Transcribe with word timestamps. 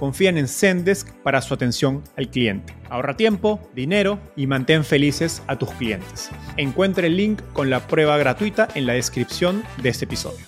confían 0.00 0.38
en 0.38 0.48
Zendesk 0.48 1.12
para 1.22 1.42
su 1.42 1.52
atención 1.52 2.02
al 2.16 2.30
cliente. 2.30 2.74
Ahorra 2.88 3.18
tiempo, 3.18 3.60
dinero 3.74 4.18
y 4.34 4.46
mantén 4.46 4.82
felices 4.82 5.42
a 5.46 5.58
tus 5.58 5.70
clientes. 5.72 6.30
Encuentre 6.56 7.08
el 7.08 7.18
link 7.18 7.42
con 7.52 7.68
la 7.68 7.86
prueba 7.86 8.16
gratuita 8.16 8.66
en 8.74 8.86
la 8.86 8.94
descripción 8.94 9.62
de 9.82 9.90
este 9.90 10.06
episodio. 10.06 10.46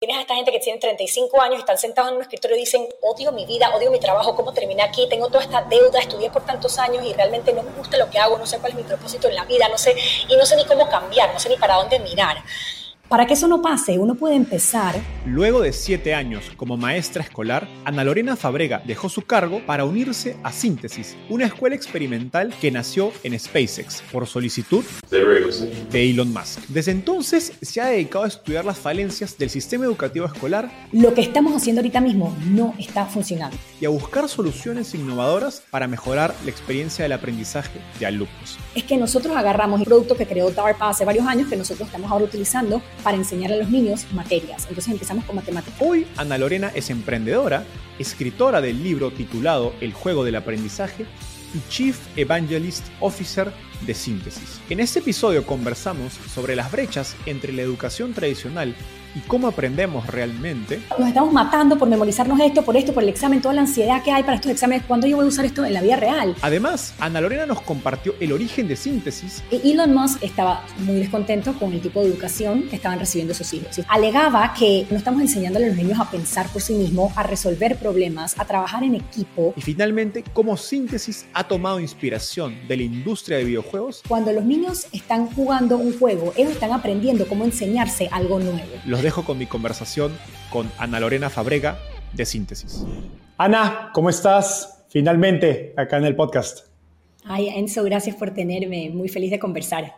Tienes 0.00 0.16
a 0.16 0.20
esta 0.22 0.34
gente 0.34 0.50
que 0.50 0.58
tiene 0.58 0.80
35 0.80 1.40
años 1.40 1.60
están 1.60 1.78
sentados 1.78 2.10
en 2.10 2.16
un 2.16 2.22
escritorio 2.22 2.56
y 2.56 2.60
dicen, 2.60 2.84
odio 3.02 3.30
mi 3.30 3.46
vida, 3.46 3.70
odio 3.76 3.92
mi 3.92 4.00
trabajo, 4.00 4.34
cómo 4.34 4.52
terminé 4.52 4.82
aquí, 4.82 5.08
tengo 5.08 5.28
toda 5.28 5.44
esta 5.44 5.62
deuda, 5.62 6.00
estudié 6.00 6.28
por 6.30 6.44
tantos 6.44 6.78
años 6.78 7.04
y 7.04 7.12
realmente 7.12 7.52
no 7.52 7.62
me 7.62 7.70
gusta 7.72 7.96
lo 7.96 8.10
que 8.10 8.18
hago, 8.18 8.38
no 8.38 8.46
sé 8.46 8.58
cuál 8.58 8.72
es 8.72 8.78
mi 8.78 8.84
propósito 8.84 9.28
en 9.28 9.36
la 9.36 9.44
vida, 9.44 9.68
no 9.68 9.78
sé, 9.78 9.94
y 10.28 10.36
no 10.36 10.44
sé 10.44 10.56
ni 10.56 10.64
cómo 10.64 10.88
cambiar, 10.88 11.32
no 11.32 11.38
sé 11.38 11.48
ni 11.48 11.56
para 11.56 11.76
dónde 11.76 12.00
mirar. 12.00 12.38
Para 13.08 13.26
que 13.26 13.32
eso 13.32 13.48
no 13.48 13.62
pase, 13.62 13.98
uno 13.98 14.16
puede 14.16 14.34
empezar. 14.34 14.94
Luego 15.24 15.62
de 15.62 15.72
siete 15.72 16.14
años 16.14 16.52
como 16.58 16.76
maestra 16.76 17.22
escolar, 17.22 17.66
Ana 17.86 18.04
Lorena 18.04 18.36
Fabrega 18.36 18.82
dejó 18.84 19.08
su 19.08 19.22
cargo 19.22 19.62
para 19.64 19.86
unirse 19.86 20.36
a 20.42 20.52
Síntesis, 20.52 21.16
una 21.30 21.46
escuela 21.46 21.74
experimental 21.74 22.52
que 22.60 22.70
nació 22.70 23.10
en 23.22 23.38
SpaceX 23.40 24.02
por 24.12 24.26
solicitud 24.26 24.84
de 25.10 26.10
Elon 26.10 26.34
Musk. 26.34 26.60
Desde 26.68 26.92
entonces 26.92 27.54
se 27.62 27.80
ha 27.80 27.86
dedicado 27.86 28.26
a 28.26 28.28
estudiar 28.28 28.66
las 28.66 28.76
falencias 28.76 29.38
del 29.38 29.48
sistema 29.48 29.86
educativo 29.86 30.26
escolar. 30.26 30.70
Lo 30.92 31.14
que 31.14 31.22
estamos 31.22 31.56
haciendo 31.56 31.80
ahorita 31.80 32.02
mismo 32.02 32.36
no 32.50 32.74
está 32.78 33.06
funcionando. 33.06 33.56
Y 33.80 33.86
a 33.86 33.88
buscar 33.88 34.28
soluciones 34.28 34.94
innovadoras 34.94 35.62
para 35.70 35.88
mejorar 35.88 36.34
la 36.44 36.50
experiencia 36.50 37.04
del 37.04 37.12
aprendizaje 37.12 37.80
de 37.98 38.04
alumnos. 38.04 38.58
Es 38.74 38.84
que 38.84 38.98
nosotros 38.98 39.34
agarramos 39.34 39.80
el 39.80 39.86
producto 39.86 40.14
que 40.14 40.26
creó 40.26 40.50
DARPA 40.50 40.90
hace 40.90 41.06
varios 41.06 41.26
años 41.26 41.48
que 41.48 41.56
nosotros 41.56 41.88
estamos 41.88 42.10
ahora 42.10 42.26
utilizando 42.26 42.82
para 43.02 43.16
enseñar 43.16 43.52
a 43.52 43.56
los 43.56 43.70
niños 43.70 44.06
materias. 44.12 44.66
Entonces 44.68 44.92
empezamos 44.92 45.24
con 45.24 45.36
matemáticas. 45.36 45.80
Hoy 45.80 46.06
Ana 46.16 46.38
Lorena 46.38 46.70
es 46.74 46.90
emprendedora, 46.90 47.64
escritora 47.98 48.60
del 48.60 48.82
libro 48.82 49.10
titulado 49.10 49.74
El 49.80 49.92
juego 49.92 50.24
del 50.24 50.36
aprendizaje 50.36 51.06
y 51.54 51.60
Chief 51.70 51.98
Evangelist 52.16 52.86
Officer 53.00 53.52
de 53.86 53.94
Síntesis. 53.94 54.60
En 54.68 54.80
este 54.80 54.98
episodio 54.98 55.46
conversamos 55.46 56.12
sobre 56.12 56.56
las 56.56 56.70
brechas 56.70 57.16
entre 57.26 57.52
la 57.52 57.62
educación 57.62 58.12
tradicional 58.12 58.74
y 59.14 59.20
cómo 59.20 59.48
aprendemos 59.48 60.06
realmente. 60.06 60.80
Nos 60.98 61.08
estamos 61.08 61.32
matando 61.32 61.78
por 61.78 61.88
memorizarnos 61.88 62.38
esto, 62.40 62.64
por 62.64 62.76
esto, 62.76 62.92
por 62.92 63.02
el 63.02 63.08
examen, 63.08 63.40
toda 63.40 63.54
la 63.54 63.62
ansiedad 63.62 64.02
que 64.02 64.10
hay 64.10 64.22
para 64.22 64.36
estos 64.36 64.50
exámenes. 64.50 64.84
¿Cuándo 64.86 65.06
yo 65.06 65.16
voy 65.16 65.24
a 65.24 65.28
usar 65.28 65.44
esto 65.44 65.64
en 65.64 65.74
la 65.74 65.82
vida 65.82 65.96
real? 65.96 66.34
Además, 66.42 66.94
Ana 66.98 67.20
Lorena 67.20 67.46
nos 67.46 67.60
compartió 67.62 68.14
el 68.20 68.32
origen 68.32 68.68
de 68.68 68.76
síntesis. 68.76 69.42
Elon 69.50 69.94
Musk 69.94 70.22
estaba 70.22 70.64
muy 70.78 70.96
descontento 70.96 71.54
con 71.54 71.72
el 71.72 71.80
tipo 71.80 72.00
de 72.00 72.08
educación 72.08 72.64
que 72.68 72.76
estaban 72.76 72.98
recibiendo 72.98 73.34
sus 73.34 73.52
hijos. 73.54 73.80
Alegaba 73.88 74.54
que 74.54 74.86
no 74.90 74.96
estamos 74.96 75.20
enseñando 75.20 75.58
a 75.58 75.62
los 75.62 75.76
niños 75.76 75.98
a 76.00 76.10
pensar 76.10 76.48
por 76.48 76.62
sí 76.62 76.74
mismos, 76.74 77.12
a 77.16 77.22
resolver 77.22 77.76
problemas, 77.76 78.38
a 78.38 78.44
trabajar 78.44 78.84
en 78.84 78.94
equipo. 78.94 79.54
Y 79.56 79.60
finalmente, 79.60 80.24
cómo 80.32 80.56
síntesis 80.56 81.26
ha 81.32 81.44
tomado 81.44 81.80
inspiración 81.80 82.56
de 82.68 82.76
la 82.76 82.82
industria 82.82 83.38
de 83.38 83.44
videojuegos. 83.44 84.02
Cuando 84.08 84.32
los 84.32 84.44
niños 84.44 84.86
están 84.92 85.26
jugando 85.26 85.76
un 85.76 85.98
juego, 85.98 86.32
ellos 86.36 86.52
están 86.52 86.72
aprendiendo 86.72 87.26
cómo 87.26 87.44
enseñarse 87.44 88.08
algo 88.10 88.38
nuevo. 88.38 88.68
Los 88.84 88.97
dejo 89.02 89.24
con 89.24 89.38
mi 89.38 89.46
conversación 89.46 90.16
con 90.50 90.70
Ana 90.78 91.00
Lorena 91.00 91.30
Fabrega 91.30 91.78
de 92.12 92.24
Síntesis. 92.26 92.84
Ana, 93.36 93.90
¿cómo 93.92 94.10
estás? 94.10 94.84
Finalmente, 94.88 95.74
acá 95.76 95.98
en 95.98 96.04
el 96.04 96.16
podcast. 96.16 96.68
Ay, 97.24 97.48
Enzo, 97.48 97.84
gracias 97.84 98.16
por 98.16 98.32
tenerme. 98.32 98.90
Muy 98.90 99.08
feliz 99.08 99.30
de 99.30 99.38
conversar. 99.38 99.94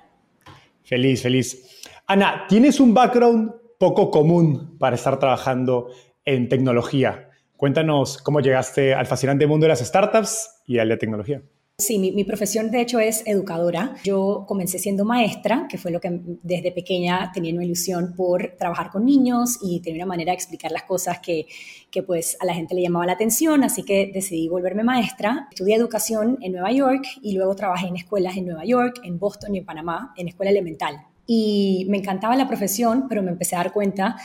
Feliz, 0.82 1.22
feliz. 1.22 1.82
Ana, 2.06 2.46
tienes 2.48 2.80
un 2.80 2.92
background 2.92 3.52
poco 3.78 4.10
común 4.10 4.76
para 4.78 4.96
estar 4.96 5.18
trabajando 5.18 5.90
en 6.24 6.48
tecnología. 6.48 7.30
Cuéntanos 7.56 8.18
cómo 8.18 8.40
llegaste 8.40 8.94
al 8.94 9.06
fascinante 9.06 9.46
mundo 9.46 9.64
de 9.64 9.68
las 9.68 9.80
startups 9.80 10.62
y 10.66 10.78
al 10.78 10.88
de 10.88 10.96
tecnología. 10.96 11.42
Sí, 11.80 11.98
mi, 11.98 12.24
profesión 12.24 12.70
de 12.70 12.82
hecho 12.82 13.00
es 13.00 13.22
educadora. 13.24 13.94
Yo 14.04 14.44
comencé 14.46 14.78
siendo 14.78 15.06
maestra, 15.06 15.66
que 15.68 15.78
fue 15.78 15.90
lo 15.90 15.98
que 15.98 16.20
desde 16.42 16.72
pequeña 16.72 17.32
tenía 17.32 17.54
una 17.54 17.64
ilusión 17.64 18.14
por 18.14 18.54
trabajar 18.58 18.90
con 18.90 19.06
niños 19.06 19.58
y 19.62 19.80
tenía 19.80 20.04
una 20.04 20.10
manera 20.10 20.32
de 20.32 20.34
explicar 20.34 20.72
las 20.72 20.82
cosas 20.82 21.20
que, 21.20 21.46
que 21.90 22.02
pues 22.02 22.36
a 22.38 22.44
la 22.44 22.54
gente 22.54 22.74
le 22.74 22.82
llamaba 22.82 23.06
la 23.06 23.12
atención, 23.12 23.64
así 23.64 23.82
que 23.82 24.10
decidí 24.12 24.46
volverme 24.48 24.84
maestra. 24.84 25.48
Estudié 25.50 25.74
educación 25.74 26.36
en 26.42 26.52
Nueva 26.52 26.70
York 26.70 27.06
y 27.22 27.32
luego 27.32 27.56
trabajé 27.56 27.86
en 27.86 27.96
escuelas 27.96 28.36
en 28.36 28.44
Nueva 28.44 28.66
York, 28.66 29.00
en 29.02 29.18
Boston 29.18 29.54
y 29.54 29.58
en 29.58 29.64
Panamá, 29.64 30.12
en 30.18 30.28
escuela 30.28 30.50
elemental. 30.50 31.06
Y 31.26 31.86
me 31.88 31.98
encantaba 31.98 32.36
la 32.36 32.46
profesión, 32.46 33.06
pero 33.08 33.22
me 33.22 33.30
empecé 33.30 33.56
a 33.56 33.60
dar 33.60 33.72
cuenta 33.72 34.16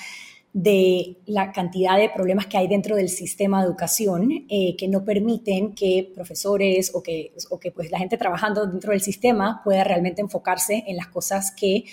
de 0.56 1.18
la 1.26 1.52
cantidad 1.52 1.98
de 1.98 2.10
problemas 2.10 2.46
que 2.46 2.58
hay 2.58 2.70
dentro 2.70 2.96
del 2.96 3.10
sistema 3.10 3.60
de 3.60 3.68
educación 3.68 4.46
eh, 4.48 4.78
que 4.78 4.88
no 4.88 5.04
permiten 5.04 5.76
que 5.76 6.10
profesores 6.16 6.96
o 6.96 7.04
que, 7.04 7.34
o 7.50 7.60
que 7.60 7.72
pues, 7.74 7.92
la 7.92 8.00
gente 8.00 8.18
trabajando 8.18 8.66
dentro 8.66 8.94
del 8.94 9.02
sistema 9.02 9.60
pueda 9.66 9.84
realmente 9.84 10.22
enfocarse 10.22 10.86
en 10.88 10.96
las 10.96 11.08
cosas 11.08 11.52
que, 11.52 11.84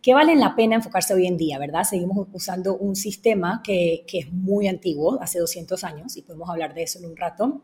que 0.00 0.14
valen 0.14 0.38
la 0.38 0.54
pena 0.54 0.76
enfocarse 0.76 1.14
hoy 1.14 1.26
en 1.26 1.36
día, 1.36 1.58
¿verdad? 1.58 1.82
Seguimos 1.82 2.28
usando 2.32 2.76
un 2.76 2.94
sistema 2.94 3.60
que, 3.64 4.04
que 4.06 4.20
es 4.20 4.32
muy 4.32 4.68
antiguo, 4.68 5.20
hace 5.20 5.40
200 5.40 5.82
años, 5.82 6.16
y 6.16 6.22
podemos 6.22 6.48
hablar 6.48 6.74
de 6.74 6.84
eso 6.84 7.00
en 7.00 7.06
un 7.06 7.16
rato, 7.16 7.60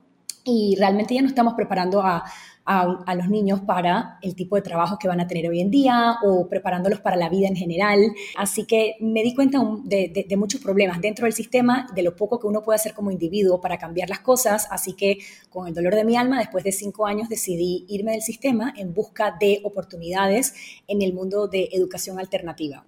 y 0.48 0.76
realmente 0.76 1.14
ya 1.14 1.22
no 1.22 1.28
estamos 1.28 1.54
preparando 1.54 2.00
a, 2.00 2.24
a, 2.68 3.14
los 3.14 3.28
niños 3.28 3.60
para 3.60 4.18
el 4.20 4.34
tipo 4.34 4.54
de 4.56 4.62
trabajo 4.62 4.98
que 4.98 5.08
van 5.08 5.20
a 5.20 5.26
tener 5.26 5.48
hoy 5.48 5.60
en 5.60 5.70
día 5.70 6.16
o 6.22 6.48
preparándolos 6.48 7.00
para 7.00 7.16
la 7.16 7.30
vida 7.30 7.48
en 7.48 7.56
general. 7.56 8.12
Así 8.36 8.64
que 8.64 8.96
me 9.00 9.22
di 9.22 9.34
cuenta 9.34 9.58
de, 9.84 10.26
de, 10.28 10.36
muchos 10.36 10.60
problemas 10.60 11.00
dentro 11.00 11.24
del 11.24 11.32
sistema, 11.32 11.86
de 11.94 12.02
lo 12.02 12.14
poco 12.14 12.38
que 12.38 12.46
uno 12.46 12.62
puede 12.62 12.76
hacer 12.76 12.92
como 12.92 13.10
individuo 13.10 13.60
para 13.60 13.78
cambiar 13.78 14.10
las 14.10 14.20
cosas. 14.20 14.68
Así 14.70 14.92
que 14.92 15.18
con 15.48 15.66
el 15.66 15.72
dolor 15.72 15.94
de 15.94 16.04
mi 16.04 16.16
alma, 16.16 16.38
después 16.38 16.62
de 16.62 16.72
cinco 16.72 17.06
años, 17.06 17.30
decidí 17.30 17.86
irme 17.88 18.12
del 18.12 18.22
sistema 18.22 18.74
en 18.76 18.92
busca 18.92 19.34
de 19.40 19.60
oportunidades 19.64 20.52
en 20.86 21.00
el 21.00 21.14
mundo 21.14 21.48
de 21.48 21.70
educación 21.72 22.18
alternativa. 22.18 22.84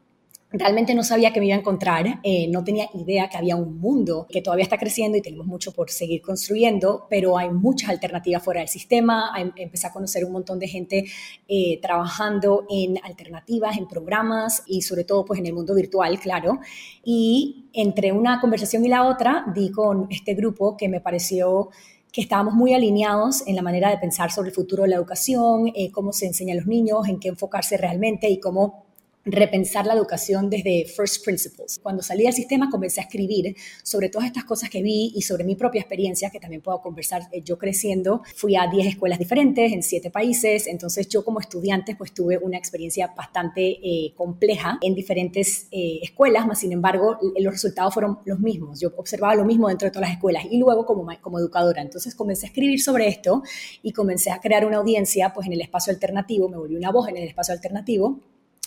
Realmente 0.52 0.94
no 0.94 1.04
sabía 1.04 1.32
que 1.32 1.38
me 1.38 1.46
iba 1.46 1.54
a 1.54 1.60
encontrar, 1.60 2.18
eh, 2.24 2.48
no 2.48 2.64
tenía 2.64 2.88
idea 2.94 3.28
que 3.28 3.36
había 3.36 3.54
un 3.54 3.78
mundo 3.78 4.26
que 4.28 4.42
todavía 4.42 4.64
está 4.64 4.78
creciendo 4.78 5.16
y 5.16 5.22
tenemos 5.22 5.46
mucho 5.46 5.72
por 5.72 5.90
seguir 5.90 6.20
construyendo, 6.22 7.06
pero 7.08 7.38
hay 7.38 7.50
muchas 7.50 7.90
alternativas 7.90 8.42
fuera 8.42 8.58
del 8.58 8.68
sistema. 8.68 9.30
empecé 9.54 9.86
a 9.86 9.92
conocer 9.92 10.24
un 10.24 10.32
montón 10.32 10.58
de 10.58 10.66
gente 10.66 11.04
eh, 11.46 11.78
trabajando 11.80 12.66
en 12.68 12.98
alternativas, 13.04 13.78
en 13.78 13.86
programas 13.86 14.64
y 14.66 14.82
sobre 14.82 15.04
todo 15.04 15.24
pues 15.24 15.38
en 15.38 15.46
el 15.46 15.52
mundo 15.52 15.72
virtual, 15.72 16.18
claro. 16.18 16.58
Y 17.04 17.68
entre 17.72 18.10
una 18.10 18.40
conversación 18.40 18.84
y 18.84 18.88
la 18.88 19.06
otra 19.06 19.44
di 19.54 19.70
con 19.70 20.08
este 20.10 20.34
grupo 20.34 20.76
que 20.76 20.88
me 20.88 21.00
pareció 21.00 21.70
que 22.12 22.22
estábamos 22.22 22.54
muy 22.54 22.74
alineados 22.74 23.46
en 23.46 23.54
la 23.54 23.62
manera 23.62 23.88
de 23.88 23.98
pensar 23.98 24.32
sobre 24.32 24.48
el 24.48 24.54
futuro 24.56 24.82
de 24.82 24.88
la 24.88 24.96
educación, 24.96 25.70
eh, 25.76 25.92
cómo 25.92 26.12
se 26.12 26.26
enseña 26.26 26.54
a 26.54 26.56
los 26.56 26.66
niños, 26.66 27.06
en 27.06 27.20
qué 27.20 27.28
enfocarse 27.28 27.76
realmente 27.76 28.28
y 28.28 28.40
cómo 28.40 28.89
repensar 29.24 29.86
la 29.86 29.94
educación 29.94 30.48
desde 30.48 30.86
first 30.86 31.24
principles. 31.24 31.78
Cuando 31.82 32.02
salí 32.02 32.24
del 32.24 32.32
sistema 32.32 32.70
comencé 32.70 33.00
a 33.00 33.04
escribir 33.04 33.54
sobre 33.82 34.08
todas 34.08 34.26
estas 34.26 34.44
cosas 34.44 34.70
que 34.70 34.82
vi 34.82 35.12
y 35.14 35.22
sobre 35.22 35.44
mi 35.44 35.56
propia 35.56 35.80
experiencia, 35.80 36.30
que 36.30 36.40
también 36.40 36.62
puedo 36.62 36.80
conversar 36.80 37.22
eh, 37.32 37.42
yo 37.42 37.58
creciendo. 37.58 38.22
Fui 38.34 38.56
a 38.56 38.66
10 38.66 38.86
escuelas 38.86 39.18
diferentes 39.18 39.72
en 39.72 39.82
7 39.82 40.10
países, 40.10 40.66
entonces 40.66 41.08
yo 41.08 41.24
como 41.24 41.40
estudiante 41.40 41.96
pues 41.96 42.12
tuve 42.12 42.38
una 42.38 42.56
experiencia 42.56 43.12
bastante 43.16 43.78
eh, 43.82 44.14
compleja 44.16 44.78
en 44.80 44.94
diferentes 44.94 45.68
eh, 45.70 46.00
escuelas, 46.02 46.46
más 46.46 46.60
sin 46.60 46.72
embargo 46.72 47.18
los 47.38 47.52
resultados 47.52 47.92
fueron 47.92 48.18
los 48.24 48.40
mismos. 48.40 48.80
Yo 48.80 48.90
observaba 48.96 49.34
lo 49.34 49.44
mismo 49.44 49.68
dentro 49.68 49.86
de 49.86 49.92
todas 49.92 50.08
las 50.08 50.16
escuelas 50.16 50.44
y 50.50 50.58
luego 50.58 50.86
como, 50.86 51.06
como 51.20 51.38
educadora. 51.38 51.82
Entonces 51.82 52.14
comencé 52.14 52.46
a 52.46 52.48
escribir 52.48 52.80
sobre 52.80 53.08
esto 53.08 53.42
y 53.82 53.92
comencé 53.92 54.30
a 54.30 54.40
crear 54.40 54.64
una 54.64 54.78
audiencia 54.78 55.32
pues 55.34 55.46
en 55.46 55.52
el 55.52 55.60
espacio 55.60 55.92
alternativo, 55.92 56.48
me 56.48 56.56
volví 56.56 56.76
una 56.76 56.90
voz 56.90 57.08
en 57.08 57.16
el 57.18 57.28
espacio 57.28 57.52
alternativo 57.52 58.20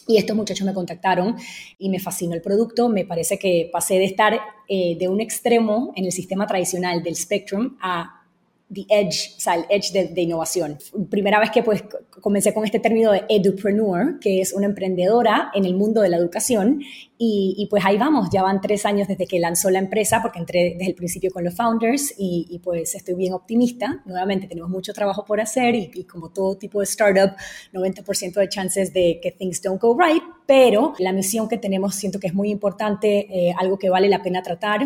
y 0.07 0.17
estos 0.17 0.35
muchachos 0.35 0.65
me 0.65 0.73
contactaron 0.73 1.35
y 1.77 1.89
me 1.89 1.99
fascinó 1.99 2.33
el 2.33 2.41
producto. 2.41 2.89
Me 2.89 3.05
parece 3.05 3.37
que 3.37 3.69
pasé 3.71 3.95
de 3.95 4.05
estar 4.05 4.39
eh, 4.67 4.97
de 4.97 5.07
un 5.07 5.21
extremo 5.21 5.93
en 5.95 6.05
el 6.05 6.11
sistema 6.11 6.47
tradicional 6.47 7.03
del 7.03 7.15
Spectrum 7.15 7.77
a 7.81 8.22
the 8.71 8.85
edge, 8.89 9.35
o 9.37 9.39
sea, 9.39 9.55
el 9.55 9.65
edge 9.69 9.91
de, 9.91 10.21
innovación. 10.21 10.77
Primera 11.09 11.39
vez 11.39 11.51
que 11.51 11.63
pues 11.63 11.83
comencé 12.21 12.53
con 12.53 12.65
este 12.65 12.79
término 12.79 13.11
de 13.11 13.23
edupreneur, 13.29 14.19
que 14.19 14.41
es 14.41 14.53
una 14.53 14.65
emprendedora 14.65 15.51
en 15.53 15.65
el 15.65 15.75
mundo 15.75 16.01
de 16.01 16.09
la 16.09 16.17
educación, 16.17 16.81
y, 17.25 17.67
pues 17.69 17.85
ahí 17.85 17.97
vamos, 17.97 18.27
ya 18.33 18.43
van 18.43 18.59
tres 18.59 18.85
años 18.85 19.07
desde 19.07 19.27
que 19.27 19.39
lanzó 19.39 19.69
la 19.69 19.79
empresa, 19.79 20.21
porque 20.21 20.39
entré 20.39 20.75
desde 20.77 20.91
el 20.91 20.95
principio 20.95 21.31
con 21.31 21.45
los 21.45 21.55
founders, 21.55 22.13
y, 22.17 22.59
pues 22.61 22.95
estoy 22.95 23.15
bien 23.15 23.31
optimista. 23.31 24.01
Nuevamente 24.05 24.45
tenemos 24.47 24.69
mucho 24.69 24.91
trabajo 24.91 25.23
por 25.23 25.39
hacer, 25.39 25.73
y, 25.73 26.03
como 26.03 26.29
todo 26.31 26.57
tipo 26.57 26.79
de 26.79 26.83
startup, 26.83 27.35
90% 27.71 28.33
de 28.33 28.49
chances 28.49 28.91
de 28.91 29.19
que 29.23 29.31
things 29.31 29.61
don't 29.61 29.81
go 29.81 29.97
right, 29.97 30.21
pero 30.45 30.93
la 30.99 31.13
misión 31.13 31.47
que 31.47 31.57
tenemos 31.57 31.95
siento 31.95 32.19
que 32.19 32.27
es 32.27 32.33
muy 32.33 32.49
importante, 32.49 33.27
eh, 33.29 33.53
algo 33.57 33.79
que 33.79 33.89
vale 33.89 34.09
la 34.09 34.21
pena 34.21 34.41
tratar, 34.41 34.81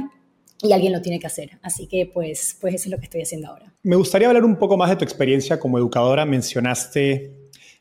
y 0.62 0.72
alguien 0.74 0.94
lo 0.94 1.02
tiene 1.02 1.20
que 1.20 1.28
hacer. 1.28 1.52
Así 1.62 1.88
que 1.88 2.10
pues, 2.12 2.58
pues 2.60 2.76
eso 2.76 2.86
es 2.86 2.92
lo 2.92 2.98
que 2.98 3.06
estoy 3.06 3.22
haciendo 3.22 3.48
ahora. 3.48 3.74
Me 3.84 3.96
gustaría 3.96 4.28
hablar 4.28 4.44
un 4.44 4.58
poco 4.58 4.78
más 4.78 4.90
de 4.90 4.96
tu 4.96 5.04
experiencia 5.04 5.60
como 5.60 5.78
educadora. 5.78 6.26
Mencionaste 6.26 7.32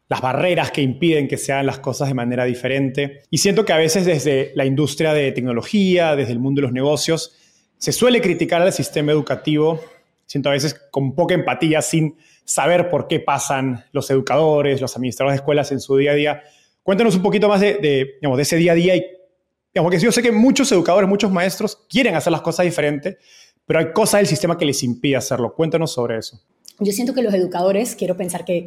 las 0.09 0.21
barreras 0.21 0.71
que 0.71 0.83
impiden 0.83 1.27
que 1.27 1.37
se 1.37 1.53
hagan 1.53 1.67
las 1.67 1.79
cosas 1.79 2.09
de 2.09 2.15
manera 2.15 2.45
diferente. 2.45 3.23
Y 3.31 3.39
siento 3.39 3.65
que 3.65 3.73
a 3.73 3.79
veces 3.79 4.05
desde 4.05 4.53
la 4.55 4.65
industria 4.65 5.13
de 5.13 5.33
tecnología, 5.33 6.15
desde 6.15 6.33
el 6.33 6.39
mundo 6.39 6.61
de 6.61 6.63
los 6.63 6.73
negocios, 6.73 7.35
se 7.79 7.93
suele 7.93 8.21
criticar 8.21 8.63
al 8.63 8.73
sistema 8.73 9.13
educativo, 9.13 9.81
siento 10.27 10.49
a 10.49 10.53
veces 10.53 10.75
con 10.91 11.15
poca 11.15 11.35
empatía, 11.35 11.83
sin 11.83 12.17
saber 12.45 12.89
por 12.89 13.09
qué 13.09 13.21
pasan 13.21 13.85
los 13.93 14.09
educadores, 14.11 14.81
los 14.81 14.97
administradores 14.97 15.39
de 15.39 15.43
escuelas 15.43 15.73
en 15.73 15.81
su 15.81 15.97
día 15.97 16.13
a 16.13 16.15
día. 16.15 16.43
Cuéntanos 16.83 17.17
un 17.17 17.23
poquito 17.23 17.49
más 17.49 17.61
de, 17.61 17.75
de, 17.75 18.19
de 18.21 18.43
ese 18.43 18.57
día 18.57 18.73
a 18.73 18.77
día 18.77 18.97
y 18.97 19.05
porque 19.83 19.99
yo 19.99 20.13
sé 20.13 20.23
que 20.23 20.33
muchos 20.33 20.71
educadores, 20.73 21.09
muchos 21.09 21.31
maestros 21.31 21.85
quieren 21.89 22.15
hacer 22.15 22.33
las 22.33 22.41
cosas 22.41 22.65
diferentes, 22.65 23.17
pero 23.67 23.81
hay 23.81 23.93
cosas 23.93 24.21
del 24.21 24.27
sistema 24.27 24.57
que 24.57 24.65
les 24.65 24.83
impide 24.83 25.17
hacerlo. 25.17 25.55
Cuéntanos 25.55 25.93
sobre 25.93 26.19
eso 26.19 26.41
yo 26.79 26.93
siento 26.93 27.15
que 27.15 27.23
los 27.23 27.33
educadores, 27.33 27.97
quiero 27.97 28.19
pensar 28.19 28.45
que, 28.45 28.65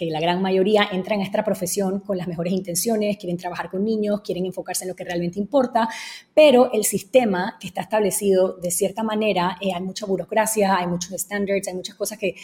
la, 0.00 0.20
gran 0.20 0.40
mayoría 0.40 0.88
entran 0.90 1.20
a 1.20 1.24
esta 1.24 1.44
profesión 1.44 2.00
con 2.00 2.16
las 2.16 2.26
mejores 2.26 2.54
intenciones, 2.54 3.18
quieren 3.18 3.36
trabajar 3.36 3.70
con 3.70 3.84
niños, 3.84 4.22
quieren 4.22 4.46
enfocarse 4.46 4.84
en 4.84 4.88
lo 4.88 4.96
que 4.96 5.04
realmente 5.04 5.38
importa, 5.38 5.86
pero 6.32 6.72
el 6.72 6.84
sistema 6.84 7.58
que 7.60 7.66
está 7.66 7.82
establecido 7.82 8.56
de 8.56 8.70
cierta 8.70 9.02
manera, 9.02 9.58
eh, 9.60 9.74
hay 9.74 9.82
mucha 9.82 10.06
burocracia, 10.06 10.76
hay 10.76 10.86
muchos 10.86 11.12
estándares, 11.12 11.68
hay 11.68 11.74
muchas 11.74 11.96
cosas 11.96 12.18
que, 12.18 12.34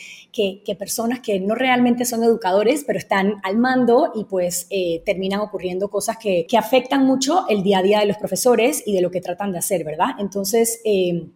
personas 0.78 1.20
que 1.20 1.40
no 1.40 1.54
realmente 1.54 2.04
son 2.04 2.22
educadores, 2.22 2.84
pero 2.86 2.98
están 2.98 3.36
al 3.42 3.56
mando 3.56 4.12
y 4.14 4.24
pues 4.24 4.66
eh, 4.68 5.02
terminan 5.06 5.40
ocurriendo 5.40 5.88
cosas 5.88 6.18
que, 6.18 6.46
afectan 6.56 7.04
mucho 7.04 7.46
el 7.48 7.62
día 7.62 7.78
a 7.78 7.82
día 7.82 8.00
de 8.00 8.06
los 8.06 8.16
profesores 8.16 8.82
y 8.86 8.94
de 8.94 9.02
lo 9.02 9.10
que 9.10 9.20
tratan 9.20 9.52
de 9.52 9.58
hacer, 9.58 9.84
¿verdad? 9.84 10.08
Entonces, 10.18 10.80
eh, 10.84 11.28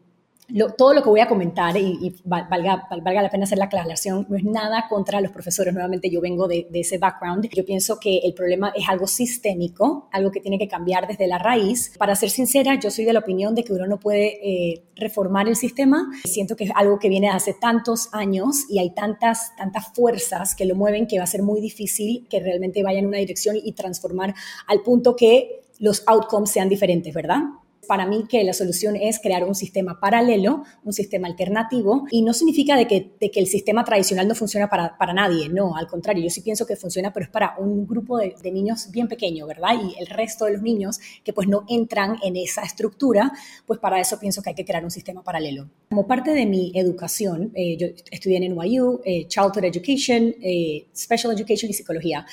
todo 0.76 0.94
lo 0.94 1.02
que 1.02 1.08
voy 1.08 1.20
a 1.20 1.28
comentar, 1.28 1.76
y, 1.76 2.14
valga, 2.24 2.88
valga, 2.90 3.22
la 3.22 3.30
pena 3.30 3.44
hacer 3.44 3.58
la 3.58 3.66
aclaración, 3.66 4.26
no 4.28 4.36
es 4.36 4.44
nada 4.44 4.86
contra 4.88 5.20
los 5.20 5.30
profesores. 5.30 5.72
Nuevamente, 5.72 6.10
yo 6.10 6.20
vengo 6.20 6.48
de, 6.48 6.66
ese 6.72 6.98
background. 6.98 7.48
Yo 7.54 7.64
pienso 7.64 7.98
que 8.00 8.18
el 8.18 8.34
problema 8.34 8.72
es 8.74 8.88
algo 8.88 9.06
sistémico, 9.06 10.08
algo 10.12 10.30
que 10.30 10.40
tiene 10.40 10.58
que 10.58 10.68
cambiar 10.68 11.06
desde 11.06 11.26
la 11.26 11.38
raíz. 11.38 11.92
Para 11.98 12.14
ser 12.14 12.30
sincera, 12.30 12.78
yo 12.80 12.90
soy 12.90 13.04
de 13.04 13.12
la 13.12 13.20
opinión 13.20 13.54
de 13.54 13.64
que 13.64 13.72
uno 13.72 13.86
no 13.86 13.98
puede 13.98 14.38
eh, 14.42 14.82
reformar 14.96 15.48
el 15.48 15.56
sistema. 15.56 16.10
Siento 16.24 16.56
que 16.56 16.64
es 16.64 16.70
algo 16.74 16.98
que 16.98 17.08
viene 17.08 17.28
de 17.28 17.34
hace 17.34 17.54
tantos 17.54 18.08
años 18.12 18.64
y 18.68 18.78
hay 18.78 18.94
tantas, 18.94 19.54
tantas 19.56 19.88
fuerzas 19.94 20.54
que 20.54 20.64
lo 20.64 20.74
mueven 20.74 21.06
que 21.06 21.18
va 21.18 21.24
a 21.24 21.26
ser 21.26 21.42
muy 21.42 21.60
difícil 21.60 22.26
que 22.28 22.40
realmente 22.40 22.82
vaya 22.82 22.98
en 22.98 23.06
una 23.06 23.18
dirección 23.18 23.56
y 23.62 23.72
transformar 23.72 24.34
al 24.66 24.82
punto 24.82 25.16
que 25.16 25.62
los 25.78 26.02
outcomes 26.06 26.50
sean 26.50 26.68
diferentes, 26.68 27.12
¿verdad? 27.14 27.40
Para 27.90 28.06
mí 28.06 28.22
que 28.28 28.44
la 28.44 28.52
solución 28.52 28.94
es 28.94 29.18
crear 29.18 29.42
un 29.42 29.56
sistema 29.56 29.98
paralelo, 29.98 30.62
un 30.84 30.92
sistema 30.92 31.26
alternativo, 31.26 32.06
y 32.12 32.22
no 32.22 32.32
significa 32.32 32.76
de 32.76 32.86
que, 32.86 33.16
que 33.18 33.40
el 33.40 33.48
sistema 33.48 33.82
tradicional 33.82 34.28
no 34.28 34.36
funciona 34.36 34.70
para, 34.70 34.96
para, 34.96 35.12
nadie, 35.12 35.48
no, 35.48 35.74
al 35.74 35.88
contrario, 35.88 36.22
yo 36.22 36.30
sí 36.30 36.40
pienso 36.40 36.64
que 36.66 36.76
funciona, 36.76 37.12
pero 37.12 37.24
es 37.24 37.32
para 37.32 37.56
un 37.58 37.88
grupo 37.88 38.18
de, 38.18 38.36
niños 38.52 38.92
bien 38.92 39.08
pequeño, 39.08 39.44
¿verdad? 39.44 39.70
Y 39.74 40.00
el 40.00 40.06
resto 40.06 40.44
de 40.44 40.52
los 40.52 40.62
niños 40.62 41.00
que 41.24 41.32
pues 41.32 41.48
no 41.48 41.64
entran 41.68 42.16
en 42.22 42.36
esa 42.36 42.62
estructura, 42.62 43.32
pues 43.66 43.80
para 43.80 43.98
eso 43.98 44.20
pienso 44.20 44.40
que 44.40 44.50
hay 44.50 44.54
que 44.54 44.64
crear 44.64 44.84
un 44.84 44.92
sistema 44.92 45.24
paralelo. 45.24 45.68
Como 45.88 46.06
parte 46.06 46.30
de 46.30 46.46
mi 46.46 46.70
educación, 46.76 47.50
eh, 47.56 47.76
yo 47.76 47.88
estudié 48.12 48.36
en 48.36 48.54
NYU, 48.54 49.00
eh, 49.04 49.26
Childhood 49.26 49.64
Education, 49.64 50.32
eh, 50.40 50.86
Special 50.94 51.32
Education 51.32 51.68
y 51.68 51.74
Psicología 51.74 52.24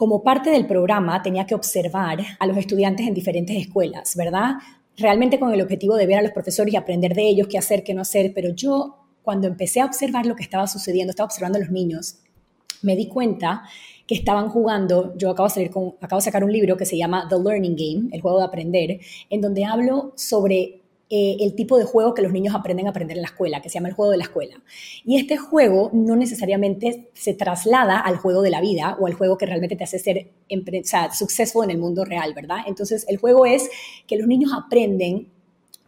como 0.00 0.22
parte 0.22 0.48
del 0.48 0.66
programa 0.66 1.20
tenía 1.20 1.44
que 1.44 1.54
observar 1.54 2.20
a 2.38 2.46
los 2.46 2.56
estudiantes 2.56 3.06
en 3.06 3.12
diferentes 3.12 3.54
escuelas, 3.54 4.16
¿verdad? 4.16 4.54
Realmente 4.96 5.38
con 5.38 5.52
el 5.52 5.60
objetivo 5.60 5.94
de 5.94 6.06
ver 6.06 6.16
a 6.16 6.22
los 6.22 6.32
profesores 6.32 6.72
y 6.72 6.76
aprender 6.78 7.12
de 7.12 7.28
ellos 7.28 7.48
qué 7.48 7.58
hacer, 7.58 7.84
qué 7.84 7.92
no 7.92 8.00
hacer, 8.00 8.32
pero 8.34 8.48
yo 8.54 8.96
cuando 9.20 9.46
empecé 9.46 9.82
a 9.82 9.84
observar 9.84 10.24
lo 10.24 10.36
que 10.36 10.42
estaba 10.42 10.66
sucediendo, 10.68 11.10
estaba 11.10 11.26
observando 11.26 11.58
a 11.58 11.60
los 11.60 11.70
niños, 11.70 12.20
me 12.80 12.96
di 12.96 13.08
cuenta 13.08 13.64
que 14.06 14.14
estaban 14.14 14.48
jugando, 14.48 15.12
yo 15.18 15.28
acabo 15.28 15.48
de, 15.48 15.54
salir 15.54 15.70
con, 15.70 15.96
acabo 16.00 16.18
de 16.18 16.24
sacar 16.24 16.44
un 16.44 16.52
libro 16.52 16.78
que 16.78 16.86
se 16.86 16.96
llama 16.96 17.26
The 17.28 17.36
Learning 17.38 17.76
Game, 17.76 18.08
el 18.12 18.22
juego 18.22 18.38
de 18.38 18.44
aprender, 18.46 19.00
en 19.28 19.42
donde 19.42 19.66
hablo 19.66 20.14
sobre 20.16 20.79
eh, 21.12 21.38
el 21.40 21.56
tipo 21.56 21.76
de 21.76 21.84
juego 21.84 22.14
que 22.14 22.22
los 22.22 22.30
niños 22.30 22.54
aprenden 22.54 22.86
a 22.86 22.90
aprender 22.90 23.16
en 23.16 23.22
la 23.22 23.28
escuela, 23.28 23.60
que 23.60 23.68
se 23.68 23.74
llama 23.74 23.88
el 23.88 23.94
juego 23.94 24.12
de 24.12 24.18
la 24.18 24.24
escuela. 24.24 24.62
Y 25.04 25.18
este 25.18 25.36
juego 25.36 25.90
no 25.92 26.14
necesariamente 26.14 27.10
se 27.14 27.34
traslada 27.34 27.98
al 27.98 28.16
juego 28.16 28.42
de 28.42 28.50
la 28.50 28.60
vida 28.60 28.96
o 29.00 29.08
al 29.08 29.14
juego 29.14 29.36
que 29.36 29.44
realmente 29.44 29.74
te 29.74 29.82
hace 29.82 29.98
ser 29.98 30.30
o 30.48 30.82
sea, 30.84 31.10
en 31.64 31.70
el 31.70 31.78
mundo 31.78 32.04
real, 32.04 32.32
¿verdad? 32.32 32.58
Entonces, 32.66 33.04
el 33.08 33.16
juego 33.16 33.44
es 33.44 33.68
que 34.06 34.16
los 34.16 34.28
niños 34.28 34.52
aprenden 34.56 35.28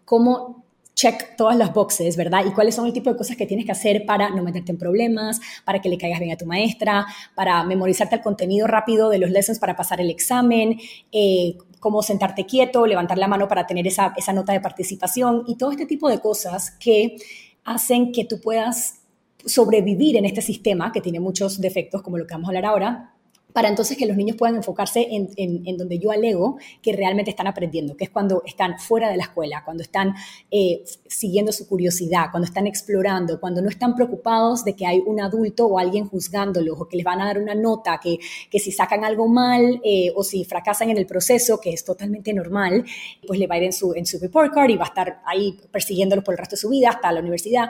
cómo 0.04 0.64
check 0.94 1.36
todas 1.36 1.56
las 1.56 1.72
boxes, 1.72 2.16
¿verdad? 2.16 2.44
Y 2.44 2.52
cuáles 2.52 2.74
son 2.74 2.86
el 2.86 2.92
tipo 2.92 3.10
de 3.10 3.16
cosas 3.16 3.36
que 3.36 3.46
tienes 3.46 3.64
que 3.64 3.72
hacer 3.72 4.04
para 4.04 4.30
no 4.30 4.42
meterte 4.42 4.72
en 4.72 4.78
problemas, 4.78 5.40
para 5.64 5.80
que 5.80 5.88
le 5.88 5.98
caigas 5.98 6.20
bien 6.20 6.32
a 6.32 6.36
tu 6.36 6.46
maestra, 6.46 7.06
para 7.34 7.64
memorizarte 7.64 8.16
el 8.16 8.22
contenido 8.22 8.66
rápido 8.66 9.08
de 9.08 9.18
los 9.18 9.30
lessons 9.30 9.58
para 9.58 9.76
pasar 9.76 10.00
el 10.00 10.10
examen, 10.10 10.78
eh, 11.12 11.56
cómo 11.82 12.00
sentarte 12.00 12.46
quieto, 12.46 12.86
levantar 12.86 13.18
la 13.18 13.26
mano 13.26 13.48
para 13.48 13.66
tener 13.66 13.88
esa, 13.88 14.14
esa 14.16 14.32
nota 14.32 14.52
de 14.52 14.60
participación 14.60 15.42
y 15.48 15.56
todo 15.56 15.72
este 15.72 15.84
tipo 15.84 16.08
de 16.08 16.20
cosas 16.20 16.70
que 16.70 17.16
hacen 17.64 18.12
que 18.12 18.24
tú 18.24 18.40
puedas 18.40 19.00
sobrevivir 19.44 20.16
en 20.16 20.24
este 20.24 20.42
sistema 20.42 20.92
que 20.92 21.00
tiene 21.00 21.18
muchos 21.18 21.60
defectos, 21.60 22.00
como 22.00 22.18
lo 22.18 22.24
que 22.24 22.34
vamos 22.34 22.46
a 22.46 22.50
hablar 22.50 22.66
ahora, 22.66 23.14
para 23.52 23.68
entonces 23.68 23.96
que 23.96 24.06
los 24.06 24.16
niños 24.16 24.36
puedan 24.36 24.56
enfocarse 24.56 25.06
en, 25.10 25.76
donde 25.76 25.98
yo 25.98 26.10
alego 26.10 26.58
que 26.80 26.92
realmente 26.92 27.30
están 27.30 27.46
aprendiendo, 27.46 27.96
que 27.96 28.04
es 28.04 28.10
cuando 28.10 28.42
están 28.46 28.78
fuera 28.78 29.10
de 29.10 29.16
la 29.16 29.24
escuela, 29.24 29.62
cuando 29.64 29.82
están 29.82 30.14
eh, 30.50 30.84
siguiendo 31.06 31.52
su 31.52 31.66
curiosidad, 31.66 32.26
cuando 32.30 32.46
están 32.46 32.66
explorando, 32.66 33.40
cuando 33.40 33.62
no 33.62 33.68
están 33.68 33.94
preocupados 33.94 34.64
de 34.64 34.74
que 34.74 34.86
hay 34.86 35.02
un 35.04 35.20
adulto 35.20 35.66
o 35.66 35.78
alguien 35.78 36.08
juzgándolos 36.08 36.80
o 36.80 36.88
que 36.88 36.96
les 36.96 37.04
van 37.04 37.20
a 37.20 37.26
dar 37.26 37.38
una 37.38 37.54
nota, 37.54 37.98
que, 38.02 38.18
que 38.50 38.58
si 38.58 38.72
sacan 38.72 39.04
algo 39.04 39.28
mal 39.28 39.80
eh, 39.84 40.12
o 40.14 40.22
si 40.22 40.44
fracasan 40.44 40.90
en 40.90 40.98
el 40.98 41.06
proceso, 41.06 41.60
que 41.60 41.70
es 41.70 41.84
totalmente 41.84 42.32
normal, 42.32 42.84
pues 43.26 43.38
le 43.38 43.46
va 43.46 43.56
a 43.56 43.58
ir 43.58 43.64
en 43.64 43.72
su, 43.72 43.94
en 43.94 44.06
su 44.06 44.18
report 44.18 44.52
card 44.54 44.70
y 44.70 44.76
va 44.76 44.84
a 44.84 44.88
estar 44.88 45.22
ahí 45.26 45.58
persiguiéndolos 45.70 46.24
por 46.24 46.34
el 46.34 46.38
resto 46.38 46.56
de 46.56 46.60
su 46.60 46.68
vida 46.68 46.90
hasta 46.90 47.12
la 47.12 47.20
universidad. 47.20 47.68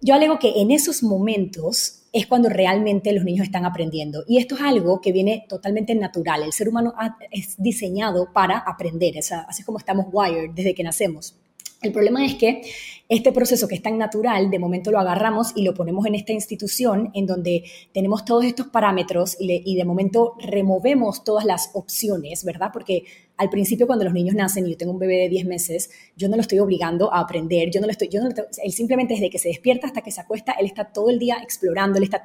Yo 0.00 0.14
alego 0.14 0.38
que 0.38 0.60
en 0.60 0.70
esos 0.70 1.02
momentos 1.02 2.03
es 2.14 2.28
cuando 2.28 2.48
realmente 2.48 3.12
los 3.12 3.24
niños 3.24 3.44
están 3.44 3.64
aprendiendo. 3.64 4.22
Y 4.28 4.38
esto 4.38 4.54
es 4.54 4.60
algo 4.60 5.00
que 5.00 5.10
viene 5.10 5.44
totalmente 5.48 5.96
natural. 5.96 6.44
El 6.44 6.52
ser 6.52 6.68
humano 6.68 6.94
es 7.32 7.56
diseñado 7.58 8.32
para 8.32 8.58
aprender, 8.58 9.14
así 9.18 9.64
como 9.64 9.78
estamos 9.78 10.06
wired 10.12 10.50
desde 10.54 10.76
que 10.76 10.84
nacemos. 10.84 11.34
El 11.82 11.92
problema 11.92 12.24
es 12.24 12.36
que 12.36 12.62
este 13.08 13.32
proceso 13.32 13.66
que 13.66 13.74
es 13.74 13.82
tan 13.82 13.98
natural, 13.98 14.48
de 14.48 14.60
momento 14.60 14.92
lo 14.92 15.00
agarramos 15.00 15.52
y 15.56 15.64
lo 15.64 15.74
ponemos 15.74 16.06
en 16.06 16.14
esta 16.14 16.32
institución 16.32 17.10
en 17.14 17.26
donde 17.26 17.64
tenemos 17.92 18.24
todos 18.24 18.44
estos 18.44 18.68
parámetros 18.68 19.36
y, 19.38 19.62
y, 19.70 19.76
de 19.76 19.84
momento 19.84 20.34
removemos 20.38 21.24
todas 21.24 21.44
las 21.44 21.70
opciones, 21.74 22.44
¿verdad? 22.44 22.70
Porque 22.72 23.04
al 23.36 23.50
principio 23.50 23.86
cuando 23.86 24.04
los 24.04 24.14
niños 24.14 24.34
nacen 24.34 24.66
y 24.66 24.70
yo 24.70 24.76
tengo 24.76 24.92
un 24.92 24.98
bebé 24.98 25.16
de 25.16 25.28
10 25.28 25.46
meses, 25.46 25.90
yo 26.16 26.28
no 26.28 26.36
lo 26.36 26.42
estoy 26.42 26.60
obligando 26.60 27.12
a 27.12 27.20
aprender, 27.20 27.70
yo 27.70 27.80
no 27.80 27.86
lo 27.86 27.90
estoy, 27.90 28.08
yo 28.08 28.22
no 28.22 28.28
él 28.28 28.72
simplemente 28.72 29.14
desde 29.14 29.30
que 29.30 29.38
se 29.38 29.48
despierta 29.48 29.86
hasta 29.86 30.02
que 30.02 30.12
se 30.12 30.20
acuesta, 30.20 30.52
él 30.52 30.66
está 30.66 30.84
todo 30.84 31.10
el 31.10 31.18
día 31.18 31.38
explorando, 31.42 31.98
él 31.98 32.04
está 32.04 32.24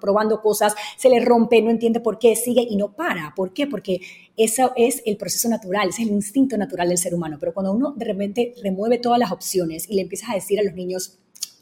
probando 0.00 0.40
cosas, 0.40 0.74
se 0.96 1.08
le 1.08 1.20
rompe, 1.20 1.62
no 1.62 1.70
entiende 1.70 2.00
por 2.00 2.18
qué, 2.18 2.34
sigue 2.34 2.66
y 2.68 2.76
no 2.76 2.96
para. 2.96 3.32
¿Por 3.36 3.52
qué? 3.52 3.66
Porque 3.66 4.00
eso 4.36 4.72
es 4.76 5.02
el 5.06 5.16
proceso 5.16 5.48
natural, 5.48 5.90
ese 5.90 6.02
es 6.02 6.08
el 6.08 6.14
instinto 6.14 6.56
natural 6.56 6.88
del 6.88 6.98
ser 6.98 7.14
humano. 7.14 7.36
Pero 7.38 7.54
cuando 7.54 7.72
uno 7.72 7.92
de 7.96 8.04
repente 8.04 8.54
remueve 8.62 8.98
todas 8.98 9.18
las 9.18 9.30
opciones 9.30 9.88
y 9.88 9.94
le 9.94 10.02
empiezas 10.02 10.30
a 10.30 10.34
decir 10.34 10.58
a 10.58 10.62
los 10.62 10.74
niños, 10.74 11.18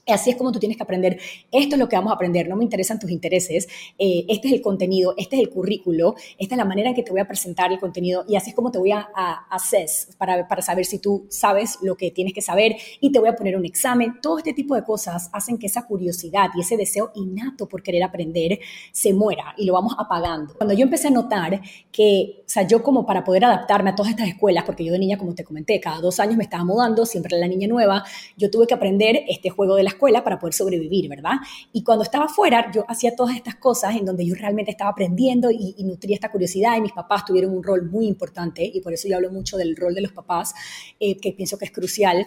Así 0.08 0.30
es 0.30 0.36
como 0.36 0.52
tú 0.52 0.58
tienes 0.58 0.76
que 0.76 0.82
aprender. 0.82 1.18
Esto 1.52 1.74
es 1.74 1.78
lo 1.78 1.88
que 1.88 1.96
vamos 1.96 2.12
a 2.12 2.14
aprender. 2.14 2.48
No 2.48 2.56
me 2.56 2.64
interesan 2.64 2.98
tus 2.98 3.10
intereses. 3.10 3.68
Eh, 3.98 4.24
este 4.28 4.48
es 4.48 4.54
el 4.54 4.62
contenido. 4.62 5.14
Este 5.16 5.36
es 5.36 5.42
el 5.42 5.50
currículo. 5.50 6.14
Esta 6.38 6.54
es 6.54 6.58
la 6.58 6.64
manera 6.64 6.90
en 6.90 6.94
que 6.94 7.02
te 7.02 7.10
voy 7.10 7.20
a 7.20 7.26
presentar 7.26 7.72
el 7.72 7.78
contenido. 7.78 8.24
Y 8.28 8.36
así 8.36 8.50
es 8.50 8.56
como 8.56 8.70
te 8.70 8.78
voy 8.78 8.92
a, 8.92 9.08
hacer 9.50 9.88
para, 10.16 10.48
para 10.48 10.62
saber 10.62 10.84
si 10.84 10.98
tú 10.98 11.26
sabes 11.28 11.78
lo 11.82 11.96
que 11.96 12.10
tienes 12.10 12.32
que 12.32 12.42
saber. 12.42 12.76
Y 13.00 13.12
te 13.12 13.18
voy 13.18 13.28
a 13.28 13.36
poner 13.36 13.56
un 13.56 13.64
examen. 13.64 14.20
Todo 14.20 14.38
este 14.38 14.52
tipo 14.52 14.74
de 14.74 14.84
cosas 14.84 15.30
hacen 15.32 15.58
que 15.58 15.66
esa 15.66 15.86
curiosidad 15.86 16.50
y 16.54 16.60
ese 16.60 16.76
deseo 16.76 17.12
innato 17.14 17.68
por 17.68 17.82
querer 17.82 18.02
aprender 18.02 18.58
se 18.92 19.12
muera 19.12 19.54
y 19.56 19.64
lo 19.64 19.72
vamos 19.72 19.94
apagando. 19.98 20.54
Cuando 20.54 20.74
yo 20.74 20.84
empecé 20.84 21.08
a 21.08 21.10
notar 21.10 21.60
que, 21.92 22.37
o 22.48 22.50
sea, 22.50 22.66
yo 22.66 22.82
como 22.82 23.04
para 23.04 23.24
poder 23.24 23.44
adaptarme 23.44 23.90
a 23.90 23.94
todas 23.94 24.08
estas 24.10 24.26
escuelas, 24.26 24.64
porque 24.64 24.82
yo 24.82 24.94
de 24.94 24.98
niña, 24.98 25.18
como 25.18 25.34
te 25.34 25.44
comenté, 25.44 25.78
cada 25.80 26.00
dos 26.00 26.18
años 26.18 26.38
me 26.38 26.44
estaba 26.44 26.64
mudando, 26.64 27.04
siempre 27.04 27.38
la 27.38 27.46
niña 27.46 27.68
nueva, 27.68 28.04
yo 28.38 28.50
tuve 28.50 28.66
que 28.66 28.72
aprender 28.72 29.22
este 29.28 29.50
juego 29.50 29.74
de 29.74 29.82
las 29.82 29.98
escuela 29.98 30.24
para 30.24 30.38
poder 30.38 30.54
sobrevivir, 30.54 31.10
¿verdad? 31.10 31.32
Y 31.72 31.82
cuando 31.82 32.04
estaba 32.04 32.28
fuera, 32.28 32.70
yo 32.72 32.84
hacía 32.88 33.14
todas 33.16 33.36
estas 33.36 33.56
cosas 33.56 33.96
en 33.96 34.06
donde 34.06 34.24
yo 34.24 34.34
realmente 34.34 34.70
estaba 34.70 34.90
aprendiendo 34.90 35.50
y, 35.50 35.74
nutría 35.84 36.14
esta 36.14 36.30
curiosidad 36.30 36.76
y 36.76 36.80
mis 36.80 36.92
papás 36.92 37.24
tuvieron 37.24 37.54
un 37.54 37.62
rol 37.62 37.90
muy 37.90 38.06
importante 38.06 38.64
y 38.64 38.80
por 38.80 38.92
eso 38.92 39.08
yo 39.08 39.16
hablo 39.16 39.30
mucho 39.30 39.56
del 39.56 39.76
rol 39.76 39.94
de 39.94 40.02
los 40.02 40.12
papás, 40.12 40.54
eh, 41.00 41.18
que 41.18 41.32
pienso 41.32 41.58
que 41.58 41.64
es 41.64 41.72
crucial 41.72 42.26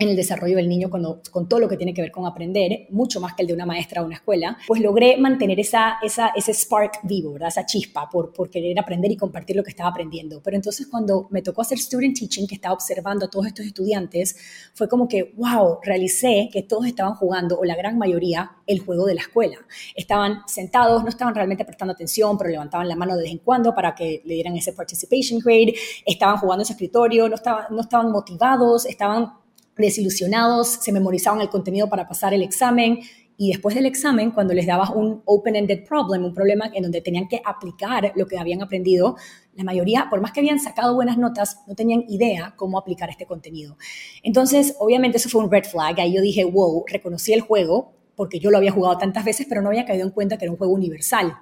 en 0.00 0.08
el 0.08 0.16
desarrollo 0.16 0.56
del 0.56 0.68
niño 0.68 0.88
cuando, 0.88 1.20
con 1.30 1.46
todo 1.46 1.60
lo 1.60 1.68
que 1.68 1.76
tiene 1.76 1.92
que 1.92 2.00
ver 2.00 2.10
con 2.10 2.26
aprender, 2.26 2.86
mucho 2.88 3.20
más 3.20 3.34
que 3.34 3.42
el 3.42 3.48
de 3.48 3.54
una 3.54 3.66
maestra 3.66 4.02
o 4.02 4.06
una 4.06 4.14
escuela, 4.14 4.56
pues 4.66 4.80
logré 4.80 5.18
mantener 5.18 5.60
esa, 5.60 5.98
esa, 6.02 6.32
ese 6.34 6.54
spark 6.54 7.00
vivo, 7.02 7.34
¿verdad? 7.34 7.48
esa 7.48 7.66
chispa 7.66 8.08
por, 8.08 8.32
por 8.32 8.48
querer 8.48 8.78
aprender 8.80 9.12
y 9.12 9.16
compartir 9.16 9.56
lo 9.56 9.62
que 9.62 9.68
estaba 9.68 9.90
aprendiendo. 9.90 10.40
Pero 10.42 10.56
entonces 10.56 10.86
cuando 10.86 11.28
me 11.30 11.42
tocó 11.42 11.60
hacer 11.60 11.78
student 11.78 12.18
teaching, 12.18 12.46
que 12.46 12.54
estaba 12.54 12.72
observando 12.72 13.26
a 13.26 13.28
todos 13.28 13.46
estos 13.46 13.66
estudiantes, 13.66 14.36
fue 14.72 14.88
como 14.88 15.06
que, 15.06 15.34
wow, 15.36 15.80
realicé 15.82 16.48
que 16.50 16.62
todos 16.62 16.86
estaban 16.86 17.14
jugando, 17.14 17.60
o 17.60 17.64
la 17.66 17.76
gran 17.76 17.98
mayoría, 17.98 18.52
el 18.66 18.80
juego 18.80 19.04
de 19.04 19.16
la 19.16 19.20
escuela. 19.20 19.58
Estaban 19.94 20.40
sentados, 20.46 21.02
no 21.02 21.10
estaban 21.10 21.34
realmente 21.34 21.66
prestando 21.66 21.92
atención, 21.92 22.38
pero 22.38 22.48
levantaban 22.48 22.88
la 22.88 22.96
mano 22.96 23.18
de 23.18 23.24
vez 23.24 23.32
en 23.32 23.38
cuando 23.38 23.74
para 23.74 23.94
que 23.94 24.22
le 24.24 24.32
dieran 24.32 24.56
ese 24.56 24.72
participation 24.72 25.40
grade, 25.40 25.74
estaban 26.06 26.38
jugando 26.38 26.62
en 26.62 26.66
su 26.66 26.72
escritorio, 26.72 27.28
no 27.28 27.34
estaban, 27.34 27.66
no 27.68 27.82
estaban 27.82 28.10
motivados, 28.10 28.86
estaban 28.86 29.40
desilusionados, 29.80 30.68
se 30.80 30.92
memorizaban 30.92 31.40
el 31.40 31.48
contenido 31.48 31.88
para 31.88 32.08
pasar 32.08 32.34
el 32.34 32.42
examen 32.42 33.00
y 33.42 33.48
después 33.48 33.74
del 33.74 33.86
examen, 33.86 34.32
cuando 34.32 34.52
les 34.52 34.66
dabas 34.66 34.90
un 34.90 35.22
open-ended 35.24 35.86
problem, 35.88 36.26
un 36.26 36.34
problema 36.34 36.70
en 36.74 36.82
donde 36.82 37.00
tenían 37.00 37.26
que 37.26 37.40
aplicar 37.42 38.12
lo 38.14 38.26
que 38.26 38.38
habían 38.38 38.60
aprendido, 38.60 39.16
la 39.54 39.64
mayoría, 39.64 40.08
por 40.10 40.20
más 40.20 40.32
que 40.32 40.40
habían 40.40 40.60
sacado 40.60 40.94
buenas 40.94 41.16
notas, 41.16 41.62
no 41.66 41.74
tenían 41.74 42.04
idea 42.06 42.52
cómo 42.54 42.76
aplicar 42.76 43.08
este 43.08 43.24
contenido. 43.24 43.78
Entonces, 44.22 44.76
obviamente 44.78 45.16
eso 45.16 45.30
fue 45.30 45.42
un 45.42 45.50
red 45.50 45.64
flag. 45.64 45.98
Ahí 46.00 46.12
yo 46.12 46.20
dije, 46.20 46.44
wow, 46.44 46.84
reconocí 46.86 47.32
el 47.32 47.40
juego 47.40 47.94
porque 48.14 48.40
yo 48.40 48.50
lo 48.50 48.58
había 48.58 48.72
jugado 48.72 48.98
tantas 48.98 49.24
veces, 49.24 49.46
pero 49.48 49.62
no 49.62 49.68
había 49.68 49.86
caído 49.86 50.04
en 50.04 50.12
cuenta 50.12 50.36
que 50.36 50.44
era 50.44 50.52
un 50.52 50.58
juego 50.58 50.74
universal. 50.74 51.34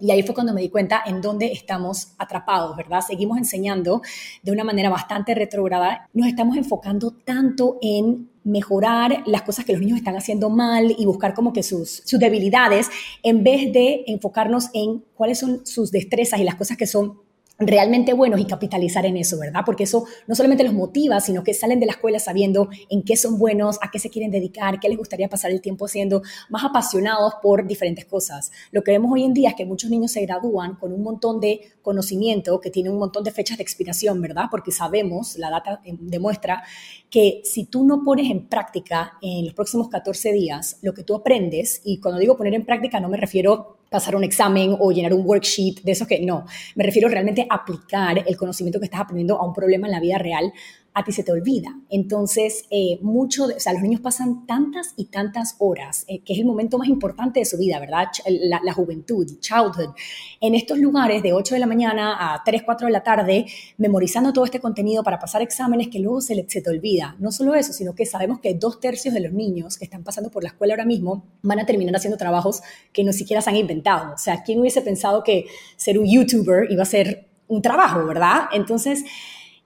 Y 0.00 0.10
ahí 0.10 0.22
fue 0.22 0.34
cuando 0.34 0.52
me 0.52 0.60
di 0.60 0.68
cuenta 0.68 1.02
en 1.06 1.20
dónde 1.20 1.52
estamos 1.52 2.14
atrapados, 2.18 2.76
¿verdad? 2.76 3.00
Seguimos 3.00 3.38
enseñando 3.38 4.02
de 4.42 4.52
una 4.52 4.64
manera 4.64 4.90
bastante 4.90 5.34
retrograda. 5.34 6.08
Nos 6.12 6.26
estamos 6.26 6.56
enfocando 6.56 7.12
tanto 7.12 7.78
en 7.80 8.28
mejorar 8.44 9.22
las 9.26 9.42
cosas 9.42 9.64
que 9.64 9.72
los 9.72 9.80
niños 9.80 9.98
están 9.98 10.16
haciendo 10.16 10.50
mal 10.50 10.94
y 10.96 11.06
buscar 11.06 11.32
como 11.32 11.52
que 11.52 11.62
sus, 11.62 12.04
debilidades, 12.18 12.90
en 13.22 13.42
vez 13.42 13.72
de 13.72 14.04
enfocarnos 14.06 14.68
en 14.74 15.02
cuáles 15.14 15.38
son 15.38 15.66
sus 15.66 15.90
destrezas 15.90 16.40
y 16.40 16.44
las 16.44 16.56
cosas 16.56 16.76
que 16.76 16.86
son 16.86 17.20
realmente 17.58 18.12
buenos 18.12 18.40
y 18.40 18.46
capitalizar 18.46 19.06
en 19.06 19.16
eso, 19.16 19.38
¿verdad? 19.38 19.62
Porque 19.64 19.84
eso 19.84 20.04
no 20.26 20.34
solamente 20.34 20.64
los 20.64 20.72
motiva, 20.72 21.20
sino 21.20 21.44
que 21.44 21.54
salen 21.54 21.78
de 21.78 21.86
la 21.86 21.92
escuela 21.92 22.18
sabiendo 22.18 22.68
en 22.90 23.02
qué 23.02 23.16
son 23.16 23.38
buenos, 23.38 23.78
a 23.80 23.90
qué 23.90 23.98
se 23.98 24.10
quieren 24.10 24.30
dedicar, 24.30 24.80
qué 24.80 24.88
les 24.88 24.98
gustaría 24.98 25.28
pasar 25.28 25.52
el 25.52 25.60
tiempo 25.60 25.86
haciendo, 25.86 26.22
más 26.48 26.64
apasionados 26.64 27.34
por 27.42 27.66
diferentes 27.66 28.04
cosas. 28.06 28.50
Lo 28.72 28.82
que 28.82 28.90
vemos 28.90 29.12
hoy 29.12 29.24
en 29.24 29.34
día 29.34 29.50
es 29.50 29.54
que 29.54 29.66
muchos 29.66 29.90
niños 29.90 30.10
se 30.10 30.22
gradúan 30.22 30.74
con 30.76 30.92
un 30.92 31.02
montón 31.02 31.40
de 31.40 31.60
conocimiento 31.82 32.60
que 32.60 32.70
tiene 32.70 32.90
un 32.90 32.98
montón 32.98 33.22
de 33.22 33.30
fechas 33.30 33.58
de 33.58 33.62
expiración, 33.62 34.20
¿verdad? 34.20 34.44
Porque 34.50 34.72
sabemos, 34.72 35.38
la 35.38 35.50
data 35.50 35.80
eh, 35.84 35.94
demuestra 36.00 36.64
que 37.08 37.42
si 37.44 37.66
tú 37.66 37.84
no 37.84 38.02
pones 38.02 38.30
en 38.30 38.48
práctica 38.48 39.12
en 39.22 39.44
los 39.44 39.54
próximos 39.54 39.88
14 39.88 40.32
días 40.32 40.78
lo 40.82 40.92
que 40.92 41.04
tú 41.04 41.14
aprendes, 41.14 41.82
y 41.84 42.00
cuando 42.00 42.18
digo 42.18 42.36
poner 42.36 42.54
en 42.54 42.64
práctica 42.64 42.98
no 42.98 43.08
me 43.08 43.16
refiero 43.16 43.76
pasar 43.94 44.16
un 44.16 44.24
examen 44.24 44.76
o 44.80 44.90
llenar 44.90 45.14
un 45.14 45.24
worksheet, 45.24 45.82
de 45.82 45.92
eso 45.92 46.04
que 46.04 46.18
no, 46.18 46.46
me 46.74 46.82
refiero 46.82 47.08
realmente 47.08 47.46
a 47.48 47.54
aplicar 47.54 48.24
el 48.26 48.36
conocimiento 48.36 48.80
que 48.80 48.86
estás 48.86 49.02
aprendiendo 49.02 49.40
a 49.40 49.46
un 49.46 49.52
problema 49.52 49.86
en 49.86 49.92
la 49.92 50.00
vida 50.00 50.18
real 50.18 50.52
a 50.94 51.02
ti 51.02 51.10
se 51.10 51.24
te 51.24 51.32
olvida. 51.32 51.76
Entonces, 51.90 52.66
eh, 52.70 52.98
mucho, 53.02 53.46
o 53.46 53.58
sea, 53.60 53.72
los 53.72 53.82
niños 53.82 54.00
pasan 54.00 54.46
tantas 54.46 54.94
y 54.96 55.06
tantas 55.06 55.56
horas, 55.58 56.04
eh, 56.06 56.20
que 56.20 56.34
es 56.34 56.38
el 56.38 56.46
momento 56.46 56.78
más 56.78 56.86
importante 56.86 57.40
de 57.40 57.46
su 57.46 57.58
vida, 57.58 57.80
¿verdad? 57.80 58.06
La, 58.28 58.72
juventud, 58.72 59.26
childhood, 59.40 59.94
en 60.40 60.54
estos 60.54 60.78
lugares 60.78 61.22
de 61.22 61.32
8 61.32 61.54
de 61.54 61.60
la 61.60 61.66
mañana 61.66 62.34
a 62.34 62.42
3, 62.44 62.62
4 62.62 62.86
de 62.86 62.92
la 62.92 63.02
tarde, 63.02 63.46
memorizando 63.76 64.32
todo 64.32 64.44
este 64.44 64.60
contenido 64.60 65.02
para 65.02 65.18
pasar 65.18 65.42
exámenes 65.42 65.88
que 65.88 65.98
luego 65.98 66.20
se, 66.20 66.46
se 66.48 66.62
te 66.62 66.70
olvida. 66.70 67.16
No 67.18 67.32
solo 67.32 67.54
eso, 67.54 67.72
sino 67.72 67.94
que 67.94 68.06
sabemos 68.06 68.38
que 68.38 68.54
dos 68.54 68.78
tercios 68.78 69.14
de 69.14 69.20
los 69.20 69.32
niños 69.32 69.76
que 69.76 69.84
están 69.84 70.04
pasando 70.04 70.30
por 70.30 70.44
la 70.44 70.50
escuela 70.50 70.74
ahora 70.74 70.84
mismo 70.84 71.24
van 71.42 71.58
a 71.58 71.66
terminar 71.66 71.96
haciendo 71.96 72.16
trabajos 72.16 72.62
que 72.92 73.02
no 73.02 73.12
siquiera 73.12 73.42
se 73.42 73.50
han 73.50 73.56
inventado. 73.56 74.14
O 74.14 74.18
sea, 74.18 74.44
¿quién 74.44 74.60
hubiese 74.60 74.80
pensado 74.80 75.24
que 75.24 75.46
ser 75.76 75.98
un 75.98 76.06
youtuber 76.06 76.70
iba 76.70 76.84
a 76.84 76.86
ser 76.86 77.26
un 77.48 77.62
trabajo, 77.62 78.04
verdad? 78.06 78.44
Entonces, 78.52 79.04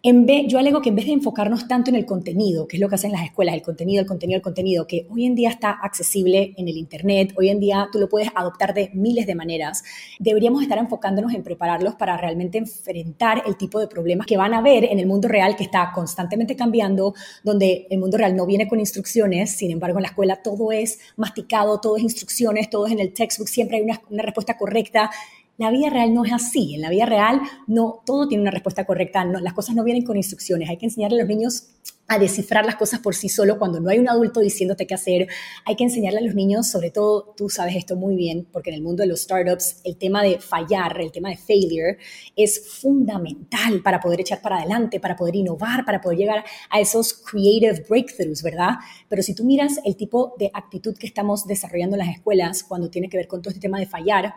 en 0.01 0.27
vez, 0.27 0.47
yo 0.47 0.61
alego 0.61 0.81
que 0.81 0.91
en 0.91 0.95
vez 0.95 1.07
de 1.07 1.13
enfocarnos 1.13 1.67
tanto 1.67 1.91
en 1.91 1.97
el 1.97 2.07
contenido, 2.07 2.69
que 2.69 2.77
es 2.77 2.81
lo 2.81 2.89
que 2.89 2.95
hacen 2.95 3.11
las 3.11 3.25
escuelas, 3.25 3.57
el 3.57 3.63
contenido, 3.63 4.01
el 4.01 4.07
contenido, 4.07 4.37
el 4.37 4.43
contenido, 4.43 4.87
que 4.87 5.09
hoy 5.11 5.27
en 5.27 5.35
día 5.35 5.51
está 5.51 5.71
accesible 5.71 6.55
en 6.57 6.69
el 6.69 6.77
Internet, 6.77 7.35
hoy 7.37 7.49
en 7.49 7.59
día 7.59 7.89
tú 7.91 7.99
lo 7.99 8.09
puedes 8.09 8.29
adoptar 8.37 8.75
de 8.75 8.91
miles 8.95 9.27
de 9.27 9.35
maneras, 9.35 9.83
deberíamos 10.21 10.63
estar 10.63 10.79
enfocándonos 10.79 11.35
en 11.35 11.43
prepararlos 11.43 11.97
para 11.97 12.17
realmente 12.17 12.59
enfrentar 12.59 13.43
el 13.45 13.57
tipo 13.57 13.81
de 13.81 13.89
problemas 13.89 14.29
que 14.29 14.37
van 14.37 14.55
a 14.55 14.59
haber 14.59 14.85
en 14.85 15.01
el 15.01 15.07
mundo 15.07 15.27
real 15.27 15.57
que 15.57 15.65
está 15.65 15.91
constantemente 15.93 16.55
cambiando, 16.55 17.15
donde 17.43 17.89
el 17.91 17.99
mundo 17.99 18.19
real 18.19 18.37
no 18.37 18.47
viene 18.47 18.69
con 18.69 18.79
instrucciones, 18.79 19.57
sin 19.57 19.73
embargo 19.73 19.99
en 19.99 20.03
la 20.03 20.09
escuela 20.11 20.43
todo 20.43 20.71
es 20.71 21.01
masticado, 21.17 21.81
todo 21.81 21.97
es 21.97 22.05
instrucciones, 22.05 22.71
todo 22.71 22.87
es 22.87 22.93
en 22.93 23.01
el 23.01 23.13
textbook, 23.13 23.49
siempre 23.49 23.79
hay 23.79 23.83
una, 23.83 24.01
una 24.11 24.23
respuesta 24.23 24.57
correcta 24.57 25.11
la 25.59 25.71
vida 25.71 25.91
real 25.91 26.15
no 26.15 26.25
es 26.25 26.33
así. 26.33 26.77
En 26.77 26.81
la 26.81 26.89
vida 26.89 27.05
real 27.05 27.41
no 27.67 28.01
todo 28.07 28.29
tiene 28.29 28.43
una 28.43 28.53
respuesta 28.53 28.87
correcta. 28.87 29.25
Las 29.25 29.53
cosas 29.53 29.75
no 29.75 29.85
vienen 29.85 30.05
con 30.05 30.17
instrucciones. 30.17 30.71
Hay 30.71 30.79
que 30.79 30.87
enseñarle 30.87 31.19
a 31.19 31.25
los 31.25 31.29
niños 31.29 31.69
a 32.11 32.19
descifrar 32.19 32.65
las 32.65 32.77
cosas 32.77 33.01
por 33.01 33.15
sí 33.15 33.29
solo 33.29 33.59
cuando 33.59 33.81
no 33.81 33.91
hay 33.91 33.99
un 33.99 34.09
adulto 34.09 34.41
diciéndote 34.41 34.87
qué 34.87 34.95
hacer. 34.95 35.27
Hay 35.67 35.77
que 35.77 35.85
enseñarle 35.85 36.21
a 36.21 36.23
los 36.23 36.35
niños, 36.35 36.69
sobre 36.69 36.91
todo 36.91 37.35
tú 37.37 37.51
sabes 37.51 37.77
esto 37.77 37.97
muy 37.97 38.17
bien, 38.17 38.49
porque 38.51 38.71
en 38.71 38.77
el 38.77 38.83
mundo 38.83 39.03
de 39.03 39.09
los 39.09 39.21
startups 39.21 39.83
el 39.85 39.99
tema 39.99 40.23
de 40.23 40.39
fallar, 40.39 40.99
el 41.01 41.13
tema 41.13 41.29
de 41.29 41.37
failure 41.37 41.99
es 42.35 42.67
fundamental 42.81 43.83
para 43.83 44.01
poder 44.01 44.23
echar 44.23 44.41
para 44.41 44.59
adelante, 44.59 45.01
para 45.01 45.17
poder 45.17 45.37
innovar, 45.37 45.85
para 45.85 46.01
poder 46.01 46.19
llegar 46.19 46.45
a 46.71 46.81
esos 46.81 47.13
creative 47.13 47.85
breakthroughs, 47.87 48.43
¿verdad? 48.43 48.77
Pero 49.09 49.23
si 49.23 49.35
tú 49.35 49.45
miras 49.45 49.79
el 49.85 49.97
tipo 49.97 50.35
de 50.39 50.51
actitud 50.55 50.97
que 50.97 51.07
estamos 51.07 51.47
desarrollando 51.47 51.97
en 51.97 52.07
las 52.07 52.17
escuelas 52.17 52.63
cuando 52.63 52.89
tiene 52.89 53.11
que 53.11 53.19
ver 53.19 53.29
con 53.29 53.43
todo 53.43 53.51
este 53.51 53.61
tema 53.61 53.79
de 53.79 53.87
fallar, 53.87 54.33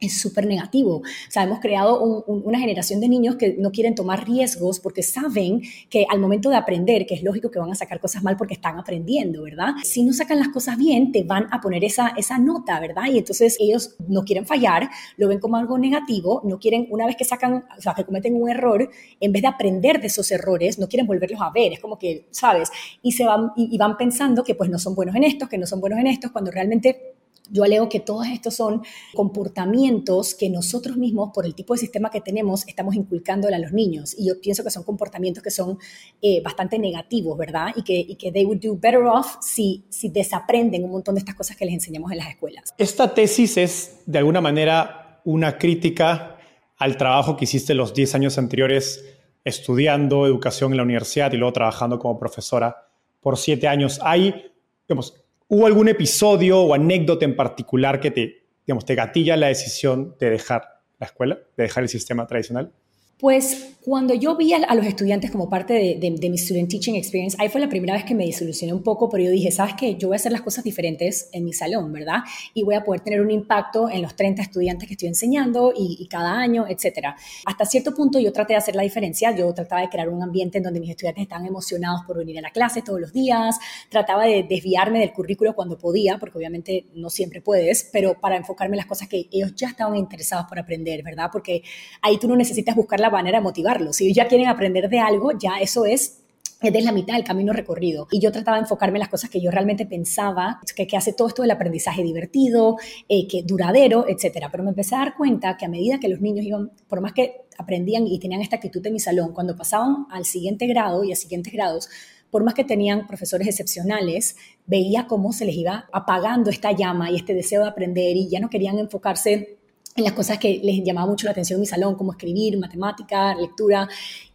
es 0.00 0.20
súper 0.20 0.46
negativo. 0.46 0.96
O 0.96 1.30
sea, 1.30 1.42
hemos 1.42 1.60
creado 1.60 2.00
una 2.26 2.58
generación 2.58 3.00
de 3.00 3.08
niños 3.08 3.36
que 3.36 3.56
no 3.58 3.72
quieren 3.72 3.94
tomar 3.94 4.26
riesgos 4.26 4.80
porque 4.80 5.02
saben 5.02 5.62
que 5.90 6.06
al 6.08 6.20
momento 6.20 6.50
de 6.50 6.56
aprender, 6.56 7.06
que 7.06 7.14
es 7.14 7.22
lógico 7.22 7.50
que 7.50 7.58
van 7.58 7.70
a 7.70 7.74
sacar 7.74 8.00
cosas 8.00 8.22
mal 8.22 8.36
porque 8.36 8.54
están 8.54 8.78
aprendiendo, 8.78 9.42
¿verdad? 9.42 9.74
Si 9.82 10.02
no 10.02 10.12
sacan 10.12 10.38
las 10.38 10.48
cosas 10.48 10.76
bien, 10.78 11.12
te 11.12 11.24
van 11.24 11.46
a 11.50 11.60
poner 11.60 11.84
esa, 11.84 12.08
esa 12.16 12.38
nota, 12.38 12.78
¿verdad? 12.80 13.04
Y 13.10 13.18
entonces 13.18 13.56
ellos 13.58 13.96
no 14.06 14.24
quieren 14.24 14.46
fallar, 14.46 14.88
lo 15.16 15.28
ven 15.28 15.40
como 15.40 15.56
algo 15.56 15.78
negativo, 15.78 16.42
no 16.44 16.58
quieren, 16.58 16.86
una 16.90 17.06
vez 17.06 17.16
que 17.16 17.24
sacan, 17.24 17.64
o 17.76 17.80
sea, 17.80 17.94
que 17.94 18.04
cometen 18.04 18.40
un 18.40 18.48
error, 18.48 18.88
en 19.20 19.32
vez 19.32 19.42
de 19.42 19.48
aprender 19.48 20.00
de 20.00 20.06
esos 20.06 20.30
errores, 20.30 20.78
no 20.78 20.88
quieren 20.88 21.06
volverlos 21.06 21.40
a 21.40 21.50
ver. 21.50 21.72
Es 21.72 21.80
como 21.80 21.98
que, 21.98 22.26
¿sabes? 22.30 22.70
Y, 23.02 23.12
se 23.12 23.24
van, 23.24 23.50
y, 23.56 23.74
y 23.74 23.78
van 23.78 23.96
pensando 23.96 24.44
que 24.44 24.54
pues 24.54 24.70
no 24.70 24.78
son 24.78 24.94
buenos 24.94 25.16
en 25.16 25.24
estos, 25.24 25.48
que 25.48 25.58
no 25.58 25.66
son 25.66 25.80
buenos 25.80 25.98
en 25.98 26.06
estos, 26.06 26.30
cuando 26.30 26.50
realmente 26.50 27.17
yo 27.50 27.64
alego 27.64 27.88
que 27.88 28.00
todos 28.00 28.26
estos 28.26 28.54
son 28.54 28.82
comportamientos 29.14 30.34
que 30.34 30.48
nosotros 30.48 30.96
mismos, 30.96 31.30
por 31.32 31.46
el 31.46 31.54
tipo 31.54 31.74
de 31.74 31.80
sistema 31.80 32.10
que 32.10 32.20
tenemos, 32.20 32.66
estamos 32.66 32.94
inculcándole 32.94 33.56
a 33.56 33.58
los 33.58 33.72
niños. 33.72 34.14
Y 34.18 34.28
yo 34.28 34.40
pienso 34.40 34.64
que 34.64 34.70
son 34.70 34.82
comportamientos 34.82 35.42
que 35.42 35.50
son 35.50 35.78
eh, 36.22 36.42
bastante 36.42 36.78
negativos, 36.78 37.36
¿verdad? 37.38 37.68
Y 37.76 37.82
que, 37.82 37.98
y 37.98 38.16
que 38.16 38.32
they 38.32 38.44
would 38.44 38.60
do 38.60 38.76
better 38.76 39.02
off 39.02 39.36
si, 39.40 39.84
si 39.88 40.08
desaprenden 40.08 40.84
un 40.84 40.90
montón 40.90 41.14
de 41.14 41.20
estas 41.20 41.34
cosas 41.34 41.56
que 41.56 41.64
les 41.64 41.74
enseñamos 41.74 42.12
en 42.12 42.18
las 42.18 42.28
escuelas. 42.28 42.74
Esta 42.78 43.14
tesis 43.14 43.56
es, 43.56 44.00
de 44.06 44.18
alguna 44.18 44.40
manera, 44.40 45.20
una 45.24 45.58
crítica 45.58 46.38
al 46.76 46.96
trabajo 46.96 47.36
que 47.36 47.44
hiciste 47.44 47.74
los 47.74 47.92
10 47.92 48.14
años 48.14 48.38
anteriores 48.38 49.04
estudiando 49.44 50.26
educación 50.26 50.72
en 50.72 50.76
la 50.76 50.82
universidad 50.82 51.32
y 51.32 51.36
luego 51.36 51.52
trabajando 51.52 51.98
como 51.98 52.18
profesora 52.18 52.88
por 53.20 53.36
siete 53.36 53.66
años. 53.66 53.98
¿Hay, 54.02 54.52
digamos, 54.86 55.14
¿Hubo 55.50 55.66
algún 55.66 55.88
episodio 55.88 56.60
o 56.60 56.74
anécdota 56.74 57.24
en 57.24 57.34
particular 57.34 58.00
que 58.00 58.10
te, 58.10 58.44
digamos, 58.66 58.84
te 58.84 58.94
gatilla 58.94 59.34
la 59.34 59.46
decisión 59.46 60.14
de 60.20 60.28
dejar 60.28 60.82
la 60.98 61.06
escuela, 61.06 61.38
de 61.56 61.62
dejar 61.62 61.84
el 61.84 61.88
sistema 61.88 62.26
tradicional? 62.26 62.74
Pues 63.18 63.78
cuando 63.88 64.12
yo 64.12 64.36
vi 64.36 64.52
a, 64.52 64.74
los 64.74 64.86
estudiantes 64.86 65.30
como 65.30 65.48
parte 65.48 65.72
de, 65.72 66.28
mi 66.30 66.38
Student 66.38 66.68
Teaching 66.68 66.94
Experience, 66.94 67.36
ahí 67.40 67.48
fue 67.48 67.60
la 67.60 67.68
primera 67.68 67.94
vez 67.94 68.04
que 68.04 68.14
me 68.14 68.24
disolucioné 68.24 68.72
un 68.72 68.82
poco, 68.82 69.08
pero 69.08 69.24
yo 69.24 69.30
dije, 69.30 69.50
¿sabes 69.50 69.74
qué? 69.76 69.96
Yo 69.96 70.08
voy 70.08 70.14
a 70.14 70.18
hacer 70.18 70.30
las 70.30 70.42
cosas 70.42 70.62
diferentes 70.62 71.28
en 71.32 71.44
mi 71.44 71.52
salón, 71.52 71.90
¿verdad? 71.92 72.18
Y 72.54 72.62
voy 72.62 72.76
a 72.76 72.84
poder 72.84 73.00
tener 73.00 73.20
un 73.20 73.30
impacto 73.30 73.88
en 73.88 74.02
los 74.02 74.14
30 74.14 74.42
estudiantes 74.42 74.86
que 74.86 74.94
estoy 74.94 75.08
enseñando 75.08 75.72
y, 75.74 76.06
cada 76.08 76.38
año, 76.38 76.66
etcétera. 76.68 77.16
Hasta 77.46 77.64
cierto 77.64 77.94
punto 77.94 78.20
yo 78.20 78.32
traté 78.32 78.52
de 78.52 78.58
hacer 78.58 78.76
la 78.76 78.82
diferencia, 78.82 79.34
yo 79.34 79.52
trataba 79.52 79.80
de 79.80 79.88
crear 79.88 80.10
un 80.10 80.22
ambiente 80.22 80.58
en 80.58 80.64
donde 80.64 80.78
mis 80.78 80.90
estudiantes 80.90 81.22
estaban 81.22 81.46
emocionados 81.46 82.02
por 82.06 82.18
venir 82.18 82.38
a 82.38 82.42
la 82.42 82.50
clase 82.50 82.82
todos 82.82 83.00
los 83.00 83.12
días, 83.12 83.58
trataba 83.88 84.26
de 84.26 84.44
desviarme 84.48 85.00
del 85.00 85.12
currículo 85.12 85.54
cuando 85.54 85.76
podía, 85.76 86.18
porque 86.18 86.38
obviamente 86.38 86.86
no 86.94 87.10
siempre 87.10 87.40
puedes, 87.40 87.88
pero 87.92 88.20
para 88.20 88.36
enfocarme 88.36 88.74
en 88.74 88.78
las 88.78 88.86
cosas 88.86 89.08
que 89.08 89.28
ellos 89.32 89.54
ya 89.56 89.68
estaban 89.68 89.96
interesados 89.96 90.46
por 90.46 90.58
aprender, 90.58 91.02
¿verdad? 91.02 91.30
Porque 91.32 91.62
ahí 92.02 92.18
tú 92.18 92.28
no 92.28 92.36
necesitas 92.36 92.76
buscar 92.76 93.00
la 93.00 93.07
manera 93.10 93.38
de 93.38 93.44
motivarlos. 93.44 93.96
Si 93.96 94.12
ya 94.12 94.28
quieren 94.28 94.48
aprender 94.48 94.88
de 94.88 95.00
algo, 95.00 95.32
ya 95.38 95.58
eso 95.60 95.86
es 95.86 96.18
es 96.60 96.84
la 96.84 96.92
mitad 96.92 97.14
del 97.14 97.24
camino 97.24 97.52
recorrido. 97.52 98.08
Y 98.10 98.20
yo 98.20 98.32
trataba 98.32 98.56
de 98.56 98.62
enfocarme 98.62 98.98
en 98.98 99.00
las 99.00 99.08
cosas 99.08 99.30
que 99.30 99.40
yo 99.40 99.50
realmente 99.50 99.86
pensaba, 99.86 100.60
que, 100.74 100.86
que 100.86 100.96
hace 100.96 101.12
todo 101.12 101.28
esto 101.28 101.42
del 101.42 101.50
aprendizaje 101.52 102.02
divertido, 102.02 102.76
eh, 103.08 103.28
que 103.28 103.42
duradero, 103.44 104.06
etcétera. 104.08 104.48
Pero 104.50 104.64
me 104.64 104.70
empecé 104.70 104.96
a 104.96 104.98
dar 104.98 105.16
cuenta 105.16 105.56
que 105.56 105.66
a 105.66 105.68
medida 105.68 106.00
que 106.00 106.08
los 106.08 106.20
niños 106.20 106.44
iban, 106.44 106.72
por 106.88 107.00
más 107.00 107.12
que 107.12 107.42
aprendían 107.58 108.06
y 108.06 108.18
tenían 108.18 108.40
esta 108.40 108.56
actitud 108.56 108.84
en 108.86 108.92
mi 108.92 109.00
salón, 109.00 109.32
cuando 109.32 109.56
pasaban 109.56 110.06
al 110.10 110.24
siguiente 110.24 110.66
grado 110.66 111.04
y 111.04 111.12
a 111.12 111.16
siguientes 111.16 111.52
grados, 111.52 111.88
por 112.30 112.44
más 112.44 112.54
que 112.54 112.64
tenían 112.64 113.06
profesores 113.06 113.48
excepcionales, 113.48 114.36
veía 114.66 115.06
cómo 115.06 115.32
se 115.32 115.44
les 115.44 115.56
iba 115.56 115.88
apagando 115.92 116.50
esta 116.50 116.72
llama 116.72 117.10
y 117.10 117.16
este 117.16 117.34
deseo 117.34 117.62
de 117.62 117.68
aprender 117.68 118.16
y 118.16 118.28
ya 118.28 118.40
no 118.40 118.50
querían 118.50 118.78
enfocarse 118.78 119.57
en 119.98 120.04
las 120.04 120.12
cosas 120.12 120.38
que 120.38 120.60
les 120.62 120.82
llamaba 120.84 121.06
mucho 121.06 121.26
la 121.26 121.32
atención 121.32 121.56
en 121.56 121.60
mi 121.60 121.66
salón, 121.66 121.94
como 121.94 122.12
escribir, 122.12 122.58
matemática, 122.58 123.34
lectura. 123.34 123.88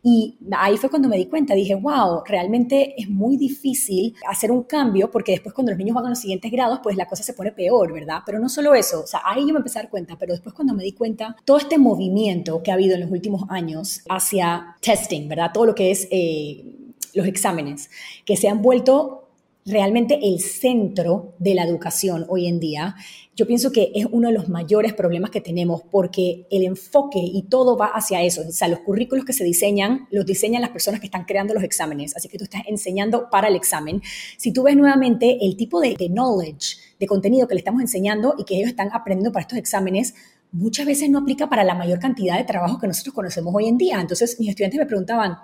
Y 0.03 0.35
ahí 0.51 0.77
fue 0.77 0.89
cuando 0.89 1.07
me 1.07 1.17
di 1.17 1.25
cuenta, 1.27 1.55
dije, 1.55 1.75
wow, 1.75 2.23
realmente 2.25 2.93
es 2.97 3.09
muy 3.09 3.37
difícil 3.37 4.13
hacer 4.27 4.51
un 4.51 4.63
cambio 4.63 5.09
porque 5.09 5.31
después 5.31 5.53
cuando 5.53 5.71
los 5.71 5.79
niños 5.79 5.95
van 5.95 6.05
a 6.05 6.09
los 6.09 6.19
siguientes 6.19 6.51
grados, 6.51 6.79
pues 6.83 6.97
la 6.97 7.07
cosa 7.07 7.23
se 7.23 7.33
pone 7.33 7.51
peor, 7.51 7.93
¿verdad? 7.93 8.19
Pero 8.25 8.39
no 8.39 8.49
solo 8.49 8.75
eso, 8.75 9.01
o 9.01 9.07
sea, 9.07 9.21
ahí 9.25 9.41
yo 9.47 9.53
me 9.53 9.59
empecé 9.59 9.79
a 9.79 9.83
dar 9.83 9.89
cuenta, 9.89 10.17
pero 10.19 10.33
después 10.33 10.53
cuando 10.53 10.73
me 10.73 10.83
di 10.83 10.91
cuenta, 10.91 11.35
todo 11.45 11.57
este 11.57 11.77
movimiento 11.77 12.61
que 12.61 12.71
ha 12.71 12.73
habido 12.73 12.95
en 12.95 13.01
los 13.01 13.11
últimos 13.11 13.43
años 13.49 14.01
hacia 14.09 14.75
testing, 14.81 15.29
¿verdad? 15.29 15.51
Todo 15.53 15.65
lo 15.65 15.75
que 15.75 15.91
es 15.91 16.07
eh, 16.11 16.65
los 17.13 17.25
exámenes, 17.25 17.89
que 18.25 18.35
se 18.35 18.49
han 18.49 18.61
vuelto 18.61 19.23
realmente 19.65 20.19
el 20.21 20.39
centro 20.39 21.33
de 21.39 21.55
la 21.55 21.63
educación 21.63 22.25
hoy 22.27 22.47
en 22.47 22.59
día, 22.59 22.95
yo 23.35 23.47
pienso 23.47 23.71
que 23.71 23.91
es 23.95 24.05
uno 24.11 24.27
de 24.27 24.33
los 24.33 24.47
mayores 24.47 24.93
problemas 24.93 25.31
que 25.31 25.41
tenemos 25.41 25.81
porque 25.89 26.45
el 26.51 26.63
enfoque 26.63 27.19
y 27.19 27.43
todo 27.43 27.75
va 27.75 27.87
hacia 27.87 28.21
eso. 28.21 28.43
O 28.47 28.51
sea, 28.51 28.67
los 28.67 28.79
currículos 28.79 29.25
que 29.25 29.33
se 29.33 29.43
diseñan, 29.43 30.07
los 30.11 30.25
diseñan 30.25 30.61
las 30.61 30.69
personas 30.69 30.99
que 30.99 31.07
están 31.07 31.25
creando 31.25 31.53
los 31.53 31.63
exámenes. 31.63 32.15
Así 32.15 32.27
que 32.27 32.37
tú 32.37 32.43
estás 32.43 32.61
enseñando 32.67 33.29
para 33.31 33.47
el 33.47 33.55
examen. 33.55 34.01
Si 34.37 34.53
tú 34.53 34.63
ves 34.63 34.75
nuevamente 34.75 35.39
el 35.41 35.57
tipo 35.57 35.81
de, 35.81 35.95
de 35.95 36.09
knowledge, 36.09 36.77
de 36.99 37.07
contenido 37.07 37.47
que 37.47 37.55
le 37.55 37.59
estamos 37.59 37.81
enseñando 37.81 38.35
y 38.37 38.43
que 38.43 38.55
ellos 38.55 38.69
están 38.69 38.89
aprendiendo 38.93 39.31
para 39.31 39.41
estos 39.41 39.57
exámenes, 39.57 40.13
muchas 40.51 40.85
veces 40.85 41.09
no 41.09 41.19
aplica 41.19 41.49
para 41.49 41.63
la 41.63 41.73
mayor 41.73 41.99
cantidad 41.99 42.37
de 42.37 42.43
trabajo 42.43 42.79
que 42.79 42.85
nosotros 42.85 43.15
conocemos 43.15 43.53
hoy 43.55 43.67
en 43.67 43.77
día. 43.77 43.99
Entonces, 43.99 44.39
mis 44.39 44.49
estudiantes 44.49 44.79
me 44.79 44.85
preguntaban, 44.85 45.37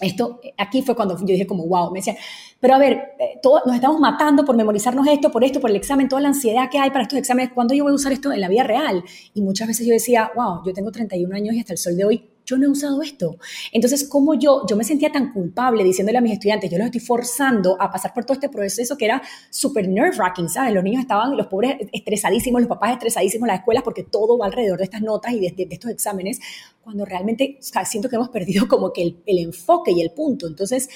esto, 0.00 0.40
aquí 0.58 0.82
fue 0.82 0.94
cuando 0.94 1.18
yo 1.18 1.26
dije 1.26 1.46
como, 1.46 1.66
wow, 1.66 1.92
me 1.92 1.98
decían, 1.98 2.16
pero 2.62 2.76
a 2.76 2.78
ver, 2.78 3.16
eh, 3.18 3.40
todos 3.42 3.62
nos 3.66 3.74
estamos 3.74 3.98
matando 3.98 4.44
por 4.44 4.54
memorizarnos 4.54 5.04
esto, 5.08 5.32
por 5.32 5.42
esto, 5.42 5.58
por 5.58 5.68
el 5.68 5.74
examen, 5.74 6.08
toda 6.08 6.22
la 6.22 6.28
ansiedad 6.28 6.70
que 6.70 6.78
hay 6.78 6.90
para 6.90 7.02
estos 7.02 7.18
exámenes, 7.18 7.50
¿cuándo 7.52 7.74
yo 7.74 7.82
voy 7.82 7.90
a 7.90 7.96
usar 7.96 8.12
esto 8.12 8.30
en 8.30 8.40
la 8.40 8.48
vida 8.48 8.62
real? 8.62 9.02
Y 9.34 9.42
muchas 9.42 9.66
veces 9.66 9.84
yo 9.84 9.92
decía, 9.92 10.30
wow, 10.36 10.64
yo 10.64 10.72
tengo 10.72 10.92
31 10.92 11.34
años 11.34 11.56
y 11.56 11.58
hasta 11.58 11.72
el 11.72 11.78
sol 11.78 11.96
de 11.96 12.04
hoy 12.04 12.30
yo 12.46 12.58
no 12.58 12.66
he 12.66 12.68
usado 12.68 13.02
esto. 13.02 13.36
Entonces, 13.72 14.08
como 14.08 14.34
yo, 14.34 14.64
yo 14.68 14.76
me 14.76 14.84
sentía 14.84 15.10
tan 15.10 15.32
culpable 15.32 15.82
diciéndole 15.82 16.18
a 16.18 16.20
mis 16.20 16.34
estudiantes, 16.34 16.70
yo 16.70 16.78
los 16.78 16.86
estoy 16.86 17.00
forzando 17.00 17.76
a 17.80 17.90
pasar 17.90 18.14
por 18.14 18.24
todo 18.24 18.34
este 18.34 18.48
proceso 18.48 18.96
que 18.96 19.06
era 19.06 19.20
súper 19.50 19.88
nerve-wracking, 19.88 20.48
¿sabes? 20.48 20.72
Los 20.72 20.84
niños 20.84 21.00
estaban, 21.00 21.36
los 21.36 21.48
pobres 21.48 21.78
estresadísimos, 21.92 22.60
los 22.60 22.68
papás 22.68 22.92
estresadísimos 22.92 23.48
las 23.48 23.58
escuelas 23.58 23.82
porque 23.82 24.04
todo 24.04 24.38
va 24.38 24.46
alrededor 24.46 24.78
de 24.78 24.84
estas 24.84 25.02
notas 25.02 25.32
y 25.32 25.40
de, 25.40 25.66
estos 25.68 25.90
exámenes, 25.90 26.38
cuando 26.80 27.04
realmente 27.04 27.58
siento 27.60 28.08
que 28.08 28.14
hemos 28.14 28.28
perdido 28.28 28.68
como 28.68 28.92
que 28.92 29.02
el, 29.02 29.22
el 29.26 29.38
enfoque 29.38 29.90
y 29.90 30.00
el 30.00 30.12
punto. 30.12 30.46
Entonces, 30.46 30.88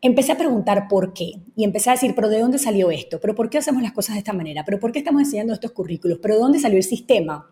empecé 0.00 0.32
a 0.32 0.38
preguntar 0.38 0.88
por 0.88 1.12
qué 1.12 1.32
y 1.56 1.64
empecé 1.64 1.90
a 1.90 1.94
decir, 1.94 2.14
pero 2.14 2.28
¿de 2.28 2.40
dónde 2.40 2.58
salió 2.58 2.90
esto? 2.90 3.20
¿Pero 3.20 3.34
por 3.34 3.50
qué 3.50 3.58
hacemos 3.58 3.82
las 3.82 3.92
cosas 3.92 4.14
de 4.14 4.18
esta 4.18 4.32
manera? 4.32 4.64
¿Pero 4.64 4.78
por 4.78 4.92
qué 4.92 4.98
estamos 5.00 5.22
enseñando 5.22 5.52
estos 5.52 5.72
currículos? 5.72 6.18
¿Pero 6.20 6.34
de 6.34 6.40
dónde 6.40 6.60
salió 6.60 6.76
el 6.76 6.84
sistema? 6.84 7.50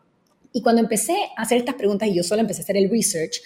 Y 0.53 0.63
cuando 0.63 0.81
empecé 0.81 1.17
a 1.37 1.43
hacer 1.43 1.59
estas 1.59 1.75
preguntas 1.75 2.09
y 2.09 2.15
yo 2.15 2.23
solo 2.23 2.41
empecé 2.41 2.61
a 2.61 2.65
hacer 2.65 2.77
el 2.77 2.91
research, 2.91 3.41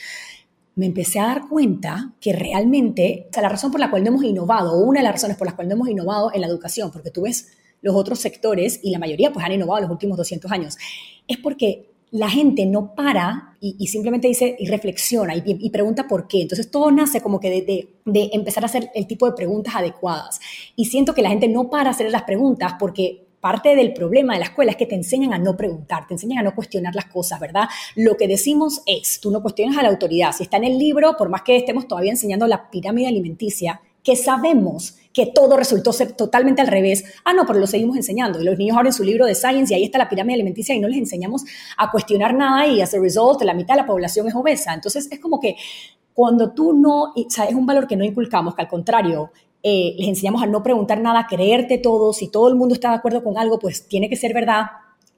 me 0.74 0.86
empecé 0.86 1.18
a 1.18 1.26
dar 1.26 1.48
cuenta 1.48 2.14
que 2.20 2.32
realmente, 2.32 3.26
o 3.30 3.32
sea, 3.32 3.42
la 3.42 3.48
razón 3.48 3.72
por 3.72 3.80
la 3.80 3.90
cual 3.90 4.04
no 4.04 4.10
hemos 4.10 4.24
innovado, 4.24 4.74
o 4.74 4.84
una 4.84 5.00
de 5.00 5.04
las 5.04 5.14
razones 5.14 5.36
por 5.36 5.46
las 5.46 5.54
cuales 5.54 5.70
no 5.70 5.74
hemos 5.74 5.88
innovado 5.88 6.30
en 6.32 6.40
la 6.40 6.46
educación, 6.46 6.90
porque 6.92 7.10
tú 7.10 7.22
ves 7.22 7.48
los 7.80 7.96
otros 7.96 8.20
sectores 8.20 8.80
y 8.82 8.90
la 8.90 8.98
mayoría 8.98 9.32
pues 9.32 9.44
han 9.44 9.52
innovado 9.52 9.80
los 9.80 9.90
últimos 9.90 10.16
200 10.18 10.50
años, 10.52 10.76
es 11.26 11.38
porque 11.38 11.90
la 12.10 12.28
gente 12.28 12.66
no 12.66 12.94
para 12.94 13.56
y, 13.60 13.86
simplemente 13.88 14.28
dice 14.28 14.56
y 14.58 14.66
reflexiona 14.66 15.34
y, 15.34 15.70
pregunta 15.70 16.06
por 16.06 16.28
qué. 16.28 16.42
Entonces 16.42 16.70
todo 16.70 16.90
nace 16.90 17.20
como 17.20 17.40
que 17.40 17.50
de, 17.50 17.88
de, 18.04 18.30
empezar 18.32 18.62
a 18.62 18.66
hacer 18.66 18.90
el 18.94 19.06
tipo 19.06 19.26
de 19.26 19.32
preguntas 19.32 19.74
adecuadas. 19.74 20.40
Y 20.76 20.86
siento 20.86 21.14
que 21.14 21.22
la 21.22 21.30
gente 21.30 21.48
no 21.48 21.68
para 21.68 21.90
hacer 21.90 22.10
las 22.10 22.22
preguntas 22.22 22.74
porque 22.78 23.26
parte 23.40 23.76
del 23.76 23.92
problema 23.92 24.34
de 24.34 24.40
la 24.40 24.46
escuela 24.46 24.72
es 24.72 24.76
que 24.76 24.86
te 24.86 24.94
enseñan 24.94 25.32
a 25.32 25.38
no 25.38 25.56
preguntar, 25.56 26.06
te 26.06 26.14
enseñan 26.14 26.38
a 26.38 26.42
no 26.42 26.54
cuestionar 26.54 26.94
las 26.94 27.06
cosas, 27.06 27.38
¿verdad? 27.40 27.68
Lo 27.94 28.16
que 28.16 28.28
decimos 28.28 28.82
es, 28.86 29.20
tú 29.20 29.30
no 29.30 29.42
cuestionas 29.42 29.76
a 29.78 29.82
la 29.82 29.88
autoridad. 29.88 30.32
Si 30.32 30.44
está 30.44 30.56
en 30.56 30.64
el 30.64 30.78
libro, 30.78 31.16
por 31.16 31.28
más 31.28 31.42
que 31.42 31.56
estemos 31.56 31.86
todavía 31.86 32.10
enseñando 32.10 32.46
la 32.46 32.70
pirámide 32.70 33.08
alimenticia, 33.08 33.80
que 34.02 34.16
sabemos 34.16 34.96
que 35.18 35.26
todo 35.26 35.56
resultó 35.56 35.92
ser 35.92 36.12
totalmente 36.12 36.62
al 36.62 36.68
revés. 36.68 37.02
Ah, 37.24 37.32
no, 37.32 37.44
pero 37.44 37.58
lo 37.58 37.66
seguimos 37.66 37.96
enseñando. 37.96 38.40
Y 38.40 38.44
los 38.44 38.56
niños 38.56 38.76
abren 38.76 38.92
su 38.92 39.02
libro 39.02 39.26
de 39.26 39.34
Science 39.34 39.74
y 39.74 39.76
ahí 39.76 39.82
está 39.82 39.98
la 39.98 40.08
pirámide 40.08 40.34
alimenticia 40.34 40.76
y 40.76 40.78
no 40.78 40.86
les 40.86 40.96
enseñamos 40.96 41.44
a 41.76 41.90
cuestionar 41.90 42.34
nada 42.34 42.68
y 42.68 42.80
as 42.80 42.94
a 42.94 43.00
result 43.00 43.42
la 43.42 43.52
mitad 43.52 43.74
de 43.74 43.80
la 43.80 43.86
población 43.86 44.28
es 44.28 44.36
obesa. 44.36 44.72
Entonces 44.72 45.08
es 45.10 45.18
como 45.18 45.40
que 45.40 45.56
cuando 46.14 46.52
tú 46.52 46.72
no, 46.72 47.14
o 47.16 47.30
sea, 47.30 47.46
es 47.46 47.56
un 47.56 47.66
valor 47.66 47.88
que 47.88 47.96
no 47.96 48.04
inculcamos, 48.04 48.54
que 48.54 48.62
al 48.62 48.68
contrario, 48.68 49.32
eh, 49.64 49.96
les 49.98 50.06
enseñamos 50.06 50.40
a 50.40 50.46
no 50.46 50.62
preguntar 50.62 51.00
nada, 51.00 51.26
creerte 51.28 51.78
todo, 51.78 52.12
si 52.12 52.30
todo 52.30 52.46
el 52.46 52.54
mundo 52.54 52.74
está 52.74 52.90
de 52.90 52.98
acuerdo 52.98 53.24
con 53.24 53.38
algo, 53.38 53.58
pues 53.58 53.88
tiene 53.88 54.08
que 54.08 54.14
ser 54.14 54.32
verdad. 54.32 54.66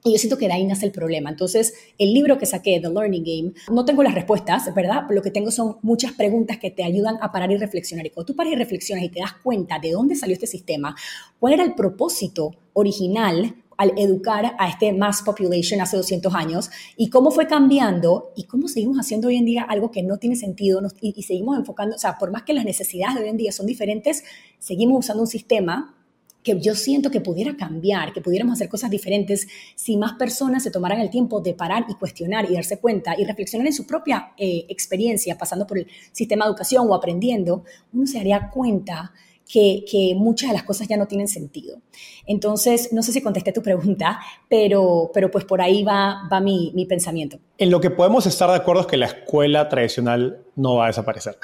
Y 0.03 0.13
yo 0.13 0.17
siento 0.17 0.37
que 0.37 0.47
de 0.47 0.53
ahí 0.53 0.65
nace 0.65 0.85
el 0.85 0.91
problema. 0.91 1.29
Entonces, 1.29 1.73
el 1.97 2.13
libro 2.13 2.37
que 2.37 2.45
saqué, 2.45 2.79
The 2.79 2.89
Learning 2.89 3.23
Game, 3.23 3.53
no 3.71 3.85
tengo 3.85 4.01
las 4.01 4.15
respuestas, 4.15 4.73
¿verdad? 4.73 5.03
Lo 5.09 5.21
que 5.21 5.29
tengo 5.29 5.51
son 5.51 5.77
muchas 5.81 6.13
preguntas 6.13 6.57
que 6.57 6.71
te 6.71 6.83
ayudan 6.83 7.17
a 7.21 7.31
parar 7.31 7.51
y 7.51 7.57
reflexionar. 7.57 8.05
Y 8.05 8.09
cuando 8.09 8.33
tú 8.33 8.35
paras 8.35 8.53
y 8.53 8.55
reflexionas 8.55 9.03
y 9.03 9.09
te 9.09 9.19
das 9.19 9.33
cuenta 9.43 9.77
de 9.79 9.91
dónde 9.91 10.15
salió 10.15 10.33
este 10.33 10.47
sistema, 10.47 10.95
cuál 11.39 11.53
era 11.53 11.63
el 11.63 11.75
propósito 11.75 12.51
original 12.73 13.55
al 13.77 13.93
educar 13.97 14.55
a 14.59 14.69
este 14.69 14.93
mass 14.93 15.23
population 15.23 15.81
hace 15.81 15.97
200 15.97 16.35
años 16.35 16.69
y 16.97 17.09
cómo 17.09 17.31
fue 17.31 17.47
cambiando 17.47 18.31
y 18.35 18.43
cómo 18.43 18.67
seguimos 18.67 18.97
haciendo 18.99 19.27
hoy 19.27 19.37
en 19.37 19.45
día 19.45 19.63
algo 19.63 19.89
que 19.89 20.03
no 20.03 20.17
tiene 20.17 20.35
sentido 20.35 20.81
y, 21.01 21.15
y 21.17 21.23
seguimos 21.23 21.57
enfocando, 21.57 21.95
o 21.95 21.99
sea, 21.99 22.19
por 22.19 22.31
más 22.31 22.43
que 22.43 22.53
las 22.53 22.63
necesidades 22.63 23.15
de 23.15 23.23
hoy 23.23 23.29
en 23.29 23.37
día 23.37 23.51
son 23.51 23.65
diferentes, 23.65 24.23
seguimos 24.59 24.99
usando 24.99 25.23
un 25.23 25.27
sistema 25.27 25.95
que 26.43 26.59
yo 26.59 26.75
siento 26.75 27.11
que 27.11 27.21
pudiera 27.21 27.55
cambiar, 27.55 28.13
que 28.13 28.21
pudiéramos 28.21 28.53
hacer 28.53 28.69
cosas 28.69 28.89
diferentes 28.89 29.47
si 29.75 29.97
más 29.97 30.13
personas 30.13 30.63
se 30.63 30.71
tomaran 30.71 30.99
el 30.99 31.09
tiempo 31.09 31.41
de 31.41 31.53
parar 31.53 31.85
y 31.89 31.95
cuestionar 31.95 32.49
y 32.49 32.53
darse 32.53 32.79
cuenta 32.79 33.19
y 33.19 33.25
reflexionar 33.25 33.67
en 33.67 33.73
su 33.73 33.85
propia 33.85 34.33
eh, 34.37 34.65
experiencia 34.69 35.37
pasando 35.37 35.67
por 35.67 35.77
el 35.77 35.87
sistema 36.11 36.45
de 36.45 36.49
educación 36.51 36.87
o 36.89 36.95
aprendiendo, 36.95 37.63
uno 37.93 38.07
se 38.07 38.17
daría 38.17 38.49
cuenta 38.49 39.13
que, 39.51 40.13
muchas 40.15 40.49
de 40.49 40.53
las 40.53 40.63
cosas 40.63 40.87
ya 40.87 40.97
no 40.97 41.07
tienen 41.07 41.27
sentido. 41.27 41.79
Entonces, 42.25 42.93
no 42.93 43.03
sé 43.03 43.11
si 43.11 43.21
contesté 43.21 43.51
tu 43.51 43.61
pregunta, 43.61 44.19
pero, 44.47 45.11
pero 45.13 45.29
pues 45.29 45.45
por 45.45 45.61
ahí 45.61 45.83
va, 45.83 46.27
va 46.31 46.39
mi, 46.39 46.71
mi 46.73 46.85
pensamiento. 46.85 47.37
En 47.57 47.69
lo 47.69 47.81
que 47.81 47.89
podemos 47.89 48.25
estar 48.25 48.49
de 48.49 48.55
acuerdo 48.55 48.81
es 48.81 48.87
que 48.87 48.97
la 48.97 49.07
escuela 49.07 49.67
tradicional 49.67 50.43
no 50.55 50.75
va 50.75 50.85
a 50.85 50.87
desaparecer. 50.87 51.37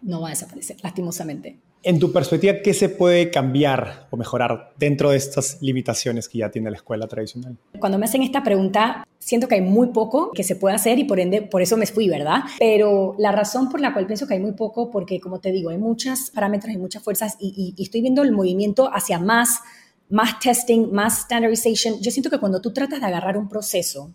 No 0.00 0.20
va 0.20 0.28
a 0.28 0.30
desaparecer, 0.30 0.76
lastimosamente. 0.82 1.58
En 1.86 1.98
tu 1.98 2.12
perspectiva, 2.12 2.54
¿qué 2.64 2.72
se 2.72 2.88
puede 2.88 3.30
cambiar 3.30 4.08
o 4.10 4.16
mejorar 4.16 4.72
dentro 4.78 5.10
de 5.10 5.18
estas 5.18 5.58
limitaciones 5.60 6.30
que 6.30 6.38
ya 6.38 6.50
tiene 6.50 6.70
la 6.70 6.76
escuela 6.78 7.06
tradicional? 7.06 7.58
Cuando 7.78 7.98
me 7.98 8.06
hacen 8.06 8.22
esta 8.22 8.42
pregunta, 8.42 9.06
siento 9.18 9.48
que 9.48 9.56
hay 9.56 9.60
muy 9.60 9.88
poco 9.88 10.30
que 10.32 10.44
se 10.44 10.56
puede 10.56 10.74
hacer 10.74 10.98
y 10.98 11.04
por 11.04 11.20
ende, 11.20 11.42
por 11.42 11.60
eso 11.60 11.76
me 11.76 11.84
fui, 11.84 12.08
¿verdad? 12.08 12.40
Pero 12.58 13.14
la 13.18 13.32
razón 13.32 13.68
por 13.68 13.82
la 13.82 13.92
cual 13.92 14.06
pienso 14.06 14.26
que 14.26 14.32
hay 14.32 14.40
muy 14.40 14.52
poco, 14.52 14.90
porque 14.90 15.20
como 15.20 15.40
te 15.40 15.52
digo, 15.52 15.68
hay 15.68 15.76
muchos 15.76 16.30
parámetros 16.30 16.72
y 16.72 16.78
muchas 16.78 17.02
fuerzas 17.02 17.36
y, 17.38 17.74
y 17.76 17.82
estoy 17.82 18.00
viendo 18.00 18.22
el 18.22 18.32
movimiento 18.32 18.90
hacia 18.90 19.18
más, 19.18 19.60
más 20.08 20.38
testing, 20.38 20.90
más 20.90 21.24
standardization. 21.24 22.00
Yo 22.00 22.10
siento 22.10 22.30
que 22.30 22.38
cuando 22.38 22.62
tú 22.62 22.72
tratas 22.72 23.00
de 23.00 23.06
agarrar 23.06 23.36
un 23.36 23.46
proceso 23.46 24.10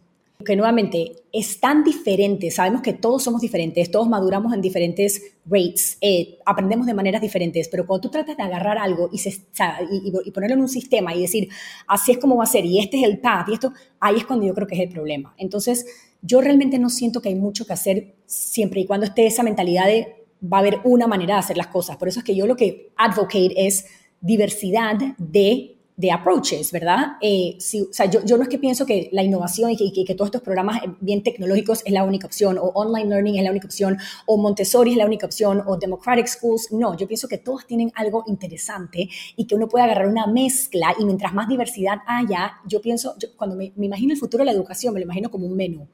que 0.46 0.56
nuevamente 0.56 1.18
es 1.34 1.60
tan 1.60 1.84
diferente, 1.84 2.50
sabemos 2.50 2.82
que 2.82 2.94
todos 2.94 3.24
somos 3.24 3.42
diferentes, 3.42 3.92
todos 3.92 4.08
maduramos 4.08 4.54
en 4.54 4.62
diferentes 4.62 5.22
rates, 5.46 5.98
eh, 6.00 6.38
aprendemos 6.46 6.88
de 6.88 6.94
maneras 6.94 7.22
diferentes, 7.22 7.68
pero 7.68 7.86
cuando 7.86 8.08
tú 8.08 8.10
tratas 8.10 8.38
de 8.38 8.44
agarrar 8.44 8.78
algo 8.78 9.10
y, 9.12 9.20
y, 9.22 10.32
ponerlo 10.32 10.56
en 10.56 10.62
un 10.62 10.70
sistema 10.70 11.14
y 11.14 11.22
decir, 11.22 11.50
así 11.88 12.14
es 12.14 12.20
como 12.20 12.38
va 12.38 12.46
a 12.46 12.48
ser, 12.48 12.64
y 12.64 12.80
este 12.80 13.02
es 13.02 13.04
el 13.04 13.20
path, 13.20 13.50
y 13.50 13.54
esto, 13.54 13.74
ahí 14.00 14.16
es 14.16 14.26
cuando 14.26 14.46
yo 14.46 14.54
creo 14.54 14.66
que 14.66 14.76
es 14.76 14.82
el 14.82 14.90
problema. 14.90 15.36
Entonces, 15.38 15.86
yo 16.22 16.40
realmente 16.40 16.80
no 16.80 16.90
siento 16.90 17.22
que 17.22 17.30
hay 17.30 17.36
mucho 17.36 17.66
que 17.66 17.74
hacer 17.74 18.16
siempre 18.26 18.80
y 18.80 18.86
cuando 18.86 19.08
esté 19.08 19.26
esa 19.26 19.44
mentalidad 19.44 19.88
de 19.88 20.26
va 20.42 20.58
a 20.58 20.60
haber 20.62 20.80
una 20.86 21.06
manera 21.06 21.34
de 21.34 21.40
hacer 21.42 21.58
las 21.58 21.68
cosas. 21.68 21.98
Por 21.98 22.08
eso 22.08 22.20
es 22.20 22.26
que 22.26 22.36
yo 22.36 22.48
lo 22.48 22.56
que 22.56 22.92
advocate 22.96 23.68
es 23.68 23.88
diversidad 24.22 24.96
de 25.18 25.79
de 26.00 26.14
approaches, 26.14 26.72
¿verdad? 26.72 27.18
Eh, 27.22 27.58
o 27.58 27.94
sea, 27.94 28.06
yo, 28.06 28.24
yo, 28.24 28.38
no 28.38 28.44
es 28.44 28.50
que 28.50 28.58
pienso 28.58 28.86
que 28.86 29.10
la 29.12 29.22
innovación 29.22 29.72
y 29.72 29.76
que, 29.76 30.06
que, 30.06 30.16
todos 30.16 30.30
estos 30.30 30.42
programas 30.42 30.82
eh, 30.82 30.96
bien 31.02 31.24
tecnológicos 31.24 31.82
es 31.84 31.92
la 31.92 32.06
única 32.06 32.26
opción, 32.26 32.58
o 32.58 32.72
online 32.74 33.10
learning 33.10 33.36
es 33.36 33.44
la 33.44 33.52
única 33.52 33.68
opción, 33.68 33.98
o 34.26 34.38
Montessori 34.38 34.92
es 34.92 34.98
la 34.98 35.06
única 35.06 35.26
opción, 35.26 35.62
o 35.68 35.76
Democratic 35.76 36.28
Schools. 36.28 36.72
No, 36.72 36.96
yo 36.96 37.06
pienso 37.06 37.28
que 37.28 37.38
todos 37.38 37.68
tienen 37.68 37.92
algo 37.96 38.24
interesante 38.28 39.10
y 39.36 39.46
que 39.46 39.56
uno 39.56 39.68
puede 39.68 39.84
agarrar 39.84 40.08
una 40.08 40.26
mezcla 40.26 40.96
y 40.98 41.04
mientras 41.04 41.34
más 41.34 41.50
diversidad 41.50 41.98
haya, 42.08 42.54
yo 42.66 42.80
pienso, 42.80 43.16
cuando 43.36 43.58
me, 43.58 43.74
imagino 43.76 44.14
el 44.14 44.20
futuro 44.20 44.44
de 44.44 44.46
la 44.46 44.54
educación, 44.54 44.94
me 44.94 45.02
lo 45.02 45.04
imagino 45.04 45.30
como 45.30 45.48
un 45.48 45.58
menú, 45.58 45.90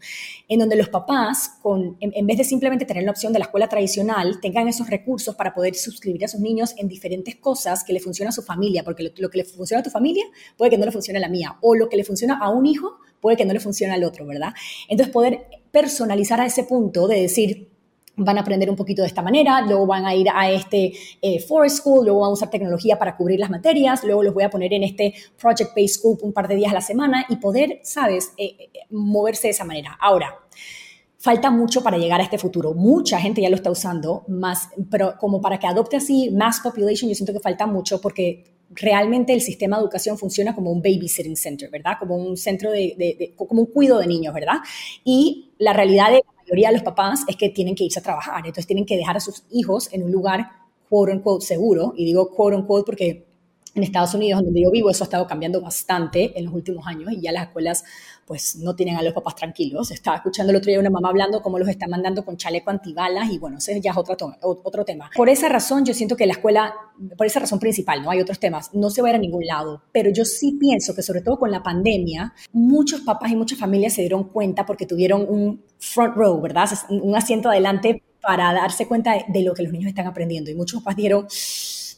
en 0.47 0.59
donde 0.59 0.75
los 0.75 0.89
papás, 0.89 1.57
con, 1.63 1.97
en, 1.99 2.27
vez 2.27 2.37
de 2.37 2.43
simplemente 2.43 2.85
tener 2.85 3.05
la 3.05 3.11
opción 3.11 3.33
de 3.33 3.39
la 3.39 3.45
escuela 3.45 3.67
tradicional, 3.67 4.39
tengan 4.39 4.67
esos 4.67 4.87
recursos 4.87 5.33
para 5.33 5.55
poder 5.55 5.73
suscribir 5.73 6.25
a 6.25 6.27
sus 6.27 6.41
niños 6.41 6.75
en 6.77 6.87
diferentes 6.87 7.37
cosas 7.37 7.83
que 7.83 7.91
le 7.91 7.99
funcionan 7.99 8.29
a 8.29 8.33
su 8.33 8.43
familia, 8.43 8.83
porque 8.83 9.01
lo, 9.01 9.09
lo 9.17 9.31
que 9.31 9.39
le 9.39 9.45
funciona 9.45 9.79
a 9.79 9.83
tu 9.83 9.94
familia 9.95 10.25
puede 10.57 10.71
que 10.71 10.77
no 10.77 10.85
le 10.85 10.91
funcione 10.91 11.17
a 11.19 11.21
la 11.21 11.29
mía, 11.29 11.57
o 11.61 11.75
lo 11.75 11.87
que 11.89 11.97
le 11.97 12.03
funciona 12.03 12.37
a 12.39 12.49
un 12.49 12.65
hijo 12.65 12.97
puede 13.21 13.37
que 13.37 13.45
no 13.45 13.53
le 13.53 13.59
funcione 13.59 13.93
al 13.93 14.03
otro, 14.03 14.25
¿verdad? 14.25 14.53
Entonces 14.87 15.11
poder 15.11 15.47
personalizar 15.71 16.39
a 16.39 16.45
ese 16.45 16.63
punto 16.63 17.07
de 17.07 17.21
decir, 17.21 17.69
van 18.17 18.37
a 18.37 18.41
aprender 18.41 18.69
un 18.69 18.75
poquito 18.75 19.01
de 19.01 19.07
esta 19.07 19.21
manera, 19.21 19.61
luego 19.61 19.85
van 19.85 20.05
a 20.05 20.15
ir 20.15 20.27
a 20.33 20.49
este 20.51 20.93
eh, 21.21 21.39
Forest 21.39 21.77
School, 21.77 22.05
luego 22.05 22.21
van 22.21 22.29
a 22.29 22.33
usar 22.33 22.49
tecnología 22.49 22.97
para 22.97 23.15
cubrir 23.17 23.39
las 23.39 23.49
materias, 23.49 24.03
luego 24.03 24.23
los 24.23 24.33
voy 24.33 24.43
a 24.43 24.49
poner 24.49 24.73
en 24.73 24.83
este 24.83 25.13
Project 25.39 25.71
Based 25.75 25.99
School 25.99 26.17
un 26.21 26.33
par 26.33 26.47
de 26.47 26.55
días 26.55 26.71
a 26.71 26.75
la 26.75 26.81
semana 26.81 27.25
y 27.29 27.37
poder, 27.37 27.79
sabes, 27.83 28.33
eh, 28.37 28.55
eh, 28.59 28.79
moverse 28.91 29.47
de 29.47 29.51
esa 29.51 29.65
manera. 29.65 29.97
Ahora, 29.99 30.35
falta 31.17 31.49
mucho 31.49 31.81
para 31.81 31.97
llegar 31.97 32.21
a 32.21 32.23
este 32.23 32.37
futuro. 32.37 32.73
Mucha 32.73 33.19
gente 33.19 33.41
ya 33.41 33.49
lo 33.49 33.55
está 33.55 33.71
usando, 33.71 34.23
más, 34.27 34.69
pero 34.89 35.15
como 35.19 35.41
para 35.41 35.57
que 35.57 35.67
adopte 35.67 35.97
así 35.97 36.29
mass 36.29 36.59
population, 36.63 37.09
yo 37.09 37.15
siento 37.15 37.33
que 37.33 37.39
falta 37.39 37.65
mucho 37.65 37.99
porque 37.99 38.54
realmente 38.69 39.33
el 39.33 39.41
sistema 39.41 39.77
de 39.77 39.83
educación 39.83 40.17
funciona 40.17 40.55
como 40.55 40.71
un 40.71 40.81
babysitting 40.81 41.35
center, 41.35 41.69
¿verdad? 41.69 41.93
Como 41.99 42.15
un 42.15 42.37
centro 42.37 42.71
de, 42.71 43.33
como 43.35 43.61
un 43.61 43.67
cuido 43.67 43.99
de 43.99 44.07
niños, 44.07 44.33
¿verdad? 44.33 44.57
Y 45.03 45.51
la 45.57 45.73
realidad 45.73 46.09
de 46.09 46.23
la 46.25 46.41
mayoría 46.41 46.69
de 46.69 46.73
los 46.75 46.83
papás 46.83 47.21
es 47.27 47.35
que 47.35 47.49
tienen 47.49 47.75
que 47.75 47.83
irse 47.83 47.99
a 47.99 48.03
trabajar, 48.03 48.39
entonces 48.39 48.67
tienen 48.67 48.85
que 48.85 48.97
dejar 48.97 49.17
a 49.17 49.19
sus 49.19 49.43
hijos 49.51 49.91
en 49.93 50.03
un 50.03 50.11
lugar 50.11 50.47
quote 50.89 51.13
unquote 51.13 51.45
seguro, 51.45 51.93
y 51.95 52.05
digo 52.05 52.31
quote 52.31 52.55
unquote 52.55 52.85
porque 52.85 53.25
en 53.75 53.83
Estados 53.83 54.13
Unidos, 54.13 54.41
donde 54.41 54.61
yo 54.61 54.71
vivo, 54.71 54.89
eso 54.89 55.03
ha 55.03 55.07
estado 55.07 55.27
cambiando 55.27 55.59
bastante 55.59 56.37
en 56.37 56.45
los 56.45 56.53
últimos 56.53 56.87
años 56.87 57.11
y 57.11 57.21
ya 57.21 57.33
las 57.33 57.47
escuelas 57.47 57.83
pues 58.25 58.55
no 58.55 58.75
tienen 58.75 58.97
a 58.97 59.03
los 59.03 59.13
papás 59.13 59.35
tranquilos. 59.35 59.91
Estaba 59.91 60.17
escuchando 60.17 60.51
el 60.51 60.57
otro 60.57 60.69
día 60.69 60.79
una 60.79 60.89
mamá 60.89 61.09
hablando 61.09 61.41
cómo 61.41 61.59
los 61.59 61.67
están 61.67 61.89
mandando 61.91 62.25
con 62.25 62.37
chaleco 62.37 62.71
antibalas 62.71 63.29
y 63.31 63.37
bueno, 63.37 63.57
ese 63.57 63.79
ya 63.79 63.91
es 63.91 63.97
otro, 63.97 64.15
otro 64.41 64.83
tema. 64.83 65.09
Por 65.15 65.29
esa 65.29 65.47
razón 65.47 65.85
yo 65.85 65.93
siento 65.93 66.15
que 66.15 66.25
la 66.25 66.33
escuela, 66.33 66.73
por 67.17 67.27
esa 67.27 67.39
razón 67.39 67.59
principal, 67.59 68.01
no 68.01 68.09
hay 68.09 68.19
otros 68.19 68.39
temas, 68.39 68.73
no 68.73 68.89
se 68.89 69.01
va 69.01 69.09
a 69.09 69.11
ir 69.11 69.15
a 69.17 69.19
ningún 69.19 69.45
lado, 69.45 69.83
pero 69.91 70.09
yo 70.09 70.25
sí 70.25 70.57
pienso 70.59 70.95
que 70.95 71.03
sobre 71.03 71.21
todo 71.21 71.37
con 71.37 71.51
la 71.51 71.61
pandemia, 71.61 72.33
muchos 72.51 73.01
papás 73.01 73.31
y 73.31 73.35
muchas 73.35 73.59
familias 73.59 73.93
se 73.93 74.01
dieron 74.01 74.25
cuenta 74.25 74.65
porque 74.65 74.85
tuvieron 74.85 75.25
un 75.27 75.63
front 75.77 76.15
row, 76.15 76.41
¿verdad? 76.41 76.69
Un 76.89 77.15
asiento 77.15 77.49
adelante 77.49 78.01
para 78.21 78.51
darse 78.53 78.87
cuenta 78.87 79.13
de, 79.13 79.25
de 79.27 79.43
lo 79.43 79.53
que 79.53 79.61
los 79.61 79.71
niños 79.71 79.89
están 79.89 80.07
aprendiendo 80.07 80.49
y 80.49 80.55
muchos 80.55 80.81
papás 80.81 80.95
dijeron 80.95 81.27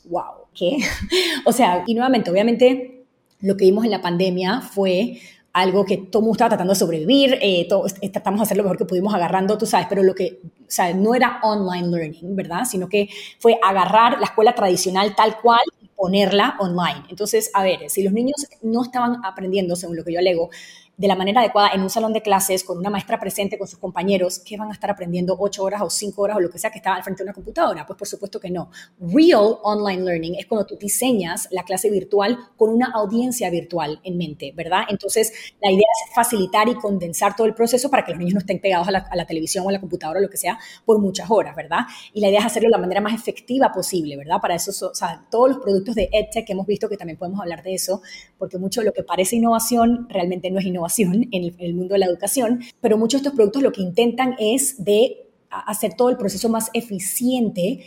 wow, 0.10 0.48
¿qué? 0.54 0.78
o 1.46 1.52
sea, 1.52 1.84
y 1.86 1.94
nuevamente, 1.94 2.32
obviamente, 2.32 3.06
lo 3.40 3.56
que 3.56 3.66
vimos 3.66 3.86
en 3.86 3.92
la 3.92 4.02
pandemia 4.02 4.62
fue 4.62 5.20
algo 5.58 5.86
que 5.86 5.98
todo 5.98 6.20
el 6.20 6.26
mundo 6.26 6.34
estaba 6.34 6.50
tratando 6.50 6.74
de 6.74 6.80
sobrevivir, 6.80 7.38
eh, 7.41 7.67
tratamos 8.12 8.39
de 8.39 8.43
hacer 8.43 8.58
lo 8.58 8.63
mejor 8.63 8.78
que 8.78 8.86
pudimos 8.86 9.13
agarrando, 9.13 9.58
tú 9.58 9.65
sabes, 9.65 9.88
pero 9.89 10.04
lo 10.04 10.13
que, 10.13 10.39
o 10.43 10.70
sea, 10.70 10.93
no 10.93 11.15
era 11.15 11.39
online 11.41 11.88
learning, 11.88 12.36
¿verdad? 12.36 12.65
Sino 12.65 12.88
que 12.88 13.10
fue 13.39 13.58
agarrar 13.63 14.20
la 14.20 14.26
escuela 14.26 14.54
tradicional 14.54 15.15
tal 15.15 15.39
cual 15.41 15.62
y 15.82 15.88
ponerla 15.96 16.58
online. 16.60 17.06
Entonces, 17.10 17.50
a 17.56 17.63
ver, 17.63 17.89
si 17.89 18.04
los 18.04 18.13
niños 18.13 18.46
no 18.62 18.84
estaban 18.84 19.26
aprendiendo, 19.26 19.76
según 19.76 19.96
lo 19.96 20.04
que 20.04 20.13
yo 20.13 20.20
alego, 20.20 20.50
de 20.98 21.08
la 21.08 21.16
manera 21.16 21.42
adecuada 21.42 21.70
en 21.76 21.82
un 21.82 21.92
salón 21.92 22.12
de 22.12 22.24
clases 22.24 22.64
con 22.64 22.80
una 22.80 22.90
maestra 22.90 23.20
presente 23.20 23.60
con 23.60 23.68
sus 23.68 23.78
compañeros, 23.78 24.40
¿qué 24.40 24.58
van 24.58 24.70
a 24.70 24.74
estar 24.74 24.90
aprendiendo 24.90 25.38
ocho 25.40 25.64
horas 25.64 25.84
o 25.84 25.92
cinco 25.92 26.24
horas 26.24 26.38
o 26.38 26.40
lo 26.40 26.50
que 26.50 26.58
sea 26.58 26.72
que 26.72 26.80
está 26.80 26.96
al 26.96 27.04
frente 27.04 27.22
de 27.22 27.26
una 27.26 27.34
computadora? 27.34 27.86
Pues 27.86 28.00
por 28.00 28.08
supuesto 28.08 28.40
que 28.40 28.50
no. 28.50 28.72
Real 29.00 29.60
online 29.62 30.04
learning 30.04 30.36
es 30.40 30.48
cuando 30.48 30.66
tú 30.66 30.76
diseñas 30.76 31.50
la 31.52 31.64
clase 31.64 31.92
virtual 31.92 32.40
con 32.58 32.72
una 32.72 32.88
audiencia 32.96 33.52
virtual 33.52 34.00
en 34.04 34.18
mente, 34.18 34.52
¿verdad? 34.56 34.86
Entonces, 34.90 35.32
la 35.62 35.72
idea 35.72 35.86
es 36.08 36.16
facilitar 36.16 36.68
y 36.68 36.74
condensar 36.74 37.36
todo 37.36 37.46
el 37.46 37.54
proceso 37.54 37.92
para 37.92 38.04
que 38.04 38.14
los 38.14 38.20
niños 38.20 38.34
no 38.34 38.40
estén 38.40 38.60
pegados 38.60 38.88
a 38.88 38.92
la, 38.92 39.26
televisión 39.28 39.68
o 39.68 39.70
a 39.70 39.74
la 39.74 39.80
computadora 39.80 40.20
o 40.20 40.24
lo 40.24 40.30
que 40.30 40.38
sea 40.38 40.58
por 40.84 41.00
muchas 41.00 41.30
horas, 41.30 41.56
¿verdad? 41.56 41.82
Y 42.14 42.22
la 42.22 42.30
idea 42.30 42.40
es 42.40 42.46
hacerlo 42.48 42.70
de 42.70 42.72
la 42.72 42.78
manera 42.80 43.02
más 43.02 43.14
efectiva 43.14 43.72
posible, 43.72 44.18
¿verdad? 44.18 44.38
Para 44.42 44.56
eso, 44.56 44.72
o 44.88 44.96
sea, 44.96 45.28
todos 45.30 45.50
los 45.50 45.58
productos 45.60 45.94
de 45.94 46.10
EdTech 46.12 46.48
que 46.48 46.54
hemos 46.54 46.66
visto, 46.66 46.90
que 46.90 46.98
también 46.98 47.20
podemos 47.20 47.40
hablar 47.40 47.62
de 47.62 47.76
eso, 47.76 48.02
porque 48.40 48.58
mucho 48.58 48.82
de 48.82 48.88
lo 48.88 48.94
que 48.94 49.04
parece 49.04 49.36
innovación 49.36 50.08
realmente 50.10 50.50
no 50.50 50.58
es 50.58 50.66
innovación 50.66 50.87
en 50.97 51.28
el, 51.32 51.73
mundo 51.73 51.93
de 51.93 52.00
la 52.00 52.06
educación, 52.06 52.62
pero 52.82 52.97
muchos 52.97 53.21
de 53.21 53.28
estos 53.28 53.36
productos 53.36 53.63
lo 53.63 53.71
que 53.71 53.82
intentan 53.82 54.36
es 54.39 54.84
de 54.84 55.28
hacer 55.50 55.93
todo 55.93 56.10
el 56.10 56.17
proceso 56.17 56.50
más 56.50 56.69
eficiente 56.73 57.86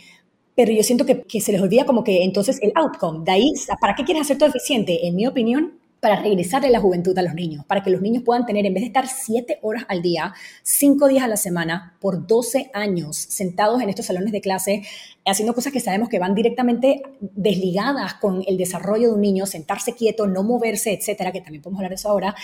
pero 0.53 0.73
yo 0.73 0.83
siento 0.83 1.05
que, 1.05 1.41
se 1.41 1.51
les 1.51 1.61
olvida 1.61 1.85
como 1.85 2.03
que 2.03 2.23
entonces 2.23 2.59
el 2.61 2.71
outcome, 2.75 3.23
de 3.23 3.31
ahí, 3.31 3.53
¿para 3.79 3.95
qué 3.95 4.03
quieres 4.03 4.23
hacer 4.23 4.37
todo 4.37 4.49
eficiente? 4.49 5.07
En 5.07 5.15
mi 5.15 5.25
opinión, 5.25 5.79
para 6.01 6.19
regresarle 6.19 6.69
la 6.71 6.79
juventud 6.79 7.17
a 7.17 7.21
los 7.21 7.35
niños, 7.35 7.63
para 7.65 7.83
que 7.83 7.91
los 7.91 8.01
niños 8.01 8.23
puedan 8.23 8.45
tener, 8.45 8.65
en 8.65 8.73
vez 8.73 8.81
de 8.81 8.87
estar 8.87 9.07
siete 9.07 9.59
horas 9.61 9.85
al 9.87 10.01
día, 10.01 10.33
cinco 10.63 11.07
días 11.07 11.23
a 11.23 11.27
la 11.27 11.37
semana, 11.37 11.95
por 12.01 12.25
12 12.27 12.71
años, 12.73 13.15
sentados 13.15 13.81
en 13.81 13.89
estos 13.89 14.07
salones 14.07 14.31
de 14.31 14.41
clase, 14.41 14.83
haciendo 15.25 15.53
cosas 15.53 15.71
que 15.71 15.79
sabemos 15.79 16.09
que 16.09 16.19
van 16.19 16.33
directamente 16.33 17.03
desligadas 17.19 18.15
con 18.15 18.43
el 18.47 18.57
desarrollo 18.57 19.09
de 19.09 19.13
un 19.13 19.21
niño, 19.21 19.45
sentarse 19.45 19.93
quieto, 19.93 20.27
no 20.27 20.43
moverse, 20.43 20.93
etcétera, 20.93 21.31
que 21.31 21.41
también 21.41 21.61
podemos 21.61 21.79
hablar 21.79 21.91
de 21.91 21.95
eso 21.95 22.09
ahora. 22.09 22.35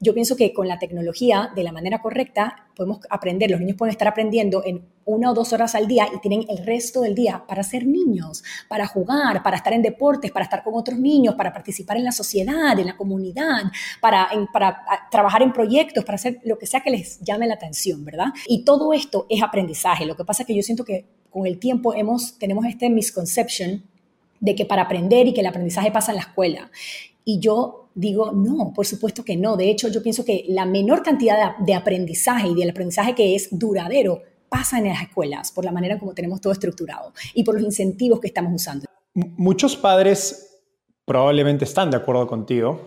Yo 0.00 0.12
pienso 0.12 0.36
que 0.36 0.52
con 0.52 0.68
la 0.68 0.78
tecnología, 0.78 1.50
de 1.54 1.62
la 1.62 1.72
manera 1.72 2.02
correcta, 2.02 2.66
podemos 2.76 3.00
aprender, 3.08 3.50
los 3.50 3.60
niños 3.60 3.76
pueden 3.76 3.92
estar 3.92 4.08
aprendiendo 4.08 4.62
en 4.64 4.84
una 5.06 5.30
o 5.30 5.34
dos 5.34 5.52
horas 5.52 5.74
al 5.74 5.86
día 5.86 6.08
y 6.14 6.18
tienen 6.18 6.44
el 6.48 6.66
resto 6.66 7.00
del 7.00 7.14
día 7.14 7.44
para 7.46 7.62
ser 7.62 7.86
niños, 7.86 8.42
para 8.68 8.86
jugar, 8.86 9.42
para 9.42 9.56
estar 9.56 9.72
en 9.72 9.80
deportes, 9.80 10.30
para 10.32 10.44
estar 10.44 10.62
con 10.62 10.74
otros 10.74 10.98
niños, 10.98 11.36
para 11.36 11.52
participar 11.52 11.96
en 11.96 12.04
la 12.04 12.12
sociedad, 12.12 12.78
en 12.78 12.86
la 12.86 12.96
comunidad, 12.96 13.62
para, 14.00 14.28
trabajar 15.10 15.42
en 15.42 15.52
proyectos, 15.52 16.04
para 16.04 16.16
hacer 16.16 16.40
lo 16.44 16.58
que 16.58 16.66
sea 16.66 16.80
que 16.80 16.90
les 16.90 17.20
llame 17.20 17.46
la 17.46 17.54
atención, 17.54 18.04
¿verdad? 18.04 18.26
Y 18.46 18.64
todo 18.64 18.92
esto 18.92 19.26
es 19.30 19.42
aprendizaje. 19.42 20.04
Lo 20.04 20.16
que 20.16 20.24
pasa 20.24 20.42
es 20.42 20.46
que 20.46 20.56
yo 20.56 20.62
siento 20.62 20.84
que 20.84 21.06
con 21.36 21.46
el 21.46 21.58
tiempo 21.58 21.92
hemos, 21.94 22.38
tenemos 22.38 22.64
este 22.64 22.88
misconception 22.88 23.82
de 24.40 24.54
que 24.54 24.64
para 24.64 24.82
aprender 24.82 25.26
y 25.26 25.34
que 25.34 25.42
el 25.42 25.46
aprendizaje 25.46 25.90
pasa 25.90 26.12
en 26.12 26.16
la 26.16 26.22
escuela. 26.22 26.70
Y 27.26 27.40
yo 27.40 27.90
digo, 27.94 28.32
no, 28.32 28.72
por 28.74 28.86
supuesto 28.86 29.22
que 29.22 29.36
no. 29.36 29.54
De 29.58 29.68
hecho, 29.68 29.88
yo 29.88 30.02
pienso 30.02 30.24
que 30.24 30.46
la 30.48 30.64
menor 30.64 31.02
cantidad 31.02 31.58
de, 31.58 31.74
aprendizaje 31.74 32.48
y 32.48 32.54
del 32.54 32.70
aprendizaje 32.70 33.14
que 33.14 33.34
es 33.34 33.48
duradero 33.50 34.22
pasa 34.48 34.78
en 34.78 34.88
las 34.88 35.02
escuelas 35.02 35.52
por 35.52 35.66
la 35.66 35.72
manera 35.72 35.98
como 35.98 36.14
tenemos 36.14 36.40
todo 36.40 36.54
estructurado 36.54 37.12
y 37.34 37.44
por 37.44 37.56
los 37.56 37.64
incentivos 37.64 38.18
que 38.18 38.28
estamos 38.28 38.54
usando. 38.54 38.86
Muchos 39.12 39.76
padres 39.76 40.58
probablemente 41.04 41.66
están 41.66 41.90
de 41.90 41.98
acuerdo 41.98 42.26
contigo, 42.26 42.80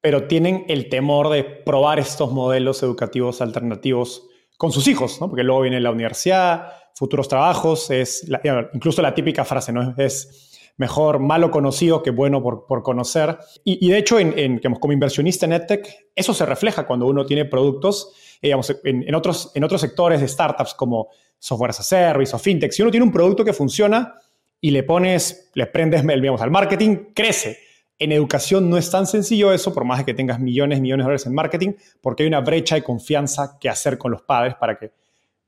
pero 0.00 0.26
tienen 0.28 0.64
el 0.68 0.88
temor 0.88 1.28
de 1.28 1.44
probar 1.44 1.98
estos 1.98 2.32
modelos 2.32 2.82
educativos 2.82 3.42
alternativos 3.42 4.26
con 4.56 4.72
sus 4.72 4.88
hijos, 4.88 5.20
¿no? 5.20 5.28
porque 5.28 5.42
luego 5.42 5.60
viene 5.60 5.78
la 5.78 5.90
universidad, 5.90 6.72
futuros 6.96 7.28
trabajos, 7.28 7.90
es 7.90 8.26
incluso 8.72 9.02
la 9.02 9.14
típica 9.14 9.44
frase, 9.44 9.70
¿no? 9.70 9.94
Es 9.98 10.72
mejor 10.78 11.18
malo 11.18 11.50
conocido 11.50 12.02
que 12.02 12.10
bueno 12.10 12.42
por, 12.42 12.66
por 12.66 12.82
conocer. 12.82 13.38
Y, 13.64 13.88
de 13.90 13.98
hecho, 13.98 14.18
en, 14.18 14.36
en, 14.38 14.58
como 14.58 14.92
inversionista 14.94 15.44
en 15.44 15.52
EdTech, 15.52 16.10
eso 16.14 16.32
se 16.32 16.46
refleja 16.46 16.86
cuando 16.86 17.06
uno 17.06 17.26
tiene 17.26 17.44
productos, 17.44 18.12
eh, 18.36 18.48
digamos, 18.48 18.74
en, 18.82 19.06
en, 19.06 19.14
otros, 19.14 19.52
en 19.54 19.64
otros 19.64 19.82
sectores 19.82 20.22
de 20.22 20.28
startups 20.28 20.72
como 20.72 21.08
software 21.38 21.70
as 21.70 21.80
a 21.80 21.82
service 21.82 22.34
o 22.34 22.38
fintech. 22.38 22.72
Si 22.72 22.80
uno 22.80 22.90
tiene 22.90 23.04
un 23.04 23.12
producto 23.12 23.44
que 23.44 23.52
funciona 23.52 24.14
y 24.58 24.70
le 24.70 24.82
pones, 24.82 25.50
le 25.52 25.66
prendes, 25.66 26.02
digamos, 26.02 26.40
al 26.40 26.50
marketing, 26.50 27.12
crece. 27.14 27.58
En 27.98 28.10
educación 28.12 28.70
no 28.70 28.78
es 28.78 28.90
tan 28.90 29.06
sencillo 29.06 29.52
eso, 29.52 29.72
por 29.72 29.84
más 29.84 30.02
que 30.04 30.14
tengas 30.14 30.40
millones 30.40 30.78
y 30.78 30.80
millones 30.82 31.04
de 31.04 31.08
dólares 31.08 31.26
en 31.26 31.34
marketing, 31.34 31.72
porque 32.00 32.22
hay 32.22 32.26
una 32.28 32.40
brecha 32.40 32.74
de 32.74 32.82
confianza 32.82 33.58
que 33.60 33.68
hacer 33.68 33.98
con 33.98 34.12
los 34.12 34.22
padres 34.22 34.54
para 34.54 34.78
que 34.78 34.92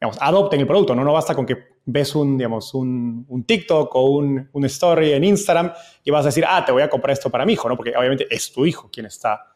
digamos, 0.00 0.18
adopten 0.20 0.60
el 0.60 0.66
producto. 0.66 0.94
No, 0.94 1.04
no 1.04 1.12
basta 1.12 1.34
con 1.34 1.46
que 1.46 1.56
ves 1.84 2.14
un, 2.14 2.36
digamos, 2.36 2.74
un, 2.74 3.44
TikTok 3.46 3.94
o 3.94 4.10
un, 4.10 4.64
story 4.64 5.12
en 5.12 5.24
Instagram 5.24 5.72
y 6.04 6.10
vas 6.10 6.24
a 6.24 6.28
decir, 6.28 6.44
ah, 6.46 6.64
te 6.64 6.72
voy 6.72 6.82
a 6.82 6.90
comprar 6.90 7.12
esto 7.12 7.30
para 7.30 7.44
mi 7.44 7.54
hijo, 7.54 7.68
¿no? 7.68 7.76
Porque 7.76 7.96
obviamente 7.96 8.26
es 8.30 8.52
tu 8.52 8.66
hijo 8.66 8.88
quien 8.92 9.06
está 9.06 9.54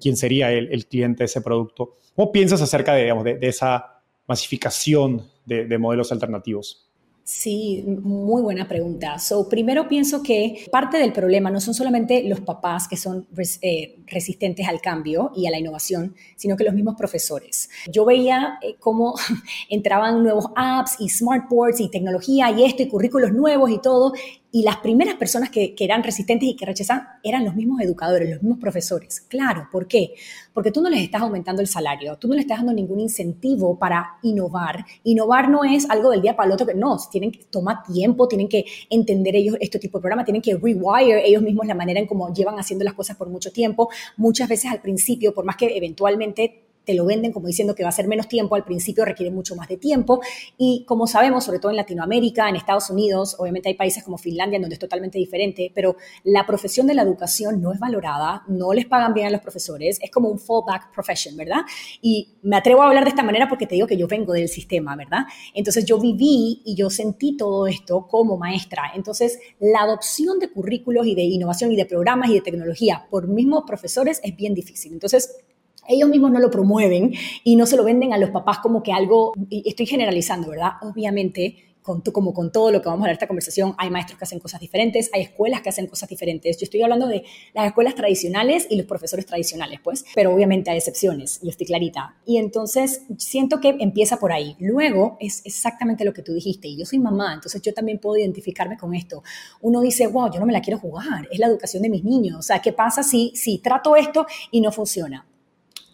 quién 0.00 0.16
sería 0.16 0.50
el, 0.50 0.86
cliente 0.86 1.18
de 1.18 1.24
ese 1.26 1.42
producto. 1.42 1.98
¿Cómo 2.16 2.32
piensas 2.32 2.62
acerca 2.62 2.94
de, 2.94 3.12
de, 3.38 3.46
esa 3.46 4.00
masificación 4.26 5.28
de 5.44 5.78
modelos 5.78 6.10
alternativos? 6.10 6.88
Sí, 7.26 7.82
muy 7.86 8.42
buena 8.42 8.68
pregunta. 8.68 9.18
So, 9.18 9.48
primero 9.48 9.88
pienso 9.88 10.22
que 10.22 10.66
parte 10.70 10.98
del 10.98 11.10
problema 11.10 11.50
no 11.50 11.58
son 11.58 11.72
solamente 11.72 12.22
los 12.24 12.42
papás 12.42 12.86
que 12.86 12.98
son 12.98 13.26
eh, 13.62 13.96
resistentes 14.06 14.68
al 14.68 14.82
cambio 14.82 15.32
y 15.34 15.46
a 15.46 15.50
la 15.50 15.58
innovación, 15.58 16.14
sino 16.36 16.54
que 16.54 16.64
los 16.64 16.74
mismos 16.74 16.96
profesores. 16.96 17.70
Yo 17.90 18.04
veía 18.04 18.58
eh, 18.60 18.76
cómo 18.78 19.14
entraban 19.70 20.22
nuevos 20.22 20.48
apps 20.54 20.96
y 20.98 21.08
smartboards 21.08 21.80
y 21.80 21.90
tecnología 21.90 22.50
y 22.50 22.62
esto 22.62 22.82
y 22.82 22.88
currículos 22.88 23.32
nuevos 23.32 23.70
y 23.70 23.80
todo, 23.80 24.12
y 24.54 24.62
las 24.62 24.76
primeras 24.76 25.16
personas 25.16 25.50
que, 25.50 25.74
eran 25.80 26.04
resistentes 26.04 26.48
y 26.48 26.54
que 26.54 26.64
rechazaban 26.64 27.08
eran 27.24 27.44
los 27.44 27.56
mismos 27.56 27.80
educadores, 27.80 28.30
los 28.30 28.40
mismos 28.40 28.60
profesores. 28.60 29.20
Claro, 29.22 29.66
¿por 29.72 29.88
qué? 29.88 30.14
Porque 30.52 30.70
tú 30.70 30.80
no 30.80 30.88
les 30.88 31.02
estás 31.02 31.22
aumentando 31.22 31.60
el 31.60 31.66
salario, 31.66 32.16
tú 32.18 32.28
no 32.28 32.34
les 32.34 32.44
estás 32.44 32.58
dando 32.58 32.72
ningún 32.72 33.00
incentivo 33.00 33.76
para 33.76 34.16
innovar. 34.22 34.84
Innovar 35.02 35.48
no 35.48 35.64
es 35.64 35.90
algo 35.90 36.12
del 36.12 36.22
día 36.22 36.36
para 36.36 36.46
el 36.46 36.52
otro, 36.52 36.68
que 36.68 36.74
no, 36.74 36.96
tienen 37.10 37.32
que 37.32 37.42
tomar 37.50 37.82
tiempo, 37.82 38.28
tienen 38.28 38.46
que 38.46 38.64
entender 38.88 39.34
ellos 39.34 39.56
este 39.58 39.80
tipo 39.80 39.98
de 39.98 40.02
programa, 40.02 40.24
tienen 40.24 40.40
que 40.40 40.54
rewire 40.54 41.26
ellos 41.26 41.42
mismos 41.42 41.66
la 41.66 41.74
manera 41.74 41.98
en 41.98 42.06
cómo 42.06 42.32
llevan 42.32 42.56
haciendo 42.56 42.84
las 42.84 42.94
cosas 42.94 43.16
por 43.16 43.28
mucho 43.28 43.50
tiempo. 43.50 43.88
Muchas 44.16 44.48
veces 44.48 44.70
al 44.70 44.80
principio, 44.80 45.34
por 45.34 45.44
más 45.44 45.56
que 45.56 45.76
eventualmente 45.76 46.63
te 46.84 46.94
lo 46.94 47.04
venden 47.04 47.32
como 47.32 47.46
diciendo 47.46 47.74
que 47.74 47.82
va 47.82 47.88
a 47.88 47.92
ser 47.92 48.08
menos 48.08 48.28
tiempo, 48.28 48.54
al 48.54 48.64
principio 48.64 49.04
requiere 49.04 49.30
mucho 49.30 49.56
más 49.56 49.68
de 49.68 49.76
tiempo 49.76 50.20
y 50.58 50.84
como 50.86 51.06
sabemos, 51.06 51.44
sobre 51.44 51.58
todo 51.58 51.70
en 51.70 51.76
Latinoamérica, 51.76 52.48
en 52.48 52.56
Estados 52.56 52.90
Unidos, 52.90 53.36
obviamente 53.38 53.68
hay 53.68 53.74
países 53.74 54.02
como 54.02 54.18
Finlandia 54.18 54.58
donde 54.58 54.74
es 54.74 54.80
totalmente 54.80 55.18
diferente, 55.18 55.70
pero 55.74 55.96
la 56.24 56.46
profesión 56.46 56.86
de 56.86 56.94
la 56.94 57.02
educación 57.02 57.60
no 57.60 57.72
es 57.72 57.80
valorada, 57.80 58.42
no 58.48 58.72
les 58.72 58.86
pagan 58.86 59.14
bien 59.14 59.26
a 59.26 59.30
los 59.30 59.40
profesores, 59.40 59.98
es 60.02 60.10
como 60.10 60.28
un 60.28 60.38
fallback 60.38 60.92
profession, 60.92 61.36
¿verdad? 61.36 61.62
Y 62.00 62.28
me 62.42 62.56
atrevo 62.56 62.82
a 62.82 62.88
hablar 62.88 63.04
de 63.04 63.10
esta 63.10 63.22
manera 63.22 63.48
porque 63.48 63.66
te 63.66 63.74
digo 63.74 63.86
que 63.86 63.96
yo 63.96 64.06
vengo 64.06 64.32
del 64.32 64.48
sistema, 64.48 64.96
¿verdad? 64.96 65.24
Entonces 65.54 65.84
yo 65.84 65.98
viví 65.98 66.62
y 66.64 66.74
yo 66.74 66.90
sentí 66.90 67.36
todo 67.36 67.66
esto 67.66 68.06
como 68.08 68.36
maestra. 68.36 68.92
Entonces 68.94 69.38
la 69.60 69.80
adopción 69.80 70.38
de 70.38 70.50
currículos 70.50 71.06
y 71.06 71.14
de 71.14 71.22
innovación 71.22 71.72
y 71.72 71.76
de 71.76 71.86
programas 71.86 72.30
y 72.30 72.34
de 72.34 72.40
tecnología 72.40 73.06
por 73.10 73.28
mismos 73.28 73.64
profesores 73.66 74.20
es 74.22 74.36
bien 74.36 74.54
difícil. 74.54 74.92
Entonces, 74.92 75.44
ellos 75.88 76.08
mismos 76.08 76.30
no 76.30 76.40
lo 76.40 76.50
promueven 76.50 77.12
y 77.42 77.56
no 77.56 77.66
se 77.66 77.76
lo 77.76 77.84
venden 77.84 78.12
a 78.12 78.18
los 78.18 78.30
papás 78.30 78.58
como 78.58 78.82
que 78.82 78.92
algo, 78.92 79.32
y 79.48 79.68
estoy 79.68 79.86
generalizando, 79.86 80.48
¿verdad? 80.50 80.72
Obviamente, 80.82 81.74
con, 81.84 82.00
como 82.00 82.32
con 82.32 82.50
todo 82.50 82.72
lo 82.72 82.80
que 82.80 82.88
vamos 82.88 83.02
a 83.02 83.04
hablar 83.04 83.12
esta 83.12 83.26
conversación, 83.26 83.74
hay 83.76 83.90
maestros 83.90 84.18
que 84.18 84.24
hacen 84.24 84.40
cosas 84.40 84.58
diferentes, 84.58 85.10
hay 85.12 85.20
escuelas 85.20 85.60
que 85.60 85.68
hacen 85.68 85.86
cosas 85.86 86.08
diferentes. 86.08 86.56
Yo 86.56 86.64
estoy 86.64 86.82
hablando 86.82 87.06
de 87.06 87.24
las 87.52 87.66
escuelas 87.66 87.94
tradicionales 87.94 88.66
y 88.70 88.76
los 88.76 88.86
profesores 88.86 89.26
tradicionales, 89.26 89.80
pues, 89.84 90.02
pero 90.14 90.34
obviamente 90.34 90.70
hay 90.70 90.78
excepciones, 90.78 91.40
yo 91.42 91.50
estoy 91.50 91.66
clarita. 91.66 92.16
Y 92.24 92.38
entonces 92.38 93.02
siento 93.18 93.60
que 93.60 93.76
empieza 93.80 94.16
por 94.16 94.32
ahí. 94.32 94.56
Luego 94.60 95.18
es 95.20 95.42
exactamente 95.44 96.06
lo 96.06 96.14
que 96.14 96.22
tú 96.22 96.32
dijiste, 96.32 96.68
y 96.68 96.78
yo 96.78 96.86
soy 96.86 97.00
mamá, 97.00 97.34
entonces 97.34 97.60
yo 97.60 97.74
también 97.74 97.98
puedo 97.98 98.16
identificarme 98.16 98.78
con 98.78 98.94
esto. 98.94 99.22
Uno 99.60 99.82
dice, 99.82 100.06
wow, 100.06 100.32
yo 100.32 100.40
no 100.40 100.46
me 100.46 100.54
la 100.54 100.62
quiero 100.62 100.78
jugar, 100.78 101.28
es 101.30 101.38
la 101.38 101.48
educación 101.48 101.82
de 101.82 101.90
mis 101.90 102.02
niños. 102.02 102.38
O 102.38 102.42
sea, 102.42 102.60
¿qué 102.62 102.72
pasa 102.72 103.02
si, 103.02 103.32
si 103.34 103.58
trato 103.58 103.94
esto 103.94 104.24
y 104.50 104.62
no 104.62 104.72
funciona? 104.72 105.26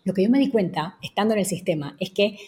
Lo 0.04 0.14
que 0.14 0.22
yo 0.22 0.30
me 0.30 0.38
di 0.38 0.48
cuenta, 0.48 0.96
estando 1.02 1.34
en 1.34 1.40
el 1.40 1.46
sistema, 1.46 1.96
es 2.00 2.10
que 2.10 2.38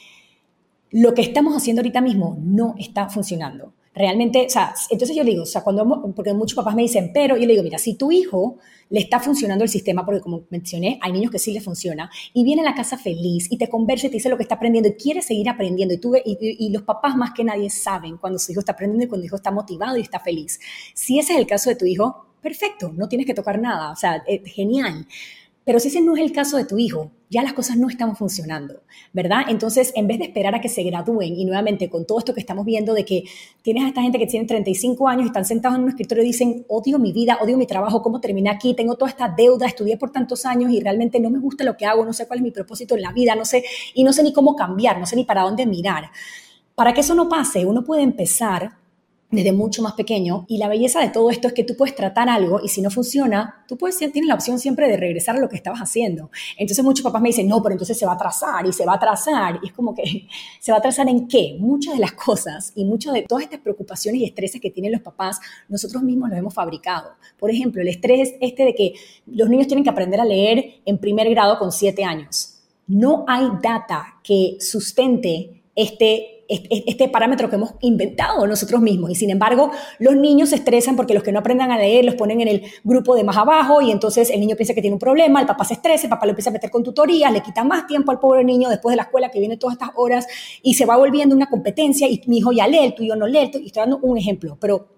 lo 0.91 1.15
que 1.15 1.23
estamos 1.23 1.57
haciendo 1.57 1.81
ahorita 1.81 2.01
mismo 2.01 2.39
no 2.41 2.75
está 2.79 3.09
funcionando. 3.09 3.73
Realmente, 3.95 4.47
o 4.47 4.49
sea, 4.49 4.75
entonces 4.89 5.15
yo 5.15 5.23
digo, 5.23 5.43
o 5.43 5.47
sea, 5.47 5.63
cuando, 5.63 6.13
porque 6.15 6.33
muchos 6.33 6.57
papás 6.57 6.75
me 6.75 6.81
dicen, 6.81 7.11
pero 7.13 7.37
yo 7.37 7.47
le 7.47 7.53
digo, 7.53 7.63
mira, 7.63 7.77
si 7.77 7.95
tu 7.95 8.11
hijo 8.11 8.57
le 8.89 9.01
está 9.01 9.21
funcionando 9.21 9.65
el 9.65 9.71
sistema, 9.71 10.05
porque 10.05 10.23
como 10.23 10.45
mencioné, 10.49 10.99
hay 11.03 11.13
niños 11.13 11.31
que 11.31 11.39
sí 11.39 11.53
le 11.53 11.61
funciona, 11.61 12.11
y 12.33 12.43
viene 12.43 12.63
a 12.63 12.65
la 12.65 12.75
casa 12.75 12.97
feliz 12.97 13.49
y 13.51 13.59
te 13.59 13.69
conversa 13.69 14.07
y 14.07 14.11
te 14.11 14.17
dice 14.17 14.31
lo 14.31 14.39
que 14.39 14.45
está 14.45 14.55
aprendiendo 14.55 14.89
y 14.89 14.95
quiere 14.95 15.21
seguir 15.21 15.49
aprendiendo, 15.51 15.93
y, 15.93 15.99
tú, 15.99 16.17
y, 16.17 16.39
y 16.41 16.71
los 16.71 16.83
papás 16.85 17.17
más 17.17 17.33
que 17.33 17.45
nadie 17.45 17.69
saben 17.69 18.17
cuando 18.17 18.39
su 18.39 18.53
hijo 18.53 18.61
está 18.61 18.73
aprendiendo 18.73 19.05
y 19.05 19.09
cuando 19.09 19.25
su 19.25 19.27
hijo 19.27 19.37
está 19.37 19.51
motivado 19.51 19.99
y 19.99 20.01
está 20.01 20.21
feliz. 20.21 20.59
Si 20.95 21.19
ese 21.19 21.35
es 21.35 21.39
el 21.39 21.47
caso 21.47 21.69
de 21.69 21.77
tu 21.77 21.85
hijo, 21.85 22.27
perfecto, 22.41 22.93
no 22.95 23.09
tienes 23.09 23.27
que 23.27 23.35
tocar 23.35 23.61
nada, 23.61 23.93
o 23.93 23.97
sea, 23.97 24.23
es 24.27 24.41
genial. 24.51 25.07
Pero 25.65 25.79
si 25.79 25.89
ese 25.89 26.01
no 26.01 26.17
es 26.17 26.23
el 26.23 26.33
caso 26.33 26.57
de 26.57 26.65
tu 26.65 26.79
hijo, 26.79 27.13
ya 27.31 27.43
las 27.43 27.53
cosas 27.53 27.77
no 27.77 27.89
están 27.89 28.15
funcionando, 28.17 28.83
¿verdad? 29.13 29.43
Entonces, 29.49 29.93
en 29.95 30.07
vez 30.07 30.19
de 30.19 30.25
esperar 30.25 30.55
a 30.55 30.61
que 30.61 30.69
se 30.69 30.83
gradúen 30.83 31.35
y 31.35 31.45
nuevamente 31.45 31.89
con 31.89 32.05
todo 32.05 32.19
esto 32.19 32.35
que 32.35 32.41
estamos 32.41 32.67
viendo 32.67 32.93
de 32.95 33.05
que 33.05 33.25
tienes 33.63 33.85
a 33.85 33.89
esta 33.89 34.03
gente 34.03 34.19
que 34.19 34.27
tiene 34.27 34.47
35 34.47 35.09
años 35.09 35.25
y 35.25 35.27
están 35.29 35.45
sentados 35.45 35.79
en 35.79 35.85
un 35.85 35.89
escritorio 35.89 36.25
y 36.25 36.27
dicen, 36.27 36.67
odio 36.69 36.99
mi 36.99 37.13
vida, 37.13 37.39
odio 37.41 37.57
mi 37.57 37.67
trabajo, 37.67 38.03
cómo 38.03 38.21
terminé 38.21 38.51
aquí, 38.51 38.75
tengo 38.75 38.97
toda 38.97 39.11
esta 39.11 39.29
deuda, 39.29 39.67
estudié 39.67 39.97
por 39.97 40.11
tantos 40.11 40.45
años 40.45 40.73
y 40.73 40.81
realmente 40.81 41.21
no 41.21 41.31
me 41.31 41.39
gusta 41.39 41.65
lo 41.65 41.77
que 41.77 41.87
hago, 41.87 42.05
no 42.05 42.13
sé 42.13 42.27
cuál 42.27 42.41
es 42.41 42.43
mi 42.43 42.51
propósito 42.51 42.97
en 42.97 43.03
la 43.03 43.13
vida, 43.13 43.35
no 43.35 43.45
sé, 43.45 43.65
y 43.95 44.05
no 44.05 44.13
sé 44.13 44.23
ni 44.23 44.33
cómo 44.33 44.57
cambiar, 44.57 44.99
no 44.99 45.07
sé 45.07 45.17
ni 45.17 45.25
para 45.25 45.43
dónde 45.43 45.65
mirar. 45.65 46.11
Para 46.75 46.93
que 46.93 47.01
eso 47.01 47.15
no 47.15 47.29
pase, 47.29 47.65
uno 47.65 47.85
puede 47.85 48.03
empezar 48.03 48.82
desde 49.33 49.51
mucho 49.51 49.83
más 49.83 49.95
pequeño. 49.95 50.45
Y 50.47 50.59
la 50.59 50.69
belleza 50.69 51.01
de 51.01 51.09
todo 51.09 51.31
esto 51.31 51.49
es 51.49 51.55
que 51.55 51.65
tú 51.65 51.75
puedes 51.77 51.97
tratar 51.97 52.29
algo 52.29 52.61
y 52.63 52.69
si 52.69 52.83
no 52.83 52.91
funciona, 52.91 53.65
tú 53.67 53.77
puedes, 53.77 53.97
tienes 53.97 54.27
la 54.27 54.35
opción 54.35 54.59
siempre 54.61 54.89
de 54.89 54.97
regresar 54.97 55.37
a 55.37 55.41
lo 55.41 55.49
que 55.49 55.57
estabas 55.57 55.81
haciendo. 55.81 56.31
Entonces 56.59 56.85
muchos 56.85 57.03
papás 57.03 57.23
me 57.23 57.31
dicen, 57.31 57.49
no, 57.49 57.63
pero 57.63 57.73
entonces 57.73 57.99
se 57.99 58.07
va 58.07 58.13
a 58.13 58.15
atrasar 58.15 58.65
y 58.67 58.73
se 58.73 58.85
va 58.85 58.93
a 58.93 58.97
atrasar. 58.97 59.59
Y 59.63 59.69
es 59.69 59.73
como 59.73 59.95
que, 59.95 60.29
¿se 60.61 60.71
va 60.71 60.77
a 60.77 60.79
atrasar 60.79 61.09
en 61.09 61.27
qué? 61.27 61.57
Muchas 61.59 61.95
de 61.95 62.01
las 62.01 62.13
cosas 62.13 62.73
y 62.77 62.85
muchas 62.85 63.15
de 63.15 63.23
todas 63.23 63.45
estas 63.45 63.61
preocupaciones 63.61 64.21
y 64.21 64.25
estreses 64.25 64.61
que 64.61 64.71
tienen 64.71 64.93
los 64.93 65.01
papás, 65.01 65.41
nosotros 65.69 66.03
mismos 66.03 66.29
los 66.29 66.39
hemos 66.39 66.55
fabricado. 66.55 67.13
Por 67.39 67.51
ejemplo, 67.51 67.81
el 67.81 67.89
estrés 67.89 68.35
este 68.41 68.65
de 68.65 68.75
que 68.75 68.95
los 69.27 69.49
niños 69.49 69.67
tienen 69.67 69.83
que 69.83 69.91
aprender 69.91 70.21
a 70.21 70.25
leer 70.27 70.83
en 70.85 70.99
primer 70.99 71.29
grado 71.31 71.59
con 71.59 71.73
siete 71.73 72.05
años. 72.05 72.59
No 72.87 73.25
hay 73.27 73.49
data 73.63 74.21
que 74.23 74.59
sustente 74.61 75.63
este 75.75 76.32
este 76.49 77.09
parámetro 77.09 77.49
que 77.49 77.57
hemos 77.57 77.75
inventado 77.81 78.47
nosotros 78.47 78.81
mismos. 78.81 79.11
Y 79.11 79.15
sin 79.15 79.31
embargo, 79.31 79.71
los 79.99 80.17
niños 80.17 80.51
se 80.51 80.57
estresan 80.57 80.97
porque 80.97 81.15
los 81.15 81.23
que 81.23 81.33
no 81.33 81.39
aprendan 81.39 81.71
a 81.71 81.79
leer 81.79 82.05
los 82.05 82.15
ponen 82.15 82.41
en 82.41 82.49
el 82.49 82.63
grupo 82.85 83.15
de 83.15 83.25
más 83.25 83.37
abajo 83.37 83.81
y 83.81 83.91
entonces 83.91 84.31
el 84.31 84.41
niño 84.41 84.57
piensa 84.57 84.75
que 84.75 84.81
tiene 84.81 84.95
un 84.95 85.01
problema, 85.01 85.41
el 85.41 85.47
papá 85.47 85.65
se 85.65 85.75
estresa, 85.75 86.07
el 86.07 86.11
papá 86.11 86.27
lo 86.27 86.31
empieza 86.31 86.51
a 86.51 86.53
meter 86.53 86.71
con 86.71 86.83
tutorías, 86.83 87.33
le 87.33 87.43
quita 87.43 87.65
más 87.65 87.87
tiempo 87.87 88.11
al 88.11 88.21
pobre 88.21 88.45
niño 88.45 88.69
después 88.69 88.93
de 88.93 88.97
la 88.97 89.05
escuela 89.05 89.31
que 89.31 89.39
viene 89.39 89.57
todas 89.57 89.75
estas 89.75 89.91
horas 89.97 90.27
y 90.63 90.75
se 90.75 90.85
va 90.85 90.97
volviendo 90.97 91.35
una 91.35 91.49
competencia 91.49 92.09
y 92.09 92.23
mi 92.27 92.39
hijo 92.39 92.53
ya 92.53 92.67
lee, 92.67 92.85
el 92.85 92.95
tuyo 92.95 93.17
no 93.17 93.27
lee, 93.27 93.51
y 93.55 93.67
estoy 93.67 93.71
dando 93.75 93.99
un 94.03 94.19
ejemplo, 94.19 94.57
pero 94.61 94.89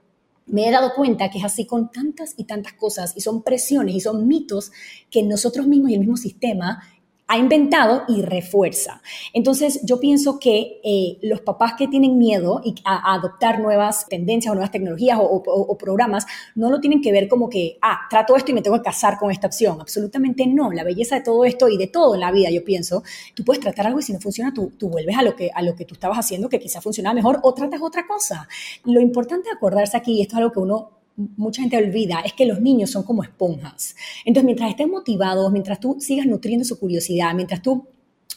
me 0.46 0.68
he 0.68 0.70
dado 0.70 0.92
cuenta 0.94 1.30
que 1.30 1.38
es 1.38 1.44
así 1.44 1.66
con 1.66 1.90
tantas 1.90 2.34
y 2.36 2.44
tantas 2.44 2.74
cosas 2.74 3.14
y 3.16 3.20
son 3.20 3.42
presiones 3.42 3.94
y 3.94 4.00
son 4.00 4.28
mitos 4.28 4.72
que 5.10 5.22
nosotros 5.22 5.66
mismos 5.66 5.90
y 5.90 5.94
el 5.94 6.00
mismo 6.00 6.16
sistema 6.16 6.82
ha 7.26 7.38
inventado 7.38 8.02
y 8.06 8.22
refuerza. 8.22 9.00
Entonces, 9.32 9.80
yo 9.82 9.98
pienso 9.98 10.38
que 10.38 10.80
eh, 10.84 11.18
los 11.22 11.40
papás 11.40 11.72
que 11.78 11.88
tienen 11.88 12.18
miedo 12.18 12.60
a, 12.84 13.14
adoptar 13.14 13.60
nuevas 13.60 14.06
tendencias 14.08 14.52
o 14.52 14.54
nuevas 14.54 14.70
tecnologías 14.70 15.18
o, 15.20 15.78
programas, 15.78 16.26
no 16.54 16.70
lo 16.70 16.80
tienen 16.80 17.00
que 17.00 17.12
ver 17.12 17.28
como 17.28 17.48
que, 17.48 17.78
ah, 17.82 18.00
trato 18.10 18.36
esto 18.36 18.50
y 18.50 18.54
me 18.54 18.62
tengo 18.62 18.76
que 18.76 18.82
casar 18.82 19.18
con 19.18 19.30
esta 19.30 19.46
opción. 19.46 19.80
Absolutamente 19.80 20.46
no. 20.46 20.70
La 20.70 20.84
belleza 20.84 21.16
de 21.16 21.22
todo 21.22 21.44
esto 21.44 21.68
y 21.68 21.78
de 21.78 21.86
todo 21.86 22.14
en 22.14 22.20
la 22.20 22.30
vida, 22.30 22.50
yo 22.50 22.62
pienso, 22.62 23.02
tú 23.34 23.44
puedes 23.44 23.60
tratar 23.60 23.86
algo 23.86 24.00
y 24.00 24.02
si 24.02 24.12
no 24.12 24.20
funciona, 24.20 24.52
tú, 24.52 24.72
tú 24.78 24.88
vuelves 24.88 25.16
a 25.16 25.22
lo, 25.22 25.34
que, 25.34 25.50
a 25.54 25.62
lo 25.62 25.74
que 25.74 25.84
tú 25.84 25.94
estabas 25.94 26.18
haciendo, 26.18 26.48
que 26.48 26.58
quizás 26.58 26.82
funcionaba 26.82 27.14
mejor, 27.14 27.40
o 27.42 27.54
tratas 27.54 27.80
otra 27.82 28.06
cosa. 28.06 28.48
Lo 28.84 29.00
importante 29.00 29.48
de 29.48 29.56
acordarse 29.56 29.96
aquí, 29.96 30.18
y 30.18 30.22
esto 30.22 30.34
es 30.34 30.38
algo 30.38 30.52
que 30.52 30.60
uno 30.60 31.03
mucha 31.16 31.62
gente 31.62 31.76
olvida 31.76 32.20
es 32.20 32.32
que 32.32 32.46
los 32.46 32.60
niños 32.60 32.90
son 32.90 33.04
como 33.04 33.22
esponjas. 33.22 33.94
Entonces, 34.24 34.44
mientras 34.44 34.70
estén 34.70 34.90
motivados, 34.90 35.50
mientras 35.52 35.80
tú 35.80 35.96
sigas 36.00 36.26
nutriendo 36.26 36.64
su 36.64 36.78
curiosidad, 36.78 37.34
mientras 37.34 37.62
tú 37.62 37.88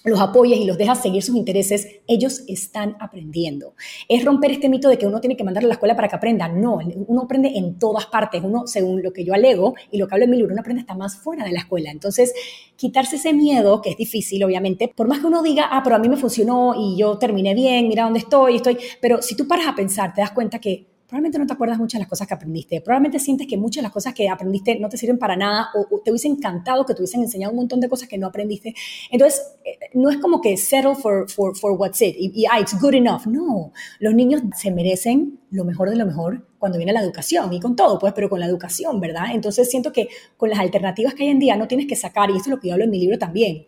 los 0.03 0.19
apoyes 0.21 0.59
y 0.59 0.65
los 0.65 0.77
dejas 0.77 1.01
seguir 1.01 1.21
sus 1.21 1.35
intereses, 1.35 1.87
ellos 2.07 2.43
están 2.47 2.95
aprendiendo. 2.99 3.73
Es 4.07 4.23
romper 4.23 4.51
este 4.51 4.69
mito 4.69 4.89
de 4.89 4.97
que 4.97 5.05
uno 5.05 5.19
tiene 5.19 5.35
que 5.35 5.43
mandarle 5.43 5.65
a 5.67 5.69
la 5.69 5.73
escuela 5.73 5.95
para 5.95 6.07
que 6.07 6.15
aprenda. 6.15 6.47
No, 6.47 6.79
uno 7.07 7.21
aprende 7.23 7.49
en 7.55 7.77
todas 7.77 8.05
partes. 8.05 8.41
Uno, 8.43 8.67
según 8.67 9.03
lo 9.03 9.11
que 9.11 9.25
yo 9.25 9.33
alego 9.33 9.75
y 9.91 9.97
lo 9.97 10.07
que 10.07 10.15
hablo 10.15 10.25
en 10.25 10.31
mi 10.31 10.37
libro, 10.37 10.53
uno 10.53 10.61
aprende 10.61 10.81
hasta 10.81 10.95
más 10.95 11.17
fuera 11.17 11.43
de 11.43 11.51
la 11.51 11.59
escuela. 11.59 11.91
Entonces, 11.91 12.33
quitarse 12.75 13.17
ese 13.17 13.33
miedo, 13.33 13.81
que 13.81 13.89
es 13.89 13.97
difícil, 13.97 14.43
obviamente, 14.43 14.91
por 14.95 15.07
más 15.07 15.19
que 15.19 15.27
uno 15.27 15.43
diga, 15.43 15.67
ah, 15.71 15.81
pero 15.83 15.95
a 15.97 15.99
mí 15.99 16.07
me 16.07 16.17
funcionó 16.17 16.73
y 16.77 16.97
yo 16.97 17.17
terminé 17.17 17.53
bien, 17.53 17.87
mira 17.87 18.03
dónde 18.03 18.19
estoy, 18.19 18.57
estoy, 18.57 18.77
pero 19.01 19.21
si 19.21 19.35
tú 19.35 19.47
paras 19.47 19.67
a 19.67 19.75
pensar, 19.75 20.13
te 20.13 20.21
das 20.21 20.31
cuenta 20.31 20.59
que 20.59 20.96
probablemente 21.07 21.39
no 21.39 21.47
te 21.47 21.53
acuerdas 21.53 21.77
muchas 21.77 21.99
de 21.99 22.03
las 22.03 22.09
cosas 22.09 22.27
que 22.27 22.33
aprendiste, 22.33 22.81
probablemente 22.81 23.19
sientes 23.19 23.47
que 23.47 23.57
muchas 23.57 23.77
de 23.77 23.83
las 23.83 23.91
cosas 23.91 24.13
que 24.13 24.27
aprendiste 24.27 24.77
no 24.79 24.89
te 24.89 24.97
sirven 24.97 25.17
para 25.17 25.35
nada 25.35 25.69
o, 25.73 25.99
te 25.99 26.11
hubiese 26.11 26.27
encantado 26.27 26.85
que 26.85 26.93
te 26.93 27.01
hubiesen 27.01 27.21
enseñado 27.21 27.51
un 27.51 27.57
montón 27.57 27.79
de 27.79 27.89
cosas 27.89 28.09
que 28.09 28.17
no 28.17 28.27
aprendiste. 28.27 28.75
Entonces, 29.09 29.41
eh, 29.63 29.77
no 29.93 30.09
es 30.09 30.17
como 30.17 30.41
que 30.41 30.57
settle 30.57 30.95
for, 30.95 31.29
for, 31.29 31.57
for 31.57 31.71
what's 31.71 32.01
it 32.01 32.15
y, 32.17 32.45
ah, 32.51 32.59
it's 32.59 32.79
good 32.79 32.93
enough. 32.93 33.25
No, 33.25 33.71
los 33.99 34.13
niños 34.13 34.41
se 34.55 34.71
merecen 34.71 35.39
lo 35.49 35.63
mejor 35.63 35.89
de 35.89 35.95
lo 35.95 36.05
mejor 36.05 36.45
cuando 36.59 36.77
viene 36.77 36.91
la 36.91 37.01
educación 37.01 37.53
y 37.53 37.59
con 37.59 37.75
todo, 37.75 37.99
pues, 37.99 38.13
pero 38.13 38.29
con 38.29 38.39
la 38.39 38.45
educación, 38.45 38.99
¿verdad? 38.99 39.27
Entonces 39.33 39.69
siento 39.69 39.93
que 39.93 40.09
con 40.35 40.49
las 40.49 40.59
alternativas 40.59 41.13
que 41.13 41.23
hay 41.23 41.29
en 41.29 41.39
día 41.39 41.55
no 41.55 41.67
tienes 41.67 41.87
que 41.87 41.95
sacar, 41.95 42.29
y 42.29 42.35
esto 42.37 42.49
es 42.49 42.55
lo 42.55 42.59
que 42.59 42.67
yo 42.67 42.73
hablo 42.73 42.85
en 42.85 42.91
mi 42.91 42.99
libro 42.99 43.17
también, 43.17 43.67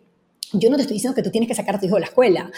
yo 0.52 0.68
no 0.68 0.76
te 0.76 0.82
estoy 0.82 0.94
diciendo 0.94 1.14
que 1.14 1.22
tú 1.22 1.30
tienes 1.30 1.48
que 1.48 1.54
sacar 1.54 1.76
a 1.76 1.80
tu 1.80 1.86
hijo 1.86 1.94
de 1.94 2.00
la 2.00 2.06
escuela. 2.06 2.50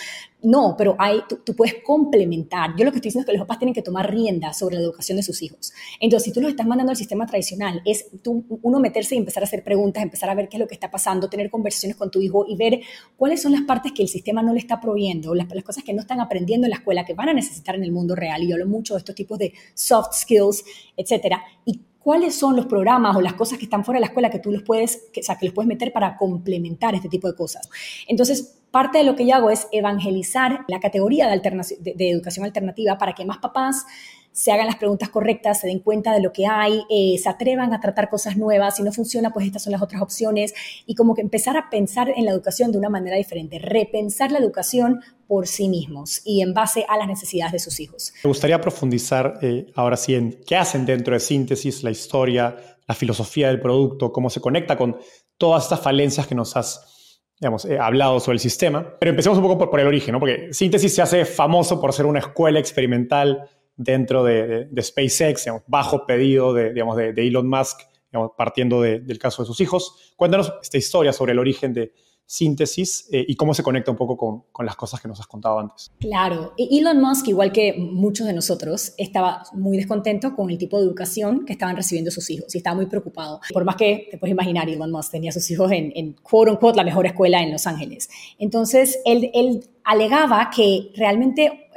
no, 0.42 0.74
pero 0.76 0.96
hay, 0.98 1.20
tú, 1.28 1.54
puedes 1.54 1.76
complementar. 1.84 2.70
Yo 2.76 2.84
lo 2.84 2.90
que 2.90 2.98
estoy 2.98 3.08
diciendo 3.08 3.20
es 3.20 3.26
que 3.26 3.32
los 3.32 3.46
papás 3.46 3.58
tienen 3.58 3.74
que 3.74 3.82
tomar 3.82 4.10
rienda 4.10 4.52
sobre 4.52 4.76
la 4.76 4.82
educación 4.82 5.16
de 5.16 5.22
sus 5.22 5.40
hijos. 5.42 5.72
Entonces, 6.00 6.24
si 6.24 6.32
tú 6.32 6.40
los 6.40 6.50
estás 6.50 6.66
mandando 6.66 6.90
al 6.90 6.96
sistema 6.96 7.26
tradicional, 7.26 7.80
es 7.84 8.06
tú, 8.22 8.44
uno 8.62 8.80
meterse 8.80 9.14
y 9.14 9.18
empezar 9.18 9.42
a 9.42 9.46
hacer 9.46 9.62
preguntas, 9.62 10.02
empezar 10.02 10.30
a 10.30 10.34
ver 10.34 10.48
qué 10.48 10.56
es 10.56 10.60
lo 10.60 10.66
que 10.66 10.74
está 10.74 10.90
pasando, 10.90 11.28
tener 11.28 11.50
conversaciones 11.50 11.96
con 11.96 12.10
tu 12.10 12.20
hijo 12.20 12.44
y 12.48 12.56
ver 12.56 12.80
cuáles 13.16 13.42
son 13.42 13.52
las 13.52 13.62
partes 13.62 13.92
que 13.92 14.02
el 14.02 14.08
sistema 14.08 14.42
no 14.42 14.52
le 14.52 14.58
está 14.58 14.80
proveyendo, 14.80 15.34
las, 15.34 15.48
las 15.52 15.64
cosas 15.64 15.84
que 15.84 15.92
no 15.92 16.00
están 16.00 16.20
aprendiendo 16.20 16.66
en 16.66 16.70
la 16.70 16.76
escuela, 16.76 17.04
que 17.04 17.14
van 17.14 17.28
a 17.28 17.34
necesitar 17.34 17.74
en 17.74 17.84
el 17.84 17.92
mundo 17.92 18.16
real. 18.16 18.42
Y 18.42 18.48
yo 18.48 18.54
hablo 18.54 18.66
mucho 18.66 18.94
de 18.94 18.98
estos 18.98 19.14
tipos 19.14 19.38
de 19.38 19.52
soft 19.74 20.14
skills, 20.14 20.64
etcétera. 20.96 21.42
Cuáles 22.02 22.34
son 22.34 22.56
los 22.56 22.66
programas 22.66 23.16
o 23.16 23.20
las 23.20 23.34
cosas 23.34 23.58
que 23.58 23.64
están 23.64 23.84
fuera 23.84 23.98
de 23.98 24.02
la 24.02 24.06
escuela 24.06 24.30
que 24.30 24.38
tú 24.38 24.50
los 24.50 24.62
puedes, 24.62 25.08
que, 25.12 25.20
o 25.20 25.22
sea, 25.22 25.36
que 25.36 25.46
los 25.46 25.54
puedes 25.54 25.68
meter 25.68 25.92
para 25.92 26.16
complementar 26.16 26.94
este 26.94 27.08
tipo 27.08 27.28
de 27.28 27.34
cosas. 27.34 27.68
Entonces, 28.08 28.58
parte 28.70 28.98
de 28.98 29.04
lo 29.04 29.14
que 29.14 29.26
yo 29.26 29.34
hago 29.34 29.50
es 29.50 29.68
evangelizar 29.70 30.64
la 30.66 30.80
categoría 30.80 31.28
de, 31.28 31.94
de, 31.94 32.10
educación 32.10 32.44
alternativa 32.44 32.98
para 32.98 33.12
que 33.12 33.24
más 33.24 33.38
papás 33.38 33.84
se 34.32 34.50
hagan 34.50 34.66
las 34.66 34.76
preguntas 34.76 35.10
correctas, 35.10 35.60
se 35.60 35.66
den 35.66 35.80
cuenta 35.80 36.12
de 36.12 36.20
lo 36.20 36.32
que 36.32 36.46
hay, 36.46 36.84
eh, 36.90 37.16
se 37.18 37.28
atrevan 37.28 37.72
a 37.72 37.80
tratar 37.80 38.08
cosas 38.08 38.36
nuevas, 38.36 38.76
si 38.76 38.82
no 38.82 38.92
funciona, 38.92 39.32
pues 39.32 39.46
estas 39.46 39.62
son 39.62 39.72
las 39.72 39.82
otras 39.82 40.02
opciones, 40.02 40.54
y 40.86 40.94
como 40.94 41.14
que 41.14 41.20
empezar 41.20 41.56
a 41.56 41.68
pensar 41.70 42.08
en 42.16 42.24
la 42.24 42.30
educación 42.30 42.72
de 42.72 42.78
una 42.78 42.88
manera 42.88 43.16
diferente, 43.16 43.58
repensar 43.58 44.32
la 44.32 44.38
educación 44.38 45.00
por 45.28 45.46
sí 45.46 45.68
mismos 45.68 46.22
y 46.24 46.42
en 46.42 46.52
base 46.54 46.84
a 46.88 46.96
las 46.96 47.08
necesidades 47.08 47.52
de 47.52 47.58
sus 47.58 47.80
hijos. 47.80 48.12
Me 48.24 48.28
gustaría 48.28 48.60
profundizar 48.60 49.38
eh, 49.42 49.66
ahora 49.74 49.96
sí 49.96 50.14
en 50.14 50.40
qué 50.46 50.56
hacen 50.56 50.84
dentro 50.84 51.14
de 51.14 51.20
síntesis, 51.20 51.82
la 51.82 51.90
historia, 51.90 52.56
la 52.86 52.94
filosofía 52.94 53.48
del 53.48 53.60
producto, 53.60 54.12
cómo 54.12 54.30
se 54.30 54.40
conecta 54.40 54.76
con 54.76 54.98
todas 55.38 55.64
estas 55.64 55.80
falencias 55.80 56.26
que 56.26 56.34
nos 56.34 56.56
has 56.56 57.20
eh, 57.40 57.78
hablado 57.78 58.20
sobre 58.20 58.36
el 58.36 58.40
sistema. 58.40 58.94
Pero 59.00 59.10
empecemos 59.10 59.38
un 59.38 59.44
poco 59.44 59.70
por, 59.70 59.80
el 59.80 59.86
origen, 59.86 60.18
porque 60.18 60.52
Síntesis 60.52 60.94
se 60.94 61.02
hace 61.02 61.24
famoso 61.24 61.80
por 61.80 61.92
ser 61.92 62.06
una 62.06 62.20
escuela 62.20 62.58
experimental 62.58 63.48
dentro 63.82 64.24
de, 64.24 64.68
SpaceX, 64.80 65.46
bajo 65.66 66.06
pedido 66.06 66.52
de, 66.54 66.72
digamos, 66.72 66.96
de, 66.96 67.12
Elon 67.16 67.48
Musk, 67.48 67.80
partiendo 68.36 68.82
del 68.82 69.18
caso 69.18 69.42
de 69.42 69.46
sus 69.46 69.60
hijos. 69.60 70.12
Cuéntanos 70.16 70.52
esta 70.62 70.78
historia 70.78 71.12
sobre 71.12 71.32
el 71.32 71.38
origen 71.38 71.72
de, 71.72 71.92
síntesis 72.32 73.08
eh, 73.12 73.24
y 73.28 73.36
cómo 73.36 73.52
se 73.52 73.62
conecta 73.62 73.90
un 73.90 73.96
poco 73.98 74.16
con, 74.16 74.44
con, 74.52 74.64
las 74.64 74.74
cosas 74.74 75.02
que 75.02 75.06
nos 75.06 75.20
has 75.20 75.26
contado 75.26 75.58
antes. 75.58 75.90
Claro, 76.00 76.54
Elon 76.56 76.98
Musk, 76.98 77.28
igual 77.28 77.52
que 77.52 77.74
muchos 77.74 78.26
de 78.26 78.32
nosotros, 78.32 78.94
estaba 78.96 79.42
muy 79.52 79.76
descontento 79.76 80.34
con 80.34 80.48
el 80.48 80.56
tipo 80.56 80.78
de 80.78 80.86
educación 80.86 81.44
que 81.44 81.52
estaban 81.52 81.76
recibiendo 81.76 82.10
sus 82.10 82.30
hijos 82.30 82.54
y 82.54 82.58
estaba 82.58 82.76
muy 82.76 82.86
preocupado. 82.86 83.40
Por 83.52 83.66
más 83.66 83.76
que 83.76 84.08
te 84.10 84.16
puedes 84.16 84.32
imaginar, 84.32 84.66
Elon 84.68 84.90
Musk 84.90 85.12
tenía 85.12 85.28
a 85.28 85.34
sus 85.34 85.50
hijos 85.50 85.70
en, 85.72 85.92
en 85.94 86.14
quote 86.14 86.52
unquote, 86.52 86.78
la 86.78 86.84
mejor 86.84 87.04
escuela 87.04 87.42
en 87.42 87.52
Los 87.52 87.66
Ángeles. 87.66 88.08
Entonces, 88.38 88.98
él, 89.04 89.30
él 89.34 89.68
alegaba 89.84 90.48
que 90.54 90.90
realmente 90.94 91.68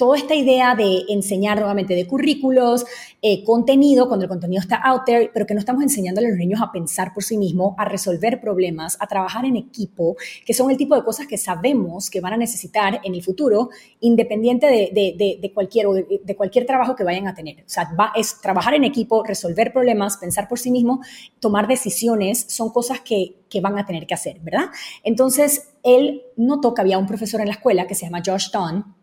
toda 0.00 0.16
esta 0.16 0.34
idea 0.34 0.74
de 0.74 1.04
enseñar 1.10 1.58
nuevamente 1.58 1.94
de 1.94 2.06
currículos, 2.06 2.86
eh, 3.20 3.44
contenido, 3.44 4.08
cuando 4.08 4.24
el 4.24 4.30
contenido 4.30 4.62
está 4.62 4.76
out 4.76 5.02
there, 5.04 5.30
pero 5.34 5.44
que 5.44 5.52
no 5.52 5.60
estamos 5.60 5.82
enseñándole 5.82 6.28
a 6.28 6.30
los 6.30 6.38
niños 6.38 6.60
a 6.62 6.72
pensar 6.72 7.12
por 7.12 7.22
sí 7.22 7.36
mismos, 7.36 7.74
a 7.76 7.84
resolver 7.84 8.40
problemas, 8.40 8.96
a 8.98 9.06
trabajar 9.06 9.44
en 9.44 9.56
equipo, 9.56 10.16
que 10.46 10.54
son 10.54 10.70
el 10.70 10.78
tipo 10.78 10.94
de 10.96 11.04
cosas 11.04 11.26
que 11.26 11.36
sabemos 11.36 12.08
que 12.08 12.22
van 12.22 12.32
a 12.32 12.38
necesitar 12.38 13.02
en 13.04 13.14
el 13.14 13.22
futuro, 13.22 13.68
independiente 14.00 14.66
de, 14.66 15.52
cualquier, 15.52 15.86
de, 16.24 16.34
cualquier 16.34 16.64
trabajo 16.64 16.96
que 16.96 17.04
vayan 17.04 17.28
a 17.28 17.34
tener. 17.34 17.60
O 17.60 17.68
sea, 17.68 17.92
va, 17.98 18.12
es 18.16 18.40
trabajar 18.40 18.72
en 18.72 18.84
equipo, 18.84 19.22
resolver 19.22 19.70
problemas, 19.70 20.16
pensar 20.16 20.48
por 20.48 20.58
sí 20.58 20.70
mismo, 20.70 21.02
tomar 21.40 21.68
decisiones, 21.68 22.46
son 22.48 22.70
cosas 22.70 23.00
que, 23.00 23.36
que 23.50 23.60
van 23.60 23.78
a 23.78 23.84
tener 23.84 24.06
que 24.06 24.14
hacer, 24.14 24.40
¿verdad? 24.40 24.70
Entonces, 25.04 25.74
él 25.82 26.22
notó 26.36 26.72
que 26.72 26.80
había 26.80 26.96
un 26.96 27.06
profesor 27.06 27.42
en 27.42 27.48
la 27.48 27.54
escuela 27.54 27.86
que 27.86 27.94
se 27.94 28.06
llama 28.06 28.22
Josh 28.24 28.50
Don, 28.50 28.99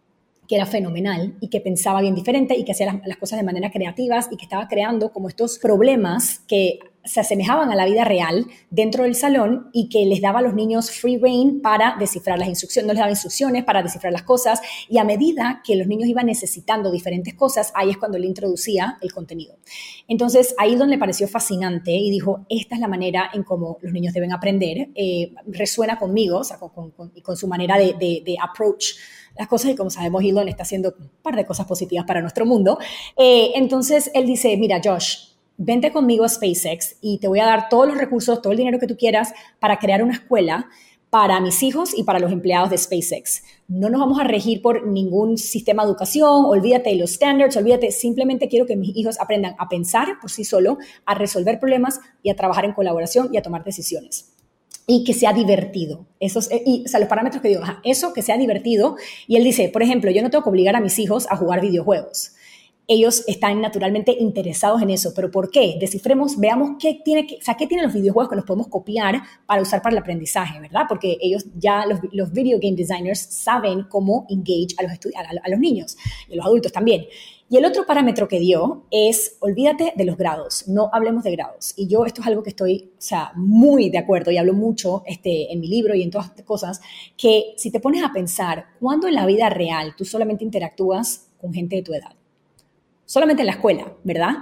que 0.47 0.55
era 0.55 0.65
fenomenal 0.65 1.35
y 1.41 1.49
que 1.49 1.59
pensaba 1.61 2.01
bien 2.01 2.15
diferente 2.15 2.55
y 2.55 2.63
que 2.63 2.71
hacía 2.71 3.01
las, 3.05 3.17
cosas 3.17 3.39
de 3.39 3.45
manera 3.45 3.71
creativas 3.71 4.29
y 4.31 4.37
que 4.37 4.45
estaba 4.45 4.67
creando 4.67 5.11
como 5.11 5.27
estos 5.27 5.59
problemas 5.59 6.39
que 6.47 6.79
se 7.07 7.21
asemejaban 7.21 7.71
a 7.71 7.75
la 7.75 7.85
vida 7.85 8.03
real 8.03 8.47
dentro 8.69 9.03
del 9.03 9.15
salón 9.15 9.69
y 9.71 9.89
que 9.89 10.05
les 10.05 10.21
daba 10.21 10.39
a 10.39 10.41
los 10.41 10.53
niños 10.53 10.91
free 10.91 11.17
reign 11.17 11.61
para 11.61 11.95
descifrar 11.97 12.37
las 12.37 12.49
instrucciones, 12.49 12.87
no 12.87 12.93
les 12.93 12.99
daba 12.99 13.11
instrucciones 13.11 13.63
para 13.63 13.81
descifrar 13.81 14.11
las 14.11 14.23
cosas 14.23 14.59
y 14.89 14.97
a 14.97 15.03
medida 15.03 15.61
que 15.65 15.75
los 15.75 15.87
niños 15.87 16.07
iban 16.09 16.25
necesitando 16.25 16.91
diferentes 16.91 17.33
cosas, 17.33 17.71
ahí 17.75 17.91
es 17.91 17.97
cuando 17.97 18.17
le 18.17 18.27
introducía 18.27 18.97
el 19.01 19.13
contenido. 19.13 19.55
Entonces 20.07 20.53
ahí 20.57 20.75
donde 20.75 20.95
le 20.95 20.99
pareció 20.99 21.27
fascinante 21.27 21.91
y 21.91 22.11
dijo, 22.11 22.45
esta 22.49 22.75
es 22.75 22.81
la 22.81 22.87
manera 22.87 23.29
en 23.33 23.43
cómo 23.43 23.77
los 23.81 23.93
niños 23.93 24.13
deben 24.13 24.33
aprender, 24.33 24.89
eh, 24.95 25.31
resuena 25.47 25.97
conmigo, 25.97 26.39
o 26.39 26.43
sea, 26.43 26.57
con, 26.57 27.37
su 27.37 27.47
manera 27.47 27.77
de, 27.77 28.37
approach 28.41 28.95
las 29.37 29.47
cosas 29.47 29.71
y 29.71 29.75
como 29.75 29.89
sabemos 29.89 30.23
Elon 30.23 30.47
está 30.47 30.63
haciendo 30.63 30.95
un 30.99 31.09
par 31.21 31.35
de 31.35 31.45
cosas 31.45 31.65
positivas 31.65 32.05
para 32.05 32.21
nuestro 32.21 32.45
mundo. 32.45 32.77
Eh, 33.15 33.51
entonces 33.55 34.11
él 34.13 34.25
dice, 34.25 34.55
mira 34.57 34.81
Josh, 34.83 35.29
vente 35.57 35.91
conmigo 35.91 36.23
a 36.23 36.29
SpaceX 36.29 36.97
y 37.01 37.17
te 37.19 37.27
voy 37.27 37.39
a 37.39 37.45
dar 37.45 37.69
todos 37.69 37.87
los 37.87 37.97
recursos, 37.97 38.41
todo 38.41 38.51
el 38.51 38.57
dinero 38.57 38.79
que 38.79 38.87
tú 38.87 38.95
quieras 38.95 39.33
para 39.59 39.79
crear 39.79 40.03
una 40.03 40.13
escuela 40.13 40.67
para 41.09 41.39
mis 41.39 41.63
hijos 41.63 41.97
y 41.97 42.03
para 42.03 42.19
los 42.19 42.31
empleados 42.31 42.69
de 42.69 42.77
SpaceX. 42.77 43.43
No 43.67 43.89
nos 43.89 44.01
vamos 44.01 44.19
a 44.19 44.25
regir 44.25 44.61
por 44.61 44.85
ningún 44.85 45.37
sistema 45.37 45.83
de 45.83 45.89
educación, 45.89 46.45
olvídate 46.45 46.89
de 46.89 46.97
los 46.97 47.11
standards, 47.11 47.55
olvídate, 47.55 47.91
simplemente 47.91 48.49
quiero 48.49 48.65
que 48.65 48.75
mis 48.75 48.95
hijos 48.95 49.19
aprendan 49.19 49.55
a 49.57 49.69
pensar 49.69 50.19
por 50.19 50.29
sí 50.29 50.43
solo, 50.43 50.77
a 51.05 51.13
resolver 51.15 51.59
problemas 51.59 52.01
y 52.23 52.29
a 52.29 52.35
trabajar 52.35 52.65
en 52.65 52.73
colaboración 52.73 53.29
y 53.31 53.37
a 53.37 53.41
tomar 53.41 53.63
decisiones. 53.63 54.36
Y 54.87 55.03
que 55.03 55.13
sea 55.13 55.33
divertido. 55.33 56.07
Esos, 56.19 56.49
y, 56.65 56.85
o 56.85 56.87
sea, 56.87 56.99
los 56.99 57.09
parámetros 57.09 57.41
que 57.41 57.49
digo, 57.49 57.61
eso 57.83 58.13
que 58.13 58.21
sea 58.21 58.37
divertido. 58.37 58.95
Y 59.27 59.35
él 59.35 59.43
dice, 59.43 59.69
por 59.69 59.83
ejemplo, 59.83 60.09
yo 60.09 60.23
no 60.23 60.29
tengo 60.29 60.43
que 60.43 60.49
obligar 60.49 60.75
a 60.75 60.79
mis 60.79 60.97
hijos 60.97 61.27
a 61.29 61.35
jugar 61.35 61.61
videojuegos 61.61 62.31
ellos 62.87 63.23
están 63.27 63.61
naturalmente 63.61 64.15
interesados 64.17 64.81
en 64.81 64.89
eso. 64.89 65.13
¿Pero 65.13 65.29
por 65.29 65.51
qué? 65.51 65.75
Descifremos, 65.79 66.39
veamos 66.39 66.77
qué, 66.79 67.01
tiene 67.03 67.27
o 67.39 67.43
sea, 67.43 67.55
qué 67.55 67.67
tienen 67.67 67.85
los 67.85 67.93
videojuegos 67.93 68.29
que 68.29 68.35
nos 68.37 68.45
podemos 68.45 68.67
copiar 68.67 69.21
para 69.45 69.61
usar 69.61 69.81
para 69.81 69.93
el 69.93 69.99
aprendizaje, 69.99 70.59
¿verdad? 70.59 70.83
Porque 70.87 71.17
ellos 71.21 71.45
ya, 71.55 71.85
los, 71.85 71.99
los 72.13 72.31
video 72.31 72.59
game 72.61 72.75
designers, 72.75 73.19
saben 73.19 73.83
cómo 73.89 74.25
engage 74.29 74.75
a 74.77 74.83
los, 74.83 74.91
a, 74.91 75.43
a 75.43 75.49
los 75.49 75.59
niños 75.59 75.97
y 76.29 76.33
a 76.33 76.35
los 76.37 76.45
adultos 76.45 76.71
también. 76.71 77.05
Y 77.49 77.57
el 77.57 77.65
otro 77.65 77.85
parámetro 77.85 78.27
que 78.27 78.39
dio 78.39 78.83
es, 78.91 79.37
olvídate 79.39 79.93
de 79.95 80.05
los 80.05 80.17
grados, 80.17 80.67
no 80.67 80.89
hablemos 80.91 81.23
de 81.23 81.31
grados. 81.31 81.73
Y 81.77 81.87
yo 81.87 82.05
esto 82.05 82.21
es 82.21 82.27
algo 82.27 82.43
que 82.43 82.49
estoy, 82.49 82.91
o 82.97 83.01
sea, 83.01 83.31
muy 83.35 83.89
de 83.89 83.99
acuerdo 83.99 84.31
y 84.31 84.37
hablo 84.37 84.53
mucho 84.53 85.03
este, 85.05 85.51
en 85.53 85.61
mi 85.61 85.67
libro 85.67 85.95
y 85.95 86.03
en 86.03 86.11
todas 86.11 86.27
estas 86.27 86.45
cosas, 86.45 86.81
que 87.15 87.53
si 87.55 87.71
te 87.71 87.79
pones 87.79 88.03
a 88.03 88.11
pensar, 88.11 88.65
¿cuándo 88.79 89.07
en 89.07 89.15
la 89.15 89.25
vida 89.25 89.49
real 89.49 89.95
tú 89.97 90.03
solamente 90.03 90.43
interactúas 90.43 91.29
con 91.39 91.53
gente 91.53 91.77
de 91.77 91.83
tu 91.83 91.93
edad? 91.93 92.17
solamente 93.07 93.41
en 93.41 93.47
la 93.47 93.53
escuela, 93.53 93.91
¿verdad? 94.03 94.35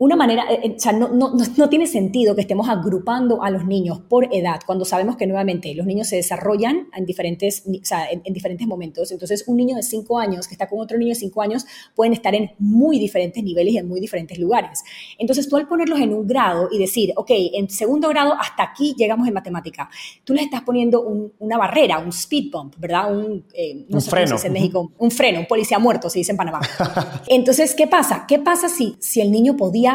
Una 0.00 0.16
manera, 0.16 0.46
eh, 0.50 0.60
eh, 0.62 0.74
o 0.76 0.80
sea, 0.80 0.92
no, 0.92 1.08
no, 1.08 1.34
no, 1.34 1.68
tiene 1.68 1.86
sentido 1.86 2.34
que 2.34 2.40
estemos 2.40 2.70
agrupando 2.70 3.42
a 3.42 3.50
los 3.50 3.66
niños 3.66 4.00
por 4.00 4.34
edad, 4.34 4.58
cuando 4.64 4.86
sabemos 4.86 5.18
que 5.18 5.26
nuevamente 5.26 5.74
los 5.74 5.84
niños 5.84 6.08
se 6.08 6.16
desarrollan 6.16 6.88
en 6.96 7.04
diferentes, 7.04 7.64
o 7.66 7.84
sea, 7.84 8.10
en, 8.10 8.22
diferentes 8.32 8.66
momentos. 8.66 9.12
Entonces, 9.12 9.44
un 9.46 9.58
niño 9.58 9.76
de 9.76 9.82
5 9.82 10.18
años 10.18 10.48
que 10.48 10.54
está 10.54 10.70
con 10.70 10.80
otro 10.80 10.96
niño 10.96 11.10
de 11.10 11.16
5 11.16 11.42
años 11.42 11.66
pueden 11.94 12.14
estar 12.14 12.34
en 12.34 12.52
muy 12.58 12.98
diferentes 12.98 13.44
niveles 13.44 13.74
y 13.74 13.76
en 13.76 13.88
muy 13.88 14.00
diferentes 14.00 14.38
lugares. 14.38 14.82
Entonces, 15.18 15.46
tú 15.46 15.58
al 15.58 15.68
ponerlos 15.68 16.00
en 16.00 16.14
un 16.14 16.26
grado 16.26 16.70
y 16.72 16.78
decir, 16.78 17.12
ok, 17.14 17.30
en 17.52 17.68
segundo 17.68 18.08
grado 18.08 18.32
hasta 18.40 18.62
aquí 18.62 18.94
llegamos 18.96 19.28
en 19.28 19.34
matemática, 19.34 19.90
tú 20.24 20.32
les 20.32 20.44
estás 20.44 20.62
poniendo 20.62 21.02
una 21.38 21.58
barrera, 21.58 21.98
un 21.98 22.08
speed 22.08 22.50
bump, 22.50 22.74
¿verdad? 22.78 23.14
Un, 23.14 23.44
eh, 23.52 23.84
un 23.90 24.00
freno. 24.00 24.36
en 24.42 24.52
México, 24.54 24.92
un 24.96 25.10
freno, 25.10 25.40
un 25.40 25.46
policía 25.46 25.78
muerto, 25.78 26.08
se 26.08 26.20
dice 26.20 26.32
en 26.32 26.38
Panamá. 26.38 26.60
Entonces, 27.28 27.74
¿qué 27.74 27.86
pasa? 27.86 28.24
¿Qué 28.26 28.38
pasa 28.38 28.70
si, 28.70 28.96
si 28.98 29.20
el 29.20 29.30
niño 29.30 29.58
podía 29.58 29.89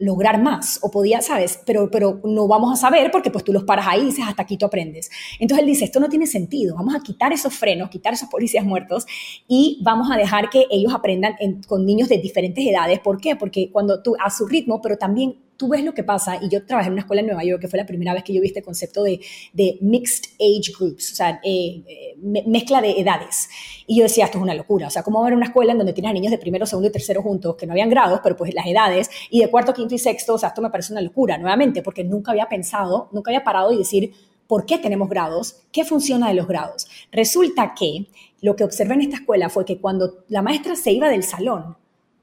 lograr 0.00 0.42
más 0.42 0.78
o 0.82 0.90
podía, 0.90 1.20
¿sabes? 1.20 1.60
Pero, 1.66 1.90
pero 1.90 2.20
no 2.24 2.48
vamos 2.48 2.72
a 2.72 2.76
saber 2.76 3.10
porque 3.10 3.30
pues 3.30 3.44
tú 3.44 3.52
los 3.52 3.64
paras 3.64 3.86
ahí 3.88 4.00
y 4.00 4.06
dices, 4.06 4.24
hasta 4.26 4.42
aquí 4.42 4.56
tú 4.56 4.64
aprendes. 4.66 5.10
Entonces 5.38 5.62
él 5.62 5.70
dice, 5.70 5.84
esto 5.84 6.00
no 6.00 6.08
tiene 6.08 6.26
sentido, 6.26 6.74
vamos 6.74 6.94
a 6.94 7.00
quitar 7.00 7.32
esos 7.32 7.54
frenos, 7.54 7.90
quitar 7.90 8.14
esos 8.14 8.28
policías 8.28 8.64
muertos 8.64 9.06
y 9.46 9.78
vamos 9.82 10.10
a 10.10 10.16
dejar 10.16 10.48
que 10.48 10.66
ellos 10.70 10.92
aprendan 10.94 11.34
con 11.68 11.84
niños 11.84 12.08
de 12.08 12.18
diferentes 12.18 12.66
edades. 12.66 12.98
¿Por 12.98 13.20
qué? 13.20 13.36
Porque 13.36 13.70
cuando 13.70 14.02
tú, 14.02 14.16
a 14.24 14.30
su 14.30 14.46
ritmo, 14.46 14.80
pero 14.80 14.96
también 14.96 15.36
tú 15.60 15.68
ves 15.68 15.84
lo 15.84 15.92
que 15.92 16.02
pasa, 16.02 16.38
y 16.40 16.48
yo 16.48 16.64
trabajé 16.64 16.86
en 16.86 16.94
una 16.94 17.02
escuela 17.02 17.20
en 17.20 17.26
Nueva 17.26 17.44
York, 17.44 17.60
que 17.60 17.68
fue 17.68 17.78
la 17.78 17.84
primera 17.84 18.14
vez 18.14 18.24
que 18.24 18.32
yo 18.32 18.40
vi 18.40 18.46
este 18.46 18.62
concepto 18.62 19.02
de, 19.02 19.20
de 19.52 19.76
mixed 19.82 20.30
age 20.40 20.72
groups, 20.72 21.12
o 21.12 21.14
sea, 21.16 21.38
eh, 21.44 21.82
eh, 21.86 22.16
mezcla 22.46 22.80
de 22.80 22.98
edades. 22.98 23.50
Y 23.86 23.98
yo 23.98 24.04
decía, 24.04 24.24
esto 24.24 24.38
es 24.38 24.42
una 24.42 24.54
locura, 24.54 24.86
o 24.86 24.90
sea, 24.90 25.02
¿cómo 25.02 25.18
va 25.18 25.26
a 25.26 25.26
haber 25.26 25.36
una 25.36 25.44
escuela 25.44 25.72
en 25.72 25.76
donde 25.76 25.92
tienes 25.92 26.14
niños 26.14 26.30
de 26.30 26.38
primero, 26.38 26.64
segundo 26.64 26.88
y 26.88 26.92
tercero 26.92 27.20
juntos, 27.20 27.56
que 27.56 27.66
no 27.66 27.74
habían 27.74 27.90
grados, 27.90 28.20
pero 28.22 28.38
pues 28.38 28.54
las 28.54 28.66
edades, 28.66 29.10
y 29.28 29.40
de 29.40 29.50
cuarto, 29.50 29.74
quinto 29.74 29.94
y 29.94 29.98
sexto, 29.98 30.32
o 30.32 30.38
sea, 30.38 30.48
esto 30.48 30.62
me 30.62 30.70
parece 30.70 30.94
una 30.94 31.02
locura, 31.02 31.36
nuevamente, 31.36 31.82
porque 31.82 32.04
nunca 32.04 32.30
había 32.30 32.48
pensado, 32.48 33.10
nunca 33.12 33.30
había 33.30 33.44
parado 33.44 33.70
y 33.70 33.76
decir, 33.76 34.14
¿por 34.46 34.64
qué 34.64 34.78
tenemos 34.78 35.10
grados? 35.10 35.60
¿Qué 35.72 35.84
funciona 35.84 36.28
de 36.28 36.34
los 36.36 36.48
grados? 36.48 36.88
Resulta 37.12 37.74
que 37.78 38.06
lo 38.40 38.56
que 38.56 38.64
observé 38.64 38.94
en 38.94 39.02
esta 39.02 39.16
escuela 39.16 39.50
fue 39.50 39.66
que 39.66 39.78
cuando 39.78 40.24
la 40.28 40.40
maestra 40.40 40.74
se 40.74 40.90
iba 40.90 41.10
del 41.10 41.22
salón, 41.22 41.76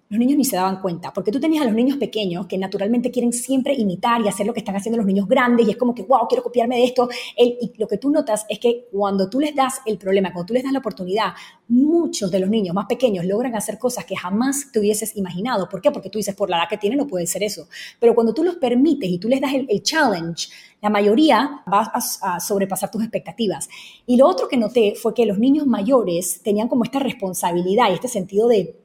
los 0.10 0.20
niños 0.20 0.38
ni 0.38 0.46
se 0.46 0.56
daban 0.56 0.82
cuenta, 0.82 1.12
porque 1.13 1.32
tú 1.32 1.39
tenías 1.39 1.63
a 1.63 1.65
los 1.65 1.74
niños 1.74 1.98
pequeños 1.98 2.48
que 2.48 2.58
naturalmente 2.58 3.12
quieren 3.12 3.34
siempre 3.34 3.74
imitar 3.74 4.22
y 4.22 4.28
hacer 4.28 4.46
lo 4.46 4.54
que 4.54 4.60
están 4.60 4.76
haciendo 4.76 4.98
los 4.98 5.06
niños 5.06 5.28
grandes 5.28 5.67
y 5.67 5.72
es 5.72 5.78
como 5.78 5.93
que, 5.93 6.04
wow, 6.04 6.28
quiero 6.28 6.43
copiarme 6.43 6.78
de 6.78 6.86
esto. 6.86 7.10
y 7.38 7.74
lo 7.78 7.88
que 7.88 7.98
tú 7.98 8.10
notas 8.10 8.46
es 8.50 8.60
que 8.60 8.88
cuando 8.91 9.30
tú 9.30 9.39
les 9.39 9.54
das 9.54 9.82
el 9.86 9.98
problema, 9.98 10.32
cuando 10.32 10.48
tú 10.48 10.54
les 10.54 10.63
das 10.63 10.72
la 10.72 10.80
oportunidad, 10.80 11.34
muchos 11.67 12.31
de 12.31 12.40
los 12.40 12.50
niños 12.50 12.73
más 12.73 12.86
pequeños 12.86 13.25
logran 13.25 13.56
hacer 13.56 13.77
cosas 13.77 14.06
que 14.06 14.15
jamás 14.15 14.71
te 14.71 14.79
hubieses 14.79 15.15
imaginado. 15.15 15.67
¿Por 15.69 15.81
qué? 15.81 15.92
Porque 15.92 16.10
tú 16.10 16.17
dices, 16.17 16.36
por 16.36 16.50
la 16.50 16.58
edad 16.58 16.69
que 16.69 16.77
tienen 16.77 16.98
no 16.98 17.08
puede 17.08 17.27
ser 17.27 17.44
eso. 17.44 17.67
Pero 18.00 18.15
cuando 18.15 18.34
tú 18.34 18.44
los 18.44 18.56
permites 18.56 19.10
y 19.10 19.19
tú 19.19 19.27
les 19.27 19.42
das 19.42 19.54
el, 19.54 19.84
challenge, 19.84 20.50
la 20.81 20.90
mayoría 20.90 21.63
va 21.71 21.92
a, 21.94 22.40
sobrepasar 22.40 22.92
tus 22.92 23.02
expectativas. 23.02 23.67
Y 24.06 24.17
lo 24.17 24.27
otro 24.27 24.48
que 24.48 24.58
noté 24.58 24.96
fue 24.96 25.13
que 25.13 25.25
los 25.25 25.38
niños 25.38 25.67
mayores 25.67 26.42
tenían 26.42 26.67
como 26.67 26.84
esta 26.84 27.00
responsabilidad 27.00 27.90
y 27.90 27.94
este 27.94 28.08
sentido 28.08 28.48
de 28.48 28.75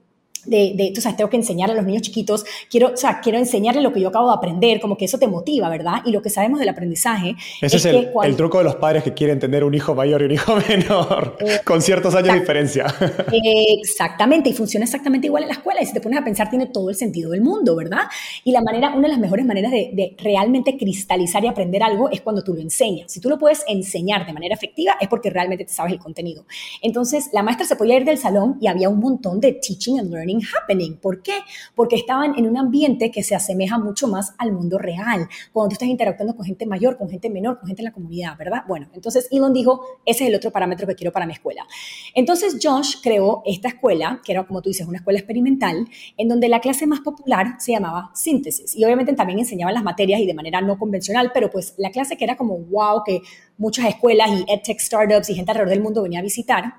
de, 0.44 0.72
de, 0.76 0.92
tú 0.94 1.00
sabes, 1.00 1.16
tengo 1.16 1.30
que 1.30 1.36
enseñar 1.36 1.70
a 1.70 1.74
los 1.74 1.84
niños 1.84 2.02
chiquitos, 2.02 2.44
quiero, 2.70 2.92
o 2.92 2.96
sea, 2.96 3.20
quiero 3.20 3.38
enseñarles 3.38 3.82
lo 3.82 3.92
que 3.92 4.00
yo 4.00 4.08
acabo 4.08 4.28
de 4.28 4.34
aprender, 4.34 4.80
como 4.80 4.96
que 4.96 5.04
eso 5.04 5.18
te 5.18 5.28
motiva, 5.28 5.68
¿verdad? 5.68 6.02
Y 6.04 6.10
lo 6.10 6.22
que 6.22 6.30
sabemos 6.30 6.60
del 6.60 6.68
aprendizaje 6.68 7.36
Ese 7.60 7.76
es, 7.76 7.84
el, 7.84 8.10
el, 8.22 8.36
truco 8.36 8.58
de 8.58 8.64
los 8.64 8.76
padres 8.76 9.02
que 9.04 9.14
quieren 9.14 9.38
tener 9.38 9.64
un 9.64 9.74
hijo 9.74 9.94
mayor 9.94 10.22
y 10.22 10.24
un 10.26 10.30
hijo 10.32 10.56
menor, 10.68 11.36
eh, 11.40 11.60
con 11.64 11.80
ciertos 11.80 12.14
años 12.14 12.34
de 12.34 12.40
diferencia. 12.40 12.86
exactamente, 13.32 14.50
y 14.50 14.52
funciona 14.52 14.84
exactamente 14.84 15.26
igual 15.26 15.44
en 15.44 15.48
la 15.48 15.54
escuela, 15.54 15.82
y 15.82 15.86
si 15.86 15.92
te 15.92 16.00
pones 16.00 16.18
a 16.18 16.24
pensar, 16.24 16.50
tiene 16.50 16.66
todo 16.66 16.90
el 16.90 16.96
sentido 16.96 17.30
del 17.30 17.42
mundo, 17.42 17.76
¿verdad? 17.76 18.02
Y 18.44 18.52
la 18.52 18.62
manera, 18.62 18.90
una 18.90 19.02
de 19.02 19.08
las 19.08 19.18
mejores 19.18 19.46
maneras 19.46 19.70
de, 19.70 19.90
de 19.92 20.16
realmente 20.18 20.76
cristalizar 20.76 21.44
y 21.44 21.46
aprender 21.46 21.82
algo 21.82 22.10
es 22.10 22.20
cuando 22.20 22.42
tú 22.42 22.54
lo 22.54 22.60
enseñas. 22.60 23.12
Si 23.12 23.20
tú 23.20 23.28
lo 23.28 23.38
puedes 23.38 23.64
enseñar 23.68 24.26
de 24.26 24.32
manera 24.32 24.54
efectiva, 24.54 24.96
es 25.00 25.08
porque 25.08 25.30
realmente 25.30 25.64
te 25.64 25.72
sabes 25.72 25.92
el 25.92 25.98
contenido. 25.98 26.44
Entonces, 26.80 27.30
la 27.32 27.42
maestra 27.42 27.66
se 27.66 27.76
podía 27.76 27.96
ir 27.96 28.04
del 28.04 28.18
salón 28.18 28.56
y 28.60 28.66
había 28.66 28.88
un 28.88 28.98
montón 28.98 29.40
de 29.40 29.52
teaching 29.52 29.98
and 29.98 30.10
learning 30.10 30.31
happening. 30.40 30.96
¿Por 30.96 31.22
qué? 31.22 31.34
Porque 31.74 31.96
estaban 31.96 32.38
en 32.38 32.48
un 32.48 32.56
ambiente 32.56 33.10
que 33.10 33.22
se 33.22 33.34
asemeja 33.34 33.78
mucho 33.78 34.08
más 34.08 34.34
al 34.38 34.52
mundo 34.52 34.78
real, 34.78 35.28
cuando 35.52 35.70
tú 35.70 35.72
estás 35.74 35.88
interactuando 35.88 36.34
con 36.36 36.44
gente 36.46 36.66
mayor, 36.66 36.96
con 36.96 37.08
gente 37.08 37.28
menor, 37.30 37.58
con 37.58 37.66
gente 37.66 37.82
en 37.82 37.86
la 37.86 37.92
comunidad, 37.92 38.36
¿verdad? 38.36 38.62
Bueno, 38.66 38.88
entonces 38.94 39.28
Elon 39.30 39.52
dijo, 39.52 39.84
ese 40.04 40.24
es 40.24 40.30
el 40.30 40.36
otro 40.36 40.50
parámetro 40.50 40.86
que 40.86 40.94
quiero 40.94 41.12
para 41.12 41.26
mi 41.26 41.32
escuela. 41.32 41.66
Entonces 42.14 42.58
Josh 42.62 42.96
creó 43.02 43.42
esta 43.44 43.68
escuela, 43.68 44.20
que 44.24 44.32
era 44.32 44.44
como 44.44 44.62
tú 44.62 44.70
dices, 44.70 44.86
una 44.86 44.98
escuela 44.98 45.18
experimental, 45.18 45.88
en 46.16 46.28
donde 46.28 46.48
la 46.48 46.60
clase 46.60 46.86
más 46.86 47.00
popular 47.00 47.56
se 47.58 47.72
llamaba 47.72 48.10
síntesis. 48.14 48.76
Y 48.76 48.84
obviamente 48.84 49.12
también 49.14 49.38
enseñaban 49.38 49.74
las 49.74 49.82
materias 49.82 50.20
y 50.20 50.26
de 50.26 50.34
manera 50.34 50.60
no 50.60 50.78
convencional, 50.78 51.30
pero 51.32 51.50
pues 51.50 51.74
la 51.78 51.90
clase 51.90 52.16
que 52.16 52.24
era 52.24 52.36
como 52.36 52.58
wow, 52.58 53.02
que 53.04 53.20
muchas 53.58 53.86
escuelas 53.86 54.30
y 54.30 54.44
edtech 54.52 54.78
startups 54.80 55.30
y 55.30 55.34
gente 55.34 55.50
alrededor 55.50 55.70
del 55.70 55.82
mundo 55.82 56.02
venía 56.02 56.20
a 56.20 56.22
visitar, 56.22 56.74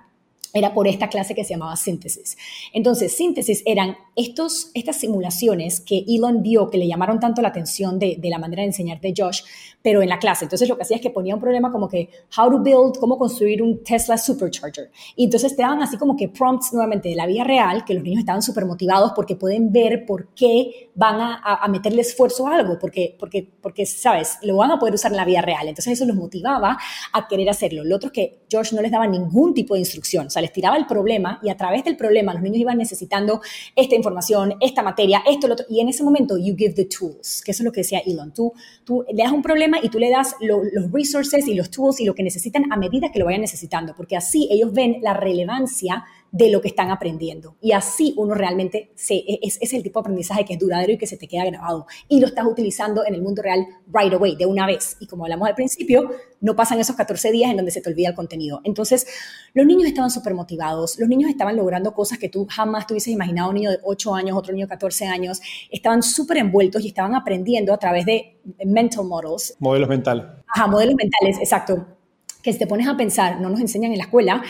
era 0.54 0.74
por 0.74 0.88
esta 0.88 1.10
clase 1.10 1.34
que 1.34 1.43
se 1.43 1.56
llamaba 1.56 1.76
síntesis. 1.76 2.38
Entonces, 2.74 3.18
síntesis 3.18 3.64
eran 3.66 3.97
estos, 4.16 4.70
estas 4.76 4.97
simulaciones 4.97 5.82
que 5.82 6.06
Elon 6.08 6.43
vio 6.43 6.70
que 6.70 6.78
le 6.78 6.88
llamaron 6.88 7.20
tanto 7.20 7.41
la 7.41 7.47
atención 7.47 7.97
de, 7.97 8.18
de, 8.20 8.30
la 8.30 8.38
manera 8.38 8.62
de 8.62 8.68
enseñar 8.68 9.01
de 9.01 9.16
Josh, 9.18 9.41
pero 9.82 10.04
en 10.04 10.10
la 10.10 10.20
clase. 10.20 10.45
Entonces, 10.45 10.70
lo 10.70 10.78
que 10.78 10.84
hacía 10.84 10.97
es 10.97 11.01
que 11.01 11.10
ponía 11.10 11.34
un 11.34 11.41
problema 11.41 11.72
como 11.72 11.89
que, 11.89 12.10
how 12.38 12.51
to 12.51 12.60
build, 12.60 12.99
cómo 12.99 13.18
construir 13.18 13.64
un 13.64 13.84
Tesla 13.84 14.16
Supercharger. 14.18 14.91
Y 15.16 15.26
entonces 15.26 15.56
te 15.56 15.64
daban 15.64 15.82
así 15.82 15.97
como 15.97 16.16
que 16.16 16.30
prompts 16.30 16.72
nuevamente 16.72 17.10
de 17.10 17.16
la 17.16 17.26
vida 17.26 17.43
real, 17.43 17.84
que 17.84 17.95
los 17.95 18.04
niños 18.04 18.20
estaban 18.20 18.43
súper 18.43 18.66
motivados 18.66 19.14
porque 19.16 19.36
pueden 19.36 19.72
ver 19.72 20.06
por 20.06 20.30
qué 20.36 20.91
van 20.93 21.20
a, 21.20 21.41
a, 21.43 21.68
meterle 21.68 22.01
esfuerzo 22.01 22.47
a 22.47 22.56
algo, 22.56 22.78
porque, 22.78 23.16
porque, 23.20 23.49
porque, 23.60 23.88
¿sabes? 23.88 24.38
Lo 24.43 24.58
van 24.58 24.70
a 24.70 24.78
poder 24.78 24.93
usar 24.93 25.12
en 25.12 25.18
la 25.18 25.26
vida 25.26 25.41
real. 25.41 25.68
Entonces, 25.68 25.93
eso 25.93 26.06
los 26.06 26.16
motivaba 26.16 26.78
a 27.12 27.28
querer 27.28 27.49
hacerlo. 27.49 27.84
Lo 27.84 27.95
otro 27.95 28.08
es 28.08 28.14
que 28.14 28.43
Josh 28.51 28.74
no 28.74 28.82
les 28.82 28.91
daba 28.91 29.08
ningún 29.08 29.56
tipo 29.56 29.74
de 29.74 29.80
instrucción. 29.80 30.28
O 30.28 30.30
les 30.43 30.53
tiraba 30.53 30.77
el 30.77 30.85
problema 30.85 31.39
y 31.41 31.49
a 31.49 31.57
través 31.57 31.83
del 31.83 31.97
problema 31.97 32.33
los 32.33 32.43
niños 32.43 32.59
iban 32.59 32.77
necesitando 32.77 33.41
esta 33.75 33.95
información, 33.95 34.55
esta 34.59 34.83
materia, 34.83 35.23
esto, 35.27 35.47
lo 35.47 35.53
otro. 35.53 35.65
Y 35.69 35.79
en 35.79 35.89
ese 35.89 36.03
momento, 36.03 36.37
you 36.37 36.55
give 36.55 36.75
the 36.75 36.85
tools, 36.85 37.41
que 37.43 37.51
eso 37.51 37.63
es 37.63 37.65
lo 37.65 37.71
que 37.71 37.81
decía 37.81 37.99
Elon. 38.05 38.33
Tú, 38.33 38.53
tú 38.83 39.03
le 39.11 39.23
das 39.23 39.31
un 39.31 39.41
problema 39.41 39.79
y 39.81 39.89
tú 39.89 39.97
le 39.97 40.09
das 40.09 40.35
los 40.39 40.61
resources 40.91 41.47
y 41.47 41.55
los 41.55 41.71
tools 41.71 41.99
y 41.99 42.05
lo 42.05 42.13
que 42.13 42.23
necesitan 42.23 42.71
a 42.71 42.77
medida 42.77 43.11
que 43.11 43.19
lo 43.19 43.25
vayan 43.25 43.41
necesitando, 43.41 43.95
porque 43.95 44.15
así 44.15 44.47
ellos 44.51 44.71
ven 44.73 44.97
la 45.01 45.13
relevancia 45.13 46.03
de 46.34 46.49
lo 46.49 46.61
que 46.61 46.67
están 46.67 46.89
aprendiendo. 46.89 47.57
Y 47.61 47.73
así 47.73 48.15
uno 48.17 48.34
realmente 48.34 48.91
se, 48.95 49.13
e, 49.13 49.39
es, 49.43 49.59
es, 49.61 49.71
el 49.71 49.84
tipo 49.84 49.99
de 49.99 50.01
aprendizaje 50.01 50.43
que 50.43 50.53
es 50.53 50.59
duradero 50.59 50.91
y 50.91 50.97
que 50.97 51.05
se 51.05 51.15
te 51.15 51.27
queda 51.27 51.45
grabado. 51.45 51.86
Y 52.09 52.19
lo 52.19 52.25
estás 52.25 52.47
utilizando 52.47 53.05
en 53.05 53.13
el 53.13 53.21
mundo 53.21 53.43
real 53.43 53.63
right 53.86 54.11
away, 54.11 54.36
de 54.36 54.47
una 54.47 54.65
vez. 54.65 54.97
Y 54.99 55.05
como 55.05 55.25
hablamos 55.25 55.47
al 55.47 55.53
principio, 55.53 56.09
no 56.41 56.55
pasan 56.55 56.79
esos 56.79 56.95
14 56.95 57.31
días 57.31 57.51
en 57.51 57.57
donde 57.57 57.71
se 57.71 57.81
te 57.81 57.89
olvida 57.91 58.09
el 58.09 58.15
contenido. 58.15 58.61
Entonces, 58.63 59.05
los 59.53 59.67
niños 59.67 59.86
estaban 59.86 60.09
súper 60.09 60.34
motivados, 60.34 60.97
los 60.97 61.07
niños 61.07 61.29
estaban 61.29 61.55
logrando 61.55 61.93
cosas 61.93 62.17
que 62.17 62.29
tú 62.29 62.47
jamás 62.49 62.88
tuvieses 62.88 63.13
imaginado, 63.13 63.49
un 63.49 63.55
niño 63.55 63.69
de 63.69 63.77
8 63.84 64.15
años, 64.15 64.36
otro 64.36 64.53
niño 64.53 64.65
de 64.65 64.69
14 64.69 65.05
años, 65.05 65.39
estaban 65.69 66.01
súper 66.01 66.38
envueltos 66.38 66.84
y 66.84 66.88
estaban 66.88 67.13
aprendiendo 67.13 67.75
a 67.75 67.77
través 67.77 68.07
de 68.07 68.39
mental 68.65 69.05
models. 69.05 69.55
Modelos 69.59 69.88
mentales. 69.88 70.25
Ajá, 70.47 70.65
modelos 70.65 70.95
mentales, 70.95 71.38
exacto 71.38 71.86
que 72.43 72.51
si 72.51 72.59
te 72.59 72.67
pones 72.67 72.88
a 72.88 72.97
pensar, 72.97 73.39
no 73.39 73.49
nos 73.49 73.61
enseñan 73.61 73.93
en 73.93 73.97
la 73.97 74.03
escuela, 74.03 74.43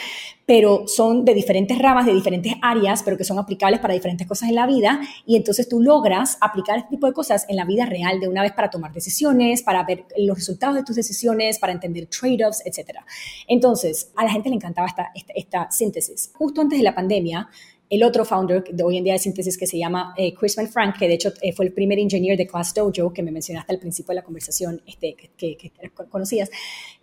pero 0.46 0.88
son 0.88 1.26
de 1.26 1.34
diferentes 1.34 1.78
ramas, 1.78 2.06
de 2.06 2.14
diferentes 2.14 2.54
áreas, 2.62 3.04
pero 3.04 3.18
que 3.18 3.24
son 3.24 3.40
aplicables 3.40 3.80
para 3.80 3.94
diferentes 3.94 4.28
cosas 4.28 4.50
en 4.50 4.56
la 4.56 4.68
vida, 4.68 5.00
y 5.26 5.36
entonces 5.36 5.70
tú 5.70 5.82
logras 5.82 6.38
aplicar 6.42 6.78
este 6.78 6.90
tipo 6.92 7.08
de 7.08 7.14
cosas 7.14 7.46
en 7.50 7.56
la 7.56 7.66
vida 7.66 7.86
real 7.86 8.20
de 8.20 8.28
una 8.28 8.42
vez 8.42 8.52
para 8.52 8.70
tomar 8.70 8.92
decisiones, 8.92 9.64
para 9.64 9.84
ver 9.84 10.06
los 10.18 10.38
resultados 10.38 10.76
de 10.76 10.84
tus 10.84 10.96
decisiones, 10.96 11.60
para 11.60 11.74
entender 11.74 12.08
trade-offs, 12.08 12.62
etc. 12.66 13.00
Entonces, 13.48 14.12
a 14.16 14.24
la 14.24 14.32
gente 14.32 14.50
le 14.50 14.56
encantaba 14.56 14.88
esta, 14.88 15.12
esta, 15.16 15.34
esta 15.34 15.72
síntesis. 15.72 16.32
Justo 16.36 16.62
antes 16.62 16.78
de 16.78 16.84
la 16.84 16.96
pandemia, 16.96 17.50
el 17.94 18.02
otro 18.02 18.26
founder 18.26 18.64
de 18.64 18.84
hoy 18.84 18.98
en 18.98 19.04
día 19.04 19.14
de 19.14 19.20
síntesis 19.20 19.56
que 19.56 19.68
se 19.68 19.78
llama 19.78 20.16
eh, 20.18 20.34
Chris 20.34 20.56
Van 20.56 20.68
Frank, 20.68 20.98
que 20.98 21.08
de 21.08 21.14
hecho 21.14 21.32
eh, 21.44 21.54
fue 21.54 21.66
el 21.66 21.74
primer 21.74 22.00
ingeniero 22.00 22.36
de 22.36 22.48
Class 22.48 22.74
Dojo, 22.74 23.14
que 23.14 23.22
me 23.22 23.30
mencionaste 23.30 23.72
al 23.72 23.78
principio 23.78 24.14
de 24.14 24.16
la 24.16 24.24
conversación, 24.24 24.82
este, 24.88 25.16
que, 25.38 25.56
que, 25.56 25.72
conocías. 26.10 26.50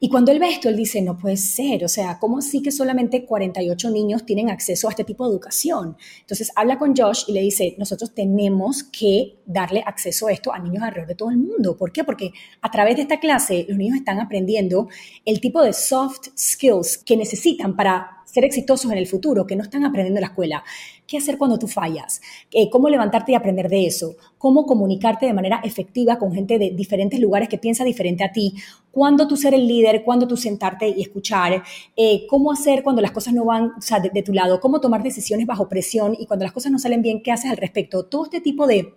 Y 0.01 0.09
cuando 0.09 0.33
él 0.33 0.41
ve 0.41 0.49
esto, 0.49 0.69
él 0.69 0.75
dice, 0.75 1.01
no 1.01 1.17
puede 1.17 1.37
ser, 1.37 1.85
o 1.85 1.89
sea, 1.89 2.19
¿cómo 2.19 2.39
así 2.39 2.61
que 2.61 2.73
solamente 2.73 3.25
48 3.25 3.89
niños 3.91 4.27
tienen 4.27 4.51
acceso 4.51 4.89
a 4.89 4.91
este 4.91 5.05
tipo 5.05 5.25
de 5.25 5.31
educación? 5.31 5.97
Entonces 6.23 6.51
habla 6.57 6.77
con 6.77 6.97
Josh 6.97 7.23
y 7.29 7.35
le 7.35 7.43
dice, 7.43 7.77
nosotros 7.79 8.13
tenemos 8.13 8.83
que 8.83 9.37
darle 9.47 9.85
acceso 9.87 10.27
a 10.27 10.33
esto 10.33 10.53
a 10.53 10.59
niños 10.59 10.83
alrededor 10.83 11.07
de 11.07 11.15
todo 11.15 11.31
el 11.31 11.39
mundo. 11.39 11.77
¿Por 11.77 11.93
qué? 11.93 12.03
Porque 12.03 12.33
a 12.63 12.71
través 12.71 12.97
de 12.97 13.03
esta 13.03 13.21
clase 13.21 13.65
los 13.69 13.79
niños 13.79 13.97
están 13.97 14.19
aprendiendo 14.19 14.89
el 15.25 15.41
tipo 15.41 15.63
de 15.63 15.73
soft 15.73 16.31
skills 16.37 16.99
que 16.99 17.17
necesitan 17.17 17.77
para 17.77 18.20
ser 18.31 18.45
exitosos 18.45 18.91
en 18.93 18.99
el 18.99 19.07
futuro, 19.07 19.47
que 19.47 19.57
no 19.57 19.63
están 19.63 19.85
aprendiendo 19.85 20.19
en 20.19 20.23
la 20.23 20.29
escuela. 20.29 20.65
¿Qué 21.07 21.19
hacer 21.19 21.37
cuando 21.37 21.59
tú 21.59 21.67
fallas? 21.67 22.21
Eh, 22.53 22.71
¿Cómo 22.71 22.89
levantarte 22.89 23.33
y 23.33 23.35
aprender 23.35 23.69
de 23.69 23.87
eso? 23.87 24.15
¿Cómo 24.39 24.67
comunicarte 24.67 25.27
de 25.27 25.33
manera 25.33 25.61
efectiva 25.65 26.19
con 26.19 26.33
gente 26.33 26.59
de 26.59 26.71
diferentes 26.71 27.19
lugares 27.19 27.49
que 27.49 27.59
piensa 27.59 27.83
diferente 27.85 28.23
a 28.23 28.31
ti? 28.31 28.55
¿Cuándo 28.93 29.27
tú 29.27 29.37
ser 29.37 29.55
el 29.55 29.67
líder? 29.67 30.05
¿Cuándo 30.05 30.29
tú 30.29 30.37
sentarte 30.37 30.89
y 30.89 31.03
escuchar? 31.03 31.63
Eh, 31.97 32.27
¿Cómo 32.29 32.53
hacer 32.53 32.83
cuando 32.83 33.03
las 33.03 33.11
cosas 33.11 33.35
no 33.35 33.45
van 33.45 33.73
de, 34.03 34.11
de 34.11 34.23
tu 34.23 34.33
lado? 34.33 34.61
¿Cómo 34.61 34.81
tomar 34.81 35.03
decisiones 35.03 35.47
bajo 35.47 35.69
presión? 35.69 36.17
Y 36.19 36.27
cuando 36.27 36.45
las 36.45 36.53
cosas 36.53 36.71
no 36.71 36.79
salen 36.79 37.03
bien, 37.03 37.23
¿qué 37.23 37.33
haces 37.33 37.51
al 37.51 37.57
respecto? 37.57 38.05
Todo 38.05 38.25
este 38.25 38.41
tipo 38.41 38.67
de 38.67 38.95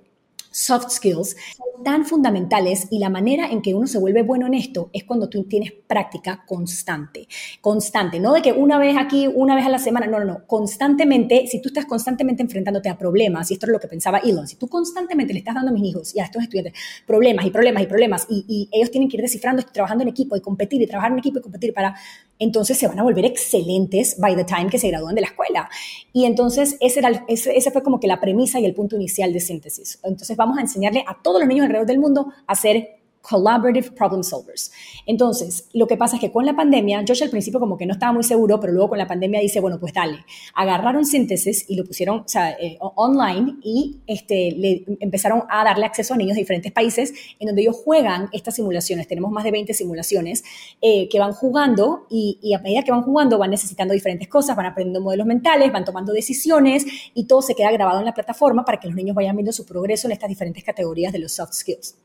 soft 0.53 0.91
skills 0.91 1.35
son 1.57 1.83
tan 1.83 2.05
fundamentales 2.05 2.87
y 2.91 2.99
la 2.99 3.09
manera 3.09 3.49
en 3.49 3.61
que 3.61 3.73
uno 3.73 3.87
se 3.87 3.97
vuelve 3.97 4.21
bueno 4.21 4.47
en 4.47 4.53
esto 4.53 4.89
es 4.93 5.03
cuando 5.03 5.27
tú 5.27 5.43
tienes 5.43 5.73
práctica 5.87 6.43
constante, 6.47 7.27
constante, 7.59 8.19
no 8.19 8.33
de 8.33 8.41
que 8.41 8.53
una 8.53 8.77
vez 8.77 8.95
aquí, 8.97 9.27
una 9.27 9.55
vez 9.55 9.65
a 9.65 9.69
la 9.69 9.79
semana, 9.79 10.05
no, 10.05 10.19
no, 10.19 10.25
no, 10.25 10.47
constantemente, 10.47 11.47
si 11.47 11.61
tú 11.61 11.69
estás 11.69 11.85
constantemente 11.85 12.43
enfrentándote 12.43 12.89
a 12.89 12.97
problemas, 12.97 13.49
y 13.49 13.55
esto 13.55 13.65
es 13.65 13.71
lo 13.71 13.79
que 13.79 13.87
pensaba 13.87 14.19
Elon, 14.19 14.47
si 14.47 14.55
tú 14.55 14.67
constantemente 14.67 15.33
le 15.33 15.39
estás 15.39 15.55
dando 15.55 15.71
a 15.71 15.73
mis 15.73 15.83
hijos 15.83 16.15
y 16.15 16.19
a 16.19 16.25
estos 16.25 16.43
estudiantes 16.43 16.73
problemas 17.05 17.45
y 17.45 17.49
problemas 17.49 17.83
y 17.83 17.87
problemas 17.87 18.27
y, 18.29 18.45
y 18.47 18.69
ellos 18.71 18.91
tienen 18.91 19.09
que 19.09 19.17
ir 19.17 19.21
descifrando, 19.21 19.63
trabajando 19.63 20.03
en 20.03 20.09
equipo 20.09 20.35
y 20.35 20.41
competir 20.41 20.81
y 20.81 20.87
trabajar 20.87 21.11
en 21.11 21.17
equipo 21.17 21.39
y 21.39 21.41
competir 21.41 21.73
para, 21.73 21.95
entonces 22.39 22.77
se 22.77 22.87
van 22.87 22.99
a 22.99 23.03
volver 23.03 23.25
excelentes 23.25 24.19
by 24.19 24.35
the 24.35 24.43
time 24.43 24.69
que 24.69 24.77
se 24.77 24.89
gradúan 24.89 25.15
de 25.15 25.21
la 25.21 25.27
escuela. 25.27 25.69
Y 26.11 26.25
entonces 26.25 26.77
ese, 26.79 26.99
era, 26.99 27.25
ese, 27.27 27.55
ese 27.57 27.71
fue 27.71 27.83
como 27.83 27.99
que 27.99 28.07
la 28.07 28.19
premisa 28.19 28.59
y 28.59 28.65
el 28.65 28.73
punto 28.73 28.95
inicial 28.95 29.33
de 29.33 29.39
síntesis. 29.39 29.99
Entonces 30.03 30.35
vamos 30.43 30.57
a 30.57 30.61
enseñarle 30.61 31.03
a 31.07 31.15
todos 31.21 31.39
los 31.39 31.47
niños 31.47 31.63
alrededor 31.65 31.87
del 31.87 31.99
mundo 31.99 32.33
a 32.45 32.55
ser 32.55 33.02
collaborative 33.23 33.91
problem 33.91 34.21
solvers. 34.21 34.71
Entonces, 35.05 35.69
lo 35.73 35.87
que 35.87 35.97
pasa 35.97 36.17
es 36.17 36.21
que 36.21 36.31
con 36.31 36.45
la 36.45 36.55
pandemia, 36.55 37.03
Josh 37.07 37.23
al 37.23 37.29
principio 37.29 37.59
como 37.59 37.77
que 37.77 37.85
no 37.85 37.93
estaba 37.93 38.11
muy 38.11 38.23
seguro, 38.23 38.59
pero 38.59 38.73
luego 38.73 38.89
con 38.89 38.97
la 38.97 39.07
pandemia 39.07 39.39
dice, 39.39 39.61
bueno, 39.61 39.79
pues 39.79 39.93
dale, 39.93 40.25
agarraron 40.53 41.05
síntesis 41.05 41.65
y 41.69 41.75
lo 41.75 41.85
pusieron 41.85 42.25
eh, 42.59 42.77
online 42.79 43.55
y 43.63 44.01
este, 44.07 44.51
le 44.51 44.83
empezaron 44.99 45.43
a 45.49 45.63
darle 45.63 45.85
acceso 45.85 46.13
a 46.13 46.17
niños 46.17 46.35
de 46.35 46.41
diferentes 46.41 46.71
países 46.71 47.13
en 47.39 47.47
donde 47.47 47.61
ellos 47.61 47.77
juegan 47.77 48.29
estas 48.33 48.55
simulaciones. 48.55 49.07
Tenemos 49.07 49.31
más 49.31 49.45
de 49.45 49.51
20 49.51 49.73
simulaciones 49.73 50.43
eh, 50.81 51.07
que 51.07 51.19
van 51.19 51.31
jugando 51.31 52.05
y, 52.09 52.39
y, 52.41 52.53
a 52.53 52.59
medida 52.59 52.83
que 52.83 52.91
van 52.91 53.03
jugando 53.03 53.37
van 53.37 53.51
necesitando 53.51 53.93
diferentes 53.93 54.27
cosas, 54.27 54.57
van 54.57 54.65
aprendiendo 54.65 54.99
modelos 54.99 55.25
mentales, 55.25 55.71
van 55.71 55.85
tomando 55.85 56.11
decisiones 56.11 56.85
y 57.13 57.25
todo 57.25 57.41
se 57.41 57.55
queda 57.55 57.71
grabado 57.71 57.99
en 57.99 58.05
la 58.05 58.13
plataforma 58.13 58.65
para 58.65 58.79
que 58.79 58.87
los 58.87 58.95
niños 58.95 59.15
vayan 59.15 59.35
viendo 59.37 59.53
su 59.53 59.65
progreso 59.65 60.07
en 60.07 60.11
estas 60.11 60.27
diferentes 60.27 60.63
categorías 60.63 61.13
de 61.13 61.19
los 61.19 61.31
soft 61.31 61.53
skills. 61.53 61.95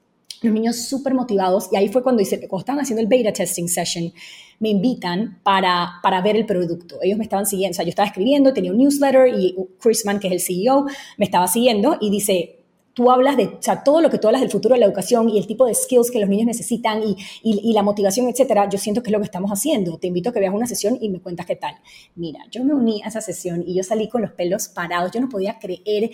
Los 0.43 0.53
niños 0.53 0.77
súper 0.77 1.15
motivados 1.15 1.69
y 1.73 1.77
ahí 1.77 1.89
fue 1.89 2.03
cuando, 2.03 2.23
hice, 2.23 2.39
cuando 2.49 2.61
estaban 2.61 2.81
haciendo 2.81 3.03
el 3.03 3.09
beta 3.09 3.33
testing 3.33 3.69
session, 3.69 4.13
me 4.61 4.71
invitan 4.71 5.41
para, 5.43 5.95
para 6.03 6.21
ver 6.21 6.37
el 6.37 6.47
producto. 6.47 6.99
Ellos 7.03 7.19
me 7.19 7.25
estaban 7.25 7.47
siguiendo, 7.47 7.75
o 7.75 7.77
sea, 7.77 7.85
yo 7.85 7.91
estaba 7.91 8.07
escribiendo, 8.09 8.53
tenía 8.53 8.73
un 8.73 8.79
newsletter 8.79 9.29
y 9.29 9.55
Chris 9.81 10.05
Mann, 10.05 10.21
que 10.21 10.29
es 10.29 10.33
el 10.35 10.41
CEO, 10.41 10.87
me 11.17 11.25
estaba 11.25 11.47
siguiendo 11.47 11.97
y 12.01 12.11
dice, 12.11 12.59
tú 12.99 13.13
hablas 13.13 13.37
de, 13.37 13.45
o 13.45 13.59
sea, 13.63 13.85
todo 13.85 14.01
lo 14.01 14.11
que 14.11 14.19
tú 14.19 14.27
hablas 14.27 14.41
del 14.41 14.51
futuro 14.51 14.75
de 14.75 14.81
la 14.81 14.87
educación 14.87 15.29
y 15.29 15.39
el 15.39 15.47
tipo 15.47 15.65
de 15.67 15.73
skills 15.73 16.11
que 16.11 16.19
los 16.19 16.29
niños 16.29 16.47
necesitan 16.47 17.01
y, 17.01 17.17
y, 17.45 17.73
la 17.73 17.85
motivación, 17.85 18.29
etcétera, 18.29 18.69
yo 18.69 18.77
siento 18.77 19.05
que 19.05 19.11
es 19.11 19.13
lo 19.13 19.21
que 19.21 19.25
estamos 19.27 19.53
haciendo. 19.53 19.99
Te 19.99 20.09
invito 20.09 20.31
a 20.31 20.33
que 20.33 20.41
veas 20.41 20.53
una 20.53 20.67
sesión 20.67 20.99
y 21.01 21.09
me 21.09 21.21
cuentas 21.21 21.47
qué 21.47 21.55
tal. 21.55 21.77
Mira, 22.17 22.41
yo 22.51 22.65
me 22.65 22.75
uní 22.75 23.01
a 23.05 23.07
esa 23.07 23.21
sesión 23.21 23.63
y 23.65 23.77
yo 23.77 23.85
salí 23.85 24.09
con 24.09 24.23
los 24.23 24.33
pelos 24.33 24.67
parados. 24.67 25.13
Yo 25.13 25.21
no 25.21 25.29
podía 25.29 25.61
creer 25.61 26.11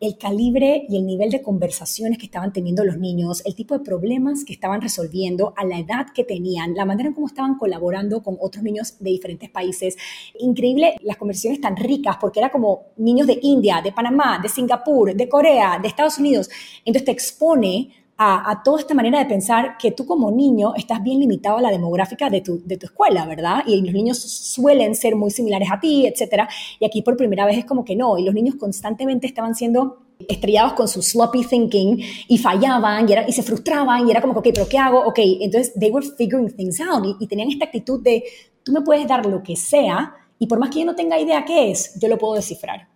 el 0.00 0.16
calibre 0.16 0.86
y 0.88 0.96
el 0.96 1.06
nivel 1.06 1.30
de 1.30 1.42
conversaciones 1.42 2.18
que 2.18 2.26
estaban 2.26 2.52
teniendo 2.52 2.84
los 2.84 2.98
niños, 2.98 3.42
el 3.44 3.54
tipo 3.54 3.76
de 3.76 3.84
problemas 3.84 4.44
que 4.44 4.52
estaban 4.52 4.80
resolviendo 4.80 5.54
a 5.56 5.64
la 5.64 5.78
edad 5.78 6.06
que 6.14 6.24
tenían, 6.24 6.74
la 6.74 6.84
manera 6.84 7.08
en 7.08 7.14
cómo 7.14 7.26
estaban 7.26 7.56
colaborando 7.58 8.22
con 8.22 8.36
otros 8.40 8.62
niños 8.62 8.96
de 9.00 9.10
diferentes 9.10 9.50
países. 9.50 9.96
Increíble 10.38 10.96
las 11.02 11.16
conversaciones 11.16 11.60
tan 11.60 11.76
ricas 11.76 12.16
porque 12.20 12.38
era 12.38 12.50
como 12.50 12.86
niños 12.96 13.26
de 13.26 13.38
India, 13.42 13.80
de 13.82 13.92
Panamá, 13.92 14.38
de 14.40 14.48
Singapur, 14.48 15.14
de 15.14 15.28
Corea, 15.28 15.78
de 15.80 15.88
Estados 15.88 16.18
Unidos. 16.18 16.48
Entonces 16.84 17.04
te 17.04 17.12
expone 17.12 17.90
a, 18.20 18.62
toda 18.64 18.80
esta 18.80 18.94
manera 18.94 19.20
de 19.20 19.26
pensar 19.26 19.76
que 19.78 19.92
tú 19.92 20.04
como 20.04 20.32
niño 20.32 20.74
estás 20.76 21.00
bien 21.02 21.20
limitado 21.20 21.58
a 21.58 21.62
la 21.62 21.70
demográfica 21.70 22.28
de 22.28 22.40
tu, 22.40 22.60
de 22.64 22.76
tu 22.76 22.86
escuela, 22.86 23.24
¿verdad? 23.26 23.62
Y 23.64 23.80
los 23.80 23.94
niños 23.94 24.18
suelen 24.18 24.96
ser 24.96 25.14
muy 25.14 25.30
similares 25.30 25.68
a 25.70 25.78
ti, 25.78 26.04
etcétera. 26.04 26.48
Y 26.80 26.84
aquí 26.84 27.02
por 27.02 27.16
primera 27.16 27.46
vez 27.46 27.58
es 27.58 27.64
como 27.64 27.84
que 27.84 27.94
no, 27.94 28.18
y 28.18 28.24
los 28.24 28.34
niños 28.34 28.56
constantemente 28.56 29.28
estaban 29.28 29.54
siendo 29.54 29.98
estrellados 30.26 30.72
con 30.72 30.88
su 30.88 31.00
sloppy 31.00 31.44
thinking 31.44 32.02
y 32.26 32.38
fallaban 32.38 33.08
y, 33.08 33.12
era, 33.12 33.28
y 33.28 33.32
se 33.32 33.44
frustraban 33.44 34.08
y 34.08 34.10
era 34.10 34.20
como, 34.20 34.32
ok, 34.32 34.48
pero 34.52 34.68
¿qué 34.68 34.78
hago? 34.78 35.00
Ok, 35.06 35.20
entonces 35.40 35.72
they 35.78 35.92
were 35.92 36.04
figuring 36.16 36.50
things 36.50 36.80
out 36.80 37.04
y, 37.06 37.14
y 37.20 37.28
tenían 37.28 37.50
esta 37.50 37.66
actitud 37.66 38.02
de, 38.02 38.24
tú 38.64 38.72
me 38.72 38.80
puedes 38.80 39.06
dar 39.06 39.24
lo 39.26 39.44
que 39.44 39.54
sea 39.54 40.12
y 40.40 40.48
por 40.48 40.58
más 40.58 40.70
que 40.70 40.80
yo 40.80 40.86
no 40.86 40.96
tenga 40.96 41.20
idea 41.20 41.44
qué 41.44 41.70
es, 41.70 41.96
yo 42.00 42.08
lo 42.08 42.18
puedo 42.18 42.34
descifrar. 42.34 42.88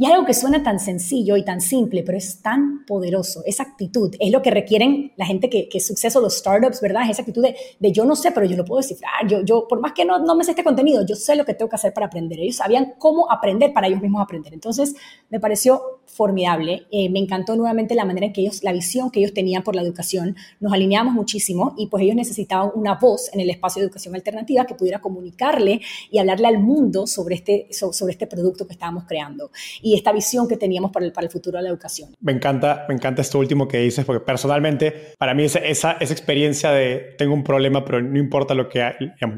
Y 0.00 0.06
algo 0.06 0.24
que 0.24 0.32
suena 0.32 0.62
tan 0.62 0.80
sencillo 0.80 1.36
y 1.36 1.44
tan 1.44 1.60
simple, 1.60 2.02
pero 2.02 2.16
es 2.16 2.40
tan 2.40 2.86
poderoso. 2.86 3.42
Esa 3.44 3.64
actitud 3.64 4.16
es 4.18 4.32
lo 4.32 4.40
que 4.40 4.50
requieren 4.50 5.12
la 5.18 5.26
gente 5.26 5.50
que, 5.50 5.68
que 5.68 5.76
es 5.76 5.86
suceso, 5.86 6.22
los 6.22 6.38
startups, 6.38 6.80
¿verdad? 6.80 7.02
esa 7.10 7.20
actitud 7.20 7.42
de, 7.42 7.54
de, 7.78 7.92
yo 7.92 8.06
no 8.06 8.16
sé, 8.16 8.32
pero 8.32 8.46
yo 8.46 8.56
lo 8.56 8.64
puedo 8.64 8.80
descifrar. 8.80 9.26
Yo, 9.28 9.42
yo, 9.42 9.68
por 9.68 9.78
más 9.78 9.92
que 9.92 10.06
no, 10.06 10.18
no 10.18 10.34
me 10.34 10.42
sé 10.42 10.52
este 10.52 10.64
contenido, 10.64 11.04
yo 11.04 11.16
sé 11.16 11.36
lo 11.36 11.44
que 11.44 11.52
tengo 11.52 11.68
que 11.68 11.76
hacer 11.76 11.92
para 11.92 12.06
aprender. 12.06 12.40
Ellos 12.40 12.56
sabían 12.56 12.94
cómo 12.96 13.30
aprender 13.30 13.74
para 13.74 13.88
ellos 13.88 14.00
mismos 14.00 14.22
aprender. 14.22 14.54
Entonces, 14.54 14.94
me 15.28 15.38
pareció 15.38 15.99
formidable. 16.12 16.86
Eh, 16.90 17.08
me 17.08 17.18
encantó 17.18 17.56
nuevamente 17.56 17.94
la 17.94 18.04
manera 18.04 18.26
en 18.26 18.32
que 18.32 18.42
ellos, 18.42 18.62
la 18.62 18.72
visión 18.72 19.10
que 19.10 19.20
ellos 19.20 19.32
tenían 19.32 19.62
por 19.62 19.74
la 19.74 19.82
educación. 19.82 20.36
Nos 20.58 20.72
alineamos 20.72 21.14
muchísimo 21.14 21.74
y 21.78 21.86
pues 21.86 22.02
ellos 22.02 22.16
necesitaban 22.16 22.70
una 22.74 22.94
voz 22.94 23.30
en 23.32 23.40
el 23.40 23.50
espacio 23.50 23.80
de 23.80 23.86
educación 23.86 24.14
alternativa 24.14 24.66
que 24.66 24.74
pudiera 24.74 25.00
comunicarle 25.00 25.80
y 26.10 26.18
hablarle 26.18 26.48
al 26.48 26.58
mundo 26.58 27.06
sobre 27.06 27.36
este, 27.36 27.68
sobre 27.70 28.12
este 28.12 28.26
producto 28.26 28.66
que 28.66 28.72
estábamos 28.72 29.04
creando. 29.06 29.50
Y 29.82 29.94
esta 29.94 30.12
visión 30.12 30.48
que 30.48 30.56
teníamos 30.56 30.90
para 30.90 31.06
el, 31.06 31.12
para 31.12 31.26
el 31.26 31.30
futuro 31.30 31.58
de 31.58 31.64
la 31.64 31.70
educación. 31.70 32.14
Me 32.20 32.32
encanta, 32.32 32.84
me 32.88 32.94
encanta 32.94 33.22
esto 33.22 33.38
último 33.38 33.68
que 33.68 33.78
dices, 33.78 34.04
porque 34.04 34.24
personalmente 34.24 35.14
para 35.18 35.34
mí 35.34 35.44
esa, 35.44 35.58
esa, 35.60 35.96
experiencia 36.00 36.70
de 36.72 37.14
tengo 37.16 37.34
un 37.34 37.44
problema, 37.44 37.84
pero 37.84 38.00
no 38.02 38.18
importa 38.18 38.54
lo 38.54 38.68
que, 38.68 38.82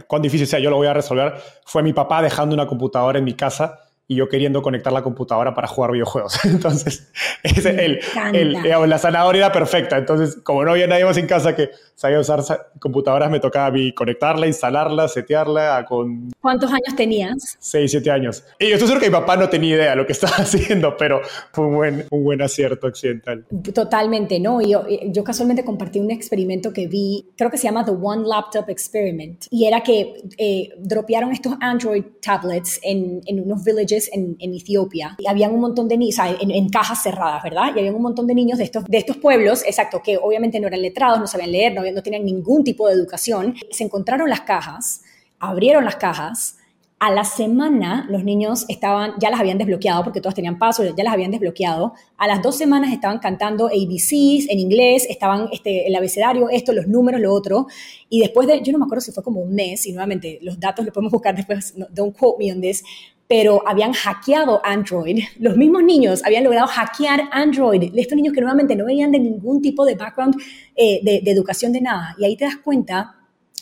cuán 0.07 0.23
difícil 0.23 0.47
sea, 0.47 0.59
yo 0.59 0.70
lo 0.70 0.77
voy 0.77 0.87
a 0.87 0.95
resolver, 0.95 1.35
fue 1.64 1.83
mi 1.83 1.93
papá 1.93 2.23
dejando 2.23 2.55
una 2.55 2.66
computadora 2.66 3.18
en 3.18 3.25
mi 3.25 3.35
casa 3.35 3.79
y 4.09 4.17
yo 4.17 4.29
queriendo 4.29 4.63
conectar 4.63 4.93
la 4.93 5.03
computadora 5.03 5.55
para 5.55 5.69
jugar 5.69 5.93
videojuegos. 5.93 6.45
Entonces, 6.45 7.11
es 7.43 7.65
el, 7.65 8.01
el, 8.33 8.53
la 8.53 8.99
zanahoria 8.99 9.47
era 9.47 9.53
perfecta. 9.53 9.97
Entonces, 9.97 10.37
como 10.43 10.65
no 10.65 10.73
había 10.73 10.87
nadie 10.87 11.05
más 11.05 11.17
en 11.17 11.27
casa 11.27 11.55
que 11.55 11.71
sabía 11.95 12.19
usar 12.19 12.43
computadoras, 12.79 13.31
me 13.31 13.41
tocaba 13.41 13.67
a 13.67 13.71
mí 13.71 13.93
conectarla, 13.93 14.47
instalarla, 14.47 15.09
setearla 15.09 15.85
con... 15.89 16.31
¿Cuántos 16.41 16.71
años 16.71 16.95
tenías? 16.97 17.57
Seis, 17.61 17.91
siete 17.91 18.11
años. 18.11 18.45
Y 18.59 18.69
yo 18.69 18.75
estoy 18.75 18.89
seguro 18.89 19.01
que 19.01 19.09
mi 19.09 19.17
papá 19.17 19.37
no 19.37 19.49
tenía 19.49 19.77
idea 19.77 19.91
de 19.91 19.97
lo 19.97 20.07
que 20.07 20.13
estaba 20.13 20.37
haciendo, 20.37 20.97
pero 20.97 21.21
fue 21.53 21.67
un 21.67 21.75
buen, 21.75 22.07
un 22.11 22.25
buen 22.25 22.43
acierto 22.43 22.89
accidental. 22.89 23.47
Totalmente, 23.73 24.41
¿no? 24.41 24.61
Yo, 24.61 24.85
yo 25.07 25.25
casualmente 25.25 25.65
compartí 25.65 26.01
un 26.01 26.11
experimento 26.11 26.73
que 26.73 26.87
vi, 26.87 27.31
creo 27.37 27.51
que 27.51 27.57
se 27.57 27.65
llama 27.65 27.85
The 27.85 27.93
One 27.93 28.27
Laptop 28.27 28.69
Experiment, 28.69 29.47
y 29.51 29.67
era 29.67 29.83
que 29.83 30.15
eh, 30.39 30.71
dropearon 30.79 31.31
estos 31.31 31.55
Android 31.61 32.05
tablets 32.21 32.81
en, 32.83 33.21
en 33.27 33.41
unos 33.41 33.65
villages 33.65 33.91
en, 34.12 34.36
Etiopía 34.40 35.16
y 35.18 35.26
habían 35.26 35.53
un 35.53 35.61
montón 35.61 35.88
de 35.88 35.97
niños, 35.97 36.18
o 36.18 36.22
sea, 36.22 36.36
en, 36.40 36.68
cajas 36.68 37.03
cerradas, 37.03 37.43
¿verdad? 37.43 37.72
Y 37.74 37.78
había 37.80 37.93
un 37.93 38.03
montón 38.03 38.26
de 38.26 38.34
niños 38.34 38.59
de 38.59 38.64
estos, 38.64 38.84
de 38.84 38.99
estos 38.99 39.16
pueblos, 39.16 39.62
exacto, 39.66 40.01
que 40.03 40.16
obviamente 40.16 40.61
no 40.61 40.68
eran 40.68 40.82
letrados, 40.82 41.18
no 41.18 41.26
sabían 41.26 41.53
leer, 41.53 41.74
no, 41.74 41.82
no 41.90 42.03
tenían 42.03 42.24
ningún 42.24 42.64
tipo 42.64 42.86
de 42.88 42.95
educación. 42.95 43.55
Se 43.70 43.84
encontraron 43.84 44.28
las 44.28 44.43
cajas, 44.43 45.03
abrieron 45.38 45.84
las 45.84 45.97
cajas, 45.97 46.57
a 47.03 47.11
la 47.11 47.24
semana 47.24 48.07
los 48.09 48.22
niños 48.22 48.64
estaban, 48.68 49.14
ya 49.18 49.28
las 49.28 49.40
habían 49.40 49.59
desbloqueado 49.59 50.05
porque 50.05 50.20
todos 50.20 50.36
tenían 50.36 50.57
pasos, 50.57 50.86
ya 50.97 51.03
las 51.03 51.12
habían 51.12 51.32
desbloqueado. 51.32 51.95
A 52.16 52.28
las 52.28 52.40
dos 52.43 52.57
semanas 52.57 52.93
estaban 52.93 53.18
cantando 53.18 53.66
ABCs 53.66 54.49
en 54.49 54.61
inglés, 54.61 55.09
estaban 55.11 55.49
este, 55.51 55.88
el 55.88 55.97
abecedario, 55.97 56.49
esto, 56.49 56.72
los 56.72 56.86
números, 56.86 57.20
lo 57.20 57.32
otro. 57.34 57.66
Y 58.09 58.20
después 58.20 58.47
de, 58.47 58.62
yo 58.62 58.70
no 58.70 58.78
me 58.78 58.84
acuerdo 58.84 59.01
si 59.01 59.11
fue 59.11 59.24
como 59.24 59.40
un 59.40 59.53
mes, 59.53 59.84
y 59.86 59.90
nuevamente 59.90 60.38
los 60.43 60.61
datos 60.61 60.84
los 60.84 60.95
podemos 60.95 61.11
buscar 61.11 61.34
después, 61.34 61.74
don't 61.90 62.16
quote 62.16 62.38
me 62.38 62.53
on 62.53 62.61
this, 62.61 62.84
pero 63.33 63.66
habían 63.66 63.95
hackeado 63.95 64.61
Android. 64.62 65.24
Los 65.39 65.57
mismos 65.57 65.83
niños 65.83 66.20
habían 66.22 66.45
logrado 66.45 66.66
hackear 66.66 67.30
Android. 67.33 67.91
Estos 67.97 68.14
niños 68.14 68.35
que 68.35 68.43
nuevamente 68.43 68.76
no 68.76 68.85
venían 68.85 69.11
de 69.11 69.20
ningún 69.20 69.62
tipo 69.62 69.87
de 69.87 69.95
background 69.95 70.37
eh, 70.76 71.01
de, 71.03 71.30
educación 71.30 71.72
de 71.72 71.80
nada. 71.80 72.14
Y 72.18 72.26
ahí 72.26 72.37
te 72.37 72.45
das 72.45 72.59
cuenta 72.59 73.16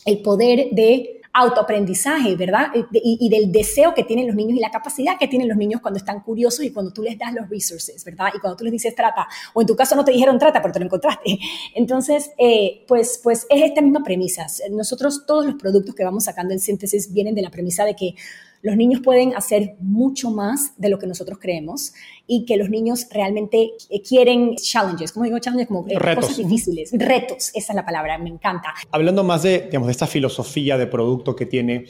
el 0.04 0.22
poder 0.22 0.70
de 0.72 1.20
autoaprendizaje, 1.32 2.34
¿verdad? 2.34 2.72
Y, 2.92 3.28
del 3.28 3.52
deseo 3.52 3.94
que 3.94 4.02
tienen 4.02 4.26
los 4.26 4.34
niños 4.34 4.58
y 4.58 4.60
la 4.60 4.72
capacidad 4.72 5.16
que 5.16 5.28
tienen 5.28 5.46
los 5.46 5.56
niños 5.56 5.80
cuando 5.80 5.98
están 5.98 6.18
curiosos 6.18 6.64
y 6.64 6.72
cuando 6.72 6.92
tú 6.92 7.04
les 7.04 7.16
das 7.16 7.32
los 7.32 7.48
resources, 7.48 8.04
¿verdad? 8.04 8.30
Y 8.34 8.40
cuando 8.40 8.56
tú 8.56 8.64
les 8.64 8.72
dices 8.72 8.92
trata, 8.96 9.28
o 9.54 9.60
en 9.60 9.68
tu 9.68 9.76
caso 9.76 9.94
no 9.94 10.04
te 10.04 10.10
dijeron 10.10 10.36
trata, 10.36 10.60
pero 10.60 10.74
te 10.74 10.80
lo 10.80 10.86
encontraste. 10.86 11.38
Entonces, 11.76 12.32
eh, 12.38 12.84
pues, 12.88 13.20
pues 13.22 13.46
es 13.48 13.62
esta 13.62 13.82
misma 13.82 14.02
premisa. 14.02 14.46
Nosotros 14.72 15.24
todos 15.28 15.46
los 15.46 15.54
productos 15.54 15.94
que 15.94 16.02
vamos 16.02 16.24
sacando 16.24 16.52
en 16.52 16.58
síntesis 16.58 17.12
vienen 17.12 17.36
de 17.36 17.42
la 17.42 17.50
premisa 17.50 17.84
de 17.84 17.94
que 17.94 18.16
los 18.62 18.76
niños 18.76 19.00
pueden 19.02 19.34
hacer 19.34 19.76
mucho 19.80 20.30
más 20.30 20.74
de 20.76 20.88
lo 20.88 20.98
que 20.98 21.06
nosotros 21.06 21.38
creemos 21.40 21.92
y 22.26 22.44
que 22.44 22.56
los 22.56 22.68
niños 22.68 23.06
realmente 23.10 23.70
eh, 23.88 24.02
quieren 24.02 24.56
challenges, 24.56 25.12
como 25.12 25.24
digo 25.24 25.38
challenges, 25.38 25.68
como 25.68 25.86
eh, 25.88 25.98
retos. 25.98 26.26
cosas 26.26 26.38
difíciles, 26.38 26.90
retos, 26.92 27.50
esa 27.54 27.72
es 27.72 27.76
la 27.76 27.84
palabra, 27.84 28.18
me 28.18 28.28
encanta. 28.28 28.74
Hablando 28.90 29.24
más 29.24 29.42
de, 29.42 29.62
digamos, 29.62 29.86
de 29.86 29.92
esta 29.92 30.06
filosofía 30.06 30.76
de 30.76 30.86
producto 30.86 31.34
que 31.34 31.46
tiene 31.46 31.86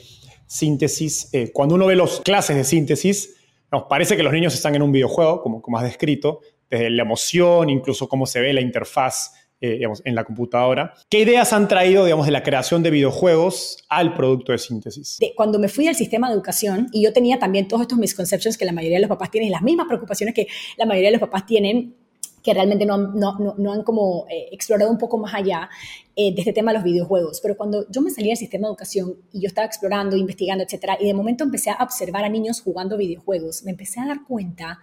síntesis, 0.46 1.28
eh, 1.32 1.50
cuando 1.52 1.74
uno 1.74 1.86
ve 1.86 1.96
las 1.96 2.20
clases 2.20 2.56
de 2.56 2.64
síntesis, 2.64 3.36
nos 3.72 3.84
parece 3.84 4.16
que 4.16 4.22
los 4.22 4.32
niños 4.32 4.54
están 4.54 4.74
en 4.74 4.82
un 4.82 4.92
videojuego, 4.92 5.42
como, 5.42 5.62
como 5.62 5.78
has 5.78 5.84
descrito, 5.84 6.40
desde 6.68 6.90
la 6.90 7.02
emoción, 7.02 7.68
incluso 7.68 8.08
cómo 8.08 8.26
se 8.26 8.40
ve 8.40 8.52
la 8.52 8.60
interfaz 8.60 9.32
eh, 9.60 9.80
en 10.04 10.14
la 10.14 10.24
computadora. 10.24 10.94
¿Qué 11.08 11.20
ideas 11.20 11.52
han 11.52 11.68
traído, 11.68 12.04
digamos, 12.04 12.26
de 12.26 12.32
la 12.32 12.42
creación 12.42 12.82
de 12.82 12.90
videojuegos 12.90 13.84
al 13.88 14.14
producto 14.14 14.52
de 14.52 14.58
síntesis? 14.58 15.18
Cuando 15.36 15.58
me 15.58 15.68
fui 15.68 15.86
al 15.86 15.94
sistema 15.94 16.28
de 16.28 16.34
educación 16.34 16.88
y 16.92 17.02
yo 17.02 17.12
tenía 17.12 17.38
también 17.38 17.68
todos 17.68 17.82
estos 17.82 17.98
misconceptions 17.98 18.56
que 18.56 18.64
la 18.64 18.72
mayoría 18.72 18.96
de 18.96 19.02
los 19.02 19.10
papás 19.10 19.30
tienen, 19.30 19.50
las 19.50 19.62
mismas 19.62 19.86
preocupaciones 19.86 20.34
que 20.34 20.46
la 20.76 20.86
mayoría 20.86 21.08
de 21.08 21.18
los 21.18 21.20
papás 21.20 21.46
tienen, 21.46 21.94
que 22.42 22.54
realmente 22.54 22.86
no 22.86 22.94
han, 22.94 23.14
no, 23.14 23.54
no, 23.58 23.72
han 23.72 23.82
como 23.82 24.26
eh, 24.30 24.48
explorado 24.52 24.90
un 24.90 24.98
poco 24.98 25.18
más 25.18 25.34
allá 25.34 25.68
eh, 26.16 26.34
de 26.34 26.40
este 26.40 26.52
tema 26.52 26.72
de 26.72 26.78
los 26.78 26.84
videojuegos. 26.84 27.40
Pero 27.42 27.56
cuando 27.56 27.86
yo 27.90 28.00
me 28.00 28.10
salí 28.10 28.28
del 28.28 28.36
sistema 28.36 28.66
de 28.66 28.70
educación 28.70 29.16
y 29.32 29.42
yo 29.42 29.48
estaba 29.48 29.66
explorando, 29.66 30.16
investigando, 30.16 30.64
etcétera, 30.64 30.96
y 30.98 31.06
de 31.06 31.14
momento 31.14 31.44
empecé 31.44 31.70
a 31.70 31.82
observar 31.82 32.24
a 32.24 32.28
niños 32.28 32.62
jugando 32.62 32.96
videojuegos, 32.96 33.62
me 33.64 33.72
empecé 33.72 34.00
a 34.00 34.06
dar 34.06 34.24
cuenta 34.26 34.78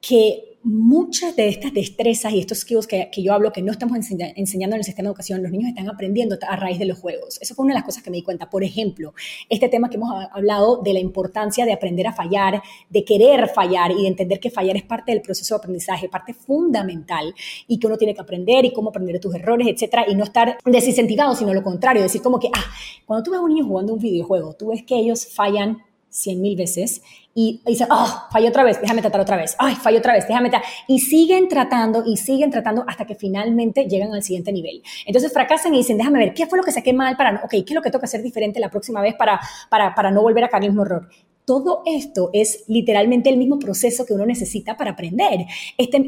que 0.00 0.48
muchas 0.62 1.36
de 1.36 1.48
estas 1.48 1.72
destrezas 1.72 2.32
y 2.32 2.40
estos 2.40 2.58
skills 2.58 2.86
que, 2.86 3.08
yo 3.16 3.32
hablo 3.32 3.52
que 3.52 3.62
no 3.62 3.72
estamos 3.72 3.96
enseñando 3.96 4.76
en 4.76 4.80
el 4.80 4.84
sistema 4.84 5.06
de 5.06 5.10
educación, 5.10 5.42
los 5.42 5.52
niños 5.52 5.68
están 5.68 5.88
aprendiendo 5.88 6.36
a 6.46 6.56
raíz 6.56 6.78
de 6.78 6.84
los 6.84 6.98
juegos. 6.98 7.38
Eso 7.40 7.54
fue 7.54 7.64
una 7.64 7.74
de 7.74 7.78
las 7.78 7.84
cosas 7.84 8.02
que 8.02 8.10
me 8.10 8.16
di 8.16 8.22
cuenta. 8.22 8.50
Por 8.50 8.64
ejemplo, 8.64 9.14
este 9.48 9.68
tema 9.68 9.88
que 9.88 9.96
hemos 9.96 10.10
hablado 10.32 10.82
de 10.82 10.92
la 10.92 10.98
importancia 10.98 11.64
de 11.64 11.72
aprender 11.72 12.06
a 12.06 12.12
fallar, 12.12 12.62
de 12.90 13.04
querer 13.04 13.48
fallar 13.48 13.92
y 13.92 14.02
de 14.02 14.08
entender 14.08 14.40
que 14.40 14.50
fallar 14.50 14.76
es 14.76 14.82
parte 14.82 15.12
del 15.12 15.22
proceso 15.22 15.54
de 15.54 15.58
aprendizaje, 15.58 16.08
parte 16.08 16.34
fundamental 16.34 17.34
y 17.66 17.78
que 17.78 17.86
uno 17.86 17.96
tiene 17.96 18.14
que 18.14 18.20
aprender 18.20 18.64
y 18.64 18.72
cómo 18.72 18.90
aprender 18.90 19.14
de 19.14 19.20
tus 19.20 19.34
errores, 19.34 19.68
etcétera, 19.68 20.04
y 20.08 20.14
no 20.14 20.24
estar 20.24 20.58
desincentivado, 20.64 21.34
sino 21.34 21.54
lo 21.54 21.62
contrario, 21.62 22.02
decir 22.02 22.20
como 22.20 22.38
que, 22.38 22.48
ah, 22.54 22.64
cuando 23.06 23.22
tú 23.22 23.30
ves 23.30 23.40
a 23.40 23.42
un 23.42 23.54
niño 23.54 23.66
jugando 23.66 23.94
un 23.94 24.00
videojuego, 24.00 24.54
tú 24.54 24.68
ves 24.68 24.82
que 24.82 24.96
ellos 24.96 25.26
fallan 25.26 25.78
cien 26.10 26.40
mil 26.40 26.56
veces 26.56 27.02
y 27.34 27.62
dicen, 27.64 27.86
oh, 27.90 28.26
falló 28.32 28.48
otra 28.48 28.64
vez, 28.64 28.80
déjame 28.80 29.00
tratar 29.00 29.20
otra 29.20 29.36
vez, 29.36 29.54
ay, 29.58 29.76
falló 29.76 29.98
otra 29.98 30.14
vez, 30.14 30.26
déjame 30.26 30.50
tratar. 30.50 30.68
Y 30.88 30.98
siguen 30.98 31.48
tratando 31.48 32.02
y 32.04 32.16
siguen 32.16 32.50
tratando 32.50 32.84
hasta 32.88 33.06
que 33.06 33.14
finalmente 33.14 33.84
llegan 33.84 34.12
al 34.12 34.22
siguiente 34.22 34.50
nivel. 34.50 34.82
Entonces 35.06 35.32
fracasan 35.32 35.72
y 35.74 35.78
dicen, 35.78 35.98
déjame 35.98 36.18
ver, 36.18 36.34
¿qué 36.34 36.46
fue 36.46 36.58
lo 36.58 36.64
que 36.64 36.72
saqué 36.72 36.92
mal 36.92 37.16
para, 37.16 37.42
ok, 37.44 37.50
qué 37.50 37.64
es 37.66 37.74
lo 37.74 37.82
que 37.82 37.90
tengo 37.90 38.00
que 38.00 38.06
hacer 38.06 38.22
diferente 38.22 38.58
la 38.58 38.70
próxima 38.70 39.00
vez 39.00 39.14
para, 39.14 39.40
para, 39.68 39.94
para 39.94 40.10
no 40.10 40.22
volver 40.22 40.44
a 40.44 40.48
caer 40.48 40.64
el 40.64 40.70
mismo 40.70 40.82
error? 40.82 41.08
Todo 41.48 41.80
esto 41.86 42.28
es 42.34 42.64
literalmente 42.66 43.30
el 43.30 43.38
mismo 43.38 43.58
proceso 43.58 44.04
que 44.04 44.12
uno 44.12 44.26
necesita 44.26 44.76
para 44.76 44.90
aprender. 44.90 45.46
Este, 45.78 46.04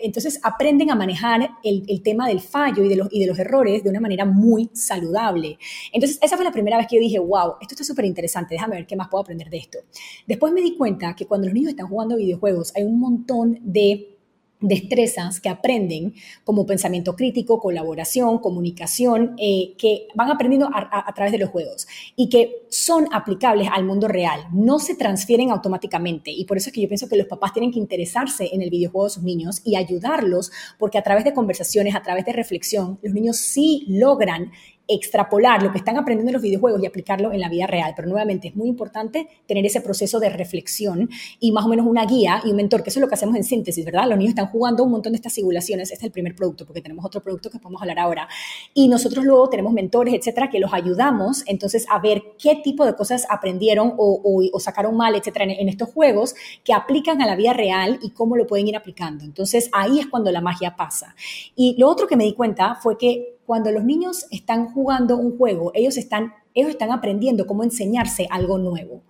entonces 0.00 0.40
aprenden 0.42 0.90
a 0.90 0.94
manejar 0.94 1.50
el, 1.62 1.84
el, 1.86 2.02
tema 2.02 2.26
del 2.26 2.40
fallo 2.40 2.82
y 2.82 2.88
de, 2.88 2.96
los, 2.96 3.08
y 3.10 3.20
de 3.20 3.26
los 3.26 3.38
errores 3.38 3.84
de 3.84 3.90
una 3.90 4.00
manera 4.00 4.24
muy 4.24 4.70
saludable. 4.72 5.58
Entonces, 5.92 6.18
esa 6.22 6.36
fue 6.36 6.46
la 6.46 6.50
primera 6.50 6.78
vez 6.78 6.86
que 6.86 6.96
yo 6.96 7.02
dije, 7.02 7.18
wow, 7.18 7.56
esto 7.60 7.74
está 7.74 7.84
súper 7.84 8.06
interesante, 8.06 8.54
déjame 8.54 8.76
ver 8.76 8.86
qué 8.86 8.96
más 8.96 9.08
puedo 9.08 9.20
aprender 9.20 9.50
de 9.50 9.58
esto. 9.58 9.80
Después 10.26 10.50
me 10.54 10.62
di 10.62 10.78
cuenta 10.78 11.14
que 11.14 11.26
cuando 11.26 11.46
los 11.46 11.52
niños 11.52 11.68
están 11.68 11.88
jugando 11.88 12.16
videojuegos 12.16 12.72
hay 12.74 12.84
un 12.84 12.98
montón 12.98 13.58
de 13.60 14.13
destrezas 14.64 15.40
que 15.40 15.48
aprenden 15.48 16.14
como 16.42 16.66
pensamiento 16.66 17.14
crítico, 17.16 17.60
colaboración, 17.60 18.38
comunicación, 18.38 19.34
eh, 19.38 19.74
que 19.76 20.08
van 20.14 20.30
aprendiendo 20.30 20.70
a, 20.72 21.12
través 21.14 21.32
de 21.32 21.38
los 21.38 21.50
juegos 21.50 21.86
y 22.16 22.28
que 22.28 22.66
son 22.70 23.06
aplicables 23.12 23.68
al 23.70 23.84
mundo 23.84 24.08
real, 24.08 24.46
no 24.52 24.78
se 24.78 24.94
transfieren 24.94 25.50
automáticamente. 25.50 26.30
Y 26.30 26.44
por 26.46 26.56
eso 26.56 26.70
es 26.70 26.74
que 26.74 26.80
yo 26.80 26.88
pienso 26.88 27.08
que 27.08 27.16
los 27.16 27.26
papás 27.26 27.52
tienen 27.52 27.72
que 27.72 27.78
interesarse 27.78 28.48
en 28.52 28.62
el 28.62 28.70
videojuego 28.70 29.04
de 29.04 29.10
sus 29.10 29.22
niños 29.22 29.60
y 29.64 29.76
ayudarlos 29.76 30.50
porque 30.78 30.98
a 30.98 31.02
través 31.02 31.24
de 31.24 31.34
conversaciones, 31.34 31.94
a 31.94 32.02
través 32.02 32.24
de 32.24 32.32
reflexión, 32.32 32.98
los 33.02 33.12
niños 33.12 33.36
sí 33.36 33.84
logran 33.88 34.50
extrapolar 34.86 35.62
lo 35.62 35.72
que 35.72 35.78
están 35.78 35.96
aprendiendo 35.96 36.30
en 36.30 36.34
los 36.34 36.42
videojuegos 36.42 36.82
y 36.82 36.86
aplicarlo 36.86 37.32
en 37.32 37.40
la 37.40 37.48
vida 37.48 37.66
real. 37.66 37.92
Pero 37.96 38.08
nuevamente 38.08 38.48
es 38.48 38.56
muy 38.56 38.68
importante 38.68 39.28
tener 39.46 39.64
ese 39.64 39.80
proceso 39.80 40.20
de 40.20 40.28
reflexión 40.28 41.08
y 41.40 41.52
más 41.52 41.64
o 41.64 41.68
menos 41.68 41.86
una 41.86 42.04
guía 42.04 42.42
y 42.44 42.50
un 42.50 42.56
mentor, 42.56 42.82
que 42.82 42.90
eso 42.90 42.98
es 42.98 43.02
lo 43.02 43.08
que 43.08 43.14
hacemos 43.14 43.36
en 43.36 43.44
síntesis, 43.44 43.84
¿verdad? 43.84 44.08
Los 44.08 44.18
niños 44.18 44.30
están 44.30 44.46
jugando 44.46 44.84
un 44.84 44.90
montón 44.90 45.12
de 45.12 45.16
estas 45.16 45.32
simulaciones, 45.32 45.90
este 45.90 46.04
es 46.04 46.06
el 46.06 46.12
primer 46.12 46.34
producto, 46.34 46.66
porque 46.66 46.82
tenemos 46.82 47.04
otro 47.04 47.22
producto 47.22 47.50
que 47.50 47.58
podemos 47.58 47.80
hablar 47.80 47.98
ahora. 47.98 48.28
Y 48.74 48.88
nosotros 48.88 49.24
luego 49.24 49.48
tenemos 49.48 49.72
mentores, 49.72 50.14
etcétera, 50.14 50.50
que 50.50 50.60
los 50.60 50.72
ayudamos 50.72 51.44
entonces 51.46 51.86
a 51.90 51.98
ver 51.98 52.22
qué 52.38 52.56
tipo 52.56 52.84
de 52.84 52.94
cosas 52.94 53.26
aprendieron 53.30 53.94
o, 53.96 54.50
sacaron 54.60 54.96
mal, 54.96 55.14
etcétera, 55.14 55.44
en, 55.44 55.50
en 55.52 55.68
estos 55.68 55.90
juegos 55.90 56.34
que 56.62 56.72
aplican 56.72 57.20
a 57.22 57.26
la 57.26 57.36
vida 57.36 57.52
real 57.52 57.98
y 58.02 58.10
cómo 58.10 58.36
lo 58.36 58.46
pueden 58.46 58.68
ir 58.68 58.76
aplicando. 58.76 59.24
Entonces 59.24 59.68
ahí 59.72 59.98
es 59.98 60.06
cuando 60.06 60.30
la 60.30 60.40
magia 60.40 60.76
pasa. 60.76 61.14
Y 61.56 61.76
lo 61.78 61.88
otro 61.88 62.06
que 62.06 62.16
me 62.16 62.24
di 62.24 62.34
cuenta 62.34 62.76
fue 62.76 62.96
que 62.98 63.33
cuando 63.46 63.70
los 63.70 63.84
niños 63.84 64.26
están 64.30 64.72
jugando 64.72 65.16
un 65.16 65.36
juego, 65.36 65.70
ellos 65.74 65.96
están 65.96 66.32
ellos 66.54 66.70
están 66.70 66.92
aprendiendo 66.92 67.46
cómo 67.46 67.64
enseñarse 67.64 68.28
algo 68.30 68.58
nuevo. 68.58 69.02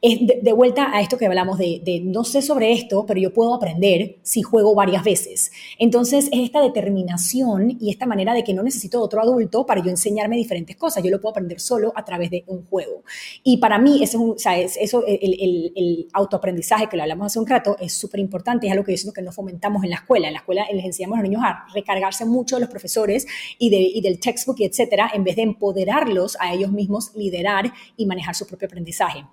Es 0.00 0.20
de, 0.20 0.52
vuelta 0.52 0.96
a 0.96 1.00
esto 1.00 1.18
que 1.18 1.26
hablamos 1.26 1.58
de, 1.58 2.00
no 2.04 2.22
sé 2.22 2.42
sobre 2.42 2.72
esto, 2.72 3.04
pero 3.06 3.20
yo 3.20 3.32
puedo 3.32 3.54
aprender 3.54 4.18
si 4.22 4.42
juego 4.42 4.74
varias 4.74 5.02
veces. 5.02 5.50
Entonces 5.78 6.28
es 6.30 6.40
esta 6.40 6.60
determinación 6.60 7.76
y 7.80 7.90
esta 7.90 8.06
manera 8.06 8.34
de 8.34 8.44
que 8.44 8.54
no 8.54 8.62
necesito 8.62 9.00
otro 9.02 9.20
adulto 9.20 9.66
para 9.66 9.82
yo 9.82 9.90
enseñarme 9.90 10.36
diferentes 10.36 10.76
cosas. 10.76 11.02
Yo 11.02 11.10
lo 11.10 11.20
puedo 11.20 11.32
aprender 11.32 11.58
solo 11.58 11.92
a 11.96 12.04
través 12.04 12.30
de 12.30 12.44
un 12.46 12.64
juego. 12.66 13.02
Y 13.42 13.56
para 13.56 13.78
mí 13.78 14.02
eso 14.02 14.36
es, 14.36 14.76
eso, 14.76 15.04
el, 15.06 16.08
autoaprendizaje 16.12 16.88
que 16.88 16.96
lo 16.96 17.02
hablamos 17.02 17.26
hace 17.26 17.38
un 17.40 17.46
rato 17.46 17.76
es 17.80 17.92
súper 17.94 18.20
importante. 18.20 18.66
Es 18.66 18.72
algo 18.72 18.84
que 18.84 18.96
yo 18.96 19.12
que 19.12 19.22
no 19.22 19.32
fomentamos 19.32 19.82
en 19.82 19.90
la 19.90 19.96
escuela. 19.96 20.28
En 20.28 20.34
la 20.34 20.38
escuela 20.38 20.66
les 20.72 20.84
enseñamos 20.84 21.18
a 21.18 21.22
los 21.22 21.28
niños 21.28 21.42
a 21.44 21.66
recargarse 21.74 22.24
mucho 22.24 22.56
de 22.56 22.60
los 22.60 22.70
profesores 22.70 23.26
y, 23.58 23.70
de, 23.70 23.80
y 23.80 24.00
del 24.00 24.20
textbook 24.20 24.60
y 24.60 24.64
etcétera, 24.64 25.10
en 25.12 25.24
vez 25.24 25.34
de 25.36 25.42
empoderarlos 25.42 26.36
a 26.38 26.54
ellos 26.54 26.70
mismos 26.70 26.91
liderar 27.14 27.72
y 27.96 28.06
manejar 28.06 28.34
su 28.34 28.46
propio 28.46 28.66
aprendizaje. 28.66 29.24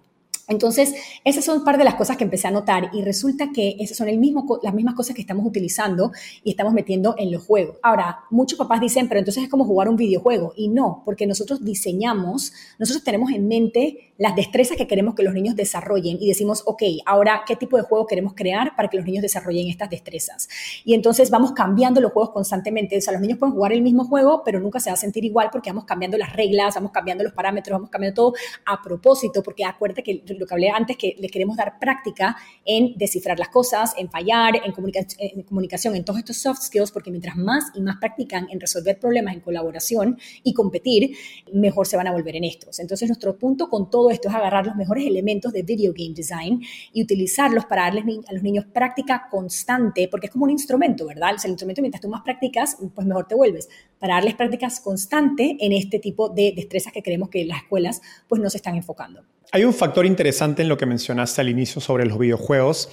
Entonces, 0.50 0.94
esas 1.24 1.46
son 1.46 1.64
parte 1.64 1.78
de 1.78 1.86
las 1.86 1.96
cosas 1.96 2.18
que 2.18 2.24
empecé 2.24 2.48
a 2.48 2.52
notar 2.52 2.90
y 2.92 3.04
resulta 3.04 3.52
que 3.54 3.78
esas 3.80 3.96
son 3.96 4.10
el 4.10 4.18
mismo, 4.18 4.60
las 4.64 4.74
mismas 4.74 4.96
cosas 4.96 5.16
que 5.16 5.22
estamos 5.22 5.46
utilizando 5.46 6.12
y 6.44 6.52
estamos 6.52 6.74
metiendo 6.74 7.16
en 7.18 7.32
los 7.32 7.46
juegos. 7.46 7.78
Ahora, 7.84 8.22
muchos 8.32 8.58
papás 8.58 8.82
dicen, 8.82 9.08
pero 9.08 9.20
entonces 9.20 9.44
es 9.44 9.50
como 9.50 9.64
jugar 9.64 9.88
un 9.88 9.96
videojuego 9.96 10.54
y 10.58 10.68
no, 10.68 11.04
porque 11.06 11.28
nosotros 11.28 11.64
diseñamos, 11.64 12.52
nosotros 12.80 13.04
tenemos 13.04 13.32
en 13.32 13.48
mente 13.48 14.14
las 14.18 14.36
destrezas 14.36 14.76
que 14.76 14.86
queremos 14.86 15.16
que 15.16 15.24
los 15.24 15.34
niños 15.34 15.56
desarrollen 15.56 16.18
y 16.20 16.28
decimos, 16.28 16.64
ok, 16.66 16.84
ahora, 17.06 17.44
¿qué 17.48 17.56
tipo 17.56 17.78
de 17.78 17.84
juego 17.84 18.06
queremos 18.06 18.34
crear 18.34 18.76
para 18.76 18.90
que 18.90 18.98
los 18.98 19.06
niños 19.06 19.22
desarrollen 19.22 19.70
estas 19.70 19.90
destrezas? 19.90 20.50
Y 20.84 20.94
entonces 20.94 21.30
vamos 21.30 21.54
cambiando 21.54 22.02
los 22.02 22.12
juegos 22.12 22.32
constantemente. 22.32 22.98
O 22.98 23.02
sea, 23.02 23.14
los 23.14 23.22
niños 23.22 23.38
pueden 23.38 23.54
jugar 23.54 23.72
el 23.72 23.82
mismo 23.82 24.04
juego, 24.04 24.42
pero 24.44 24.60
nunca 24.60 24.82
se 24.82 24.90
va 24.90 24.96
a 24.96 24.98
sentir 24.98 25.24
igual 25.24 25.50
porque 25.52 25.70
vamos 25.70 25.86
cambiando 25.86 26.18
las 26.18 26.36
reglas, 26.36 26.76
vamos 26.76 26.92
cambiando 26.92 27.24
los 27.24 27.32
parámetros, 27.32 27.78
vamos 27.78 27.90
cambiando 27.90 28.16
todo 28.16 28.34
a 28.66 28.82
propósito, 28.82 29.42
porque 29.42 29.64
acuérdate 29.64 30.04
que 30.04 30.24
lo 30.40 30.46
que 30.46 30.54
hablé 30.54 30.70
antes, 30.70 30.98
que 30.98 31.16
le 31.20 31.30
queremos 31.30 31.58
dar 31.58 31.80
práctica 31.80 32.36
en 32.66 32.98
descifrar 32.98 33.38
las 33.38 33.50
cosas, 33.50 33.94
en 33.98 34.10
fallar, 34.10 34.56
en, 34.56 34.74
en 35.20 35.44
comunicación, 35.44 35.96
en 35.96 36.06
todos 36.06 36.20
estos 36.20 36.38
soft 36.38 36.62
skills, 36.62 36.92
porque 36.92 37.12
mientras 37.12 37.36
más 37.36 37.66
y 37.76 37.82
más 37.82 37.98
practican 37.98 38.48
en 38.52 38.60
resolver 38.60 39.00
problemas 39.00 39.34
en 39.34 39.42
colaboración 39.42 40.18
y 40.44 40.54
competir, 40.54 41.16
mejor 41.54 41.88
se 41.88 41.98
van 41.98 42.08
a 42.08 42.12
volver 42.12 42.36
en 42.36 42.44
estos. 42.44 42.80
Entonces, 42.80 43.10
nuestro 43.10 43.38
punto 43.38 43.70
con 43.70 43.90
todo 43.90 44.10
esto 44.10 44.30
es 44.30 44.36
agarrar 44.36 44.66
los 44.66 44.76
mejores 44.76 45.06
elementos 45.06 45.54
de 45.54 45.64
video 45.64 45.94
game 45.96 46.14
design 46.14 46.62
y 46.94 47.04
utilizarlos 47.04 47.66
para 47.66 47.84
darles 47.84 48.06
a 48.28 48.34
los 48.34 48.44
niños 48.44 48.66
práctica 48.66 49.28
constante, 49.30 50.08
porque 50.10 50.28
es 50.28 50.32
como 50.32 50.46
un 50.46 50.52
instrumento, 50.52 51.06
¿verdad? 51.06 51.36
el 51.44 51.52
instrumento, 51.52 51.82
mientras 51.82 52.02
tú 52.02 52.10
más 52.10 52.22
practicas, 52.22 52.78
pues 52.94 53.08
mejor 53.08 53.28
te 53.28 53.36
vuelves. 53.36 53.70
Para 54.00 54.16
darles 54.16 54.36
prácticas 54.36 54.80
constante 54.80 55.58
en 55.60 55.72
este 55.72 56.00
tipo 56.00 56.30
de 56.30 56.54
destrezas 56.56 56.94
que 56.94 57.04
creemos 57.04 57.30
que 57.30 57.46
las 57.46 57.64
escuelas 57.64 58.02
pues 58.28 58.42
no 58.42 58.50
se 58.50 58.58
están 58.58 58.76
enfocando. 58.76 59.24
Hay 59.52 59.64
un 59.64 59.74
factor 59.74 60.06
interesante 60.06 60.62
en 60.62 60.70
lo 60.70 60.78
que 60.78 60.86
mencionaste 60.86 61.42
al 61.42 61.50
inicio 61.50 61.82
sobre 61.82 62.06
los 62.06 62.20
videojuegos, 62.20 62.90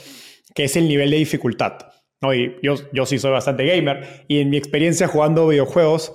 que 0.54 0.64
es 0.64 0.76
el 0.76 0.88
nivel 0.88 1.10
de 1.10 1.18
dificultad. 1.18 1.78
¿no? 2.22 2.30
Yo, 2.32 3.06
sí 3.06 3.18
soy 3.18 3.30
bastante 3.30 3.66
gamer 3.66 4.24
y 4.26 4.40
en 4.40 4.48
mi 4.48 4.56
experiencia 4.56 5.06
jugando 5.06 5.48
videojuegos, 5.48 6.12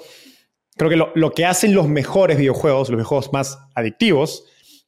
creo 0.76 0.90
que 0.90 0.96
lo, 0.96 1.32
que 1.32 1.46
hacen 1.46 1.76
los 1.76 1.88
mejores 1.88 2.38
videojuegos, 2.38 2.90
los 2.90 2.98
videojuegos 2.98 3.32
más 3.32 3.60
adictivos, 3.76 4.46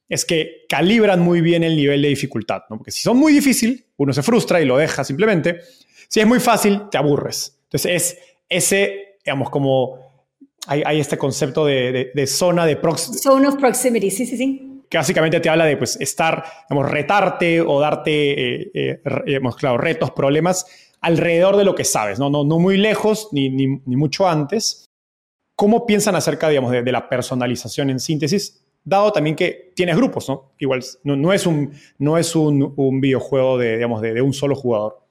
es 0.09 0.25
que 0.25 0.65
calibran 0.67 1.19
muy 1.19 1.41
bien 1.41 1.63
el 1.63 1.75
nivel 1.75 2.01
de 2.01 2.07
dificultad. 2.07 2.63
Porque 2.67 2.91
si 2.91 3.01
son 3.01 3.17
muy 3.17 3.31
difícil, 3.31 3.85
uno 3.97 4.11
se 4.11 4.23
frustra 4.23 4.59
y 4.59 4.65
lo 4.65 4.77
deja 4.77 5.03
simplemente. 5.03 5.59
Si 6.07 6.19
es 6.19 6.25
muy 6.25 6.39
fácil, 6.39 6.89
te 6.89 6.97
aburres. 6.97 7.59
Entonces 7.65 7.91
es 7.91 8.17
ese, 8.49 9.17
digamos, 9.23 9.51
como 9.51 9.99
hay, 10.65 10.99
este 10.99 11.17
concepto 11.17 11.65
de, 11.65 12.25
zona 12.27 12.65
de 12.65 12.75
proximity. 12.75 13.21
Zone 13.21 13.47
of 13.47 13.55
proximity, 13.57 14.09
sí, 14.09 14.25
sí, 14.25 14.37
sí 14.37 14.72
que 14.93 14.99
básicamente 14.99 15.39
te 15.39 15.49
habla 15.49 15.65
de 15.65 15.75
pues, 15.75 15.99
estar, 15.99 16.43
digamos, 16.69 16.91
retarte 16.91 17.61
o 17.61 17.79
darte, 17.79 18.67
eh, 18.67 19.01
eh, 19.25 19.39
claro, 19.57 19.79
retos, 19.79 20.11
problemas 20.11 20.67
alrededor 21.01 21.57
de 21.57 21.63
lo 21.63 21.73
que 21.73 21.83
sabes, 21.83 22.19
no, 22.19 22.29
no, 22.29 22.43
no 22.43 22.59
muy 22.59 22.77
lejos 22.77 23.29
ni, 23.31 23.49
ni, 23.49 23.95
mucho 23.95 24.27
antes. 24.27 24.85
¿Cómo 25.55 25.87
piensan 25.87 26.15
acerca, 26.15 26.47
digamos, 26.47 26.71
de, 26.71 26.91
la 26.91 27.09
personalización 27.09 27.89
en 27.89 27.99
síntesis? 27.99 28.63
Dado 28.83 29.11
también 29.11 29.35
que 29.35 29.71
tienes 29.75 29.97
grupos, 29.97 30.29
¿no? 30.29 30.53
Igual 30.59 30.83
no, 31.03 31.33
es, 31.33 31.47
un, 31.47 31.73
no 31.97 32.19
es 32.19 32.35
un, 32.35 32.75
un 32.77 33.01
videojuego 33.01 33.57
de, 33.57 33.77
digamos, 33.77 33.99
de 33.99 34.21
un 34.21 34.31
solo 34.31 34.55
jugador. 34.55 35.02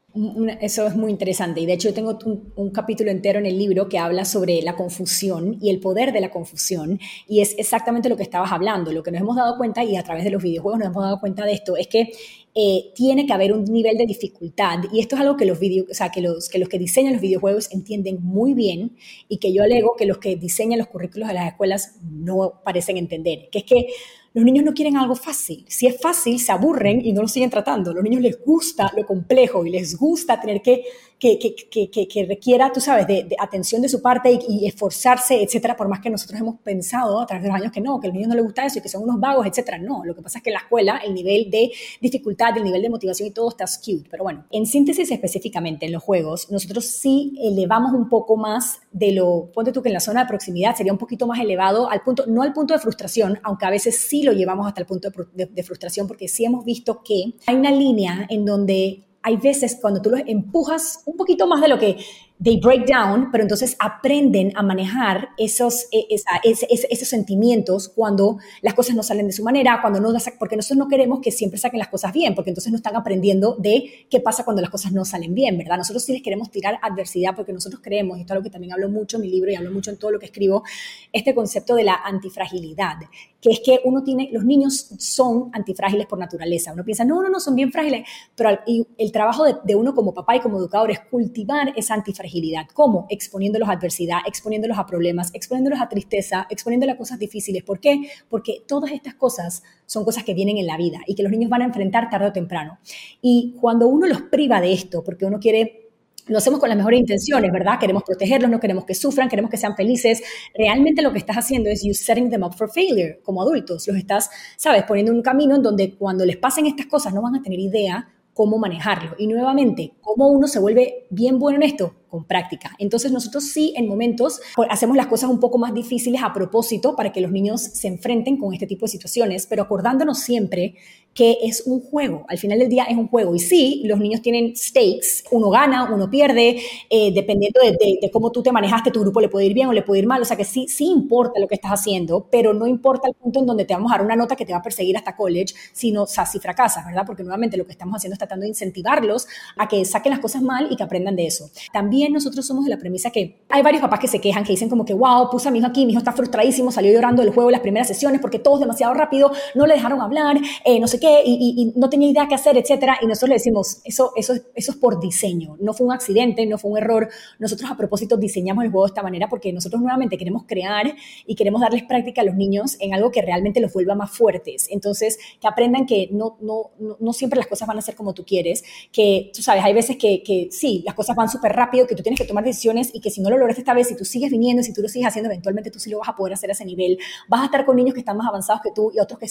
Eso 0.60 0.86
es 0.86 0.94
muy 0.94 1.10
interesante. 1.10 1.60
Y 1.60 1.66
de 1.66 1.72
hecho 1.72 1.88
yo 1.88 1.94
tengo 1.94 2.18
un, 2.56 2.70
capítulo 2.70 3.10
entero 3.10 3.38
en 3.38 3.46
el 3.46 3.56
libro 3.56 3.88
que 3.88 3.98
habla 3.98 4.26
sobre 4.26 4.60
la 4.60 4.76
confusión 4.76 5.58
y 5.60 5.70
el 5.70 5.80
poder 5.80 6.12
de 6.12 6.20
la 6.20 6.30
confusión. 6.30 7.00
Y 7.26 7.40
es 7.40 7.54
exactamente 7.58 8.10
lo 8.10 8.16
que 8.16 8.22
estabas 8.22 8.52
hablando, 8.52 8.92
lo 8.92 9.02
que 9.02 9.10
nos 9.10 9.22
hemos 9.22 9.36
dado 9.36 9.56
cuenta 9.56 9.82
y 9.84 9.96
a 9.96 10.02
través 10.02 10.24
de 10.24 10.30
los 10.30 10.42
videojuegos 10.42 10.80
nos 10.80 10.88
hemos 10.88 11.02
dado 11.02 11.18
cuenta 11.18 11.46
de 11.46 11.52
esto, 11.52 11.76
es 11.76 11.88
que 11.88 12.12
eh, 12.54 12.92
tiene 12.94 13.24
que 13.24 13.32
haber 13.32 13.54
un 13.54 13.64
nivel 13.64 13.96
de 13.96 14.04
dificultad. 14.04 14.80
Y 14.92 15.00
esto 15.00 15.16
es 15.16 15.22
algo 15.22 15.36
que 15.36 15.46
los, 15.46 15.58
video, 15.58 15.86
o 15.90 15.94
sea, 15.94 16.10
que, 16.10 16.20
que 16.20 16.58
los 16.58 16.68
que 16.68 16.78
diseñan 16.78 17.14
los 17.14 17.22
videojuegos 17.22 17.72
entienden 17.72 18.18
muy 18.22 18.52
bien 18.52 18.96
y 19.28 19.38
que 19.38 19.52
yo 19.52 19.62
alego 19.62 19.96
que 19.96 20.04
los 20.04 20.18
que 20.18 20.36
diseñan 20.36 20.78
los 20.78 20.88
currículos 20.88 21.28
de 21.28 21.34
las 21.34 21.48
escuelas 21.48 21.96
no 22.02 22.60
parecen 22.64 22.98
entender, 22.98 23.48
que 23.50 23.60
es 23.60 23.64
que 23.64 23.86
los 24.34 24.44
niños 24.44 24.64
no 24.64 24.72
quieren 24.72 24.96
algo 24.96 25.14
fácil. 25.14 25.64
Si 25.68 25.86
es 25.86 26.00
fácil, 26.00 26.40
se 26.40 26.52
aburren 26.52 27.04
y 27.04 27.12
no 27.12 27.22
lo 27.22 27.28
siguen 27.28 27.50
tratando. 27.50 27.92
Los 27.92 28.02
niños 28.02 28.22
les 28.22 28.40
gusta 28.42 28.90
lo 28.96 29.06
complejo 29.06 29.66
y 29.66 29.70
les 29.70 29.96
gusta 29.96 30.40
tener 30.40 30.62
que 30.62 30.84
que, 31.22 32.26
requiera, 32.28 32.72
tú 32.72 32.80
sabes, 32.80 33.06
de, 33.06 33.28
atención 33.38 33.80
de 33.80 33.88
su 33.88 34.02
parte 34.02 34.40
y, 34.48 34.66
esforzarse, 34.66 35.40
etcétera, 35.40 35.76
por 35.76 35.86
más 35.86 36.00
que 36.00 36.10
nosotros 36.10 36.40
hemos 36.40 36.58
pensado 36.60 37.20
a 37.20 37.26
través 37.26 37.44
de 37.44 37.48
los 37.48 37.56
años 37.56 37.70
que 37.70 37.80
no, 37.80 38.00
que 38.00 38.08
a 38.08 38.08
los 38.08 38.14
niños 38.14 38.28
no 38.30 38.34
les 38.34 38.44
gusta 38.44 38.66
eso 38.66 38.80
y 38.80 38.82
que 38.82 38.88
son 38.88 39.04
unos 39.04 39.20
vagos, 39.20 39.46
etcétera. 39.46 39.78
No, 39.78 40.04
lo 40.04 40.16
que 40.16 40.22
pasa 40.22 40.38
es 40.38 40.44
que 40.44 40.50
en 40.50 40.54
la 40.54 40.60
escuela 40.60 40.96
el 41.04 41.14
nivel 41.14 41.48
de 41.48 41.70
dificultad, 42.00 42.56
el 42.56 42.64
nivel 42.64 42.82
de 42.82 42.90
motivación 42.90 43.28
y 43.28 43.30
todo 43.30 43.50
está 43.50 43.66
skewed. 43.68 44.06
Pero 44.10 44.24
bueno, 44.24 44.46
en 44.50 44.66
síntesis 44.66 45.12
específicamente 45.12 45.86
en 45.86 45.92
los 45.92 46.02
juegos, 46.02 46.50
nosotros 46.50 46.86
sí 46.86 47.38
elevamos 47.40 47.92
un 47.92 48.08
poco 48.08 48.36
más 48.36 48.80
de 48.90 49.12
lo, 49.12 49.52
ponte 49.54 49.70
tú 49.70 49.80
que 49.80 49.90
en 49.90 49.94
la 49.94 50.00
zona 50.00 50.22
de 50.22 50.28
proximidad 50.28 50.74
sería 50.74 50.92
un 50.92 50.98
poquito 50.98 51.28
más 51.28 51.38
elevado 51.38 51.88
al 51.88 52.00
punto, 52.02 52.24
no 52.26 52.42
al 52.42 52.52
punto 52.52 52.74
de 52.74 52.80
frustración, 52.80 53.38
aunque 53.44 53.64
a 53.64 53.70
veces 53.70 53.96
sí 53.96 54.24
lo 54.24 54.32
llevamos 54.32 54.66
hasta 54.66 54.80
el 54.80 54.86
punto 54.86 55.08
de 55.34 55.62
frustración, 55.62 56.08
porque 56.08 56.26
sí 56.26 56.44
hemos 56.44 56.64
visto 56.64 57.02
que 57.04 57.34
hay 57.46 57.54
una 57.54 57.70
línea 57.70 58.26
en 58.28 58.44
donde 58.44 59.04
hay 59.22 59.36
veces 59.36 59.78
cuando 59.80 60.02
tú 60.02 60.10
los 60.10 60.20
empujas 60.26 61.02
un 61.06 61.16
poquito 61.16 61.46
más 61.46 61.60
de 61.60 61.68
lo 61.68 61.78
que 61.78 61.98
they 62.42 62.58
break 62.58 62.86
down, 62.86 63.30
pero 63.30 63.42
entonces 63.42 63.76
aprenden 63.78 64.52
a 64.56 64.62
manejar 64.62 65.28
esos, 65.38 65.86
e, 65.92 66.06
esos 66.42 67.08
sentimientos 67.08 67.88
cuando 67.88 68.38
las 68.62 68.74
cosas 68.74 68.96
no 68.96 69.02
salen 69.02 69.28
de 69.28 69.32
su 69.32 69.44
manera, 69.44 69.78
cuando 69.80 70.00
no, 70.00 70.12
porque 70.38 70.56
nosotros 70.56 70.78
no 70.78 70.88
queremos 70.88 71.20
que 71.20 71.30
siempre 71.30 71.58
saquen 71.58 71.78
las 71.78 71.88
cosas 71.88 72.12
bien, 72.12 72.34
porque 72.34 72.50
entonces 72.50 72.72
no 72.72 72.76
están 72.76 72.96
aprendiendo 72.96 73.56
de 73.58 74.06
qué 74.10 74.20
pasa 74.20 74.44
cuando 74.44 74.60
las 74.60 74.70
cosas 74.70 74.92
no 74.92 75.04
salen 75.04 75.34
bien, 75.34 75.56
¿verdad? 75.56 75.76
Nosotros 75.76 76.02
sí 76.02 76.12
les 76.12 76.22
queremos 76.22 76.50
tirar 76.50 76.78
adversidad 76.82 77.34
porque 77.36 77.52
nosotros 77.52 77.80
creemos, 77.82 78.18
y 78.18 78.22
esto 78.22 78.34
es 78.34 78.38
lo 78.38 78.42
que 78.42 78.50
también 78.50 78.72
hablo 78.72 78.88
mucho 78.88 79.18
en 79.18 79.22
mi 79.22 79.30
libro 79.30 79.50
y 79.50 79.54
hablo 79.54 79.70
mucho 79.70 79.90
en 79.90 79.98
todo 79.98 80.10
lo 80.10 80.18
que 80.18 80.26
escribo, 80.26 80.64
este 81.12 81.34
concepto 81.34 81.76
de 81.76 81.84
la 81.84 81.94
antifragilidad, 81.94 82.96
que 83.40 83.50
es 83.50 83.60
que 83.64 83.80
uno 83.84 84.02
tiene, 84.02 84.30
los 84.32 84.44
niños 84.44 84.90
son 84.98 85.50
antifrágiles 85.52 86.06
por 86.06 86.18
naturaleza. 86.18 86.72
Uno 86.72 86.84
piensa, 86.84 87.04
no, 87.04 87.22
no, 87.22 87.28
no, 87.28 87.40
son 87.40 87.54
bien 87.56 87.72
frágiles, 87.72 88.08
pero 88.34 88.50
el, 88.50 88.86
el 88.98 89.12
trabajo 89.12 89.44
de, 89.44 89.56
de 89.64 89.74
uno 89.74 89.94
como 89.94 90.14
papá 90.14 90.36
y 90.36 90.40
como 90.40 90.58
educador 90.58 90.90
es 90.90 91.00
cultivar 91.00 91.72
esa 91.76 91.94
antifragilidad 91.94 92.31
¿Cómo? 92.72 93.06
Exponiéndolos 93.10 93.68
a 93.68 93.72
adversidad, 93.72 94.18
exponiéndolos 94.26 94.78
a 94.78 94.86
problemas, 94.86 95.30
exponiéndolos 95.34 95.80
a 95.80 95.88
tristeza, 95.88 96.46
exponiéndolos 96.50 96.94
a 96.94 96.98
cosas 96.98 97.18
difíciles. 97.18 97.62
¿Por 97.62 97.80
qué? 97.80 98.08
Porque 98.28 98.62
todas 98.66 98.92
estas 98.92 99.14
cosas 99.14 99.62
son 99.86 100.04
cosas 100.04 100.24
que 100.24 100.34
vienen 100.34 100.58
en 100.58 100.66
la 100.66 100.76
vida 100.76 101.00
y 101.06 101.14
que 101.14 101.22
los 101.22 101.32
niños 101.32 101.50
van 101.50 101.62
a 101.62 101.66
enfrentar 101.66 102.08
tarde 102.10 102.26
o 102.26 102.32
temprano. 102.32 102.78
Y 103.20 103.56
cuando 103.60 103.88
uno 103.88 104.06
los 104.06 104.22
priva 104.22 104.60
de 104.60 104.72
esto, 104.72 105.04
porque 105.04 105.26
uno 105.26 105.38
quiere 105.38 105.82
lo 106.28 106.38
hacemos 106.38 106.60
con 106.60 106.68
las 106.68 106.78
mejores 106.78 107.00
intenciones, 107.00 107.50
¿verdad? 107.50 107.78
Queremos 107.80 108.04
protegerlos, 108.04 108.48
no 108.48 108.60
queremos 108.60 108.84
que 108.84 108.94
sufran, 108.94 109.28
queremos 109.28 109.50
que 109.50 109.56
sean 109.56 109.74
felices. 109.74 110.22
Realmente 110.54 111.02
lo 111.02 111.12
que 111.12 111.18
estás 111.18 111.36
haciendo 111.36 111.68
es 111.68 111.82
you 111.82 111.94
setting 111.94 112.30
them 112.30 112.44
up 112.44 112.54
for 112.54 112.70
failure 112.70 113.20
como 113.24 113.42
adultos. 113.42 113.88
Los 113.88 113.96
estás, 113.96 114.30
¿sabes? 114.56 114.84
Poniendo 114.84 115.10
en 115.10 115.18
un 115.18 115.22
camino 115.22 115.56
en 115.56 115.62
donde 115.62 115.96
cuando 115.96 116.24
les 116.24 116.36
pasen 116.36 116.66
estas 116.66 116.86
cosas 116.86 117.12
no 117.12 117.22
van 117.22 117.34
a 117.34 117.42
tener 117.42 117.58
idea 117.58 118.08
cómo 118.34 118.58
manejarlo. 118.58 119.14
Y 119.18 119.26
nuevamente, 119.26 119.94
¿cómo 120.00 120.28
uno 120.28 120.46
se 120.46 120.58
vuelve 120.58 121.06
bien 121.10 121.38
bueno 121.38 121.56
en 121.56 121.64
esto? 121.64 121.94
Con 122.12 122.24
práctica. 122.24 122.76
Entonces 122.78 123.10
nosotros 123.10 123.44
sí 123.44 123.72
en 123.74 123.88
momentos 123.88 124.38
hacemos 124.68 124.98
las 124.98 125.06
cosas 125.06 125.30
un 125.30 125.40
poco 125.40 125.56
más 125.56 125.72
difíciles 125.72 126.22
a 126.22 126.34
propósito 126.34 126.94
para 126.94 127.10
que 127.10 127.22
los 127.22 127.32
niños 127.32 127.62
se 127.62 127.88
enfrenten 127.88 128.36
con 128.36 128.52
este 128.52 128.66
tipo 128.66 128.84
de 128.84 128.92
situaciones, 128.92 129.46
pero 129.46 129.62
acordándonos 129.62 130.18
siempre 130.18 130.74
que 131.14 131.38
es 131.42 131.64
un 131.66 131.80
juego. 131.80 132.24
Al 132.28 132.38
final 132.38 132.58
del 132.58 132.68
día 132.68 132.84
es 132.84 132.96
un 132.96 133.08
juego. 133.08 133.34
Y 133.34 133.38
sí, 133.38 133.82
los 133.84 133.98
niños 133.98 134.22
tienen 134.22 134.56
stakes. 134.56 135.24
Uno 135.30 135.50
gana, 135.50 135.92
uno 135.92 136.08
pierde, 136.08 136.60
eh, 136.88 137.12
dependiendo 137.12 137.60
de, 137.60 138.10
cómo 138.10 138.32
tú 138.32 138.42
te 138.42 138.52
manejaste, 138.52 138.90
tu 138.90 139.00
grupo 139.00 139.20
le 139.20 139.28
puede 139.28 139.46
ir 139.46 139.54
bien 139.54 139.68
o 139.68 139.72
le 139.72 139.82
puede 139.82 140.00
ir 140.00 140.06
mal. 140.06 140.22
O 140.22 140.24
sea 140.24 140.36
que 140.36 140.44
sí, 140.44 140.66
sí 140.68 140.86
importa 140.86 141.38
lo 141.40 141.48
que 141.48 141.54
estás 141.54 141.72
haciendo, 141.72 142.28
pero 142.30 142.54
no 142.54 142.66
importa 142.66 143.08
el 143.08 143.14
punto 143.14 143.40
en 143.40 143.46
donde 143.46 143.64
te 143.64 143.74
vamos 143.74 143.92
a 143.92 143.96
dar 143.96 144.06
una 144.06 144.16
nota 144.16 144.36
que 144.36 144.46
te 144.46 144.52
va 144.52 144.58
a 144.58 144.62
perseguir 144.62 144.96
hasta 144.96 145.16
college, 145.16 145.54
sino, 145.72 146.04
o 146.04 146.06
sea, 146.06 146.24
si 146.24 146.38
fracasas, 146.38 146.86
¿verdad? 146.86 147.04
Porque 147.06 147.22
nuevamente 147.22 147.56
lo 147.56 147.66
que 147.66 147.72
estamos 147.72 147.96
haciendo 147.96 148.14
es 148.14 148.18
tratando 148.18 148.44
de 148.44 148.48
incentivarlos 148.48 149.26
a 149.56 149.68
que 149.68 149.84
saquen 149.84 150.10
las 150.10 150.20
cosas 150.20 150.42
mal 150.42 150.68
y 150.70 150.76
que 150.76 150.82
aprendan 150.82 151.16
de 151.16 151.26
eso. 151.26 151.50
También 151.72 152.01
nosotros 152.10 152.46
somos 152.46 152.64
de 152.64 152.70
la 152.70 152.78
premisa 152.78 153.10
que 153.10 153.44
hay 153.48 153.62
varios 153.62 153.82
papás 153.82 154.00
que 154.00 154.08
se 154.08 154.20
quejan, 154.20 154.44
que 154.44 154.52
dicen 154.52 154.68
como 154.68 154.84
que, 154.84 154.94
wow, 154.94 155.30
puse 155.30 155.48
a 155.48 155.50
mi 155.50 155.58
hijo 155.58 155.68
aquí, 155.68 155.86
mi 155.86 155.92
hijo 155.92 155.98
está 155.98 156.12
frustradísimo, 156.12 156.70
salió 156.72 156.92
llorando 156.92 157.22
del 157.22 157.32
juego 157.32 157.50
las 157.50 157.60
primeras 157.60 157.88
sesiones 157.88 158.20
porque 158.20 158.38
todo 158.38 158.54
es 158.54 158.60
demasiado 158.60 158.94
rápido, 158.94 159.32
no 159.54 159.66
le 159.66 159.74
dejaron 159.74 160.00
hablar, 160.00 160.38
eh, 160.64 160.80
no 160.80 160.86
sé 160.86 160.98
qué, 160.98 161.22
y, 161.24 161.72
no 161.76 161.88
tenía 161.88 162.08
idea 162.08 162.28
qué 162.28 162.34
hacer, 162.34 162.56
etcétera. 162.56 162.98
Y 163.00 163.06
nosotros 163.06 163.30
le 163.30 163.34
decimos, 163.36 163.80
eso, 163.84 164.12
eso, 164.16 164.34
eso 164.54 164.72
es 164.72 164.76
por 164.76 165.00
diseño, 165.00 165.56
no 165.60 165.72
fue 165.72 165.86
un 165.86 165.92
accidente, 165.92 166.46
no 166.46 166.58
fue 166.58 166.70
un 166.70 166.78
error. 166.78 167.08
Nosotros 167.38 167.70
a 167.70 167.76
propósito 167.76 168.16
diseñamos 168.16 168.64
el 168.64 168.70
juego 168.70 168.86
de 168.86 168.90
esta 168.90 169.02
manera 169.02 169.28
porque 169.28 169.52
nosotros 169.52 169.80
nuevamente 169.80 170.16
queremos 170.18 170.44
crear 170.46 170.94
y 171.26 171.34
queremos 171.34 171.60
darles 171.60 171.82
práctica 171.84 172.22
a 172.22 172.24
los 172.24 172.34
niños 172.34 172.76
en 172.80 172.94
algo 172.94 173.10
que 173.10 173.22
realmente 173.22 173.60
los 173.60 173.72
vuelva 173.72 173.94
más 173.94 174.10
fuertes. 174.10 174.68
Entonces, 174.70 175.18
que 175.40 175.48
aprendan 175.48 175.86
que 175.86 176.08
no, 176.10 176.36
no, 176.40 176.70
no, 176.98 177.12
siempre 177.12 177.38
las 177.38 177.46
cosas 177.46 177.68
van 177.68 177.78
a 177.78 177.82
ser 177.82 177.94
como 177.94 178.14
tú 178.14 178.24
quieres, 178.24 178.64
que 178.92 179.30
tú 179.34 179.42
sabes, 179.42 179.64
hay 179.64 179.74
veces 179.74 179.96
que, 179.96 180.22
que 180.22 180.48
sí, 180.50 180.82
las 180.84 180.94
cosas 180.94 181.16
van 181.16 181.28
súper 181.28 181.52
rápido, 181.52 181.86
que 181.86 181.91
tú 181.94 182.02
tienes 182.02 182.20
que 182.20 182.26
tomar 182.26 182.44
decisiones 182.44 182.90
y 182.92 183.00
que 183.00 183.10
si 183.10 183.20
no 183.20 183.30
lo 183.30 183.38
logras 183.38 183.58
esta 183.58 183.74
vez, 183.74 183.88
si 183.88 183.96
tú 183.96 184.04
sigues 184.04 184.30
viniendo, 184.30 184.62
si 184.62 184.72
tú 184.72 184.82
lo 184.82 184.88
sigues 184.88 185.08
haciendo, 185.08 185.30
eventualmente 185.30 185.70
tú 185.70 185.78
sí 185.78 185.90
lo 185.90 185.98
vas 185.98 186.08
a 186.08 186.16
poder 186.16 186.34
hacer 186.34 186.50
a 186.50 186.52
ese 186.52 186.64
nivel. 186.64 186.98
Vas 187.28 187.42
a 187.42 187.44
estar 187.46 187.64
con 187.64 187.76
niños 187.76 187.94
que 187.94 188.00
están 188.00 188.16
más 188.16 188.28
avanzados 188.28 188.62
que 188.62 188.70
tú 188.72 188.90
y 188.94 189.00
otros 189.00 189.18
que, 189.18 189.26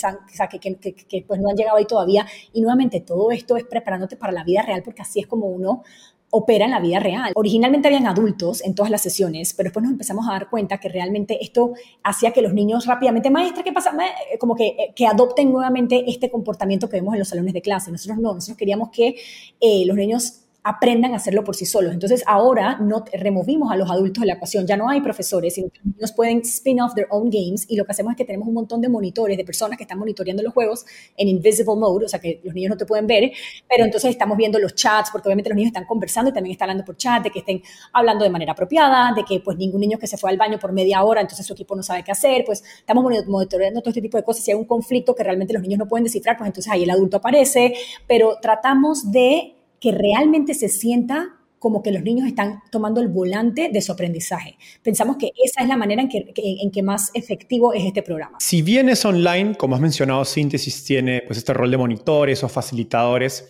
que, 0.60 0.76
que, 0.76 0.94
que, 0.96 1.26
pues 1.28 1.40
no 1.40 1.50
han 1.50 1.56
llegado 1.56 1.78
ahí 1.78 1.86
todavía. 1.86 2.26
Y 2.54 2.62
nuevamente, 2.62 3.02
todo 3.02 3.32
esto 3.32 3.58
es 3.58 3.64
preparándote 3.66 4.18
para 4.18 4.32
la 4.32 4.44
vida 4.44 4.62
real 4.62 4.82
porque 4.84 5.02
así 5.02 5.20
es 5.20 5.28
como 5.28 5.48
uno 5.48 5.84
opera 6.32 6.66
en 6.66 6.72
la 6.72 6.80
vida 6.80 7.00
real. 7.00 7.34
Originalmente 7.36 7.88
habían 7.88 8.08
adultos 8.08 8.64
en 8.64 8.74
todas 8.74 8.90
las 8.90 9.02
sesiones, 9.02 9.54
pero 9.54 9.68
después 9.68 9.84
nos 9.84 9.92
empezamos 9.92 10.28
a 10.28 10.32
dar 10.32 10.50
cuenta 10.50 10.80
que 10.80 10.90
realmente 10.90 11.38
esto 11.42 11.74
hacía 12.04 12.32
que 12.32 12.42
los 12.42 12.54
niños 12.54 12.86
rápidamente, 12.86 13.30
maestra, 13.30 13.64
¿qué 13.64 13.72
pasa? 13.72 13.92
Como 14.40 14.56
que, 14.56 14.68
eh, 14.68 14.94
que 14.96 15.06
adopten 15.06 15.52
nuevamente 15.52 16.04
este 16.08 16.32
comportamiento 16.32 16.90
que 16.90 16.98
vemos 16.98 17.14
en 17.14 17.20
los 17.20 17.28
salones 17.28 17.54
de 17.54 17.62
clase. 17.62 17.92
Nosotros 17.92 18.18
no, 18.18 18.34
nosotros 18.34 18.58
queríamos 18.58 18.90
que 18.90 19.16
eh, 19.60 19.86
los 19.86 19.96
niños 19.98 20.41
aprendan 20.64 21.14
a 21.14 21.18
hacerlo 21.18 21.44
por 21.44 21.56
sí 21.56 21.66
solos. 21.66 21.94
Entonces 21.94 22.24
ahora 22.28 22.78
no 22.80 23.04
removimos 23.14 23.72
a 23.72 23.76
los 23.76 23.90
adultos 23.90 24.22
de 24.22 24.28
la 24.28 24.34
ecuación, 24.34 24.68
ya 24.68 24.78
no 24.78 24.90
hay 24.90 25.02
profesores, 25.02 25.56
sino 25.56 25.70
que 25.70 25.80
los 25.84 25.96
niños 25.96 26.12
pueden 26.12 26.40
spin 26.40 26.82
off 26.82 26.94
their 26.94 27.08
own 27.10 27.30
games. 27.30 27.66
Y 27.70 27.76
lo 27.76 27.86
que 27.86 27.92
hacemos 27.92 28.12
es 28.12 28.18
que 28.18 28.26
tenemos 28.26 28.48
un 28.48 28.54
montón 28.54 28.82
de 28.82 28.90
monitores, 28.90 29.38
de 29.38 29.44
personas 29.44 29.78
que 29.78 29.84
están 29.84 30.00
monitoreando 30.00 30.44
los 30.44 30.54
juegos 30.54 30.86
en 31.18 31.28
invisible 31.28 31.76
mode, 31.76 32.06
o 32.06 32.10
sea 32.10 32.20
que 32.20 32.42
los 32.44 32.54
niños 32.54 32.72
no 32.72 32.78
te 32.78 32.86
pueden 32.86 33.08
ver, 33.08 33.32
pero 33.68 33.84
entonces 33.86 34.10
estamos 34.10 34.38
viendo 34.38 34.60
los 34.60 34.76
chats 34.76 35.10
porque 35.12 35.28
obviamente 35.28 35.50
los 35.50 35.56
niños 35.56 35.70
están 35.70 35.86
conversando 35.86 36.32
y 36.32 36.34
también 36.34 36.54
están 36.54 36.70
hablando 36.70 36.86
por 36.86 36.98
chat, 36.98 37.24
de 37.24 37.30
que 37.30 37.40
estén 37.40 37.62
hablando 37.94 38.24
de 38.24 38.30
manera 38.30 38.54
apropiada, 38.54 39.14
de 39.14 39.24
que 39.24 39.40
pues 39.40 39.58
ningún 39.58 39.82
niño 39.82 39.98
que 39.98 40.08
se 40.08 40.18
fue 40.18 40.30
al 40.30 40.38
baño 40.38 40.60
por 40.60 40.72
media 40.72 41.04
hora, 41.04 41.22
entonces 41.22 41.46
su 41.46 41.54
equipo 41.54 41.76
no 41.76 41.84
sabe 41.84 42.04
qué 42.04 42.12
hacer, 42.12 42.44
pues 42.46 42.64
estamos 42.78 43.04
monitoreando 43.04 43.82
todo 43.82 43.90
este 43.90 44.02
tipo 44.02 44.18
de 44.18 44.24
cosas. 44.24 44.44
Si 44.44 44.52
hay 44.52 44.58
un 44.58 44.66
conflicto 44.66 45.16
que 45.16 45.24
realmente 45.24 45.54
los 45.54 45.62
niños 45.62 45.80
no 45.80 45.88
pueden 45.88 46.04
descifrar, 46.04 46.38
pues 46.38 46.48
entonces 46.48 46.72
ahí 46.72 46.84
el 46.84 46.90
adulto 46.90 47.18
aparece, 47.18 47.74
pero 48.08 48.38
tratamos 48.42 49.12
de 49.12 49.56
que 49.82 49.92
realmente 49.92 50.54
se 50.54 50.70
sienta 50.70 51.40
como 51.60 51.84
que 51.84 51.92
los 51.92 52.02
niños 52.02 52.28
están 52.28 52.62
tomando 52.72 53.02
el 53.02 53.08
volante 53.08 53.70
de 53.72 53.82
su 53.82 53.92
aprendizaje. 53.92 54.58
Pensamos 54.82 55.18
que 55.18 55.32
esa 55.44 55.62
es 55.62 55.68
la 55.68 55.78
manera 55.78 56.02
en 56.02 56.10
que, 56.10 56.34
en 56.36 56.72
que 56.72 56.82
más 56.82 57.12
efectivo 57.14 57.74
es 57.74 57.84
este 57.84 58.02
programa. 58.02 58.38
Si 58.40 58.62
bien 58.62 58.90
es 58.90 59.04
online, 59.06 59.56
como 59.56 59.76
has 59.76 59.82
mencionado, 59.82 60.24
Síntesis 60.24 60.84
tiene 60.84 61.24
pues, 61.26 61.38
este 61.38 61.54
rol 61.54 61.70
de 61.70 61.78
monitores 61.78 62.44
o 62.44 62.50
facilitadores, 62.50 63.48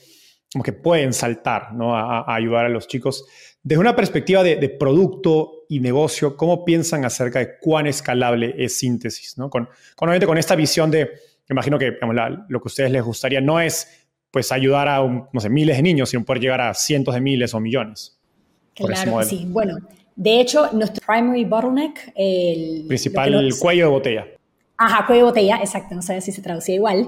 como 0.52 0.64
que 0.64 0.74
pueden 0.74 1.14
saltar 1.14 1.74
¿no? 1.74 1.96
a, 1.96 2.34
ayudar 2.34 2.66
a 2.66 2.70
los 2.70 2.88
chicos. 2.88 3.26
Desde 3.64 3.80
una 3.80 3.96
perspectiva 3.96 4.44
de, 4.44 4.70
producto 4.70 5.66
y 5.70 5.80
negocio, 5.80 6.36
¿cómo 6.36 6.66
piensan 6.66 7.06
acerca 7.06 7.40
de 7.40 7.60
cuán 7.60 7.88
escalable 7.88 8.56
es 8.58 8.78
Síntesis? 8.78 9.38
¿no? 9.38 9.50
Con, 9.50 9.70
con, 9.96 10.10
obviamente 10.10 10.28
con 10.28 10.38
esta 10.38 10.56
visión 10.56 10.92
de, 10.92 11.12
imagino 11.50 11.78
que 11.78 11.98
lo 12.02 12.60
que 12.60 12.66
a 12.66 12.68
ustedes 12.68 12.92
les 12.92 13.04
gustaría 13.04 13.42
no 13.42 13.60
es 13.60 14.01
pues 14.32 14.52
ayudar 14.52 14.88
a, 14.88 15.00
no 15.02 15.40
sé, 15.40 15.50
miles 15.50 15.76
de 15.76 15.84
niños, 15.84 16.10
sino 16.10 16.24
poder 16.24 16.42
llegar 16.42 16.62
a 16.62 16.74
cientos 16.74 17.14
de 17.14 17.22
miles 17.22 17.54
o 17.54 17.60
millones. 17.60 18.18
Claro 18.74 19.20
que 19.20 19.26
sí. 19.26 19.46
Bueno, 19.48 19.78
de 20.16 20.40
hecho, 20.40 20.72
nuestro 20.72 21.06
primary 21.06 21.46
bottleneck, 21.46 22.14
el 22.16 22.86
principal 22.88 23.50
cuello 23.60 23.86
de 23.86 23.92
botella. 23.92 24.28
Ajá, 24.78 25.06
cuello 25.06 25.26
de 25.26 25.30
botella, 25.32 25.58
exacto, 25.58 25.94
no 25.94 26.02
sé 26.02 26.22
si 26.22 26.32
se 26.32 26.42
traducía 26.42 26.76
igual, 26.76 27.08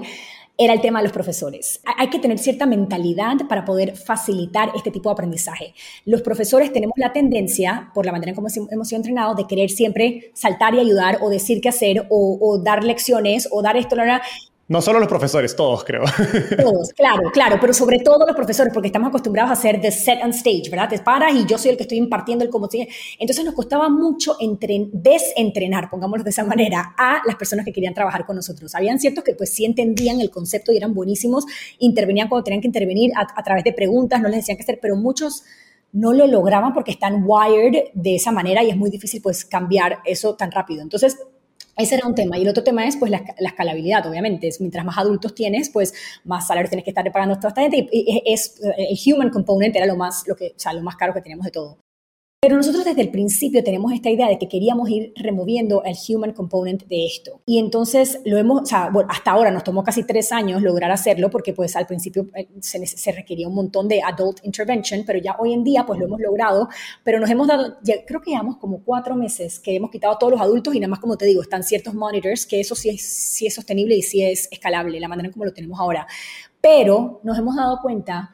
era 0.56 0.72
el 0.72 0.80
tema 0.80 1.00
de 1.00 1.04
los 1.04 1.12
profesores. 1.12 1.80
Hay 1.98 2.08
que 2.10 2.20
tener 2.20 2.38
cierta 2.38 2.66
mentalidad 2.66 3.34
para 3.48 3.64
poder 3.64 3.96
facilitar 3.96 4.70
este 4.76 4.92
tipo 4.92 5.08
de 5.08 5.14
aprendizaje. 5.14 5.74
Los 6.04 6.22
profesores 6.22 6.72
tenemos 6.72 6.94
la 6.96 7.12
tendencia, 7.12 7.90
por 7.92 8.06
la 8.06 8.12
manera 8.12 8.30
en 8.30 8.36
cómo 8.36 8.48
hemos 8.70 8.88
sido 8.88 8.98
entrenados, 8.98 9.36
de 9.36 9.46
querer 9.48 9.70
siempre 9.70 10.30
saltar 10.34 10.74
y 10.74 10.78
ayudar 10.78 11.18
o 11.22 11.30
decir 11.30 11.60
qué 11.60 11.70
hacer 11.70 12.06
o, 12.10 12.38
o 12.40 12.58
dar 12.58 12.84
lecciones 12.84 13.48
o 13.50 13.62
dar 13.62 13.76
esto, 13.76 13.96
no 14.66 14.80
solo 14.80 14.98
los 14.98 15.08
profesores, 15.08 15.54
todos 15.54 15.84
creo. 15.84 16.04
Todos, 16.56 16.92
claro, 16.94 17.30
claro, 17.32 17.58
pero 17.60 17.74
sobre 17.74 17.98
todo 17.98 18.26
los 18.26 18.34
profesores, 18.34 18.72
porque 18.72 18.88
estamos 18.88 19.08
acostumbrados 19.08 19.50
a 19.50 19.52
hacer 19.52 19.80
the 19.80 19.90
set 19.90 20.20
and 20.22 20.32
stage, 20.32 20.70
¿verdad? 20.70 20.88
Te 20.88 20.98
paras 21.00 21.34
y 21.34 21.44
yo 21.44 21.58
soy 21.58 21.72
el 21.72 21.76
que 21.76 21.82
estoy 21.82 21.98
impartiendo 21.98 22.44
el 22.44 22.50
cómo 22.50 22.68
Entonces 23.18 23.44
nos 23.44 23.54
costaba 23.54 23.88
mucho 23.90 24.36
desentrenar, 24.92 25.90
pongámoslo 25.90 26.24
de 26.24 26.30
esa 26.30 26.44
manera, 26.44 26.94
a 26.96 27.20
las 27.26 27.36
personas 27.36 27.64
que 27.66 27.72
querían 27.72 27.92
trabajar 27.92 28.24
con 28.24 28.36
nosotros. 28.36 28.74
Habían 28.74 28.98
ciertos 28.98 29.22
que 29.22 29.34
pues 29.34 29.52
sí 29.52 29.64
entendían 29.64 30.20
el 30.20 30.30
concepto 30.30 30.72
y 30.72 30.78
eran 30.78 30.94
buenísimos, 30.94 31.44
intervenían 31.78 32.28
cuando 32.28 32.44
tenían 32.44 32.62
que 32.62 32.68
intervenir 32.68 33.12
a 33.14 33.42
través 33.42 33.64
de 33.64 33.72
preguntas, 33.72 34.22
no 34.22 34.28
les 34.28 34.38
decían 34.38 34.56
qué 34.56 34.62
hacer, 34.62 34.78
pero 34.80 34.96
muchos 34.96 35.44
no 35.94 36.12
lo 36.12 36.26
lograban 36.26 36.72
porque 36.74 36.90
están 36.90 37.22
wired 37.24 37.84
de 37.94 38.16
esa 38.16 38.32
manera 38.32 38.64
y 38.64 38.70
es 38.70 38.76
muy 38.76 38.90
difícil 38.90 39.22
pues 39.22 39.44
cambiar 39.44 40.00
eso 40.04 40.34
tan 40.34 40.50
rápido. 40.50 40.82
Entonces 40.82 41.16
ese 41.76 41.96
era 41.96 42.06
un 42.06 42.14
tema. 42.14 42.38
Y 42.38 42.42
el 42.42 42.48
otro 42.48 42.62
tema 42.62 42.86
es, 42.86 42.96
pues, 42.96 43.10
la, 43.10 43.22
escalabilidad, 43.38 44.06
obviamente. 44.06 44.48
Es, 44.48 44.60
mientras 44.60 44.84
más 44.84 44.98
adultos 44.98 45.34
tienes, 45.34 45.70
pues, 45.70 45.94
más 46.24 46.46
salario 46.46 46.68
tienes 46.68 46.84
que 46.84 46.90
estar 46.90 47.10
pagando 47.12 47.34
a 47.34 47.40
toda 47.40 47.62
esta. 47.62 47.76
Y, 47.76 48.22
es, 48.26 48.60
el 48.76 49.14
human 49.14 49.30
component 49.30 49.74
era 49.76 49.86
lo 49.86 49.96
más, 49.96 50.26
lo 50.26 50.36
que, 50.36 50.52
o 50.56 50.58
sea, 50.58 50.72
lo 50.72 50.82
más 50.82 50.96
caro 50.96 51.14
que 51.14 51.20
teníamos 51.20 51.44
de 51.44 51.52
todo. 51.52 51.78
Pero 52.44 52.58
nosotros 52.58 52.84
desde 52.84 53.00
el 53.00 53.08
principio 53.08 53.64
tenemos 53.64 53.90
esta 53.90 54.10
idea 54.10 54.28
de 54.28 54.38
que 54.38 54.48
queríamos 54.48 54.90
ir 54.90 55.14
removiendo 55.16 55.82
el 55.82 55.96
human 56.06 56.34
component 56.34 56.82
de 56.82 57.06
esto. 57.06 57.40
Y 57.46 57.58
entonces 57.58 58.20
lo 58.26 58.36
hemos, 58.36 58.60
o 58.60 58.66
sea, 58.66 58.90
bueno, 58.90 59.08
hasta 59.10 59.30
ahora 59.30 59.50
nos 59.50 59.64
tomó 59.64 59.82
casi 59.82 60.04
tres 60.04 60.30
años 60.30 60.60
lograr 60.60 60.90
hacerlo 60.90 61.30
porque 61.30 61.54
pues 61.54 61.74
al 61.74 61.86
principio 61.86 62.26
eh, 62.34 62.46
se, 62.60 62.86
se, 62.86 63.12
requería 63.12 63.48
un 63.48 63.54
montón 63.54 63.88
de 63.88 64.02
adult 64.02 64.40
intervention, 64.42 65.04
pero 65.06 65.18
ya 65.20 65.36
hoy 65.38 65.54
en 65.54 65.64
día 65.64 65.86
pues 65.86 65.98
lo 65.98 66.04
hemos 66.04 66.20
logrado, 66.20 66.68
pero 67.02 67.18
nos 67.18 67.30
hemos 67.30 67.48
dado, 67.48 67.78
ya 67.82 68.04
creo 68.04 68.20
que 68.20 68.32
llevamos 68.32 68.58
como 68.58 68.84
cuatro 68.84 69.16
meses 69.16 69.58
que 69.58 69.76
hemos 69.76 69.90
quitado 69.90 70.12
a 70.12 70.18
todos 70.18 70.32
los 70.34 70.40
adultos 70.42 70.74
y 70.74 70.80
nada 70.80 70.90
más 70.90 70.98
como 70.98 71.16
te 71.16 71.24
digo, 71.24 71.40
están 71.40 71.62
ciertos 71.62 71.94
monitors 71.94 72.44
que 72.44 72.60
eso 72.60 72.74
sí 72.74 72.90
es, 72.90 73.00
sí 73.00 73.46
es 73.46 73.54
sostenible 73.54 73.96
y 73.96 74.02
sí 74.02 74.22
es 74.22 74.48
escalable, 74.52 75.00
la 75.00 75.08
manera 75.08 75.30
como 75.30 75.46
lo 75.46 75.54
tenemos 75.54 75.80
ahora. 75.80 76.06
Pero 76.60 77.20
nos 77.24 77.38
hemos 77.38 77.56
dado 77.56 77.78
cuenta 77.80 78.33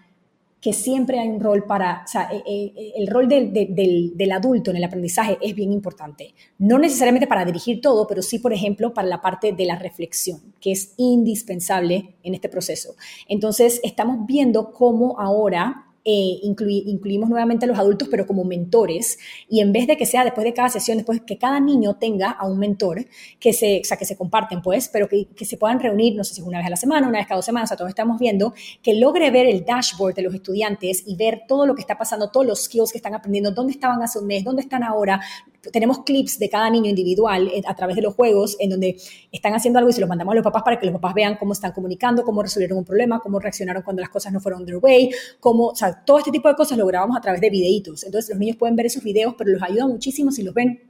que 0.61 0.73
siempre 0.73 1.19
hay 1.19 1.29
un 1.29 1.41
rol 1.41 1.65
para, 1.65 2.03
o 2.05 2.09
sea, 2.09 2.31
eh, 2.33 2.43
eh, 2.47 2.93
el 2.97 3.07
rol 3.07 3.29
del, 3.29 3.53
del, 3.53 4.33
adulto 4.33 4.71
en 4.71 4.77
el 4.77 4.85
aprendizaje 4.85 5.39
es 5.41 5.55
bien 5.55 5.73
importante. 5.73 6.35
No 6.59 6.79
necesariamente 6.79 7.27
para 7.27 7.45
dirigir 7.45 7.81
todo, 7.81 8.07
pero 8.07 8.21
sí, 8.21 8.39
por 8.39 8.53
ejemplo, 8.53 8.93
para 8.93 9.09
la 9.09 9.23
parte 9.23 9.53
de 9.53 9.65
la 9.65 9.77
reflexión, 9.77 10.41
que 10.61 10.73
es 10.73 10.93
indispensable 10.99 12.15
en 12.23 12.35
este 12.35 12.49
proceso. 12.49 12.95
Entonces, 13.27 13.81
estamos 13.83 14.27
viendo 14.27 14.73
cómo 14.73 15.19
ahora 15.19 15.90
eh, 16.05 16.41
incluimos 16.43 17.29
nuevamente 17.29 17.67
a 17.67 17.69
los 17.69 17.79
adultos, 17.79 18.09
pero 18.11 18.27
como 18.27 18.43
mentores, 18.45 19.19
y 19.49 19.61
en 19.61 19.73
vez 19.73 19.87
de 19.87 19.97
que 19.99 20.07
sea 20.07 20.25
después 20.25 20.45
de 20.45 20.55
cada 20.55 20.71
sesión, 20.71 20.97
después 20.97 21.21
que 21.21 21.37
cada 21.37 21.61
niño 21.61 21.97
tenga 21.97 22.31
a 22.31 22.47
un 22.47 22.59
mentor, 22.59 23.07
que 23.39 23.53
se, 23.53 23.83
sea, 23.85 23.99
que 23.99 24.07
se 24.07 24.17
comparten, 24.17 24.63
pues, 24.63 24.89
pero 24.89 25.09
que, 25.09 25.29
se 25.45 25.57
puedan 25.59 25.79
reunir, 25.79 26.17
no 26.17 26.25
sé 26.25 26.35
si 26.35 26.43
una 26.43 26.59
vez 26.59 26.67
a 26.69 26.71
la 26.71 26.77
semana, 26.77 27.07
una 27.07 27.19
vez 27.19 27.27
cada 27.27 27.37
dos 27.37 27.45
semanas, 27.45 27.69
o 27.69 27.71
sea, 27.71 27.77
todos 27.77 27.91
estamos 27.91 28.19
viendo, 28.19 28.55
que 28.83 28.95
logre 28.95 29.31
ver 29.31 29.47
el 29.47 29.65
dashboard 29.65 30.15
de 30.15 30.23
los 30.23 30.35
estudiantes 30.35 31.03
y 31.07 31.17
ver 31.17 31.43
todo 31.47 31.67
lo 31.67 31.75
que 31.75 31.83
está 31.83 31.99
pasando, 31.99 32.31
todos 32.31 32.47
los 32.47 32.65
skills 32.65 32.93
que 32.93 32.99
están 32.99 33.15
aprendiendo, 33.15 33.51
dónde 33.51 33.73
estaban 33.73 34.03
hace 34.03 34.19
un 34.19 34.27
mes, 34.27 34.43
dónde 34.43 34.63
están 34.63 34.83
ahora, 34.83 35.21
tenemos 35.73 36.05
clips 36.05 36.39
de 36.39 36.49
cada 36.49 36.71
niño 36.71 36.89
individual 36.89 37.49
eh, 37.49 37.63
a 37.67 37.75
través 37.75 37.97
de 37.97 38.03
los 38.03 38.15
juegos 38.15 38.57
en 38.61 38.71
donde 38.71 38.97
están 39.31 39.55
haciendo 39.55 39.79
algo 39.79 39.91
y 39.91 39.93
se 39.93 40.01
los 40.01 40.09
mandamos 40.09 40.33
a 40.33 40.37
los 40.37 40.45
papás 40.45 40.63
para 40.63 40.79
que 40.79 40.87
los 40.87 40.95
papás 40.95 41.15
vean 41.15 41.37
cómo 41.37 41.53
están 41.53 41.73
comunicando, 41.73 42.25
cómo 42.25 42.43
resolvieron 42.43 42.79
un 42.79 42.85
problema, 42.85 43.21
cómo 43.21 43.39
reaccionaron 43.39 43.83
cuando 43.83 44.01
las 44.01 44.11
cosas 44.11 44.33
no 44.33 44.41
fueron 44.41 44.65
their 44.65 44.79
way, 44.79 45.11
cómo, 45.39 45.73
todo 46.05 46.19
este 46.19 46.31
tipo 46.31 46.49
de 46.49 46.55
cosas 46.55 46.79
lo 46.79 46.87
grabamos 46.87 47.17
a 47.17 47.21
través 47.21 47.41
de 47.41 47.51
videitos. 47.51 48.05
Entonces 48.05 48.31
los 48.31 48.39
niños 48.39 48.57
pueden 48.57 48.77
ver 48.77 48.87
esos 48.87 49.03
videos, 49.03 49.35
pero 49.37 49.51
los 49.51 49.63
ayuda 49.63 49.87
muchísimo 49.87 50.31
si 50.31 50.43
los 50.43 50.55
ven 50.55 50.90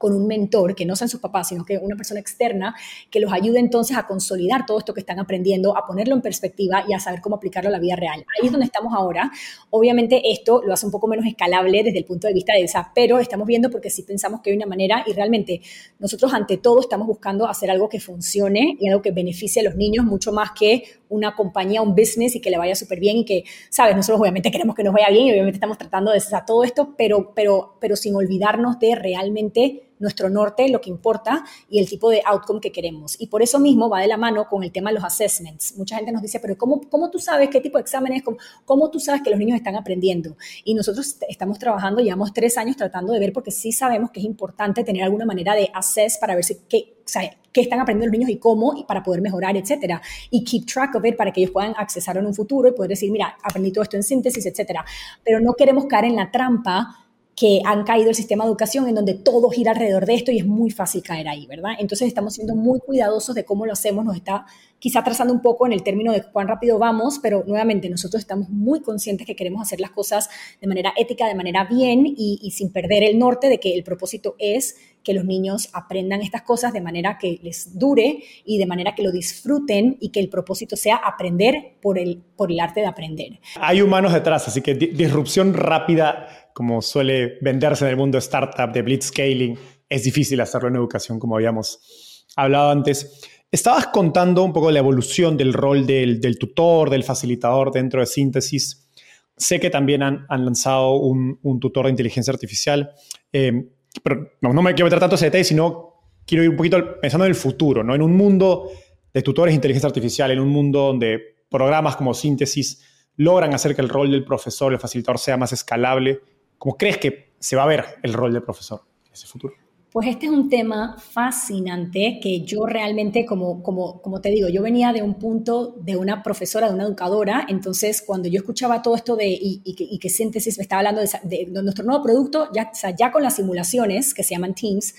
con 0.00 0.14
un 0.14 0.26
mentor, 0.26 0.74
que 0.74 0.86
no 0.86 0.96
sean 0.96 1.10
sus 1.10 1.20
papás, 1.20 1.48
sino 1.48 1.62
que 1.62 1.76
una 1.76 1.94
persona 1.94 2.18
externa 2.20 2.74
que 3.10 3.20
los 3.20 3.30
ayude 3.34 3.58
entonces 3.58 3.98
a 3.98 4.06
consolidar 4.06 4.64
todo 4.64 4.78
esto 4.78 4.94
que 4.94 5.00
están 5.00 5.20
aprendiendo, 5.20 5.76
a 5.76 5.86
ponerlo 5.86 6.14
en 6.14 6.22
perspectiva 6.22 6.84
y 6.88 6.94
a 6.94 6.98
saber 6.98 7.20
cómo 7.20 7.36
aplicarlo 7.36 7.68
a 7.68 7.72
la 7.72 7.78
vida 7.78 7.96
real. 7.96 8.24
Ahí 8.40 8.46
es 8.46 8.50
donde 8.50 8.64
estamos 8.64 8.94
ahora. 8.96 9.30
Obviamente 9.68 10.32
esto 10.32 10.62
lo 10.64 10.72
hace 10.72 10.86
un 10.86 10.92
poco 10.92 11.06
menos 11.06 11.26
escalable 11.26 11.82
desde 11.82 11.98
el 11.98 12.06
punto 12.06 12.26
de 12.26 12.32
vista 12.32 12.54
de 12.54 12.62
esa, 12.62 12.90
pero 12.94 13.18
estamos 13.18 13.46
viendo 13.46 13.68
porque 13.68 13.90
sí 13.90 14.02
pensamos 14.02 14.40
que 14.40 14.48
hay 14.48 14.56
una 14.56 14.64
manera 14.64 15.04
y 15.06 15.12
realmente 15.12 15.60
nosotros 15.98 16.32
ante 16.32 16.56
todo 16.56 16.80
estamos 16.80 17.06
buscando 17.06 17.46
hacer 17.46 17.70
algo 17.70 17.90
que 17.90 18.00
funcione 18.00 18.78
y 18.80 18.88
algo 18.88 19.02
que 19.02 19.10
beneficie 19.10 19.60
a 19.60 19.64
los 19.66 19.76
niños 19.76 20.06
mucho 20.06 20.32
más 20.32 20.52
que 20.58 20.84
una 21.10 21.34
compañía, 21.36 21.82
un 21.82 21.94
business 21.94 22.36
y 22.36 22.40
que 22.40 22.48
le 22.48 22.56
vaya 22.56 22.74
súper 22.74 23.00
bien 23.00 23.18
y 23.18 23.24
que, 23.26 23.44
sabes, 23.68 23.94
nosotros 23.94 24.22
obviamente 24.22 24.50
queremos 24.50 24.74
que 24.74 24.82
nos 24.82 24.94
vaya 24.94 25.10
bien 25.10 25.26
y 25.26 25.32
obviamente 25.32 25.56
estamos 25.56 25.76
tratando 25.76 26.10
de 26.10 26.16
hacer 26.16 26.38
todo 26.46 26.64
esto, 26.64 26.94
pero, 26.96 27.34
pero, 27.34 27.76
pero 27.80 27.96
sin 27.96 28.14
olvidarnos 28.14 28.78
de 28.78 28.94
realmente 28.94 29.89
nuestro 30.00 30.28
norte, 30.28 30.68
lo 30.68 30.80
que 30.80 30.90
importa 30.90 31.44
y 31.68 31.78
el 31.78 31.88
tipo 31.88 32.10
de 32.10 32.22
outcome 32.26 32.60
que 32.60 32.72
queremos. 32.72 33.20
Y 33.20 33.28
por 33.28 33.42
eso 33.42 33.60
mismo 33.60 33.88
va 33.88 34.00
de 34.00 34.08
la 34.08 34.16
mano 34.16 34.48
con 34.48 34.64
el 34.64 34.72
tema 34.72 34.90
de 34.90 34.94
los 34.94 35.04
assessments. 35.04 35.76
Mucha 35.76 35.96
gente 35.96 36.10
nos 36.10 36.22
dice, 36.22 36.40
pero 36.40 36.58
¿cómo, 36.58 36.80
cómo 36.88 37.10
tú 37.10 37.18
sabes 37.18 37.48
qué 37.50 37.60
tipo 37.60 37.78
de 37.78 37.82
exámenes, 37.82 38.22
cómo, 38.22 38.38
cómo 38.64 38.90
tú 38.90 38.98
sabes 38.98 39.22
que 39.22 39.30
los 39.30 39.38
niños 39.38 39.56
están 39.56 39.76
aprendiendo? 39.76 40.36
Y 40.64 40.74
nosotros 40.74 41.16
estamos 41.28 41.58
trabajando, 41.58 42.02
llevamos 42.02 42.32
tres 42.32 42.58
años 42.58 42.76
tratando 42.76 43.12
de 43.12 43.20
ver 43.20 43.32
porque 43.32 43.50
sí 43.50 43.72
sabemos 43.72 44.10
que 44.10 44.20
es 44.20 44.26
importante 44.26 44.82
tener 44.82 45.04
alguna 45.04 45.24
manera 45.24 45.54
de 45.54 45.70
assess 45.72 46.18
para 46.18 46.34
ver 46.34 46.44
si, 46.44 46.56
qué, 46.68 46.96
o 47.04 47.20
qué 47.52 47.60
están 47.60 47.80
aprendiendo 47.80 48.06
los 48.06 48.18
niños 48.18 48.30
y 48.30 48.38
cómo 48.38 48.74
y 48.76 48.84
para 48.84 49.02
poder 49.02 49.20
mejorar, 49.20 49.56
etcétera. 49.56 50.00
Y 50.30 50.44
keep 50.44 50.66
track 50.66 50.94
of 50.94 51.04
it 51.04 51.16
para 51.16 51.32
que 51.32 51.40
ellos 51.40 51.52
puedan 51.52 51.74
accesar 51.76 52.16
en 52.16 52.26
un 52.26 52.34
futuro 52.34 52.68
y 52.68 52.72
poder 52.72 52.90
decir, 52.90 53.10
mira, 53.10 53.36
aprendí 53.42 53.72
todo 53.72 53.82
esto 53.82 53.96
en 53.96 54.02
síntesis, 54.02 54.46
etcétera. 54.46 54.84
Pero 55.24 55.40
no 55.40 55.54
queremos 55.54 55.86
caer 55.86 56.06
en 56.06 56.16
la 56.16 56.30
trampa 56.30 57.09
que 57.40 57.62
han 57.64 57.84
caído 57.84 58.10
el 58.10 58.14
sistema 58.14 58.44
de 58.44 58.50
educación 58.50 58.86
en 58.86 58.94
donde 58.94 59.14
todo 59.14 59.48
gira 59.48 59.70
alrededor 59.70 60.04
de 60.04 60.14
esto 60.14 60.30
y 60.30 60.36
es 60.36 60.46
muy 60.46 60.70
fácil 60.70 61.02
caer 61.02 61.26
ahí, 61.26 61.46
¿verdad? 61.46 61.70
Entonces 61.78 62.06
estamos 62.06 62.34
siendo 62.34 62.54
muy 62.54 62.80
cuidadosos 62.80 63.34
de 63.34 63.46
cómo 63.46 63.64
lo 63.64 63.72
hacemos, 63.72 64.04
nos 64.04 64.14
está 64.14 64.44
quizá 64.78 65.02
trazando 65.02 65.32
un 65.32 65.40
poco 65.40 65.64
en 65.64 65.72
el 65.72 65.82
término 65.82 66.12
de 66.12 66.22
cuán 66.22 66.48
rápido 66.48 66.78
vamos, 66.78 67.18
pero 67.22 67.42
nuevamente 67.46 67.88
nosotros 67.88 68.20
estamos 68.20 68.50
muy 68.50 68.82
conscientes 68.82 69.26
que 69.26 69.36
queremos 69.36 69.62
hacer 69.62 69.80
las 69.80 69.90
cosas 69.90 70.28
de 70.60 70.66
manera 70.66 70.92
ética, 70.98 71.28
de 71.28 71.34
manera 71.34 71.64
bien 71.64 72.04
y, 72.06 72.50
sin 72.50 72.72
perder 72.72 73.04
el 73.04 73.18
norte 73.18 73.48
de 73.48 73.58
que 73.58 73.74
el 73.74 73.84
propósito 73.84 74.36
es 74.38 74.76
que 75.02 75.14
los 75.14 75.24
niños 75.24 75.68
aprendan 75.72 76.22
estas 76.22 76.42
cosas 76.42 76.72
de 76.72 76.80
manera 76.80 77.18
que 77.18 77.38
les 77.42 77.78
dure 77.78 78.22
y 78.44 78.58
de 78.58 78.66
manera 78.66 78.94
que 78.94 79.02
lo 79.02 79.12
disfruten 79.12 79.96
y 80.00 80.10
que 80.10 80.20
el 80.20 80.28
propósito 80.28 80.76
sea 80.76 80.96
aprender 80.96 81.78
por 81.80 81.98
el, 81.98 82.22
por 82.36 82.50
el 82.50 82.60
arte 82.60 82.80
de 82.80 82.86
aprender. 82.86 83.40
Hay 83.60 83.82
humanos 83.82 84.12
detrás, 84.12 84.46
así 84.48 84.60
que 84.60 84.74
disrupción 84.74 85.54
rápida 85.54 86.28
como 86.52 86.82
suele 86.82 87.38
venderse 87.40 87.84
en 87.84 87.90
el 87.90 87.96
mundo 87.96 88.18
startup 88.18 88.72
de 88.72 88.82
blitzscaling, 88.82 89.58
es 89.88 90.04
difícil 90.04 90.40
hacerlo 90.40 90.68
en 90.68 90.76
educación, 90.76 91.18
como 91.18 91.36
habíamos 91.36 92.26
hablado 92.36 92.70
antes. 92.70 93.20
Estabas 93.50 93.88
contando 93.88 94.44
un 94.44 94.52
poco 94.52 94.70
la 94.70 94.78
evolución 94.78 95.36
del 95.36 95.52
rol 95.52 95.84
del, 95.86 96.38
tutor, 96.38 96.88
del 96.88 97.02
facilitador 97.02 97.72
dentro 97.72 98.00
de 98.00 98.06
Síntesis. 98.06 98.88
Sé 99.36 99.58
que 99.58 99.70
también 99.70 100.02
han, 100.02 100.26
lanzado 100.28 100.92
un, 100.94 101.38
tutor 101.60 101.86
de 101.86 101.90
inteligencia 101.90 102.32
artificial, 102.32 102.92
eh, 103.32 103.70
pero 104.02 104.32
no, 104.40 104.62
me 104.62 104.74
quiero 104.74 104.86
meter 104.86 105.00
tanto 105.00 105.16
ese 105.16 105.26
detalle, 105.26 105.44
sino 105.44 105.94
quiero 106.26 106.44
ir 106.44 106.50
un 106.50 106.56
poquito 106.56 107.00
pensando 107.00 107.24
en 107.24 107.30
el 107.30 107.36
futuro, 107.36 107.82
¿no? 107.82 107.94
en 107.94 108.02
un 108.02 108.16
mundo 108.16 108.70
de 109.12 109.22
tutores 109.22 109.52
de 109.52 109.56
inteligencia 109.56 109.88
artificial, 109.88 110.30
en 110.30 110.40
un 110.40 110.48
mundo 110.48 110.80
donde 110.80 111.44
programas 111.50 111.96
como 111.96 112.14
Síntesis 112.14 112.84
logran 113.16 113.52
hacer 113.54 113.74
que 113.74 113.82
el 113.82 113.88
rol 113.88 114.10
del 114.10 114.24
profesor, 114.24 114.72
el 114.72 114.78
facilitador, 114.78 115.18
sea 115.18 115.36
más 115.36 115.52
escalable 115.52 116.20
¿Cómo 116.60 116.76
crees 116.76 116.98
que 116.98 117.32
se 117.38 117.56
va 117.56 117.62
a 117.62 117.66
ver 117.66 117.98
el 118.02 118.12
rol 118.12 118.34
del 118.34 118.42
profesor 118.42 118.82
en 119.06 119.14
ese 119.14 119.26
futuro? 119.26 119.54
Pues 119.92 120.06
este 120.06 120.26
es 120.26 120.32
un 120.32 120.48
tema 120.48 120.96
fascinante 120.98 122.20
que 122.22 122.42
yo 122.42 122.64
realmente, 122.64 123.26
como, 123.26 123.60
como, 123.60 124.00
como 124.00 124.20
te 124.20 124.30
digo, 124.30 124.48
yo 124.48 124.62
venía 124.62 124.92
de 124.92 125.02
un 125.02 125.14
punto 125.14 125.74
de 125.82 125.96
una 125.96 126.22
profesora, 126.22 126.68
de 126.68 126.74
una 126.74 126.84
educadora, 126.84 127.44
entonces 127.48 128.00
cuando 128.00 128.28
yo 128.28 128.38
escuchaba 128.38 128.82
todo 128.82 128.94
esto 128.94 129.16
de, 129.16 129.26
y, 129.26 129.60
y, 129.64 129.74
y 129.76 129.98
que, 129.98 130.08
Síntesis 130.08 130.58
me 130.58 130.62
estaba 130.62 130.78
hablando 130.78 131.00
de, 131.24 131.46
nuestro 131.46 131.84
nuevo 131.84 132.04
producto, 132.04 132.48
ya, 132.54 132.70
o 132.72 132.88
ya 132.96 133.10
con 133.10 133.24
las 133.24 133.34
simulaciones 133.34 134.14
que 134.14 134.22
se 134.22 134.36
llaman 134.36 134.54
Teams, 134.54 134.94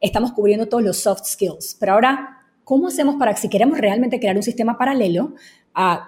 estamos 0.00 0.32
cubriendo 0.32 0.66
todos 0.66 0.82
los 0.82 0.96
soft 0.96 1.24
skills, 1.24 1.76
pero 1.78 1.92
ahora, 1.92 2.42
¿cómo 2.64 2.88
hacemos 2.88 3.14
para, 3.20 3.36
si 3.36 3.48
queremos 3.48 3.78
realmente 3.78 4.18
crear 4.18 4.34
un 4.34 4.42
sistema 4.42 4.76
paralelo, 4.76 5.34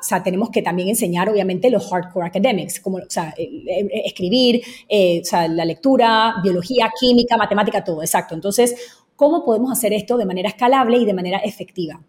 sea, 0.00 0.22
tenemos 0.22 0.50
que 0.50 0.62
también 0.62 0.88
enseñar, 0.88 1.28
obviamente, 1.28 1.70
los 1.70 1.88
hardcore 1.88 2.26
academics, 2.26 2.80
como 2.80 2.98
eh, 2.98 3.04
eh, 3.36 4.02
escribir, 4.04 4.62
eh, 4.88 5.22
la 5.50 5.64
lectura, 5.64 6.34
biología, 6.42 6.90
química, 6.98 7.36
matemática, 7.36 7.82
todo, 7.82 8.02
exacto. 8.02 8.34
Entonces, 8.34 8.74
¿cómo 9.16 9.44
podemos 9.44 9.72
hacer 9.72 9.92
esto 9.92 10.16
de 10.16 10.26
manera 10.26 10.48
escalable 10.48 10.98
y 10.98 11.04
de 11.04 11.14
manera 11.14 11.38
efectiva? 11.38 12.00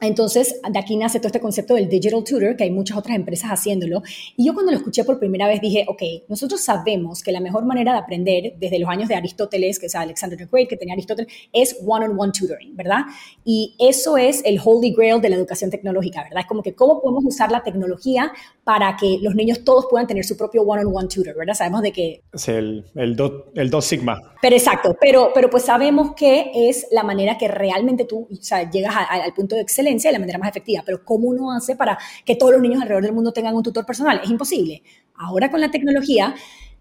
Entonces, 0.00 0.60
de 0.68 0.78
aquí 0.78 0.96
nace 0.96 1.18
todo 1.18 1.28
este 1.28 1.40
concepto 1.40 1.74
del 1.74 1.88
digital 1.88 2.24
tutor, 2.24 2.56
que 2.56 2.64
hay 2.64 2.70
muchas 2.70 2.96
otras 2.96 3.16
empresas 3.16 3.50
haciéndolo. 3.50 4.02
Y 4.36 4.46
yo 4.46 4.54
cuando 4.54 4.72
lo 4.72 4.78
escuché 4.78 5.04
por 5.04 5.18
primera 5.18 5.46
vez 5.46 5.60
dije, 5.60 5.84
ok, 5.88 6.02
nosotros 6.28 6.60
sabemos 6.60 7.22
que 7.22 7.32
la 7.32 7.40
mejor 7.40 7.64
manera 7.64 7.92
de 7.92 7.98
aprender 7.98 8.54
desde 8.58 8.78
los 8.78 8.88
años 8.88 9.08
de 9.08 9.14
Aristóteles, 9.14 9.78
que 9.78 9.86
es 9.86 9.94
Alexander 9.94 10.38
the 10.38 10.46
Great, 10.50 10.68
que 10.68 10.76
tenía 10.76 10.94
Aristóteles, 10.94 11.32
es 11.52 11.76
one-on-one 11.86 12.32
tutoring, 12.32 12.74
¿verdad? 12.76 13.00
Y 13.44 13.74
eso 13.78 14.16
es 14.16 14.42
el 14.44 14.58
holy 14.62 14.92
grail 14.92 15.20
de 15.20 15.28
la 15.28 15.36
educación 15.36 15.70
tecnológica, 15.70 16.22
¿verdad? 16.24 16.40
Es 16.40 16.46
como 16.46 16.62
que 16.62 16.74
cómo 16.74 17.00
podemos 17.00 17.24
usar 17.26 17.50
la 17.50 17.62
tecnología 17.62 18.32
para 18.64 18.96
que 18.96 19.18
los 19.20 19.34
niños 19.34 19.64
todos 19.64 19.86
puedan 19.90 20.06
tener 20.06 20.24
su 20.24 20.36
propio 20.36 20.62
one-on-one 20.62 21.08
tutor, 21.08 21.36
¿verdad? 21.36 21.54
Sabemos 21.54 21.82
de 21.82 21.92
que... 21.92 22.22
Es 22.32 22.48
el, 22.48 22.86
el, 22.94 23.16
el 23.54 23.70
dos 23.70 23.84
sigma. 23.84 24.18
Pero 24.40 24.56
exacto, 24.56 24.96
pero, 25.00 25.30
pero 25.34 25.50
pues 25.50 25.64
sabemos 25.64 26.14
que 26.14 26.50
es 26.54 26.86
la 26.90 27.02
manera 27.02 27.36
que 27.36 27.48
realmente 27.48 28.04
tú 28.04 28.28
o 28.30 28.42
sea, 28.42 28.70
llegas 28.70 28.94
al 29.08 29.34
punto 29.34 29.56
de 29.56 29.62
excelencia 29.62 29.89
de 29.98 30.12
la 30.12 30.18
manera 30.18 30.38
más 30.38 30.50
efectiva. 30.50 30.82
Pero 30.84 31.04
¿cómo 31.04 31.28
uno 31.28 31.52
hace 31.52 31.76
para 31.76 31.98
que 32.24 32.36
todos 32.36 32.52
los 32.52 32.62
niños 32.62 32.82
alrededor 32.82 33.04
del 33.04 33.12
mundo 33.12 33.32
tengan 33.32 33.54
un 33.54 33.62
tutor 33.62 33.84
personal? 33.84 34.20
Es 34.22 34.30
imposible. 34.30 34.82
Ahora 35.14 35.50
con 35.50 35.60
la 35.60 35.70
tecnología, 35.70 36.34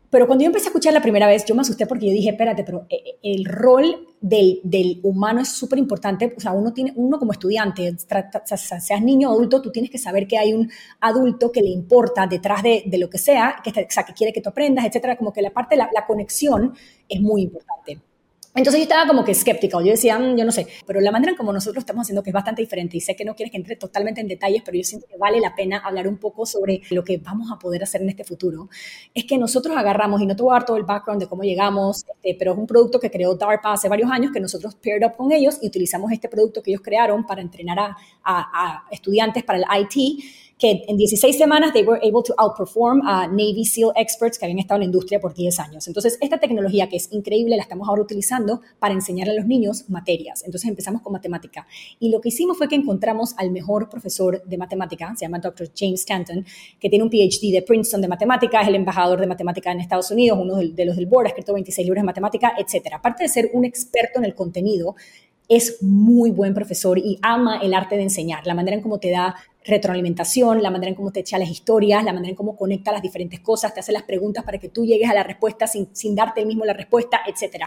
pero 0.10 0.26
cuando 0.26 0.44
yo 0.44 0.48
empecé 0.48 0.68
a 0.68 0.70
escuchar 0.70 0.94
la 0.94 1.02
primera 1.02 1.28
vez, 1.28 1.46
yo 1.46 1.54
me 1.54 1.62
asusté 1.62 1.86
porque 1.86 2.08
yo 2.08 2.12
dije, 2.12 2.30
espérate, 2.30 2.64
pero 2.64 2.88
eh, 2.90 2.96
eh, 3.06 3.20
el 3.22 3.46
rol 3.46 4.08
del, 4.20 4.60
del 4.64 5.00
humano 5.04 5.42
es 5.42 5.50
súper 5.50 5.78
importante. 5.78 6.34
O 6.36 6.40
sea, 6.40 6.52
uno, 6.52 6.74
tiene, 6.74 6.94
uno 6.96 7.20
como 7.20 7.32
estudiante, 7.32 7.96
seas 8.56 9.02
niño 9.04 9.30
o 9.30 9.34
adulto, 9.34 9.62
tú 9.62 9.72
tienes 9.72 9.92
que 9.92 10.00
saber 10.00 10.28
que 10.28 10.38
hay 10.38 10.54
un 10.54 10.70
adulto 11.00 11.52
que 11.52 11.62
le 11.62 11.70
importa 11.70 12.26
detrás 12.26 12.64
de, 12.64 12.84
de 12.88 12.98
lo 12.98 13.10
que 13.10 13.20
sea, 13.20 13.58
que, 13.64 13.70
o 13.70 13.86
sea, 13.90 14.04
que 14.04 14.14
quiere 14.14 14.34
que 14.34 14.42
tú 14.42 14.50
aprendas, 14.50 14.86
etcétera. 14.86 15.16
Como 15.16 15.32
que 15.32 15.44
la 15.44 15.52
parte, 15.52 15.76
la, 15.76 15.90
la 15.94 16.08
conexión 16.08 16.74
es 17.08 17.22
muy 17.22 17.44
importante. 17.44 17.69
Entonces 18.56 18.80
yo 18.80 18.84
estaba 18.84 19.08
como 19.08 19.24
que 19.24 19.34
escéptica, 19.34 19.78
yo 19.80 19.92
decía, 19.92 20.18
mm, 20.18 20.36
yo 20.36 20.44
no 20.44 20.52
sé, 20.52 20.68
pero 20.88 21.00
la 21.02 21.12
manera 21.12 21.32
en 21.32 21.38
como 21.38 21.54
nosotros 21.54 21.84
estamos 21.84 22.04
haciendo 22.04 22.24
que 22.24 22.32
es 22.32 22.34
bastante 22.34 22.62
diferente 22.64 22.98
y 22.98 23.00
sé 23.00 23.16
que 23.16 23.24
no 23.24 23.36
quieres 23.36 23.52
que 23.52 23.58
entre 23.58 23.76
totalmente 23.76 24.22
en 24.22 24.28
detalles, 24.28 24.64
pero 24.66 24.76
yo 24.76 24.84
siento 24.84 25.08
que 25.08 25.18
vale 25.18 25.40
la 25.40 25.54
pena 25.56 25.78
hablar 25.78 26.08
un 26.08 26.18
poco 26.18 26.48
sobre 26.48 26.82
lo 26.90 27.04
que 27.04 27.18
vamos 27.20 27.52
a 27.52 27.60
poder 27.60 27.84
hacer 27.84 28.02
en 28.02 28.10
este 28.10 28.24
futuro, 28.24 28.68
es 29.14 29.26
que 29.26 29.38
nosotros 29.38 29.78
agarramos, 29.78 30.20
y 30.22 30.26
no 30.26 30.36
te 30.36 30.42
voy 30.42 30.52
a 30.52 30.56
dar 30.56 30.66
todo 30.66 30.78
el 30.78 30.84
background 30.84 31.22
de 31.22 31.28
cómo 31.28 31.44
llegamos, 31.44 32.04
este, 32.08 32.36
pero 32.40 32.54
es 32.54 32.58
un 32.58 32.66
producto 32.66 33.00
que 33.00 33.12
creó 33.12 33.36
DARPA 33.36 33.74
hace 33.74 33.88
varios 33.88 34.10
años, 34.12 34.32
que 34.32 34.40
nosotros 34.40 34.76
paired 34.76 35.06
up 35.06 35.16
con 35.16 35.32
ellos 35.32 35.60
y 35.62 35.68
utilizamos 35.68 36.12
este 36.12 36.28
producto 36.28 36.64
que 36.64 36.72
ellos 36.72 36.82
crearon 36.84 37.26
para 37.28 37.42
entrenar 37.42 37.80
a, 37.80 37.98
a, 38.24 38.84
a 38.84 38.84
estudiantes 38.90 39.44
para 39.44 39.60
el 39.60 39.66
IT, 39.84 40.24
que 40.60 40.84
en 40.88 40.98
16 40.98 41.38
semanas 41.38 41.72
they 41.72 41.84
were 41.84 42.00
able 42.04 42.22
to 42.22 42.34
outperform 42.38 43.02
a 43.08 43.28
Navy 43.28 43.64
SEAL 43.64 43.94
experts 43.96 44.38
que 44.38 44.46
habían 44.46 44.60
estado 44.60 44.76
en 44.76 44.82
la 44.82 44.86
industria 44.86 45.20
por 45.20 45.34
10 45.34 45.58
años. 45.60 45.88
Entonces, 45.88 46.18
esta 46.20 46.38
tecnología 46.38 46.90
que 46.90 46.98
es 46.98 47.08
increíble 47.12 47.56
la 47.56 47.64
estamos 47.64 47.88
ahora 47.88 48.02
utilizando 48.02 48.60
para 48.78 48.94
enseñarle 48.94 49.32
a 49.32 49.36
los 49.38 49.46
niños 49.46 49.90
materias. 49.90 50.44
Entonces, 50.46 50.70
empezamos 50.70 51.02
con 51.02 51.14
matemática. 51.14 51.66
Y 51.98 52.10
lo 52.10 52.20
que 52.20 52.28
hicimos 52.28 52.58
fue 52.58 52.68
que 52.68 52.76
encontramos 52.76 53.34
al 53.38 53.52
mejor 53.52 53.90
profesor 53.90 54.44
de 54.44 54.58
matemática, 54.58 55.14
se 55.16 55.26
llama 55.26 55.40
Dr. 55.40 55.72
James 55.74 56.02
Stanton, 56.02 56.46
que 56.78 56.90
tiene 56.90 57.06
un 57.06 57.10
PhD 57.10 57.54
de 57.54 57.64
Princeton 57.66 58.02
de 58.02 58.10
matemática, 58.10 58.62
es 58.62 58.68
el 58.68 58.76
embajador 58.76 59.22
de 59.22 59.28
matemática 59.28 59.72
en 59.72 59.80
Estados 59.80 60.12
Unidos, 60.12 60.38
uno 60.42 60.58
de 60.58 60.86
los 60.86 60.98
del 60.98 61.06
board, 61.06 61.28
ha 61.28 61.30
escrito 61.30 61.54
26 61.54 61.86
libros 61.86 62.02
de 62.02 62.06
matemática, 62.06 62.54
etc. 62.58 62.96
Aparte 62.96 63.24
de 63.24 63.30
ser 63.30 63.50
un 63.54 63.64
experto 63.64 64.20
en 64.20 64.26
el 64.26 64.36
contenido, 64.36 64.96
es 65.48 65.82
muy 65.82 66.30
buen 66.30 66.54
profesor 66.54 67.00
y 67.00 67.18
ama 67.24 67.60
el 67.62 67.74
arte 67.74 67.96
de 67.96 68.04
enseñar, 68.04 68.46
la 68.46 68.54
manera 68.54 68.76
en 68.76 68.84
cómo 68.84 69.00
te 69.00 69.10
da 69.10 69.36
retroalimentación, 69.70 70.62
la 70.62 70.72
manera 70.72 70.90
en 70.90 70.96
cómo 70.96 71.12
te 71.12 71.22
echa 71.22 71.38
las 71.38 71.50
historias, 71.50 72.04
la 72.04 72.14
manera 72.14 72.30
en 72.30 72.36
cómo 72.36 72.56
conecta 72.58 72.92
las 72.92 73.02
diferentes 73.02 73.40
cosas, 73.40 73.74
te 73.74 73.80
hace 73.80 73.92
las 73.92 74.04
preguntas 74.04 74.44
para 74.44 74.58
que 74.58 74.70
tú 74.70 74.86
llegues 74.86 75.10
a 75.10 75.14
la 75.14 75.24
respuesta 75.24 75.68
sin, 75.68 75.90
sin 75.96 76.16
darte 76.16 76.42
el 76.42 76.48
mismo 76.48 76.66
la 76.66 76.74
respuesta, 76.74 77.22
etc. 77.28 77.66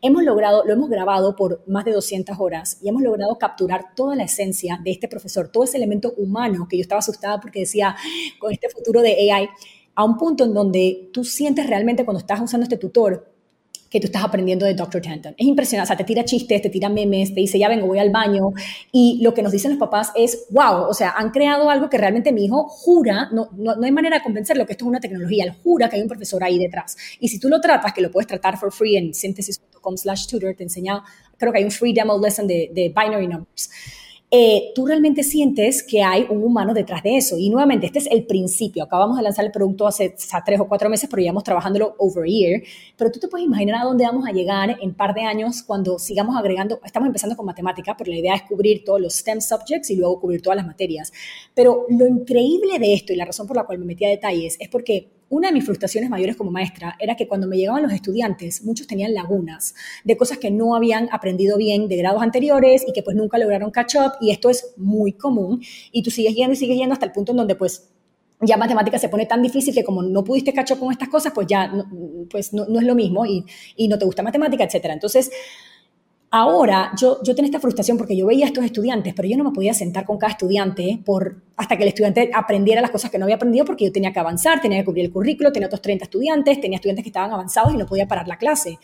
Hemos 0.00 0.22
logrado, 0.22 0.64
lo 0.64 0.72
hemos 0.72 0.88
grabado 0.88 1.34
por 1.34 1.64
más 1.66 1.84
de 1.84 1.92
200 1.92 2.36
horas 2.38 2.78
y 2.82 2.88
hemos 2.88 3.02
logrado 3.02 3.38
capturar 3.38 3.94
toda 3.94 4.14
la 4.14 4.24
esencia 4.24 4.78
de 4.82 4.90
este 4.90 5.08
profesor, 5.08 5.48
todo 5.48 5.64
ese 5.64 5.76
elemento 5.76 6.14
humano 6.16 6.66
que 6.68 6.76
yo 6.76 6.82
estaba 6.82 7.00
asustada 7.00 7.40
porque 7.40 7.60
decía, 7.60 7.96
con 8.38 8.52
este 8.52 8.68
futuro 8.68 9.02
de 9.02 9.32
AI, 9.32 9.48
a 9.94 10.04
un 10.04 10.16
punto 10.16 10.44
en 10.44 10.54
donde 10.54 11.10
tú 11.12 11.24
sientes 11.24 11.66
realmente 11.66 12.04
cuando 12.04 12.20
estás 12.20 12.40
usando 12.40 12.62
este 12.62 12.76
tutor, 12.76 13.37
que 13.90 14.00
tú 14.00 14.06
estás 14.06 14.24
aprendiendo 14.24 14.66
de 14.66 14.74
Dr. 14.74 15.00
Tanton. 15.00 15.34
Es 15.36 15.46
impresionante, 15.46 15.86
o 15.86 15.88
sea, 15.88 15.96
te 15.96 16.04
tira 16.04 16.24
chistes, 16.24 16.60
te 16.62 16.70
tira 16.70 16.88
memes, 16.88 17.34
te 17.34 17.40
dice, 17.40 17.58
ya 17.58 17.68
vengo, 17.68 17.86
voy 17.86 17.98
al 17.98 18.10
baño. 18.10 18.50
Y 18.92 19.20
lo 19.22 19.34
que 19.34 19.42
nos 19.42 19.52
dicen 19.52 19.72
los 19.72 19.80
papás 19.80 20.12
es, 20.14 20.46
wow, 20.50 20.88
o 20.88 20.94
sea, 20.94 21.10
han 21.16 21.30
creado 21.30 21.70
algo 21.70 21.88
que 21.88 21.98
realmente 21.98 22.32
mi 22.32 22.44
hijo 22.44 22.68
jura, 22.68 23.28
no, 23.32 23.48
no, 23.56 23.76
no 23.76 23.84
hay 23.84 23.92
manera 23.92 24.18
de 24.18 24.22
convencerlo 24.22 24.66
que 24.66 24.72
esto 24.72 24.84
es 24.84 24.88
una 24.88 25.00
tecnología, 25.00 25.44
él 25.44 25.54
jura 25.62 25.88
que 25.88 25.96
hay 25.96 26.02
un 26.02 26.08
profesor 26.08 26.42
ahí 26.44 26.58
detrás. 26.58 26.96
Y 27.20 27.28
si 27.28 27.38
tú 27.38 27.48
lo 27.48 27.60
tratas, 27.60 27.92
que 27.92 28.00
lo 28.00 28.10
puedes 28.10 28.26
tratar 28.26 28.58
for 28.58 28.72
free 28.72 28.96
en 28.96 29.14
synthesis.com 29.14 29.96
slash 29.96 30.26
tutor, 30.26 30.54
te 30.54 30.64
enseña, 30.64 31.02
creo 31.36 31.52
que 31.52 31.58
hay 31.58 31.64
un 31.64 31.70
free 31.70 31.92
demo 31.92 32.18
lesson 32.18 32.46
de, 32.46 32.70
de 32.72 32.88
binary 32.94 33.26
numbers 33.26 33.70
eh, 34.30 34.72
tú 34.74 34.86
realmente 34.86 35.22
sientes 35.22 35.82
que 35.82 36.02
hay 36.02 36.26
un 36.28 36.44
humano 36.44 36.74
detrás 36.74 37.02
de 37.02 37.16
eso. 37.16 37.38
Y 37.38 37.48
nuevamente, 37.48 37.86
este 37.86 38.00
es 38.00 38.06
el 38.08 38.26
principio. 38.26 38.84
Acabamos 38.84 39.16
de 39.16 39.22
lanzar 39.22 39.44
el 39.46 39.50
producto 39.50 39.86
hace, 39.86 40.14
tres 40.44 40.60
o 40.60 40.68
cuatro 40.68 40.90
meses, 40.90 41.08
pero 41.08 41.22
llevamos 41.22 41.44
trabajándolo 41.44 41.94
over 41.98 42.28
year. 42.28 42.62
Pero 42.96 43.10
tú 43.10 43.20
te 43.20 43.28
puedes 43.28 43.46
imaginar 43.46 43.80
a 43.80 43.84
dónde 43.84 44.04
vamos 44.04 44.28
a 44.28 44.32
llegar 44.32 44.76
en 44.82 44.92
par 44.94 45.14
de 45.14 45.22
años 45.22 45.62
cuando 45.62 45.98
sigamos 45.98 46.36
agregando, 46.36 46.78
estamos 46.84 47.06
empezando 47.06 47.36
con 47.36 47.46
matemática, 47.46 47.96
pero 47.96 48.10
la 48.10 48.18
idea 48.18 48.34
es 48.34 48.42
cubrir 48.42 48.84
todos 48.84 49.00
los 49.00 49.14
STEM 49.14 49.40
subjects 49.40 49.90
y 49.90 49.96
luego 49.96 50.20
cubrir 50.20 50.42
todas 50.42 50.56
las 50.58 50.66
materias. 50.66 51.10
Pero 51.54 51.86
lo 51.88 52.06
increíble 52.06 52.78
de 52.78 52.94
esto 52.94 53.14
y 53.14 53.16
la 53.16 53.24
razón 53.24 53.46
por 53.46 53.56
la 53.56 53.64
cual 53.64 53.78
me 53.78 53.86
metí 53.86 54.04
a 54.04 54.10
detalles 54.10 54.56
es 54.60 54.68
porque 54.68 55.17
una 55.30 55.48
de 55.48 55.54
mis 55.54 55.64
frustraciones 55.64 56.10
mayores 56.10 56.36
como 56.36 56.50
maestra 56.50 56.96
era 56.98 57.14
que 57.14 57.28
cuando 57.28 57.46
me 57.46 57.56
llegaban 57.56 57.82
los 57.82 57.92
estudiantes, 57.92 58.64
muchos 58.64 58.86
tenían 58.86 59.14
lagunas 59.14 59.74
de 60.04 60.16
cosas 60.16 60.38
que 60.38 60.50
no 60.50 60.74
habían 60.74 61.08
aprendido 61.12 61.56
bien 61.56 61.88
de 61.88 61.96
grados 61.96 62.22
anteriores 62.22 62.84
y 62.86 62.92
que 62.92 63.02
pues 63.02 63.16
nunca 63.16 63.38
lograron 63.38 63.70
catch 63.70 63.96
up 63.96 64.12
y 64.20 64.30
esto 64.30 64.50
es 64.50 64.74
muy 64.76 65.12
común 65.12 65.60
y 65.92 66.02
tú 66.02 66.10
sigues 66.10 66.34
yendo 66.34 66.52
y 66.54 66.56
sigues 66.56 66.78
yendo 66.78 66.94
hasta 66.94 67.06
el 67.06 67.12
punto 67.12 67.32
en 67.32 67.38
donde 67.38 67.54
pues 67.54 67.90
ya 68.40 68.56
matemática 68.56 68.98
se 68.98 69.08
pone 69.08 69.26
tan 69.26 69.42
difícil 69.42 69.74
que 69.74 69.82
como 69.82 70.02
no 70.02 70.22
pudiste 70.22 70.52
catch 70.52 70.72
up 70.72 70.78
con 70.78 70.92
estas 70.92 71.08
cosas, 71.08 71.32
pues 71.34 71.46
ya 71.46 71.66
no, 71.66 71.86
pues 72.30 72.52
no, 72.52 72.66
no 72.66 72.78
es 72.78 72.86
lo 72.86 72.94
mismo 72.94 73.26
y, 73.26 73.44
y, 73.76 73.88
no 73.88 73.98
te 73.98 74.04
gusta 74.04 74.22
matemática, 74.22 74.62
etcétera. 74.62 74.94
Entonces, 74.94 75.30
Ahora, 76.30 76.92
yo, 77.00 77.22
yo 77.22 77.34
tenía 77.34 77.48
esta 77.48 77.60
frustración 77.60 77.96
porque 77.96 78.14
yo 78.14 78.26
veía 78.26 78.44
a 78.44 78.48
estos 78.48 78.62
estudiantes, 78.62 79.14
pero 79.14 79.26
yo 79.26 79.38
no 79.38 79.44
me 79.44 79.50
podía 79.50 79.72
sentar 79.72 80.04
con 80.04 80.18
cada 80.18 80.32
estudiante 80.32 81.00
por, 81.02 81.40
hasta 81.56 81.78
que 81.78 81.84
el 81.84 81.88
estudiante 81.88 82.30
aprendiera 82.34 82.82
las 82.82 82.90
cosas 82.90 83.10
que 83.10 83.18
no 83.18 83.24
había 83.24 83.36
aprendido 83.36 83.64
porque 83.64 83.86
yo 83.86 83.92
tenía 83.92 84.12
que 84.12 84.18
avanzar, 84.20 84.60
tenía 84.60 84.80
que 84.80 84.84
cubrir 84.84 85.06
el 85.06 85.12
currículo, 85.12 85.52
tenía 85.52 85.68
otros 85.68 85.80
30 85.80 86.04
estudiantes, 86.04 86.60
tenía 86.60 86.76
estudiantes 86.76 87.02
que 87.02 87.08
estaban 87.08 87.32
avanzados 87.32 87.72
y 87.72 87.78
no 87.78 87.86
podía 87.86 88.06
parar 88.06 88.28
la 88.28 88.36
clase. 88.36 88.78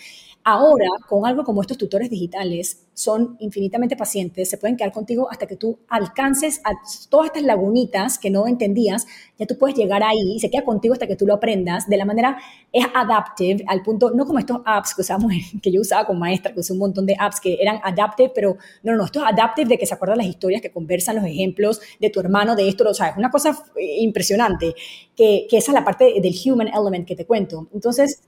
Ahora, 0.47 0.89
con 1.09 1.25
algo 1.25 1.43
como 1.43 1.63
estos 1.63 1.79
tutores 1.79 2.11
digitales, 2.11 2.87
son 2.93 3.37
infinitamente 3.41 3.97
pacientes, 3.97 4.51
se 4.51 4.59
pueden 4.59 4.77
quedar 4.77 4.93
contigo 4.93 5.27
hasta 5.31 5.47
que 5.47 5.57
tú 5.57 5.79
alcances 5.89 6.61
a 6.65 6.73
todas 7.09 7.29
estas 7.29 7.45
lagunitas 7.45 8.19
que 8.19 8.29
no 8.29 8.47
entendías, 8.47 9.07
ya 9.39 9.47
tú 9.47 9.57
puedes 9.57 9.75
llegar 9.75 10.03
ahí 10.03 10.35
y 10.37 10.41
se 10.41 10.51
queda 10.51 10.63
contigo 10.63 10.93
hasta 10.93 11.07
que 11.07 11.17
tú 11.17 11.27
lo 11.27 11.33
aprendas. 11.33 11.89
De 11.89 11.97
la 11.97 12.05
manera, 12.05 12.37
es 12.71 12.85
adaptive, 12.95 13.65
al 13.67 13.81
punto, 13.83 14.11
no 14.11 14.27
como 14.27 14.39
estos 14.39 14.61
apps 14.67 14.95
que 14.95 15.01
usamos, 15.01 15.33
que 15.63 15.73
yo 15.73 15.81
usaba 15.81 16.07
con 16.07 16.19
maestra, 16.19 16.53
que 16.53 16.61
usé 16.61 16.75
un 16.75 16.79
montón 16.79 17.07
de 17.07 17.17
apps 17.19 17.41
que 17.41 17.57
eran 17.59 17.81
adaptive, 17.83 18.31
pero 18.35 18.59
no, 18.83 18.95
no, 18.95 19.07
esto 19.07 19.21
es 19.21 19.27
adaptive 19.33 19.69
de 19.71 19.79
que 19.79 19.87
se 19.87 19.95
acuerdan 19.95 20.19
las 20.19 20.27
historias, 20.27 20.61
que 20.61 20.71
conversan 20.71 21.17
los 21.17 21.25
ejemplos 21.25 21.81
de 21.99 22.11
tu 22.11 22.21
hermano, 22.21 22.55
de 22.55 22.69
esto, 22.69 22.85
o 22.87 22.93
sea, 22.93 23.09
es 23.09 23.17
una 23.17 23.31
cosa 23.31 23.57
impresionante, 23.79 24.75
que, 25.17 25.47
que 25.49 25.57
esa 25.57 25.71
es 25.71 25.75
la 25.75 25.85
parte 25.85 26.21
del 26.21 26.35
human 26.45 26.69
element 26.69 27.07
que 27.09 27.17
te 27.17 27.25
cuento. 27.25 27.67
Entonces, 27.73 28.21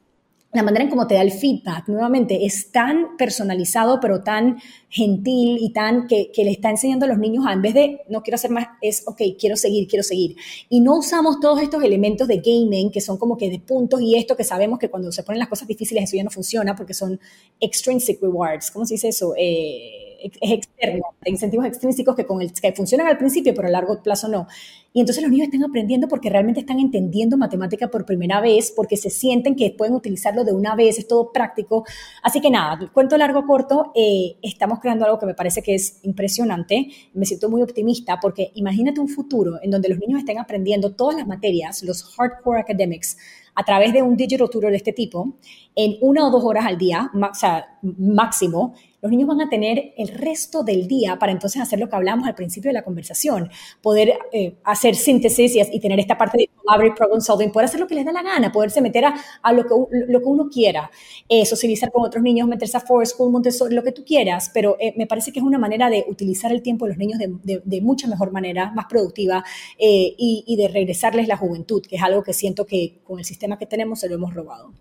la 0.57 0.63
manera 0.63 0.85
en 0.85 0.91
cómo 0.91 1.07
te 1.07 1.15
da 1.15 1.23
el 1.23 1.31
feedback, 1.31 1.89
nuevamente, 1.89 2.47
es 2.47 2.73
tan 2.73 3.17
personalizado, 3.17 4.01
pero 4.01 4.23
tan 4.23 4.59
gentil 4.89 5.59
y 5.61 5.73
tan 5.73 6.07
que, 6.07 6.31
le 6.37 6.51
está 6.51 6.71
enseñando 6.71 7.05
a 7.05 7.09
los 7.09 7.19
niños 7.19 7.45
a, 7.47 7.53
en 7.53 7.63
vez 7.63 7.75
de 7.75 8.01
no 8.09 8.23
quiero 8.23 8.37
hacer 8.37 8.51
más, 8.51 8.69
es, 8.81 9.03
ok, 9.07 9.21
quiero 9.39 9.57
seguir, 9.57 9.87
quiero 9.87 10.03
seguir. 10.03 10.37
Y 10.69 10.81
no 10.81 10.97
usamos 10.97 11.41
todos 11.41 11.61
estos 11.61 11.83
elementos 11.83 12.27
de 12.27 12.39
gaming 12.39 12.91
que 12.91 13.01
son 13.01 13.19
como 13.19 13.37
que 13.37 13.51
de 13.51 13.59
puntos 13.59 14.01
y 14.01 14.17
esto 14.17 14.37
que 14.37 14.45
sabemos 14.45 14.79
que 14.79 14.89
cuando 14.89 15.13
se 15.13 15.23
ponen 15.23 15.39
las 15.39 15.49
cosas 15.49 15.69
difíciles 15.69 16.05
eso 16.05 16.17
ya 16.17 16.25
no 16.25 16.31
funciona 16.31 16.75
porque 16.75 16.95
son 16.95 17.21
extrinsic 17.61 18.21
rewards. 18.23 18.71
¿Cómo 18.71 18.87
se 18.87 18.95
dice 18.95 19.09
eso? 19.09 19.35
Eh, 19.37 20.06
es 20.23 20.51
externo, 20.51 21.03
incentivos 21.25 21.67
extrínsecos 21.67 22.15
que, 22.15 22.27
con 22.27 22.41
el, 22.41 22.53
que 22.53 22.73
funcionan 22.73 23.07
al 23.07 23.19
principio, 23.19 23.55
pero 23.55 23.69
a 23.69 23.71
largo 23.71 24.03
plazo 24.03 24.29
no. 24.29 24.47
Y 24.93 25.01
entonces 25.01 25.23
los 25.23 25.31
niños 25.31 25.49
están 25.49 25.63
aprendiendo 25.63 26.09
porque 26.09 26.31
realmente 26.31 26.61
están 26.61 26.81
entendiendo 26.81 27.37
matemática 27.37 27.89
por 27.89 28.07
primera 28.07 28.41
vez, 28.41 28.73
porque 28.75 28.97
se 28.97 29.11
sienten 29.11 29.55
que 29.55 29.75
pueden 29.77 29.95
utilizarlo 29.95 30.45
de 30.45 30.53
una 30.53 30.75
vez, 30.75 30.99
es 30.99 31.07
todo 31.07 31.33
práctico. 31.33 31.85
Así 32.23 32.41
que 32.41 32.51
nada, 32.51 32.91
cuento 32.93 33.19
largo 33.19 33.47
corto, 33.47 33.93
eh, 33.95 34.37
estamos 34.43 34.81
creando 34.81 35.05
algo 35.05 35.19
que 35.19 35.27
me 35.27 35.35
parece 35.35 35.63
que 35.63 35.75
es 35.75 36.01
impresionante, 36.03 36.89
me 37.13 37.27
siento 37.27 37.51
muy 37.51 37.63
optimista 37.63 38.19
porque 38.21 38.53
imagínate 38.55 39.01
un 39.01 39.09
futuro 39.09 39.59
en 39.63 39.71
donde 39.71 39.89
los 39.89 39.99
niños 39.99 40.21
estén 40.21 40.39
aprendiendo 40.39 40.95
todas 40.95 41.17
las 41.17 41.27
materias, 41.27 41.83
los 41.83 42.03
hardcore 42.03 42.61
academics, 42.61 43.19
a 43.57 43.65
través 43.65 43.93
de 43.93 44.03
un 44.03 44.17
digital 44.17 44.49
tutor 44.51 44.71
de 44.71 44.77
este 44.77 44.93
tipo, 44.93 45.39
en 45.75 45.97
una 46.03 46.27
o 46.27 46.31
dos 46.31 46.45
horas 46.45 46.67
al 46.67 46.77
día, 46.77 47.11
o 47.15 47.35
sea, 47.35 47.79
máximo, 47.83 48.75
los 49.03 49.11
niños 49.11 49.29
van 49.29 49.41
a 49.41 49.49
tener 49.49 49.93
el 49.97 50.09
resto 50.09 50.63
del 50.63 50.89
día 50.89 51.19
para 51.19 51.33
entonces 51.33 51.61
hacer 51.61 51.79
lo 51.79 51.89
que 51.89 51.97
hablamos 51.97 52.27
al 52.27 52.35
principio 52.35 52.69
de 52.69 52.75
la 52.75 52.83
conversación, 52.83 53.51
poder 53.83 54.19
eh, 54.33 54.57
hacer 54.65 54.95
síntesis 54.95 55.57
y, 55.57 55.81
tener 55.81 56.01
esta 56.01 56.19
parte 56.19 56.39
de 56.39 56.51
collaborative 56.55 56.97
problem 56.97 57.21
solving, 57.21 57.53
poder 57.53 57.67
hacer 57.67 57.81
lo 57.81 57.87
que 57.87 57.95
les 57.95 58.05
da 58.05 58.13
la 58.13 58.23
gana, 58.23 58.51
poderse 58.51 58.81
meter 58.81 59.05
a, 59.05 59.53
lo, 59.53 59.67
que, 59.67 59.75
uno 59.75 60.49
quiera, 60.49 60.91
eh, 61.29 61.45
socializar 61.47 61.93
con 61.93 62.05
otros 62.05 62.23
niños, 62.23 62.49
meterse 62.49 62.77
a 62.77 62.81
Forest 62.81 63.15
School, 63.15 63.31
Montessori, 63.31 63.75
lo 63.75 63.85
que 63.85 63.93
tú 63.93 64.05
quieras, 64.05 64.51
pero 64.53 64.77
eh, 64.81 64.95
me 64.97 65.07
parece 65.07 65.33
que 65.33 65.39
es 65.39 65.45
una 65.45 65.59
manera 65.59 65.89
de 65.91 66.05
utilizar 66.09 66.51
el 66.51 66.63
tiempo 66.63 66.87
de 66.87 66.91
los 66.91 66.99
niños 66.99 67.19
de, 67.19 67.63
de, 67.65 67.81
mucha 67.81 68.09
mejor 68.09 68.33
manera, 68.33 68.73
más 68.73 68.87
productiva 68.87 69.45
y, 69.79 70.45
y 70.47 70.57
de 70.57 70.69
regresarles 70.69 71.29
la 71.29 71.37
juventud, 71.37 71.83
que 71.87 71.97
es 71.97 72.03
algo 72.03 72.23
que 72.23 72.33
siento 72.33 72.67
que 72.67 73.01
con 73.05 73.19
el 73.19 73.25
sistema 73.25 73.59
que 73.59 73.67
tenemos 73.67 74.01
se 74.01 74.09
lo 74.09 74.17
hemos 74.17 74.35
robado. 74.35 74.73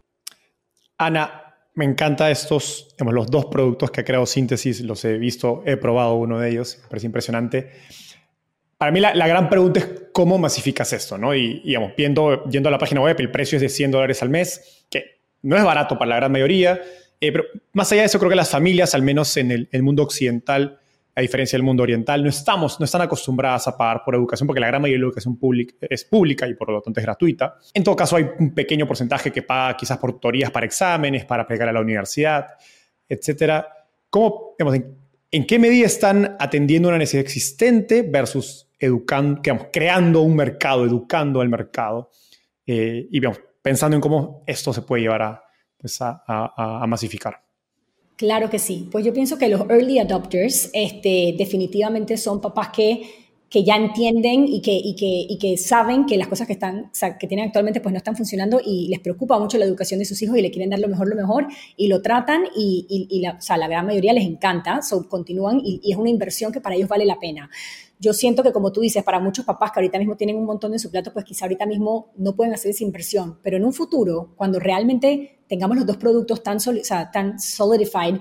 Ana, 0.98 1.45
me 1.76 1.86
encanta 1.86 2.32
estos, 2.32 2.88
digamos, 2.92 3.14
los 3.14 3.28
dos 3.28 3.46
productos 3.46 3.92
que 3.92 4.02
ha 4.02 4.06
creado 4.06 4.26
Síntesis, 4.26 4.82
los 4.82 5.04
he 5.06 5.18
visto, 5.18 5.62
he 5.66 5.78
probado 5.78 6.16
uno 6.16 6.40
de 6.40 6.50
ellos, 6.50 6.80
me 6.82 6.90
parece 6.90 7.06
impresionante. 7.06 7.72
Para 8.78 8.92
mí 8.92 9.00
la, 9.00 9.28
gran 9.28 9.50
pregunta 9.50 9.80
es 9.80 9.88
cómo 10.12 10.38
masificas 10.38 10.92
esto, 10.94 11.18
¿no? 11.18 11.36
Y, 11.36 11.62
digamos, 11.62 11.94
viendo, 11.96 12.46
yendo 12.46 12.70
a 12.70 12.72
la 12.72 12.78
página 12.78 13.02
web, 13.02 13.16
el 13.20 13.30
precio 13.30 13.58
es 13.58 13.62
de 13.62 13.70
100 13.70 13.92
dólares 13.92 14.22
al 14.22 14.30
mes, 14.30 14.86
que 14.90 15.20
no 15.42 15.58
es 15.58 15.64
barato 15.64 15.98
para 15.98 16.10
la 16.10 16.16
gran 16.16 16.32
mayoría, 16.32 16.82
eh, 17.20 17.32
pero 17.32 17.44
más 17.74 17.92
allá 17.92 18.02
de 18.02 18.08
eso, 18.08 18.20
creo 18.20 18.30
que 18.30 18.36
las 18.36 18.50
familias, 18.50 18.96
al 18.96 19.02
menos 19.02 19.36
en 19.38 19.52
el, 19.52 19.70
el 19.72 19.84
mundo 19.84 20.04
occidental, 20.04 20.80
a 21.16 21.22
diferencia 21.22 21.58
del 21.58 21.64
mundo 21.64 21.84
oriental, 21.84 22.22
no 22.22 22.30
estamos, 22.30 22.78
no 22.78 22.84
están 22.84 23.02
acostumbradas 23.02 23.68
a 23.70 23.78
pagar 23.78 24.04
por 24.04 24.16
educación 24.16 24.48
porque 24.48 24.60
la 24.60 24.68
gran 24.68 24.82
mayoría 24.82 24.98
de 24.98 25.02
la 25.02 25.08
educación 25.08 25.38
pública 25.38 25.74
es 25.80 26.04
pública 26.04 26.46
y 26.46 26.56
por 26.56 26.70
lo 26.70 26.82
tanto 26.82 27.00
es 27.00 27.06
gratuita. 27.06 27.56
En 27.74 27.86
todo 27.86 27.96
caso, 27.96 28.18
hay 28.18 28.26
un 28.38 28.54
pequeño 28.54 28.86
porcentaje 28.86 29.32
que 29.32 29.42
paga 29.42 29.78
quizás 29.78 29.98
por 29.98 30.12
tutorías 30.12 30.52
para 30.52 30.66
exámenes, 30.66 31.24
para 31.24 31.44
aplicar 31.44 31.70
a 31.70 31.74
la 31.74 31.80
universidad, 31.80 32.48
etcétera. 33.08 33.66
¿Cómo, 34.10 34.56
digamos, 34.60 34.82
en, 35.32 35.46
qué 35.46 35.58
medida 35.58 35.86
están 35.86 36.36
atendiendo 36.38 36.90
una 36.90 36.98
necesidad 36.98 37.24
existente 37.24 38.02
versus 38.02 38.68
educando, 38.78 39.42
creando 39.72 40.22
un 40.22 40.36
mercado, 40.36 40.86
educando 40.86 41.40
al 41.40 41.48
mercado 41.48 42.12
eh, 42.66 43.08
y 43.10 43.20
digamos, 43.22 43.40
pensando 43.62 43.96
en 43.96 44.02
cómo 44.02 44.44
esto 44.46 44.74
se 44.74 44.82
puede 44.82 45.04
llevar 45.04 45.22
a, 45.22 45.44
pues 45.78 45.98
a 46.02 46.84
masificar? 46.88 47.45
Claro 48.18 48.50
que 48.50 48.60
sí. 48.60 48.88
Pues 48.92 49.04
yo 49.06 49.14
pienso 49.14 49.38
que 49.38 49.50
los 49.50 49.62
early 49.70 50.00
adopters 50.00 50.70
este, 50.74 51.36
definitivamente 51.38 52.16
son 52.18 52.40
papás 52.40 52.70
que 52.70 53.25
que 53.50 53.64
ya 53.64 53.76
entienden 53.76 54.48
y 54.48 54.62
que, 54.62 54.74
y 54.74 54.96
que, 54.96 55.06
y 55.06 55.38
que 55.38 55.58
saben 55.58 56.06
que 56.06 56.18
las 56.18 56.28
cosas 56.28 56.48
que, 56.48 56.54
están, 56.54 56.92
que 57.20 57.28
tienen 57.28 57.48
actualmente 57.48 57.80
pues 57.80 57.94
no 57.94 57.98
están 57.98 58.16
funcionando 58.16 58.60
y 58.64 58.88
les 58.90 59.00
preocupa 59.00 59.40
mucho 59.40 59.58
la 59.58 59.66
educación 59.66 60.00
de 60.00 60.06
sus 60.06 60.22
hijos 60.22 60.38
y 60.38 60.42
le 60.42 60.52
quieren 60.52 60.70
dar 60.70 60.80
lo 60.80 60.88
mejor, 60.88 61.08
lo 61.08 61.16
mejor 61.16 61.48
y 61.78 61.88
lo 61.88 62.02
tratan 62.02 62.44
y, 62.56 63.08
y, 63.10 63.22
la, 63.22 63.34
o 63.34 63.42
sea, 63.42 63.58
la 63.58 63.68
gran 63.68 63.86
mayoría 63.86 64.14
les 64.14 64.26
encanta, 64.26 64.82
so, 64.82 65.08
continúan 65.08 65.62
y, 65.64 65.80
y 65.84 65.92
es 65.92 65.98
una 65.98 66.10
inversión 66.10 66.52
que 66.52 66.60
para 66.60 66.76
ellos 66.76 66.90
vale 66.90 67.06
la 67.06 67.20
pena. 67.20 67.50
Yo 68.00 68.14
siento 68.14 68.44
que 68.44 68.52
como 68.52 68.72
tú 68.72 68.82
dices, 68.82 69.04
para 69.04 69.20
muchos 69.20 69.46
papás 69.46 69.72
que 69.72 69.80
ahorita 69.80 70.00
mismo 70.00 70.18
tienen 70.18 70.36
un 70.36 70.46
montón 70.46 70.72
de 70.72 70.80
su 70.80 70.92
plato, 70.92 71.14
pues 71.14 71.24
quizá 71.24 71.46
ahorita 71.46 71.66
mismo 71.66 72.12
no 72.18 72.36
pueden 72.36 72.54
hacer 72.54 72.72
esa 72.72 72.84
inversión, 72.84 73.40
pero 73.42 73.56
en 73.56 73.64
un 73.64 73.74
futuro, 73.74 74.34
cuando 74.36 74.60
realmente 74.60 75.40
tengamos 75.48 75.78
los 75.78 75.86
dos 75.86 75.98
productos 75.98 76.44
tan, 76.44 76.58
o 76.58 76.60
sea, 76.60 77.12
tan 77.12 77.40
solidified 77.40 78.16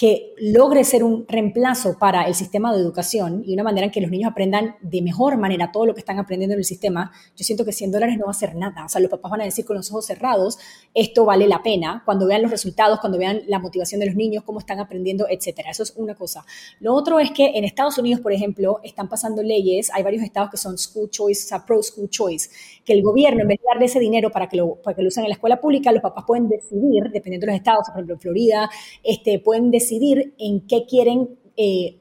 que 0.00 0.32
logre 0.38 0.82
ser 0.84 1.04
un 1.04 1.26
reemplazo 1.28 1.98
para 1.98 2.22
el 2.22 2.34
sistema 2.34 2.72
de 2.72 2.80
educación 2.80 3.42
y 3.44 3.52
una 3.52 3.62
manera 3.62 3.84
en 3.84 3.92
que 3.92 4.00
los 4.00 4.10
niños 4.10 4.30
aprendan 4.30 4.76
de 4.80 5.02
mejor 5.02 5.36
manera 5.36 5.72
todo 5.72 5.84
lo 5.84 5.92
que 5.92 6.00
están 6.00 6.18
aprendiendo 6.18 6.54
en 6.54 6.60
el 6.60 6.64
sistema, 6.64 7.12
yo 7.36 7.44
siento 7.44 7.66
que 7.66 7.72
100 7.72 7.92
dólares 7.92 8.16
no 8.16 8.24
va 8.24 8.30
a 8.30 8.34
ser 8.34 8.54
nada. 8.54 8.86
O 8.86 8.88
sea, 8.88 8.98
los 9.02 9.10
papás 9.10 9.30
van 9.30 9.42
a 9.42 9.44
decir 9.44 9.66
con 9.66 9.76
los 9.76 9.90
ojos 9.90 10.06
cerrados, 10.06 10.58
esto 10.94 11.26
vale 11.26 11.46
la 11.46 11.62
pena, 11.62 12.00
cuando 12.06 12.26
vean 12.26 12.40
los 12.40 12.50
resultados, 12.50 12.98
cuando 12.98 13.18
vean 13.18 13.42
la 13.46 13.58
motivación 13.58 14.00
de 14.00 14.06
los 14.06 14.14
niños, 14.14 14.42
cómo 14.42 14.58
están 14.58 14.80
aprendiendo, 14.80 15.26
etcétera. 15.28 15.70
Eso 15.70 15.82
es 15.82 15.92
una 15.94 16.14
cosa. 16.14 16.46
Lo 16.78 16.94
otro 16.94 17.20
es 17.20 17.30
que 17.32 17.58
en 17.58 17.64
Estados 17.64 17.98
Unidos, 17.98 18.22
por 18.22 18.32
ejemplo, 18.32 18.80
están 18.82 19.06
pasando 19.06 19.42
leyes, 19.42 19.90
hay 19.92 20.02
varios 20.02 20.22
estados 20.22 20.48
que 20.50 20.56
son 20.56 20.78
school 20.78 21.10
choice, 21.10 21.44
o 21.44 21.48
sea, 21.48 21.66
pro 21.66 21.82
school 21.82 22.08
choice, 22.08 22.48
que 22.86 22.94
el 22.94 23.02
gobierno, 23.02 23.42
en 23.42 23.48
vez 23.48 23.58
de 23.58 23.66
darle 23.70 23.84
ese 23.84 24.00
dinero 24.00 24.30
para 24.30 24.48
que 24.48 24.56
lo, 24.56 24.76
para 24.76 24.96
que 24.96 25.02
lo 25.02 25.08
usen 25.08 25.24
en 25.24 25.28
la 25.28 25.34
escuela 25.34 25.60
pública, 25.60 25.92
los 25.92 26.00
papás 26.00 26.24
pueden 26.26 26.48
decidir, 26.48 27.10
dependiendo 27.12 27.44
de 27.44 27.52
los 27.52 27.58
estados, 27.58 27.86
por 27.88 27.96
ejemplo, 27.96 28.14
en 28.14 28.20
Florida, 28.20 28.70
este, 29.02 29.38
pueden 29.40 29.70
decidir 29.70 29.89
decidir 29.90 30.34
en 30.38 30.66
qué 30.66 30.86
quieren, 30.88 31.38
eh, 31.56 31.98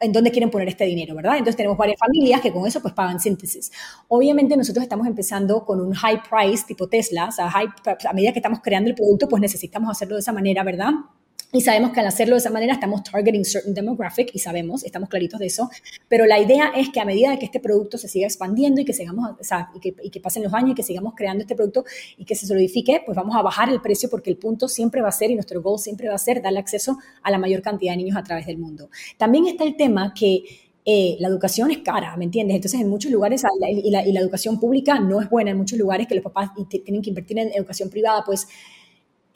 en 0.00 0.12
dónde 0.12 0.30
quieren 0.30 0.50
poner 0.50 0.68
este 0.68 0.84
dinero, 0.84 1.14
¿verdad? 1.14 1.32
Entonces 1.32 1.56
tenemos 1.56 1.76
varias 1.76 1.98
familias 1.98 2.40
que 2.40 2.52
con 2.52 2.66
eso 2.66 2.80
pues 2.80 2.94
pagan 2.94 3.20
síntesis. 3.20 3.70
Obviamente 4.08 4.56
nosotros 4.56 4.82
estamos 4.82 5.06
empezando 5.06 5.64
con 5.64 5.80
un 5.80 5.92
high 5.92 6.22
price 6.22 6.64
tipo 6.66 6.88
Tesla, 6.88 7.26
o 7.26 7.32
sea, 7.32 7.50
a 7.50 8.12
medida 8.12 8.32
que 8.32 8.38
estamos 8.38 8.60
creando 8.62 8.88
el 8.88 8.94
producto 8.94 9.28
pues 9.28 9.40
necesitamos 9.40 9.90
hacerlo 9.90 10.14
de 10.14 10.20
esa 10.20 10.32
manera, 10.32 10.62
¿verdad? 10.62 10.92
Y 11.50 11.62
sabemos 11.62 11.92
que 11.92 12.00
al 12.00 12.06
hacerlo 12.06 12.34
de 12.34 12.40
esa 12.40 12.50
manera 12.50 12.74
estamos 12.74 13.02
targeting 13.02 13.42
certain 13.42 13.72
demographic 13.72 14.30
y 14.34 14.38
sabemos, 14.38 14.84
estamos 14.84 15.08
claritos 15.08 15.40
de 15.40 15.46
eso, 15.46 15.70
pero 16.06 16.26
la 16.26 16.38
idea 16.38 16.72
es 16.76 16.90
que 16.90 17.00
a 17.00 17.06
medida 17.06 17.38
que 17.38 17.46
este 17.46 17.58
producto 17.58 17.96
se 17.96 18.06
siga 18.06 18.26
expandiendo 18.26 18.82
y 18.82 18.84
que 18.84 18.92
sigamos, 18.92 19.30
o 19.40 19.44
sea, 19.44 19.70
y 19.74 19.80
que, 19.80 19.94
y 20.02 20.10
que, 20.10 20.20
pasen 20.20 20.42
los 20.42 20.52
años 20.52 20.72
y 20.72 20.74
que 20.74 20.82
sigamos 20.82 21.14
creando 21.16 21.40
este 21.40 21.54
producto 21.54 21.86
y 22.18 22.26
que 22.26 22.34
se 22.34 22.46
solidifique, 22.46 23.00
pues 23.06 23.16
vamos 23.16 23.34
a 23.34 23.40
bajar 23.40 23.70
el 23.70 23.80
precio 23.80 24.10
porque 24.10 24.28
el 24.28 24.36
punto 24.36 24.68
siempre 24.68 25.00
va 25.00 25.08
a 25.08 25.12
ser 25.12 25.30
y 25.30 25.34
nuestro 25.36 25.62
goal 25.62 25.78
siempre 25.78 26.10
va 26.10 26.16
a 26.16 26.18
ser 26.18 26.42
darle 26.42 26.58
acceso 26.58 26.98
a 27.22 27.30
la 27.30 27.38
mayor 27.38 27.62
cantidad 27.62 27.92
de 27.92 27.96
niños 27.96 28.18
a 28.18 28.22
través 28.22 28.44
del 28.44 28.58
mundo. 28.58 28.90
También 29.16 29.46
está 29.46 29.64
el 29.64 29.74
tema 29.74 30.12
que 30.12 30.44
eh, 30.84 31.16
la 31.18 31.28
educación 31.28 31.70
es 31.70 31.78
cara, 31.78 32.14
¿me 32.18 32.24
entiendes? 32.26 32.56
Entonces, 32.56 32.80
en 32.80 32.88
muchos 32.88 33.10
lugares, 33.10 33.42
y 33.84 33.90
la, 33.90 34.06
y 34.06 34.12
la 34.12 34.20
educación 34.20 34.60
pública 34.60 35.00
no 35.00 35.22
es 35.22 35.30
buena, 35.30 35.52
en 35.52 35.56
muchos 35.56 35.78
lugares 35.78 36.06
que 36.06 36.14
los 36.14 36.24
papás 36.24 36.50
tienen 36.68 37.00
que 37.00 37.08
invertir 37.08 37.38
en 37.38 37.52
educación 37.52 37.88
privada, 37.88 38.22
pues 38.24 38.48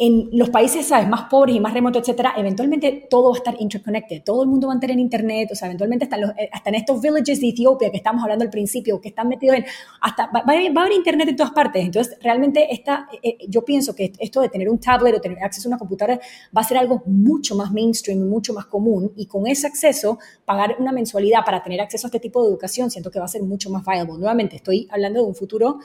en 0.05 0.31
los 0.33 0.51
países, 0.51 0.87
¿sabes?, 0.87 1.09
más 1.09 1.29
pobres 1.31 1.55
y 1.55 1.61
más 1.61 1.73
remotos, 1.73 2.03
etcétera, 2.03 2.35
eventualmente 2.37 3.07
todo 3.09 3.31
va 3.31 3.37
a 3.37 3.39
estar 3.39 3.55
interconnected. 3.61 4.25
Todo 4.25 4.43
el 4.43 4.49
mundo 4.49 4.67
va 4.67 4.75
a 4.75 4.81
tener 4.81 4.99
internet, 4.99 5.51
o 5.53 5.55
sea, 5.55 5.69
eventualmente 5.69 6.07
hasta, 6.07 6.17
los, 6.17 6.31
eh, 6.31 6.51
hasta 6.53 6.71
en 6.71 6.75
estos 6.75 7.01
villages 7.01 7.41
de 7.41 7.51
Etiopía 7.51 7.89
que 7.89 7.99
estamos 7.99 8.21
hablando 8.21 8.43
al 8.45 8.51
principio, 8.51 9.01
que 9.01 9.11
están 9.11 9.29
metidos 9.29 9.59
en, 9.59 9.65
hasta, 10.01 10.27
va, 10.27 10.41
a 10.41 10.81
haber 10.83 10.93
internet 10.93 11.29
en 11.29 11.37
todas 11.37 11.53
partes. 11.53 11.85
Entonces, 11.85 12.19
realmente 12.21 12.75
esta, 12.75 13.07
eh, 13.13 13.19
eh, 13.23 13.47
yo 13.49 13.65
pienso 13.65 13.95
que 13.95 14.13
esto 14.19 14.41
de 14.41 14.49
tener 14.49 14.69
un 14.69 14.81
tablet 14.81 15.15
o 15.15 15.21
tener 15.21 15.39
acceso 15.41 15.69
a 15.69 15.71
una 15.71 15.79
computadora 15.79 16.19
va 16.57 16.63
a 16.63 16.65
ser 16.65 16.79
algo 16.79 17.05
mucho 17.07 17.55
más 17.55 17.71
mainstream 17.71 18.29
mucho 18.29 18.53
más 18.53 18.67
común. 18.67 19.13
Y 19.15 19.27
con 19.27 19.47
ese 19.47 19.69
acceso, 19.69 20.19
pagar 20.45 20.75
una 20.81 20.91
mensualidad 20.91 21.45
para 21.45 21.63
tener 21.63 21.81
acceso 21.81 22.09
a 22.09 22.09
este 22.09 22.19
tipo 22.19 22.43
de 22.43 22.49
educación, 22.49 22.91
siento 22.91 23.13
que 23.13 23.21
va 23.21 23.27
a 23.27 23.29
ser 23.29 23.43
mucho 23.45 23.71
más 23.71 23.85
viable. 23.85 24.15
Nuevamente, 24.19 24.57
estoy 24.57 24.89
hablando 24.91 25.21
de 25.21 25.29
un 25.29 25.37
futuro 25.37 25.79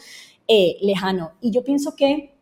lejano. 0.47 1.33
Y 1.41 1.51
yo 1.51 1.63
pienso 1.63 1.93
que 1.95 2.36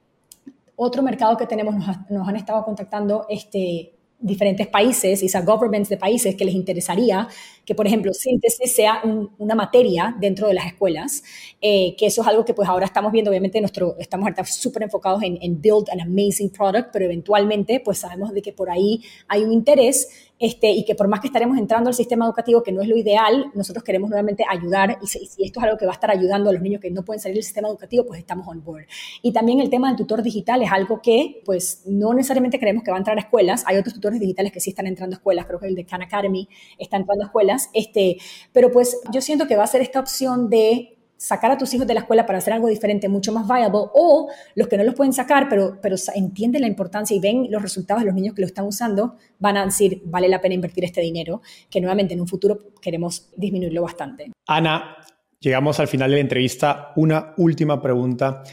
otro 0.76 1.02
mercado 1.04 1.38
que 1.38 1.48
tenemos, 1.48 1.76
nos, 2.10 2.28
han 2.28 2.36
estado 2.36 2.64
contactando 2.64 3.26
este, 3.30 3.94
diferentes 4.20 4.68
países, 4.68 5.24
y 5.24 5.30
governments 5.46 5.90
de 5.90 5.98
países 5.98 6.36
que 6.36 6.46
les 6.46 6.56
interesaría 6.56 7.28
que, 7.66 7.76
por 7.76 7.88
ejemplo, 7.88 8.14
síntesis 8.14 8.74
sea 8.74 9.02
una 9.38 9.56
materia 9.56 10.16
dentro 10.20 10.48
de 10.48 10.54
las 10.54 10.68
escuelas, 10.68 11.24
eh, 11.62 11.96
que 11.98 12.06
eso 12.06 12.22
es 12.22 12.28
algo 12.28 12.46
que 12.46 12.54
pues 12.54 12.70
ahora 12.70 12.86
estamos 12.86 13.12
viendo, 13.12 13.32
obviamente 13.32 13.60
nuestro, 13.60 13.96
estamos 14.00 14.30
súper 14.50 14.84
enfocados 14.84 15.24
en, 15.24 15.38
en, 15.42 15.62
build 15.62 15.90
an 15.90 16.02
amazing 16.02 16.52
product, 16.52 16.90
pero 16.92 17.06
eventualmente 17.06 17.80
pues 17.80 18.00
sabemos 18.00 18.34
de 18.34 18.42
que 18.42 18.54
por 18.54 18.70
ahí 18.70 19.02
hay 19.28 19.44
un 19.44 19.52
interés 19.52 20.08
este, 20.38 20.70
y 20.70 20.84
que 20.84 20.96
por 20.96 21.08
más 21.08 21.22
que 21.22 21.28
estaremos 21.28 21.58
entrando 21.58 21.88
al 21.90 21.94
sistema 21.94 22.26
educativo, 22.26 22.62
que 22.62 22.74
no 22.74 22.82
es 22.82 22.90
lo 22.90 22.98
ideal, 22.98 23.52
nosotros 23.54 23.84
queremos 23.86 24.10
nuevamente 24.10 24.44
ayudar 24.50 24.98
y 25.02 25.08
si, 25.08 25.20
esto 25.24 25.60
es 25.60 25.64
algo 25.64 25.78
que 25.78 25.86
va 25.86 25.94
a 25.94 25.96
estar 25.96 26.12
ayudando 26.12 26.50
a 26.50 26.54
los 26.54 26.62
niños 26.62 26.82
que 26.82 26.92
no 26.92 27.04
pueden 27.06 27.22
salir 27.22 27.36
del 27.36 27.44
sistema 27.44 27.70
educativo, 27.70 28.06
pues 28.06 28.20
estamos 28.20 28.46
on 28.48 28.62
board. 28.64 28.86
Y 29.22 29.32
también 29.32 29.62
el 29.62 29.70
tema 29.70 29.88
del 29.88 29.96
tutor 29.96 30.22
digital 30.22 30.62
es 30.62 30.72
algo 30.72 31.02
que 31.02 31.42
pues 31.46 31.84
no 31.86 32.14
necesariamente 32.14 32.60
creemos 32.60 32.84
que 32.84 32.92
va 32.92 32.98
a 32.98 33.00
entrar 33.00 33.18
a 33.18 33.22
escuelas, 33.22 33.64
hay 33.66 33.78
otros 33.78 33.94
tutores 33.94 34.20
digitales 34.20 34.52
que 34.52 34.60
sí 34.60 34.72
están 34.72 34.88
entrando 34.88 35.16
a 35.16 35.18
escuelas, 35.18 35.46
creo 35.46 35.60
que 35.60 35.68
el 35.68 35.76
de 35.76 35.86
Khan 35.86 36.02
Academy 36.02 36.50
está 36.78 36.98
entrando 36.98 37.24
a 37.24 37.28
escuelas, 37.28 37.55
este, 37.74 38.18
pero 38.52 38.72
pues 38.72 39.00
yo 39.12 39.22
siento 39.22 39.48
que 39.48 39.56
va 39.56 39.64
a 39.64 39.68
ser 39.68 39.82
esta 39.82 40.00
opción 40.00 40.50
de 40.50 40.96
sacar 41.18 41.52
a 41.52 41.58
tus 41.58 41.74
hijos 41.74 41.88
de 41.88 41.94
la 41.94 42.02
escuela 42.02 42.26
para 42.26 42.40
hacer 42.40 42.54
algo 42.54 42.68
diferente, 42.68 43.08
mucho 43.10 43.32
más 43.32 43.48
viable, 43.48 43.80
o 43.94 44.30
los 44.56 44.68
que 44.68 44.78
no 44.78 44.84
los 44.84 44.96
pueden 44.96 45.14
sacar, 45.14 45.48
pero, 45.50 45.80
pero 45.82 45.96
entienden 46.14 46.62
la 46.62 46.68
importancia 46.68 47.16
y 47.16 47.20
ven 47.20 47.48
los 47.50 47.62
resultados 47.62 48.04
de 48.04 48.08
los 48.08 48.16
niños 48.16 48.36
que 48.36 48.42
lo 48.42 48.48
están 48.48 48.66
usando, 48.66 49.16
van 49.40 49.58
a 49.58 49.66
decir, 49.66 50.02
vale 50.06 50.28
la 50.28 50.42
pena 50.42 50.56
invertir 50.56 50.84
este 50.84 51.02
dinero, 51.02 51.42
que 51.70 51.80
nuevamente 51.80 52.14
en 52.14 52.22
un 52.22 52.28
futuro 52.28 52.60
queremos 52.82 53.30
disminuirlo 53.36 53.82
bastante. 53.82 54.32
Ana, 54.48 54.98
llegamos 55.40 55.80
al 55.80 55.88
final 55.88 56.10
de 56.12 56.18
la 56.18 56.22
entrevista. 56.22 56.92
Una 56.96 57.34
última 57.38 57.82
pregunta. 57.82 58.44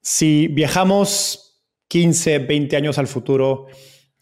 Si 0.00 0.48
viajamos 0.48 1.64
15, 1.88 2.40
20 2.40 2.76
años 2.76 2.98
al 2.98 3.06
futuro 3.06 3.66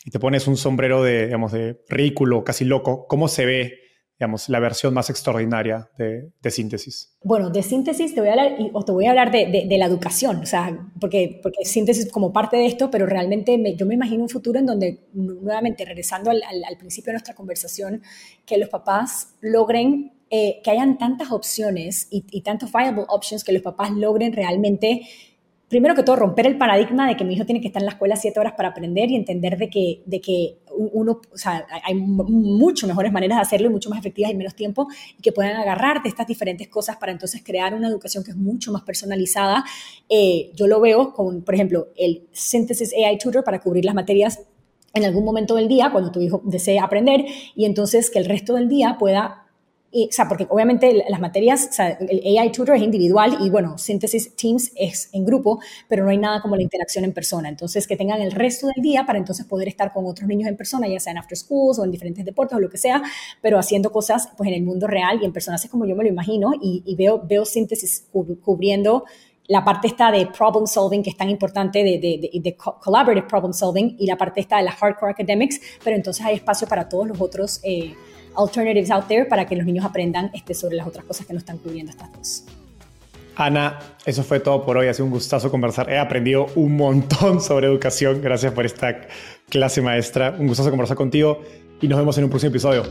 y 0.04 0.10
te 0.10 0.18
pones 0.18 0.46
un 0.46 0.56
sombrero 0.56 1.02
de, 1.02 1.26
digamos, 1.26 1.52
de 1.52 1.82
ridículo, 1.88 2.44
casi 2.44 2.64
loco, 2.64 3.06
¿cómo 3.08 3.28
se 3.28 3.46
ve 3.46 3.83
digamos, 4.18 4.48
la 4.48 4.60
versión 4.60 4.94
más 4.94 5.10
extraordinaria 5.10 5.90
de, 5.98 6.50
síntesis? 6.50 7.16
Bueno, 7.22 7.50
de 7.50 7.62
síntesis 7.62 8.14
te 8.14 8.20
voy 8.20 8.28
a 8.28 8.32
hablar, 8.32 8.56
o 8.72 8.84
te 8.84 8.92
voy 8.92 9.06
a 9.06 9.10
hablar 9.10 9.30
de, 9.32 9.66
la 9.76 9.86
educación, 9.86 10.36
o 10.36 10.46
sea, 10.46 10.88
porque, 11.00 11.40
porque 11.42 11.64
síntesis 11.64 12.10
como 12.10 12.32
parte 12.32 12.56
de 12.56 12.66
esto, 12.66 12.90
pero 12.90 13.06
realmente 13.06 13.58
yo 13.76 13.86
me 13.86 13.94
imagino 13.94 14.22
un 14.22 14.28
futuro 14.28 14.58
en 14.60 14.66
donde, 14.66 15.08
nuevamente, 15.12 15.84
regresando 15.84 16.30
al, 16.30 16.76
principio 16.78 17.10
de 17.10 17.14
nuestra 17.14 17.34
conversación, 17.34 18.02
que 18.46 18.56
los 18.56 18.68
papás 18.68 19.34
logren 19.40 20.12
eh, 20.30 20.60
que 20.64 20.70
hayan 20.70 20.96
tantas 20.98 21.30
opciones 21.30 22.08
y, 22.10 22.24
y 22.30 22.42
tantos 22.42 22.72
viable 22.72 23.04
options 23.08 23.44
que 23.44 23.52
los 23.52 23.62
papás 23.62 23.90
logren 23.90 24.32
realmente 24.32 25.02
primero 25.68 25.94
que 25.94 26.02
todo, 26.02 26.16
romper 26.16 26.46
el 26.46 26.58
paradigma 26.58 27.08
de 27.08 27.16
que 27.16 27.24
mi 27.24 27.34
hijo 27.34 27.44
tiene 27.44 27.60
que 27.60 27.68
estar 27.68 27.82
en 27.82 27.86
la 27.86 27.92
escuela 27.92 28.16
siete 28.16 28.38
horas 28.38 28.54
para 28.56 28.68
aprender 28.68 29.10
y 29.10 29.16
entender 29.16 29.56
de 29.56 29.70
que, 29.70 30.02
de 30.06 30.20
que 30.20 30.58
uno, 30.76 31.20
o 31.32 31.36
sea, 31.36 31.66
hay 31.84 31.94
mucho 31.94 32.86
mejores 32.86 33.12
maneras 33.12 33.38
de 33.38 33.42
hacerlo 33.42 33.68
y 33.68 33.70
mucho 33.70 33.90
más 33.90 33.98
efectivas 33.98 34.30
y 34.30 34.34
menos 34.34 34.54
tiempo 34.54 34.88
y 35.18 35.22
que 35.22 35.32
puedan 35.32 35.56
agarrar 35.56 36.02
de 36.02 36.08
estas 36.08 36.26
diferentes 36.26 36.68
cosas 36.68 36.96
para 36.96 37.12
entonces 37.12 37.42
crear 37.44 37.74
una 37.74 37.88
educación 37.88 38.24
que 38.24 38.32
es 38.32 38.36
mucho 38.36 38.72
más 38.72 38.82
personalizada. 38.82 39.64
Eh, 40.08 40.50
yo 40.54 40.66
lo 40.66 40.80
veo 40.80 41.12
con, 41.12 41.42
por 41.42 41.54
ejemplo, 41.54 41.88
el 41.96 42.28
Synthesis 42.32 42.92
AI 42.94 43.18
Tutor 43.18 43.44
para 43.44 43.60
cubrir 43.60 43.84
las 43.84 43.94
materias 43.94 44.40
en 44.92 45.04
algún 45.04 45.24
momento 45.24 45.56
del 45.56 45.68
día 45.68 45.90
cuando 45.90 46.12
tu 46.12 46.20
hijo 46.20 46.40
desee 46.44 46.78
aprender 46.78 47.24
y 47.54 47.64
entonces 47.64 48.10
que 48.10 48.18
el 48.18 48.26
resto 48.26 48.54
del 48.54 48.68
día 48.68 48.96
pueda 48.98 49.43
o 49.94 50.12
sea, 50.12 50.28
porque 50.28 50.46
obviamente 50.50 51.04
las 51.08 51.20
materias, 51.20 51.68
o 51.70 51.72
sea, 51.72 51.90
el 51.90 52.38
AI 52.38 52.50
Tutor 52.50 52.76
es 52.76 52.82
individual 52.82 53.38
y 53.40 53.50
bueno, 53.50 53.78
Synthesis 53.78 54.34
Teams 54.34 54.72
es 54.74 55.08
en 55.12 55.24
grupo, 55.24 55.60
pero 55.88 56.04
no 56.04 56.10
hay 56.10 56.18
nada 56.18 56.42
como 56.42 56.56
la 56.56 56.62
interacción 56.62 57.04
en 57.04 57.12
persona. 57.12 57.48
Entonces, 57.48 57.86
que 57.86 57.96
tengan 57.96 58.20
el 58.20 58.32
resto 58.32 58.66
del 58.66 58.82
día 58.82 59.06
para 59.06 59.18
entonces 59.18 59.46
poder 59.46 59.68
estar 59.68 59.92
con 59.92 60.04
otros 60.06 60.28
niños 60.28 60.48
en 60.48 60.56
persona, 60.56 60.88
ya 60.88 60.98
sea 60.98 61.12
en 61.12 61.18
after 61.18 61.38
schools 61.38 61.78
o 61.78 61.84
en 61.84 61.92
diferentes 61.92 62.24
deportes 62.24 62.56
o 62.56 62.60
lo 62.60 62.68
que 62.68 62.78
sea, 62.78 63.02
pero 63.40 63.58
haciendo 63.58 63.92
cosas 63.92 64.28
pues 64.36 64.48
en 64.48 64.54
el 64.54 64.62
mundo 64.62 64.86
real 64.86 65.20
y 65.22 65.24
en 65.24 65.32
persona, 65.32 65.54
así 65.56 65.68
como 65.68 65.86
yo 65.86 65.94
me 65.94 66.02
lo 66.02 66.10
imagino 66.10 66.52
y, 66.60 66.94
veo, 66.96 67.22
veo 67.24 67.44
Synthesis 67.44 68.08
cubriendo 68.42 69.04
la 69.46 69.64
parte 69.64 69.88
esta 69.88 70.10
de 70.10 70.26
problem 70.26 70.66
solving, 70.66 71.02
que 71.02 71.10
es 71.10 71.16
tan 71.16 71.28
importante, 71.28 71.84
de, 71.84 71.98
de, 71.98 72.40
de, 72.40 72.56
collaborative 72.56 73.28
problem 73.28 73.52
solving, 73.52 73.96
y 73.98 74.06
la 74.06 74.16
parte 74.16 74.40
esta 74.40 74.56
de 74.56 74.64
la 74.64 74.72
hardcore 74.72 75.12
academics, 75.12 75.60
pero 75.82 75.96
entonces 75.96 76.24
hay 76.24 76.36
espacio 76.36 76.66
para 76.66 76.88
todos 76.88 77.06
los 77.06 77.20
otros 77.20 77.60
eh, 77.62 77.94
alternatives 78.36 78.90
out 78.90 79.06
there 79.06 79.24
para 79.26 79.46
que 79.46 79.56
los 79.56 79.66
niños 79.66 79.84
aprendan 79.84 80.30
este, 80.34 80.54
sobre 80.54 80.76
las 80.76 80.86
otras 80.86 81.04
cosas 81.04 81.26
que 81.26 81.32
no 81.32 81.38
están 81.38 81.58
cubriendo 81.58 81.90
estas 81.90 82.12
dos. 82.12 82.44
Ana, 83.36 83.80
eso 84.06 84.22
fue 84.22 84.40
todo 84.40 84.64
por 84.64 84.76
hoy. 84.76 84.86
Ha 84.86 84.94
sido 84.94 85.06
un 85.06 85.10
gustazo 85.10 85.50
conversar. 85.50 85.90
He 85.90 85.98
aprendido 85.98 86.46
un 86.54 86.76
montón 86.76 87.40
sobre 87.42 87.66
educación. 87.66 88.20
Gracias 88.22 88.52
por 88.52 88.64
esta 88.64 89.00
clase 89.48 89.82
maestra. 89.82 90.36
Un 90.38 90.46
gustazo 90.46 90.70
conversar 90.70 90.96
contigo 90.96 91.40
y 91.80 91.88
nos 91.88 91.98
vemos 91.98 92.16
en 92.18 92.24
un 92.24 92.30
próximo 92.30 92.50
episodio. 92.50 92.84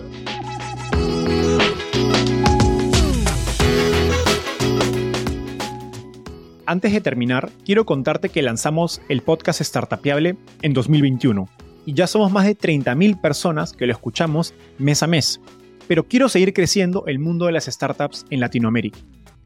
Antes 6.65 6.93
de 6.93 7.01
terminar, 7.01 7.51
quiero 7.65 7.85
contarte 7.85 8.29
que 8.29 8.41
lanzamos 8.41 9.01
el 9.09 9.21
podcast 9.21 9.61
Startupiable 9.61 10.37
en 10.61 10.73
2021 10.73 11.62
y 11.85 11.93
ya 11.93 12.07
somos 12.07 12.31
más 12.31 12.45
de 12.45 12.57
30.000 12.57 13.19
personas 13.21 13.73
que 13.73 13.85
lo 13.85 13.91
escuchamos 13.91 14.53
mes 14.77 15.03
a 15.03 15.07
mes. 15.07 15.39
pero 15.87 16.07
quiero 16.07 16.29
seguir 16.29 16.53
creciendo 16.53 17.03
el 17.07 17.19
mundo 17.19 17.45
de 17.45 17.51
las 17.51 17.65
startups 17.65 18.25
en 18.29 18.39
Latinoamérica. 18.39 18.99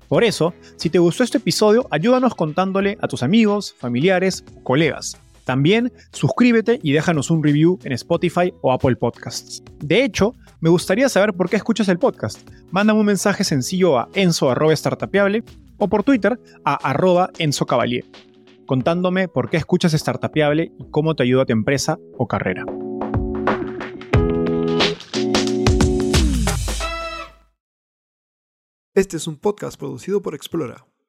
Por 0.08 0.24
eso, 0.24 0.54
si 0.78 0.90
te 0.90 1.00
gustó 1.00 1.24
este 1.24 1.40
episodio, 1.40 1.88
ayúdanos 1.92 2.36
contándole 2.36 2.98
a 3.02 3.08
tus 3.08 3.24
amigos, 3.24 3.76
familiares, 3.78 4.44
colegas. 4.64 5.18
También 5.44 5.92
suscríbete 6.12 6.80
y 6.84 6.92
déjanos 6.92 7.32
un 7.32 7.44
review 7.44 7.80
en 7.84 7.94
Spotify 7.94 8.54
o 8.62 8.72
Apple 8.72 8.96
Podcasts. 8.98 9.64
De 9.80 10.04
hecho, 10.04 10.34
me 10.60 10.70
gustaría 10.70 11.10
saber 11.10 11.34
por 11.34 11.50
qué 11.50 11.56
escuchas 11.56 11.88
el 11.90 12.00
podcast. 12.00 12.48
Mándame 12.72 13.00
un 13.00 13.06
mensaje 13.06 13.44
sencillo 13.44 13.98
a 13.98 14.10
enzo.startapeable 14.14 15.44
o 15.78 15.88
por 15.88 16.04
Twitter 16.04 16.40
a 16.66 16.76
arroba 16.90 17.30
enzocavalier, 17.38 18.04
contándome 18.68 19.28
por 19.28 19.50
qué 19.50 19.58
escuchas 19.58 19.94
Startapeable 19.94 20.72
y 20.78 20.92
cómo 20.92 21.16
te 21.16 21.24
ayuda 21.24 21.42
a 21.42 21.46
tu 21.46 21.54
empresa 21.54 21.98
o 22.16 22.28
carrera. 22.28 22.64
Este 28.94 29.18
es 29.18 29.28
un 29.28 29.38
podcast 29.38 29.80
producido 29.80 30.22
por 30.22 30.36
Explora. 30.36 30.86